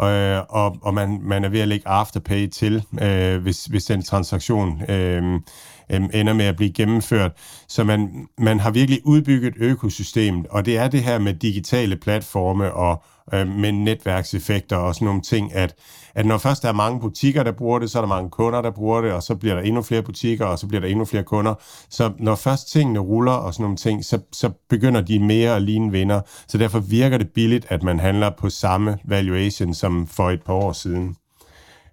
øh, 0.00 0.40
og, 0.48 0.76
og 0.82 0.94
man, 0.94 1.18
man 1.22 1.44
er 1.44 1.48
ved 1.48 1.60
at 1.60 1.68
lægge 1.68 1.88
afterpay 1.88 2.48
til, 2.48 2.84
øh, 3.02 3.42
hvis, 3.42 3.64
hvis 3.64 3.84
den 3.84 4.02
transaktion 4.02 4.90
øh, 4.90 5.40
øh, 5.90 6.02
ender 6.14 6.32
med 6.32 6.44
at 6.44 6.56
blive 6.56 6.72
gennemført. 6.72 7.32
Så 7.68 7.84
man, 7.84 8.26
man 8.38 8.60
har 8.60 8.70
virkelig 8.70 9.00
udbygget 9.04 9.54
økosystemet, 9.56 10.46
og 10.46 10.66
det 10.66 10.78
er 10.78 10.88
det 10.88 11.02
her 11.02 11.18
med 11.18 11.34
digitale 11.34 11.96
platforme 11.96 12.72
og 12.72 13.02
øh, 13.32 13.48
med 13.48 13.72
netværkseffekter 13.72 14.76
og 14.76 14.94
sådan 14.94 15.06
nogle 15.06 15.22
ting, 15.22 15.54
at, 15.54 15.74
at 16.16 16.26
når 16.26 16.38
først 16.38 16.62
der 16.62 16.68
er 16.68 16.72
mange 16.72 17.00
butikker, 17.00 17.42
der 17.42 17.52
bruger 17.52 17.78
det, 17.78 17.90
så 17.90 17.98
er 17.98 18.02
der 18.02 18.08
mange 18.08 18.30
kunder, 18.30 18.62
der 18.62 18.70
bruger 18.70 19.00
det, 19.00 19.12
og 19.12 19.22
så 19.22 19.34
bliver 19.34 19.54
der 19.54 19.62
endnu 19.62 19.82
flere 19.82 20.02
butikker, 20.02 20.46
og 20.46 20.58
så 20.58 20.66
bliver 20.66 20.80
der 20.80 20.88
endnu 20.88 21.04
flere 21.04 21.22
kunder. 21.22 21.54
Så 21.90 22.12
når 22.18 22.34
først 22.34 22.72
tingene 22.72 22.98
ruller 22.98 23.32
og 23.32 23.54
sådan 23.54 23.62
nogle 23.62 23.76
ting, 23.76 24.04
så, 24.04 24.18
så 24.32 24.50
begynder 24.68 25.00
de 25.00 25.18
mere 25.18 25.56
at 25.56 25.62
ligne 25.62 25.92
vinder. 25.92 26.20
Så 26.48 26.58
derfor 26.58 26.78
virker 26.78 27.18
det 27.18 27.28
billigt, 27.34 27.66
at 27.68 27.82
man 27.82 28.00
handler 28.00 28.30
på 28.38 28.50
samme 28.50 28.98
valuation 29.04 29.74
som 29.74 30.06
for 30.06 30.30
et 30.30 30.42
par 30.42 30.54
år 30.54 30.72
siden. 30.72 31.16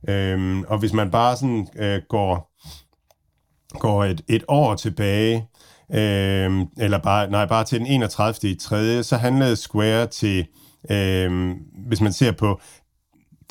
Øhm, 0.10 0.64
og 0.64 0.78
hvis 0.78 0.94
man 0.94 1.12
bare 1.12 1.38
sådan 1.38 1.68
øh, 1.76 2.02
går, 2.10 2.52
går 3.80 4.06
et, 4.06 4.22
et 4.30 4.44
år 4.48 4.76
tilbage, 4.76 5.48
øh, 5.94 6.52
eller 6.78 6.98
bare, 6.98 7.32
nej, 7.32 7.46
bare 7.46 7.64
til 7.64 7.80
den 7.80 7.88
31. 7.88 8.52
i 8.52 8.56
3., 8.56 9.04
så 9.04 9.18
handlede 9.18 9.56
Square 9.56 10.08
til 10.08 10.46
øh, 10.92 11.56
hvis 11.88 12.02
man 12.02 12.14
ser 12.14 12.32
på 12.32 12.60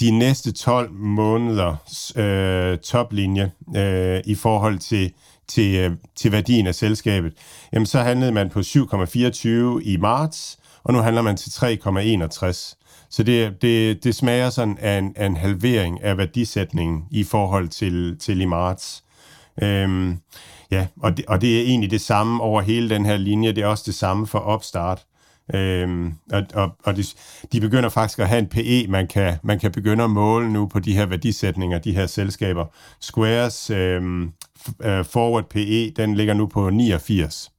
de 0.03 0.11
næste 0.11 0.53
12 0.53 0.93
måneders 0.93 2.17
øh, 2.17 2.79
toplinje 2.79 3.53
øh, 3.77 4.21
i 4.25 4.35
forhold 4.35 4.79
til, 4.79 5.13
til, 5.49 5.77
øh, 5.77 5.91
til 6.17 6.33
værdien 6.33 6.67
af 6.67 6.75
selskabet, 6.75 7.33
jamen 7.73 7.87
så 7.87 8.01
handlede 8.01 8.33
man 8.33 8.51
på 8.51 8.59
7,24 8.61 9.49
i 9.83 9.97
marts, 10.01 10.59
og 10.85 10.93
nu 10.93 10.99
handler 10.99 11.23
man 11.23 11.37
til 11.37 11.51
3,61. 11.51 13.09
Så 13.11 13.23
det, 13.23 13.63
det, 13.63 14.05
det 14.05 14.15
smager 14.15 14.51
sådan 14.51 14.79
af 14.81 14.99
en, 14.99 15.13
af 15.17 15.27
en 15.27 15.37
halvering 15.37 16.03
af 16.05 16.19
værdisætningen 16.19 17.05
i 17.11 17.25
forhold 17.25 17.69
til, 17.69 18.19
til 18.19 18.41
i 18.41 18.45
marts. 18.45 19.05
Øhm, 19.63 20.19
ja, 20.71 20.87
og 21.03 21.17
det, 21.17 21.27
og 21.27 21.41
det 21.41 21.59
er 21.59 21.63
egentlig 21.63 21.91
det 21.91 22.01
samme 22.01 22.43
over 22.43 22.61
hele 22.61 22.91
den 22.91 23.07
her 23.07 23.17
linje. 23.17 23.53
Det 23.53 23.63
er 23.63 23.67
også 23.67 23.85
det 23.87 23.95
samme 23.95 24.27
for 24.27 24.39
opstart. 24.39 25.05
Øhm, 25.55 26.15
og 26.33 26.43
og, 26.55 26.77
og 26.85 26.97
de, 26.97 27.05
de 27.53 27.61
begynder 27.61 27.89
faktisk 27.89 28.19
at 28.19 28.29
have 28.29 28.39
en 28.39 28.47
PE, 28.47 28.87
man 28.89 29.07
kan, 29.07 29.39
man 29.43 29.59
kan 29.59 29.73
begynde 29.73 30.05
at 30.05 30.11
måle 30.11 30.53
nu 30.53 30.67
på 30.67 30.79
de 30.79 30.95
her 30.95 31.07
værdisætninger, 31.07 31.79
de 31.79 31.95
her 31.95 32.07
selskaber. 32.07 32.67
Squares 33.01 33.71
øhm, 33.71 34.33
øh, 34.83 35.05
forward 35.05 35.45
PE, 35.51 35.91
den 35.91 36.15
ligger 36.15 36.35
nu 36.35 36.47
på 36.47 36.71
89. 36.71 37.53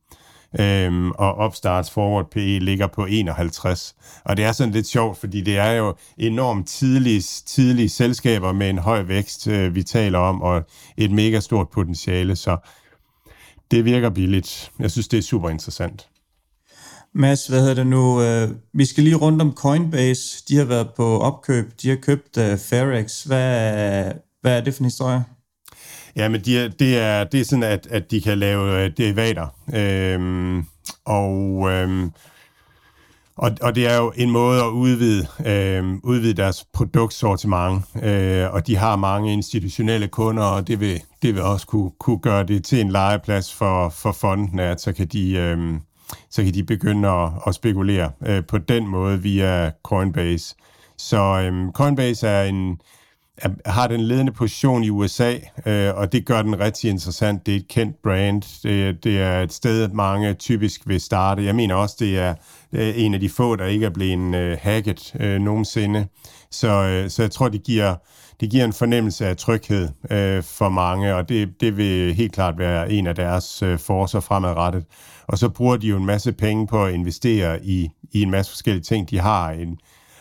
øhm, 0.60 1.12
og 1.12 1.36
opstarts 1.36 1.92
forward 1.92 2.32
PE 2.32 2.60
ligger 2.60 2.88
på 2.88 3.06
51. 3.06 3.96
Og 4.26 4.38
det 4.38 4.46
er 4.46 4.52
sådan 4.52 4.74
lidt 4.74 4.88
sjovt, 4.88 5.18
fordi 5.18 5.42
det 5.42 5.58
er 5.58 5.72
jo 5.72 5.96
enormt 6.18 6.68
tidlige, 6.68 7.22
tidlige 7.46 7.90
selskaber 7.90 8.52
med 8.52 8.70
en 8.70 8.78
høj 8.78 9.02
vækst, 9.02 9.48
øh, 9.48 9.76
vi 9.76 9.84
taler 9.84 10.20
om, 10.20 10.42
og 10.42 10.64
et 10.98 11.12
mega 11.12 11.40
stort 11.40 11.70
potentiale, 11.70 12.36
så 12.36 12.58
det 13.72 13.86
virker 13.86 14.10
billigt. 14.10 14.72
Jeg 14.80 14.92
synes, 14.92 15.08
det 15.08 15.18
er 15.18 15.22
super 15.22 15.50
interessant. 15.50 16.10
Mads, 17.16 17.48
hvad 17.48 17.60
hedder 17.60 17.74
det 17.74 17.88
nu? 17.88 18.22
Øh, 18.22 18.50
vi 18.74 18.86
skal 18.86 19.04
lige 19.04 19.16
rundt 19.16 19.42
om 19.42 19.54
Coinbase. 19.56 20.44
De 20.50 20.58
har 20.58 20.66
været 20.66 20.90
på 20.96 21.20
opkøb. 21.20 21.72
De 21.82 21.90
har 21.90 21.96
købt 21.96 22.38
uh, 22.38 22.44
Farex. 22.44 23.24
Hvad, 23.24 24.12
hvad 24.42 24.58
er 24.58 24.62
det 24.62 24.74
for 24.74 24.82
en 24.82 24.86
historie? 24.86 25.24
Ja, 26.16 26.30
men 26.30 26.42
de 26.42 26.60
er, 26.60 26.68
det, 26.68 26.98
er, 26.98 27.24
det 27.24 27.40
er 27.40 27.46
sådan, 27.46 27.64
at, 27.64 27.88
at 27.90 28.12
de 28.12 28.22
kan 28.22 28.38
lave 28.38 28.84
øh, 28.84 28.92
derivater. 28.98 29.48
Øhm, 29.74 30.66
og, 31.06 31.70
øhm, 31.72 32.12
og, 33.36 33.52
og 33.62 33.76
det 33.76 33.88
er 33.88 33.98
jo 33.98 34.14
en 34.16 34.32
måde 34.32 34.62
at 34.62 34.70
udvide, 34.70 35.28
øhm, 35.46 36.00
udvide 36.04 36.34
deres 36.34 36.66
produktsortiment. 36.74 37.84
Øh, 38.04 38.54
og 38.54 38.68
de 38.68 38.76
har 38.76 38.96
mange 38.96 39.34
institutionelle 39.34 40.08
kunder, 40.08 40.44
og 40.44 40.68
det 40.68 40.80
vil, 40.80 41.02
det 41.22 41.34
vil 41.34 41.44
også 41.44 41.68
kunne, 41.68 41.92
kunne 42.00 42.20
gøre 42.20 42.44
det 42.44 42.66
til 42.66 42.82
en 42.82 42.92
legeplads 42.92 43.54
for, 43.54 43.90
for 43.90 44.12
fonden, 44.12 44.60
at 44.60 44.82
så 44.82 44.94
kan 44.94 45.08
de... 45.08 45.34
Øhm, 45.34 45.80
så 46.30 46.44
kan 46.44 46.54
de 46.54 46.64
begynde 46.64 47.10
at, 47.10 47.30
at 47.48 47.56
spekulere 47.56 48.12
øh, 48.26 48.44
på 48.46 48.58
den 48.58 48.88
måde 48.88 49.22
via 49.22 49.72
Coinbase. 49.84 50.56
Så 50.98 51.18
øhm, 51.18 51.72
Coinbase 51.72 52.28
er 52.28 52.44
en, 52.44 52.82
er, 53.38 53.50
har 53.66 53.88
den 53.88 54.02
ledende 54.02 54.32
position 54.32 54.84
i 54.84 54.90
USA, 54.90 55.36
øh, 55.66 55.96
og 55.96 56.12
det 56.12 56.26
gør 56.26 56.42
den 56.42 56.60
rigtig 56.60 56.90
interessant. 56.90 57.46
Det 57.46 57.52
er 57.52 57.60
et 57.60 57.68
kendt 57.68 58.02
brand. 58.04 58.42
Det, 58.64 59.04
det 59.04 59.22
er 59.22 59.42
et 59.42 59.54
sted, 59.54 59.88
mange 59.88 60.34
typisk 60.34 60.82
vil 60.88 61.02
starte. 61.02 61.46
Jeg 61.46 61.56
mener 61.56 61.76
også, 61.76 61.96
det 62.00 62.18
er 62.18 62.36
øh, 62.74 62.94
en 62.96 63.14
af 63.14 63.20
de 63.20 63.30
få, 63.30 63.56
der 63.56 63.66
ikke 63.66 63.86
er 63.86 63.90
blevet 63.90 64.36
øh, 64.36 64.58
hacket 64.62 65.16
øh, 65.20 65.42
nogensinde. 65.42 66.08
Så, 66.52 66.68
øh, 66.68 67.10
så 67.10 67.22
jeg 67.22 67.32
tror, 67.32 67.50
det 67.50 67.64
giver, 67.64 67.96
det 68.40 68.50
giver 68.50 68.66
en 68.66 68.74
fornemmelse 68.74 69.28
af 69.28 69.38
tryghed 69.38 69.90
øh, 70.12 70.44
for 70.44 70.70
mange, 70.70 71.16
og 71.16 71.30
det, 71.30 71.62
det 71.62 71.78
vil 71.78 72.14
helt 72.14 72.34
klart 72.34 72.58
være 72.58 72.92
en 72.92 73.08
af 73.08 73.16
deres 73.16 73.62
øh, 73.62 73.80
forser 73.80 74.20
fremadrettet 74.20 74.86
og 75.28 75.38
så 75.38 75.50
bruger 75.50 75.78
de 75.78 75.88
jo 75.88 75.98
en 75.98 76.06
masse 76.06 76.34
penge 76.34 76.68
på 76.68 76.86
at 76.86 76.94
investere 76.94 77.66
i, 77.66 77.90
i 78.12 78.22
en 78.22 78.32
masse 78.32 78.52
forskellige 78.52 78.84
ting. 78.84 79.10
De 79.10 79.20
har 79.20 79.52
en, 79.52 79.78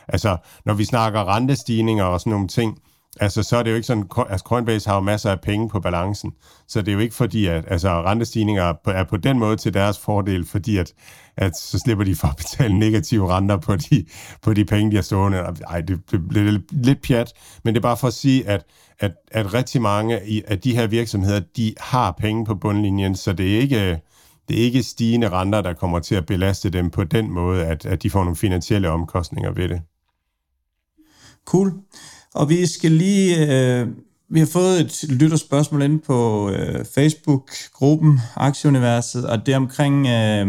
altså, 0.09 0.36
når 0.64 0.74
vi 0.74 0.84
snakker 0.84 1.36
rentestigninger 1.36 2.05
og 2.05 2.20
sådan 2.20 2.30
nogle 2.30 2.48
ting, 2.48 2.78
altså, 3.20 3.43
så 3.43 3.56
er 3.56 3.62
det 3.62 3.70
jo 3.70 3.74
ikke 3.74 3.86
sådan, 3.86 4.05
altså 4.28 4.44
Coinbase 4.44 4.89
har 4.89 4.97
jo 4.97 5.01
masser 5.01 5.30
af 5.30 5.40
penge 5.40 5.68
på 5.68 5.80
balancen, 5.80 6.32
så 6.68 6.80
det 6.80 6.89
er 6.89 6.93
jo 6.93 6.98
ikke 6.98 7.14
fordi, 7.14 7.47
at 7.47 7.64
altså, 7.68 7.89
rentestigninger 7.89 8.62
er 8.62 8.74
på, 8.84 8.90
er 8.90 9.05
på 9.05 9.16
den 9.16 9.39
måde 9.39 9.56
til 9.56 9.74
deres 9.74 9.98
fordel, 9.98 10.47
fordi 10.47 10.76
at, 10.76 10.93
at 11.36 11.56
så 11.56 11.78
slipper 11.78 12.05
de 12.05 12.14
for 12.14 12.28
at 12.28 12.36
betale 12.36 12.78
negative 12.78 13.28
renter 13.32 13.56
på 13.56 13.76
de, 13.76 14.05
på 14.43 14.55
de 14.55 14.64
penge, 14.64 14.90
de 14.90 14.97
har 14.97 15.02
stående. 15.02 15.39
Ej, 15.68 15.80
det, 15.80 16.10
det 16.10 16.28
bliver 16.28 16.59
lidt 16.70 17.02
pjat, 17.02 17.32
men 17.64 17.74
det 17.74 17.80
er 17.80 17.82
bare 17.82 17.97
for 17.97 18.06
at 18.06 18.14
sige, 18.14 18.48
at, 18.48 18.64
at, 19.01 19.12
at 19.30 19.55
rigtig 19.55 19.82
mange 19.82 20.20
af 20.51 20.60
de 20.60 20.74
her 20.74 20.86
virksomheder, 20.86 21.40
de 21.56 21.74
har 21.80 22.12
penge 22.12 22.44
på 22.44 22.55
bundlinjen, 22.55 23.16
så 23.16 23.32
det 23.32 23.56
er 23.56 23.60
ikke 23.60 24.01
det 24.48 24.60
er 24.60 24.64
ikke 24.64 24.82
stigende 24.82 25.28
renter, 25.28 25.60
der 25.60 25.72
kommer 25.72 25.98
til 25.98 26.14
at 26.14 26.26
belaste 26.26 26.70
dem 26.70 26.90
på 26.90 27.05
den 27.05 27.30
måde, 27.30 27.66
at, 27.66 27.86
at 27.86 28.02
de 28.02 28.10
får 28.10 28.24
nogle 28.24 28.36
finansielle 28.36 28.90
omkostninger 28.90 29.51
ved 29.51 29.68
det. 29.68 29.82
Cool. 31.44 31.72
Og 32.34 32.48
vi 32.48 32.66
skal 32.66 32.92
lige... 32.92 33.52
Øh, 33.52 33.86
vi 34.30 34.38
har 34.38 34.46
fået 34.46 34.80
et 34.80 35.04
lytterspørgsmål 35.09 35.82
ind 35.82 36.00
på 36.00 36.50
øh, 36.50 36.84
Facebook-gruppen 36.94 38.20
Aktieuniverset, 38.36 39.26
og 39.26 39.46
det 39.46 39.52
er 39.52 39.56
omkring 39.56 40.06
øh, 40.06 40.46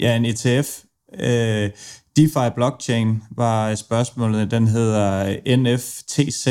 ja, 0.00 0.16
en 0.16 0.24
ETF. 0.24 0.78
Øh, 1.20 1.70
DeFi 2.16 2.50
Blockchain 2.54 3.22
var 3.36 3.74
spørgsmålet, 3.74 4.50
den 4.50 4.66
hedder 4.66 5.36
øh, 5.46 5.56
NFTZ. 5.56 6.48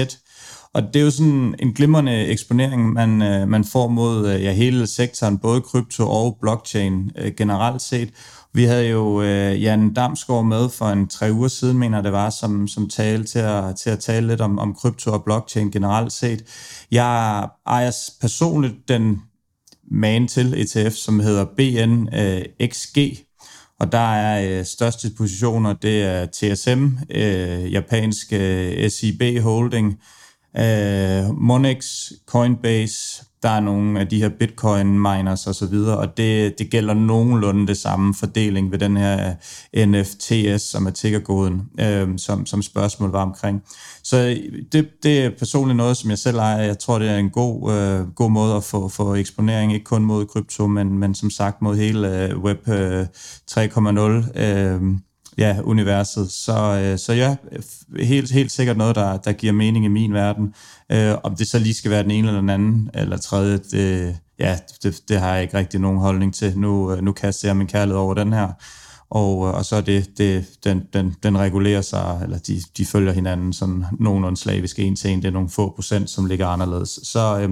Og 0.73 0.83
det 0.83 0.95
er 0.95 1.03
jo 1.03 1.11
sådan 1.11 1.55
en 1.59 1.73
glimrende 1.73 2.25
eksponering, 2.25 2.93
man, 2.93 3.21
øh, 3.21 3.47
man 3.47 3.63
får 3.63 3.87
mod 3.87 4.29
øh, 4.29 4.43
ja, 4.43 4.51
hele 4.51 4.87
sektoren, 4.87 5.37
både 5.37 5.61
krypto 5.61 6.09
og 6.09 6.37
blockchain 6.41 7.11
øh, 7.17 7.31
generelt 7.37 7.81
set. 7.81 8.09
Vi 8.53 8.63
havde 8.63 8.87
jo 8.87 9.21
øh, 9.21 9.63
Jan 9.63 9.93
Damsgaard 9.93 10.45
med 10.45 10.69
for 10.69 10.85
en 10.85 11.07
tre 11.07 11.31
uger 11.31 11.47
siden, 11.47 11.77
mener 11.77 12.01
det 12.01 12.11
var, 12.11 12.29
som, 12.29 12.67
som 12.67 12.89
tale 12.89 13.23
til 13.23 13.39
at, 13.39 13.75
til 13.75 13.89
at 13.89 13.99
tale 13.99 14.27
lidt 14.27 14.41
om, 14.41 14.59
om 14.59 14.75
krypto 14.75 15.11
og 15.11 15.23
blockchain 15.23 15.71
generelt 15.71 16.13
set. 16.13 16.43
Jeg 16.91 17.47
ejer 17.67 17.91
personligt 18.21 18.87
den 18.87 19.21
man 19.91 20.27
til 20.27 20.61
ETF, 20.61 20.95
som 20.95 21.19
hedder 21.19 21.45
BNXG, 21.45 22.97
øh, 22.97 23.15
og 23.79 23.91
der 23.91 24.13
er 24.13 24.59
øh, 24.59 24.65
største 24.65 25.11
positioner, 25.17 25.73
det 25.73 26.03
er 26.03 26.25
TSM, 26.25 26.87
øh, 27.09 27.71
japansk 27.71 28.33
øh, 28.33 28.89
SIB 28.89 29.21
Holding, 29.41 29.99
øh, 30.57 31.37
Monex, 31.37 32.11
Coinbase, 32.25 33.23
der 33.43 33.49
er 33.49 33.59
nogle 33.59 33.99
af 33.99 34.07
de 34.07 34.21
her 34.21 34.29
bitcoin 34.29 34.87
miners 34.87 35.47
og 35.47 35.55
så 35.55 35.65
videre, 35.65 35.97
og 35.97 36.17
det, 36.17 36.59
det 36.59 36.69
gælder 36.69 36.93
nogenlunde 36.93 37.67
det 37.67 37.77
samme 37.77 38.13
fordeling 38.13 38.71
ved 38.71 38.79
den 38.79 38.97
her 38.97 39.33
øh, 39.73 39.85
NFTS, 39.85 40.61
som 40.61 40.85
er 40.85 40.91
tickerkoden, 40.91 41.61
øh, 41.79 42.09
som, 42.17 42.45
som 42.45 42.61
spørgsmålet 42.61 43.13
var 43.13 43.21
omkring. 43.21 43.63
Så 44.03 44.17
øh, 44.17 44.61
det, 44.71 44.87
det 45.03 45.25
er 45.25 45.29
personligt 45.39 45.77
noget, 45.77 45.97
som 45.97 46.09
jeg 46.09 46.17
selv 46.17 46.37
ejer. 46.37 46.63
Jeg 46.63 46.79
tror, 46.79 46.99
det 46.99 47.09
er 47.09 47.17
en 47.17 47.29
god, 47.29 47.73
øh, 47.73 48.07
god 48.07 48.31
måde 48.31 48.55
at 48.55 48.63
få, 48.63 48.89
få 48.89 49.15
eksponering, 49.15 49.73
ikke 49.73 49.85
kun 49.85 50.03
mod 50.03 50.25
krypto, 50.25 50.67
men, 50.67 50.97
men 50.97 51.15
som 51.15 51.29
sagt 51.29 51.61
mod 51.61 51.75
hele 51.75 52.23
øh, 52.23 52.37
Web 52.37 52.67
øh, 52.67 53.05
3.0. 53.51 54.41
Øh, 54.41 54.81
ja, 55.41 55.57
universet. 55.63 56.31
Så, 56.31 56.81
øh, 56.83 56.97
så 56.97 57.13
ja, 57.13 57.35
helt, 57.99 58.31
helt 58.31 58.51
sikkert 58.51 58.77
noget, 58.77 58.95
der, 58.95 59.17
der 59.17 59.31
giver 59.31 59.53
mening 59.53 59.85
i 59.85 59.87
min 59.87 60.13
verden. 60.13 60.53
Øh, 60.91 61.15
om 61.23 61.35
det 61.35 61.47
så 61.47 61.59
lige 61.59 61.73
skal 61.73 61.91
være 61.91 62.03
den 62.03 62.11
ene 62.11 62.27
eller 62.27 62.39
den 62.39 62.49
anden, 62.49 62.89
eller 62.93 63.17
tredje, 63.17 63.57
det, 63.57 64.17
ja, 64.39 64.59
det, 64.83 65.01
det 65.09 65.19
har 65.19 65.33
jeg 65.33 65.41
ikke 65.41 65.57
rigtig 65.57 65.79
nogen 65.79 65.99
holdning 65.99 66.33
til. 66.33 66.59
Nu, 66.59 66.91
øh, 66.91 67.01
nu 67.01 67.11
kaster 67.11 67.47
jeg 67.47 67.57
min 67.57 67.67
kærlighed 67.67 67.99
over 67.99 68.13
den 68.13 68.33
her, 68.33 68.47
og, 69.09 69.47
øh, 69.47 69.53
og 69.53 69.65
så 69.65 69.75
er 69.75 69.81
det, 69.81 70.17
det 70.17 70.45
den, 70.63 70.83
den, 70.93 71.15
den 71.23 71.37
regulerer 71.37 71.81
sig, 71.81 72.19
eller 72.23 72.37
de, 72.37 72.61
de 72.77 72.85
følger 72.85 73.13
hinanden 73.13 73.53
sådan 73.53 73.85
nogenlunde 73.99 74.37
slavisk 74.37 74.79
en 74.79 74.95
til 74.95 75.11
en. 75.11 75.21
Det 75.21 75.27
er 75.27 75.31
nogle 75.31 75.49
få 75.49 75.73
procent, 75.75 76.09
som 76.09 76.25
ligger 76.25 76.47
anderledes. 76.47 76.99
Så, 77.03 77.39
øh, 77.39 77.49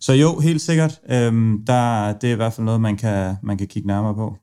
så 0.00 0.12
jo, 0.12 0.38
helt 0.38 0.60
sikkert. 0.60 1.00
Øh, 1.10 1.32
der, 1.66 2.12
det 2.12 2.28
er 2.28 2.32
i 2.32 2.36
hvert 2.36 2.52
fald 2.52 2.64
noget, 2.64 2.80
man 2.80 2.96
kan, 2.96 3.36
man 3.42 3.58
kan 3.58 3.66
kigge 3.66 3.86
nærmere 3.88 4.14
på. 4.14 4.36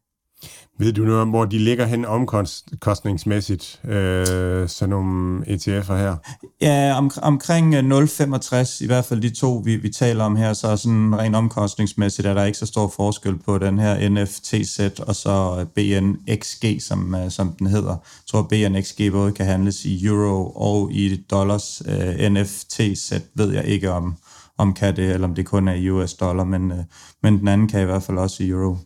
Ved 0.80 0.94
du 0.94 1.04
noget 1.04 1.22
om, 1.22 1.30
hvor 1.30 1.46
de 1.46 1.60
ligger 1.60 1.86
hen 1.86 2.06
omkostningsmæssigt, 2.06 3.82
øh, 3.84 4.70
sådan 4.70 4.90
nogle 4.90 5.46
ETF'er 5.48 5.94
her? 5.94 6.16
Ja, 6.62 6.98
om, 6.98 7.12
omkring 7.22 7.76
øh, 7.76 7.84
0,65, 7.84 8.84
i 8.84 8.86
hvert 8.86 9.06
fald 9.06 9.22
de 9.22 9.30
to, 9.30 9.62
vi, 9.66 9.76
vi 9.76 9.90
taler 9.90 10.24
om 10.24 10.36
her, 10.36 10.54
så 10.54 10.78
sådan 10.78 11.18
rent 11.18 11.36
omkostningsmæssigt 11.36 12.28
er 12.28 12.34
der 12.34 12.44
ikke 12.44 12.58
så 12.58 12.66
stor 12.66 12.94
forskel 12.96 13.38
på 13.38 13.58
den 13.58 13.80
her 13.80 14.10
NFTZ 14.10 14.80
og 15.00 15.16
så 15.16 15.58
øh, 15.60 15.66
BNXG, 15.66 16.82
som, 16.82 17.16
øh, 17.16 17.32
som 17.32 17.56
den 17.60 17.68
hedder. 17.68 17.92
Jeg 17.92 18.28
tror, 18.28 18.42
BNXG 18.42 19.12
både 19.12 19.32
kan 19.32 19.46
handles 19.46 19.86
i 19.86 20.06
euro 20.06 20.52
og 20.56 20.92
i 20.92 21.26
dollars. 21.32 21.82
Øh, 21.88 22.30
NFTZ 22.30 23.14
ved 23.36 23.54
jeg 23.54 23.66
ikke 23.66 23.92
om, 23.92 24.16
om 24.58 24.74
kan 24.74 24.96
det, 24.96 25.12
eller 25.12 25.28
om 25.28 25.36
det 25.36 25.46
kun 25.46 25.68
er 25.68 25.74
i 25.74 25.90
US 25.90 26.14
dollar, 26.14 26.44
men, 26.44 26.72
øh, 26.72 26.78
men 27.24 27.40
den 27.40 27.48
anden 27.48 27.68
kan 27.68 27.82
i 27.82 27.86
hvert 27.86 28.04
fald 28.04 28.18
også 28.18 28.44
i 28.44 28.50
euro. 28.50 28.78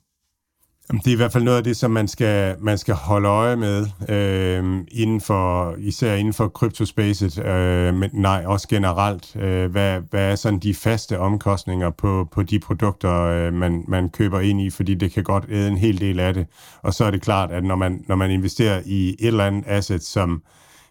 Det 0.92 1.08
er 1.08 1.12
i 1.12 1.16
hvert 1.16 1.32
fald 1.32 1.44
noget 1.44 1.58
af 1.58 1.64
det, 1.64 1.78
som 1.78 1.92
man 1.92 2.08
skal, 2.08 2.56
man 2.60 2.78
skal 2.78 2.96
holde 2.96 3.28
øje 3.28 3.56
med, 3.56 3.86
øh, 4.10 4.80
inden 4.92 5.22
for, 5.22 5.76
især 5.78 6.16
inden 6.16 6.34
for 6.34 6.48
kryptospacet, 6.48 7.46
øh, 7.46 7.94
men 7.94 8.10
nej, 8.14 8.44
også 8.46 8.68
generelt. 8.68 9.36
Øh, 9.36 9.72
hvad, 9.72 10.02
hvad 10.10 10.32
er 10.32 10.36
sådan 10.36 10.60
de 10.60 10.74
faste 10.74 11.20
omkostninger 11.20 11.90
på, 11.90 12.28
på 12.32 12.44
de 12.44 12.60
produkter, 12.60 13.22
øh, 13.22 13.54
man, 13.54 13.84
man 13.88 14.10
køber 14.10 14.40
ind 14.40 14.62
i, 14.62 14.70
fordi 14.70 14.96
det 14.96 15.12
kan 15.12 15.24
godt 15.24 15.46
æde 15.50 15.68
en 15.68 15.78
hel 15.78 16.02
del 16.02 16.20
af 16.20 16.34
det. 16.34 16.48
Og 16.82 16.94
så 16.94 17.06
er 17.06 17.12
det 17.12 17.22
klart, 17.22 17.52
at 17.52 17.64
når 17.64 17.76
man, 17.76 18.04
når 18.08 18.16
man 18.16 18.32
investerer 18.32 18.82
i 18.86 19.10
et 19.10 19.28
eller 19.28 19.46
andet 19.46 19.64
asset, 19.68 20.04
som 20.04 20.42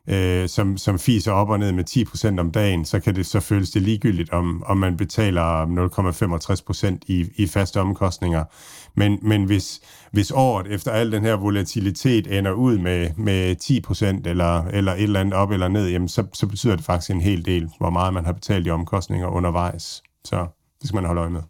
øh, 0.09 0.49
som, 0.49 0.77
som 0.77 0.99
fiser 0.99 1.33
op 1.33 1.51
og 1.51 1.59
ned 1.59 1.73
med 1.73 1.85
10% 2.37 2.41
om 2.41 2.51
dagen, 2.51 2.85
så 2.85 3.01
kan 3.01 3.15
det 3.15 3.27
så 3.27 3.41
føles 3.41 3.71
det 3.71 3.83
ligegyldigt, 3.83 4.31
om, 4.31 4.63
om 4.67 4.77
man 4.77 4.97
betaler 4.97 5.67
0,65% 6.97 6.99
i, 7.07 7.27
i 7.37 7.47
faste 7.47 7.81
omkostninger. 7.81 8.45
Men, 8.97 9.19
men 9.23 9.45
hvis, 9.45 9.81
hvis 10.13 10.31
året 10.31 10.67
efter 10.67 10.91
al 10.91 11.13
den 11.13 11.25
her 11.25 11.35
volatilitet 11.35 12.39
ender 12.39 12.53
ud 12.53 12.79
med, 12.79 13.11
med 13.17 13.57
10% 14.25 14.29
eller, 14.29 14.65
eller 14.65 14.93
et 14.93 15.03
eller 15.03 15.21
andet 15.21 15.35
op 15.35 15.51
eller 15.51 15.69
ned, 15.69 15.89
jamen 15.89 16.09
så, 16.09 16.25
så 16.35 16.47
betyder 16.47 16.77
det 16.77 16.85
faktisk 16.85 17.11
en 17.11 17.21
hel 17.21 17.45
del, 17.45 17.71
hvor 17.79 17.91
meget 17.91 18.15
man 18.15 18.25
har 18.25 18.33
betalt 18.33 18.67
i 18.67 18.71
omkostninger 18.71 19.27
undervejs. 19.27 20.03
Så 20.25 20.47
det 20.81 20.89
skal 20.89 20.97
man 20.97 21.05
holde 21.05 21.21
øje 21.21 21.31
med. 21.31 21.43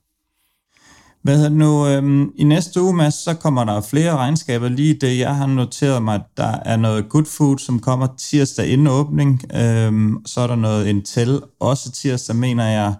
Hvad 1.22 1.36
hedder 1.36 1.50
nu, 1.50 1.86
øhm, 1.86 2.32
I 2.36 2.44
næste 2.44 2.82
uge, 2.82 2.94
Mads, 2.94 3.14
så 3.14 3.34
kommer 3.34 3.64
der 3.64 3.80
flere 3.80 4.16
regnskaber. 4.16 4.68
Lige 4.68 4.94
det, 4.94 5.18
jeg 5.18 5.36
har 5.36 5.46
noteret 5.46 6.02
mig, 6.02 6.20
der 6.36 6.58
er 6.64 6.76
noget 6.76 7.08
Good 7.08 7.24
Food, 7.24 7.58
som 7.58 7.80
kommer 7.80 8.08
tirsdag 8.18 8.66
inden 8.68 8.86
åbning. 8.86 9.42
Øhm, 9.54 10.26
så 10.26 10.40
er 10.40 10.46
der 10.46 10.56
noget 10.56 10.86
Intel, 10.86 11.42
også 11.60 11.92
tirsdag, 11.92 12.36
mener 12.36 12.64
jeg. 12.64 12.94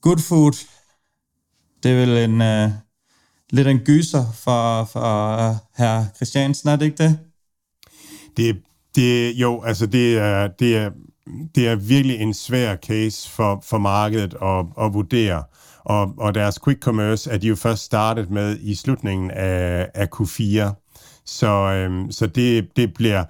Good 0.00 0.18
Food, 0.18 0.52
det 1.82 1.90
er 1.90 1.96
vel 1.96 2.30
en, 2.30 2.42
øh, 2.42 2.70
lidt 3.50 3.68
en 3.68 3.78
gyser 3.78 4.24
for, 4.34 4.84
for 4.84 5.32
øh, 5.32 5.54
herr 5.76 6.04
Christiansen, 6.16 6.68
er 6.68 6.76
det 6.76 6.84
ikke 6.84 7.02
det? 7.02 7.18
Det, 8.36 8.62
det 8.94 9.32
jo, 9.32 9.62
altså 9.62 9.86
det 9.86 10.18
er, 10.18 10.48
det 10.58 10.76
er, 10.76 10.90
det 11.54 11.68
er 11.68 11.76
virkelig 11.76 12.16
en 12.20 12.34
svær 12.34 12.76
case 12.76 13.30
for, 13.30 13.62
for 13.66 13.78
markedet 13.78 14.34
at, 14.42 14.84
at 14.84 14.94
vurdere. 14.94 15.44
Og, 15.84 16.14
og 16.18 16.34
deres 16.34 16.58
quick 16.64 16.82
commerce 16.82 17.30
er 17.30 17.38
de 17.38 17.46
jo 17.46 17.56
først 17.56 17.82
startet 17.82 18.30
med 18.30 18.58
i 18.60 18.74
slutningen 18.74 19.30
af, 19.30 19.88
af 19.94 20.08
Q4. 20.14 20.74
Så, 21.26 21.46
øhm, 21.46 22.12
så 22.12 22.26
det, 22.26 22.76
det 22.76 22.94
bliver 22.94 23.24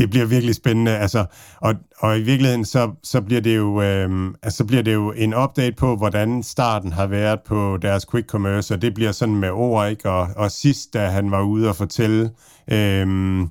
det 0.00 0.10
bliver 0.10 0.26
virkelig 0.26 0.54
spændende. 0.54 0.98
Altså, 0.98 1.24
og, 1.60 1.74
og 1.98 2.18
i 2.18 2.22
virkeligheden, 2.22 2.64
så, 2.64 2.90
så, 3.02 3.20
bliver 3.20 3.40
det 3.40 3.56
jo, 3.56 3.82
øh, 3.82 4.34
altså, 4.42 4.56
så 4.56 4.64
bliver 4.64 4.82
det 4.82 4.94
jo 4.94 5.12
en 5.12 5.34
update 5.34 5.76
på, 5.76 5.96
hvordan 5.96 6.42
starten 6.42 6.92
har 6.92 7.06
været 7.06 7.40
på 7.46 7.78
deres 7.82 8.06
quick 8.10 8.28
commerce, 8.28 8.74
og 8.74 8.82
det 8.82 8.94
bliver 8.94 9.12
sådan 9.12 9.34
med 9.34 9.50
ord, 9.50 9.90
ikke? 9.90 10.10
Og, 10.10 10.28
og 10.36 10.50
sidst, 10.50 10.94
da 10.94 11.06
han 11.06 11.30
var 11.30 11.42
ude 11.42 11.68
og 11.68 11.76
fortælle 11.76 12.30
øhm, 12.72 13.42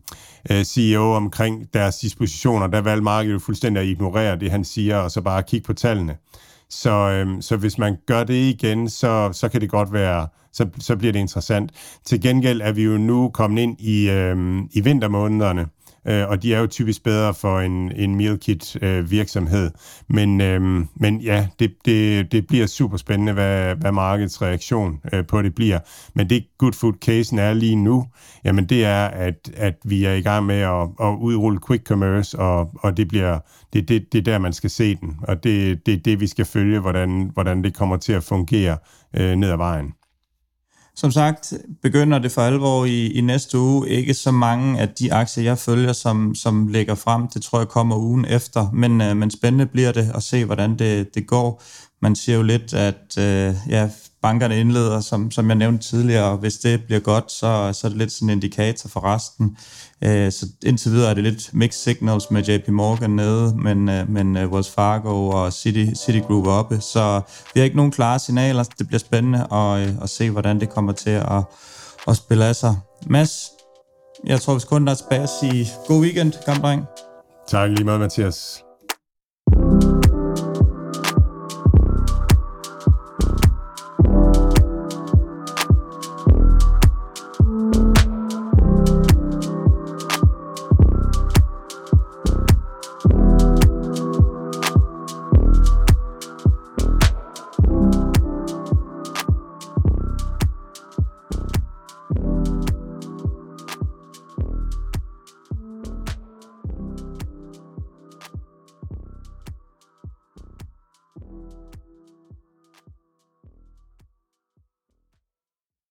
øh, 0.52 0.64
CEO 0.64 1.14
omkring 1.14 1.74
deres 1.74 1.98
dispositioner, 1.98 2.68
der 2.68 2.82
valgte 2.82 3.04
markedet 3.04 3.34
jo 3.34 3.40
fuldstændig 3.40 3.84
at 3.84 3.90
ignorere 3.90 4.40
det, 4.40 4.52
han 4.52 4.64
siger, 4.64 4.98
og 4.98 5.12
så 5.12 5.22
bare 5.22 5.44
kigge 5.44 5.66
på 5.66 5.74
tallene. 5.74 6.16
Så, 6.70 6.92
øhm, 6.92 7.42
så 7.42 7.58
hvis 7.58 7.78
man 7.78 7.98
gør 8.06 8.24
det 8.24 8.34
igen, 8.34 8.90
så, 8.90 9.30
så 9.34 9.50
kan 9.50 9.62
det 9.62 9.70
godt 9.70 9.94
være, 9.94 10.28
så, 10.54 10.68
så 10.80 10.96
bliver 10.96 11.12
det 11.12 11.20
interessant. 11.20 11.72
Til 12.06 12.22
gengæld 12.22 12.62
er 12.62 12.72
vi 12.72 12.84
jo 12.84 12.98
nu 12.98 13.30
kommet 13.34 13.62
ind 13.62 13.82
i, 13.82 14.10
øhm, 14.10 14.70
i 14.74 14.82
vintermånederne, 14.82 15.66
øh, 16.08 16.30
og 16.30 16.44
de 16.44 16.54
er 16.54 16.60
jo 16.60 16.68
typisk 16.68 17.04
bedre 17.04 17.34
for 17.34 17.60
en, 17.60 17.92
en 17.92 18.16
meal 18.16 18.38
kit 18.40 18.78
øh, 18.82 19.12
virksomhed. 19.12 19.72
Men, 20.08 20.42
øh, 20.42 20.62
men 20.96 21.22
ja, 21.22 21.48
det, 21.60 21.72
det, 21.86 22.32
det 22.32 22.48
bliver 22.48 22.68
super 22.68 22.98
spændende, 22.98 23.34
hvad, 23.34 23.76
hvad 23.76 23.92
markedets 23.92 24.42
reaktion 24.42 25.02
øh, 25.14 25.26
på 25.28 25.42
det 25.42 25.56
bliver. 25.56 25.80
Men 26.16 26.30
det 26.30 26.46
Good 26.58 26.74
Food-casen 26.74 27.40
er 27.40 27.54
lige 27.54 27.76
nu, 27.76 28.06
jamen 28.46 28.66
det 28.66 28.86
er, 28.86 29.06
at, 29.06 29.52
at 29.58 29.76
vi 29.86 30.06
er 30.06 30.14
i 30.14 30.22
gang 30.22 30.46
med 30.46 30.60
at, 30.60 30.88
at 31.02 31.16
udrulle 31.20 31.60
quick 31.68 31.88
commerce, 31.88 32.40
og, 32.40 32.72
og 32.80 32.98
det 32.98 33.08
bliver 33.08 33.40
det, 33.74 33.90
det, 33.90 34.14
det 34.14 34.20
er 34.20 34.24
der, 34.24 34.38
man 34.38 34.54
skal 34.54 34.70
se 34.70 34.96
den. 34.96 35.16
Og 35.24 35.44
det, 35.44 35.86
det 35.86 36.06
det, 36.06 36.20
vi 36.20 36.28
skal 36.28 36.46
følge, 36.46 36.80
hvordan, 36.80 37.32
hvordan 37.34 37.64
det 37.64 37.74
kommer 37.76 37.98
til 37.98 38.14
at 38.14 38.24
fungere 38.24 38.78
øh, 39.14 39.36
ned 39.36 39.50
ad 39.50 39.58
vejen. 39.58 39.94
Som 41.00 41.12
sagt, 41.12 41.54
begynder 41.82 42.20
det 42.20 42.32
for 42.32 42.42
alvor 42.42 42.86
i, 42.86 43.12
i 43.12 43.22
næste 43.22 43.58
uge. 43.58 43.90
Ikke 43.90 44.14
så 44.14 44.32
mange 44.32 44.80
af 44.80 44.90
de 44.90 45.14
aktier, 45.14 45.44
jeg 45.44 45.58
følger, 45.58 45.94
som, 45.94 46.36
som 46.36 46.68
lægger 46.68 46.96
frem. 46.96 47.28
Det 47.28 47.42
tror 47.42 47.60
jeg 47.60 47.68
kommer 47.68 47.96
ugen 47.98 48.26
efter. 48.26 48.72
Men, 48.74 49.02
øh, 49.02 49.18
men 49.18 49.32
spændende 49.32 49.66
bliver 49.66 49.92
det 49.92 50.12
at 50.16 50.24
se, 50.24 50.46
hvordan 50.46 50.80
det, 50.80 51.16
det 51.16 51.28
går. 51.28 51.64
Man 52.02 52.16
siger 52.16 52.36
jo 52.36 52.44
lidt, 52.44 52.74
at 52.74 53.18
øh, 53.18 53.56
ja, 53.70 53.90
bankerne 54.22 54.60
indleder, 54.60 55.00
som, 55.00 55.32
som 55.32 55.48
jeg 55.48 55.56
nævnte 55.56 55.90
tidligere, 55.90 56.26
og 56.26 56.38
hvis 56.38 56.58
det 56.58 56.84
bliver 56.86 57.00
godt, 57.00 57.32
så, 57.32 57.70
så 57.74 57.88
er 57.88 57.90
det 57.90 57.98
lidt 57.98 58.12
sådan 58.12 58.30
en 58.30 58.34
indikator 58.34 58.90
for 58.90 59.04
resten. 59.04 59.58
Øh, 60.04 60.32
så 60.32 60.46
indtil 60.66 60.92
videre 60.92 61.10
er 61.10 61.14
det 61.14 61.24
lidt 61.24 61.54
mixed 61.54 61.84
signals 61.84 62.32
med 62.32 62.44
JP 62.44 62.68
Morgan 62.68 63.10
nede, 63.10 63.56
men, 63.58 63.90
øh, 63.90 64.10
men 64.10 64.38
øh, 64.38 64.52
Wells 64.52 64.70
Fargo 64.70 65.30
og 65.30 65.54
City, 65.54 65.86
Citigroup 65.96 66.48
oppe. 66.48 66.82
Så 66.82 67.22
vi 67.54 67.60
har 67.60 67.66
ikke 67.66 67.76
nogen 67.76 67.92
klare 67.92 68.20
signaler. 68.20 68.64
Det 68.64 68.88
bliver 68.88 69.00
spændende 69.00 69.54
at, 69.54 69.88
øh, 69.88 69.94
at 70.02 70.10
se, 70.10 70.30
hvordan 70.30 70.60
det 70.60 70.70
kommer 70.70 70.92
til 70.92 71.10
at, 71.10 71.44
at 72.08 72.16
spille 72.16 72.46
af 72.46 72.56
sig. 72.56 72.76
Mads, 73.08 73.50
jeg 74.26 74.42
tror, 74.42 74.54
vi 74.54 74.60
skal 74.60 74.70
kun 74.70 74.88
der 74.88 74.94
tilbage 74.94 75.24
at 75.24 75.30
sige 75.40 75.68
god 75.88 76.02
weekend, 76.02 76.34
kamp 76.46 76.88
Tak 77.48 77.70
lige 77.70 77.84
meget, 77.84 78.00
Mathias. 78.00 78.69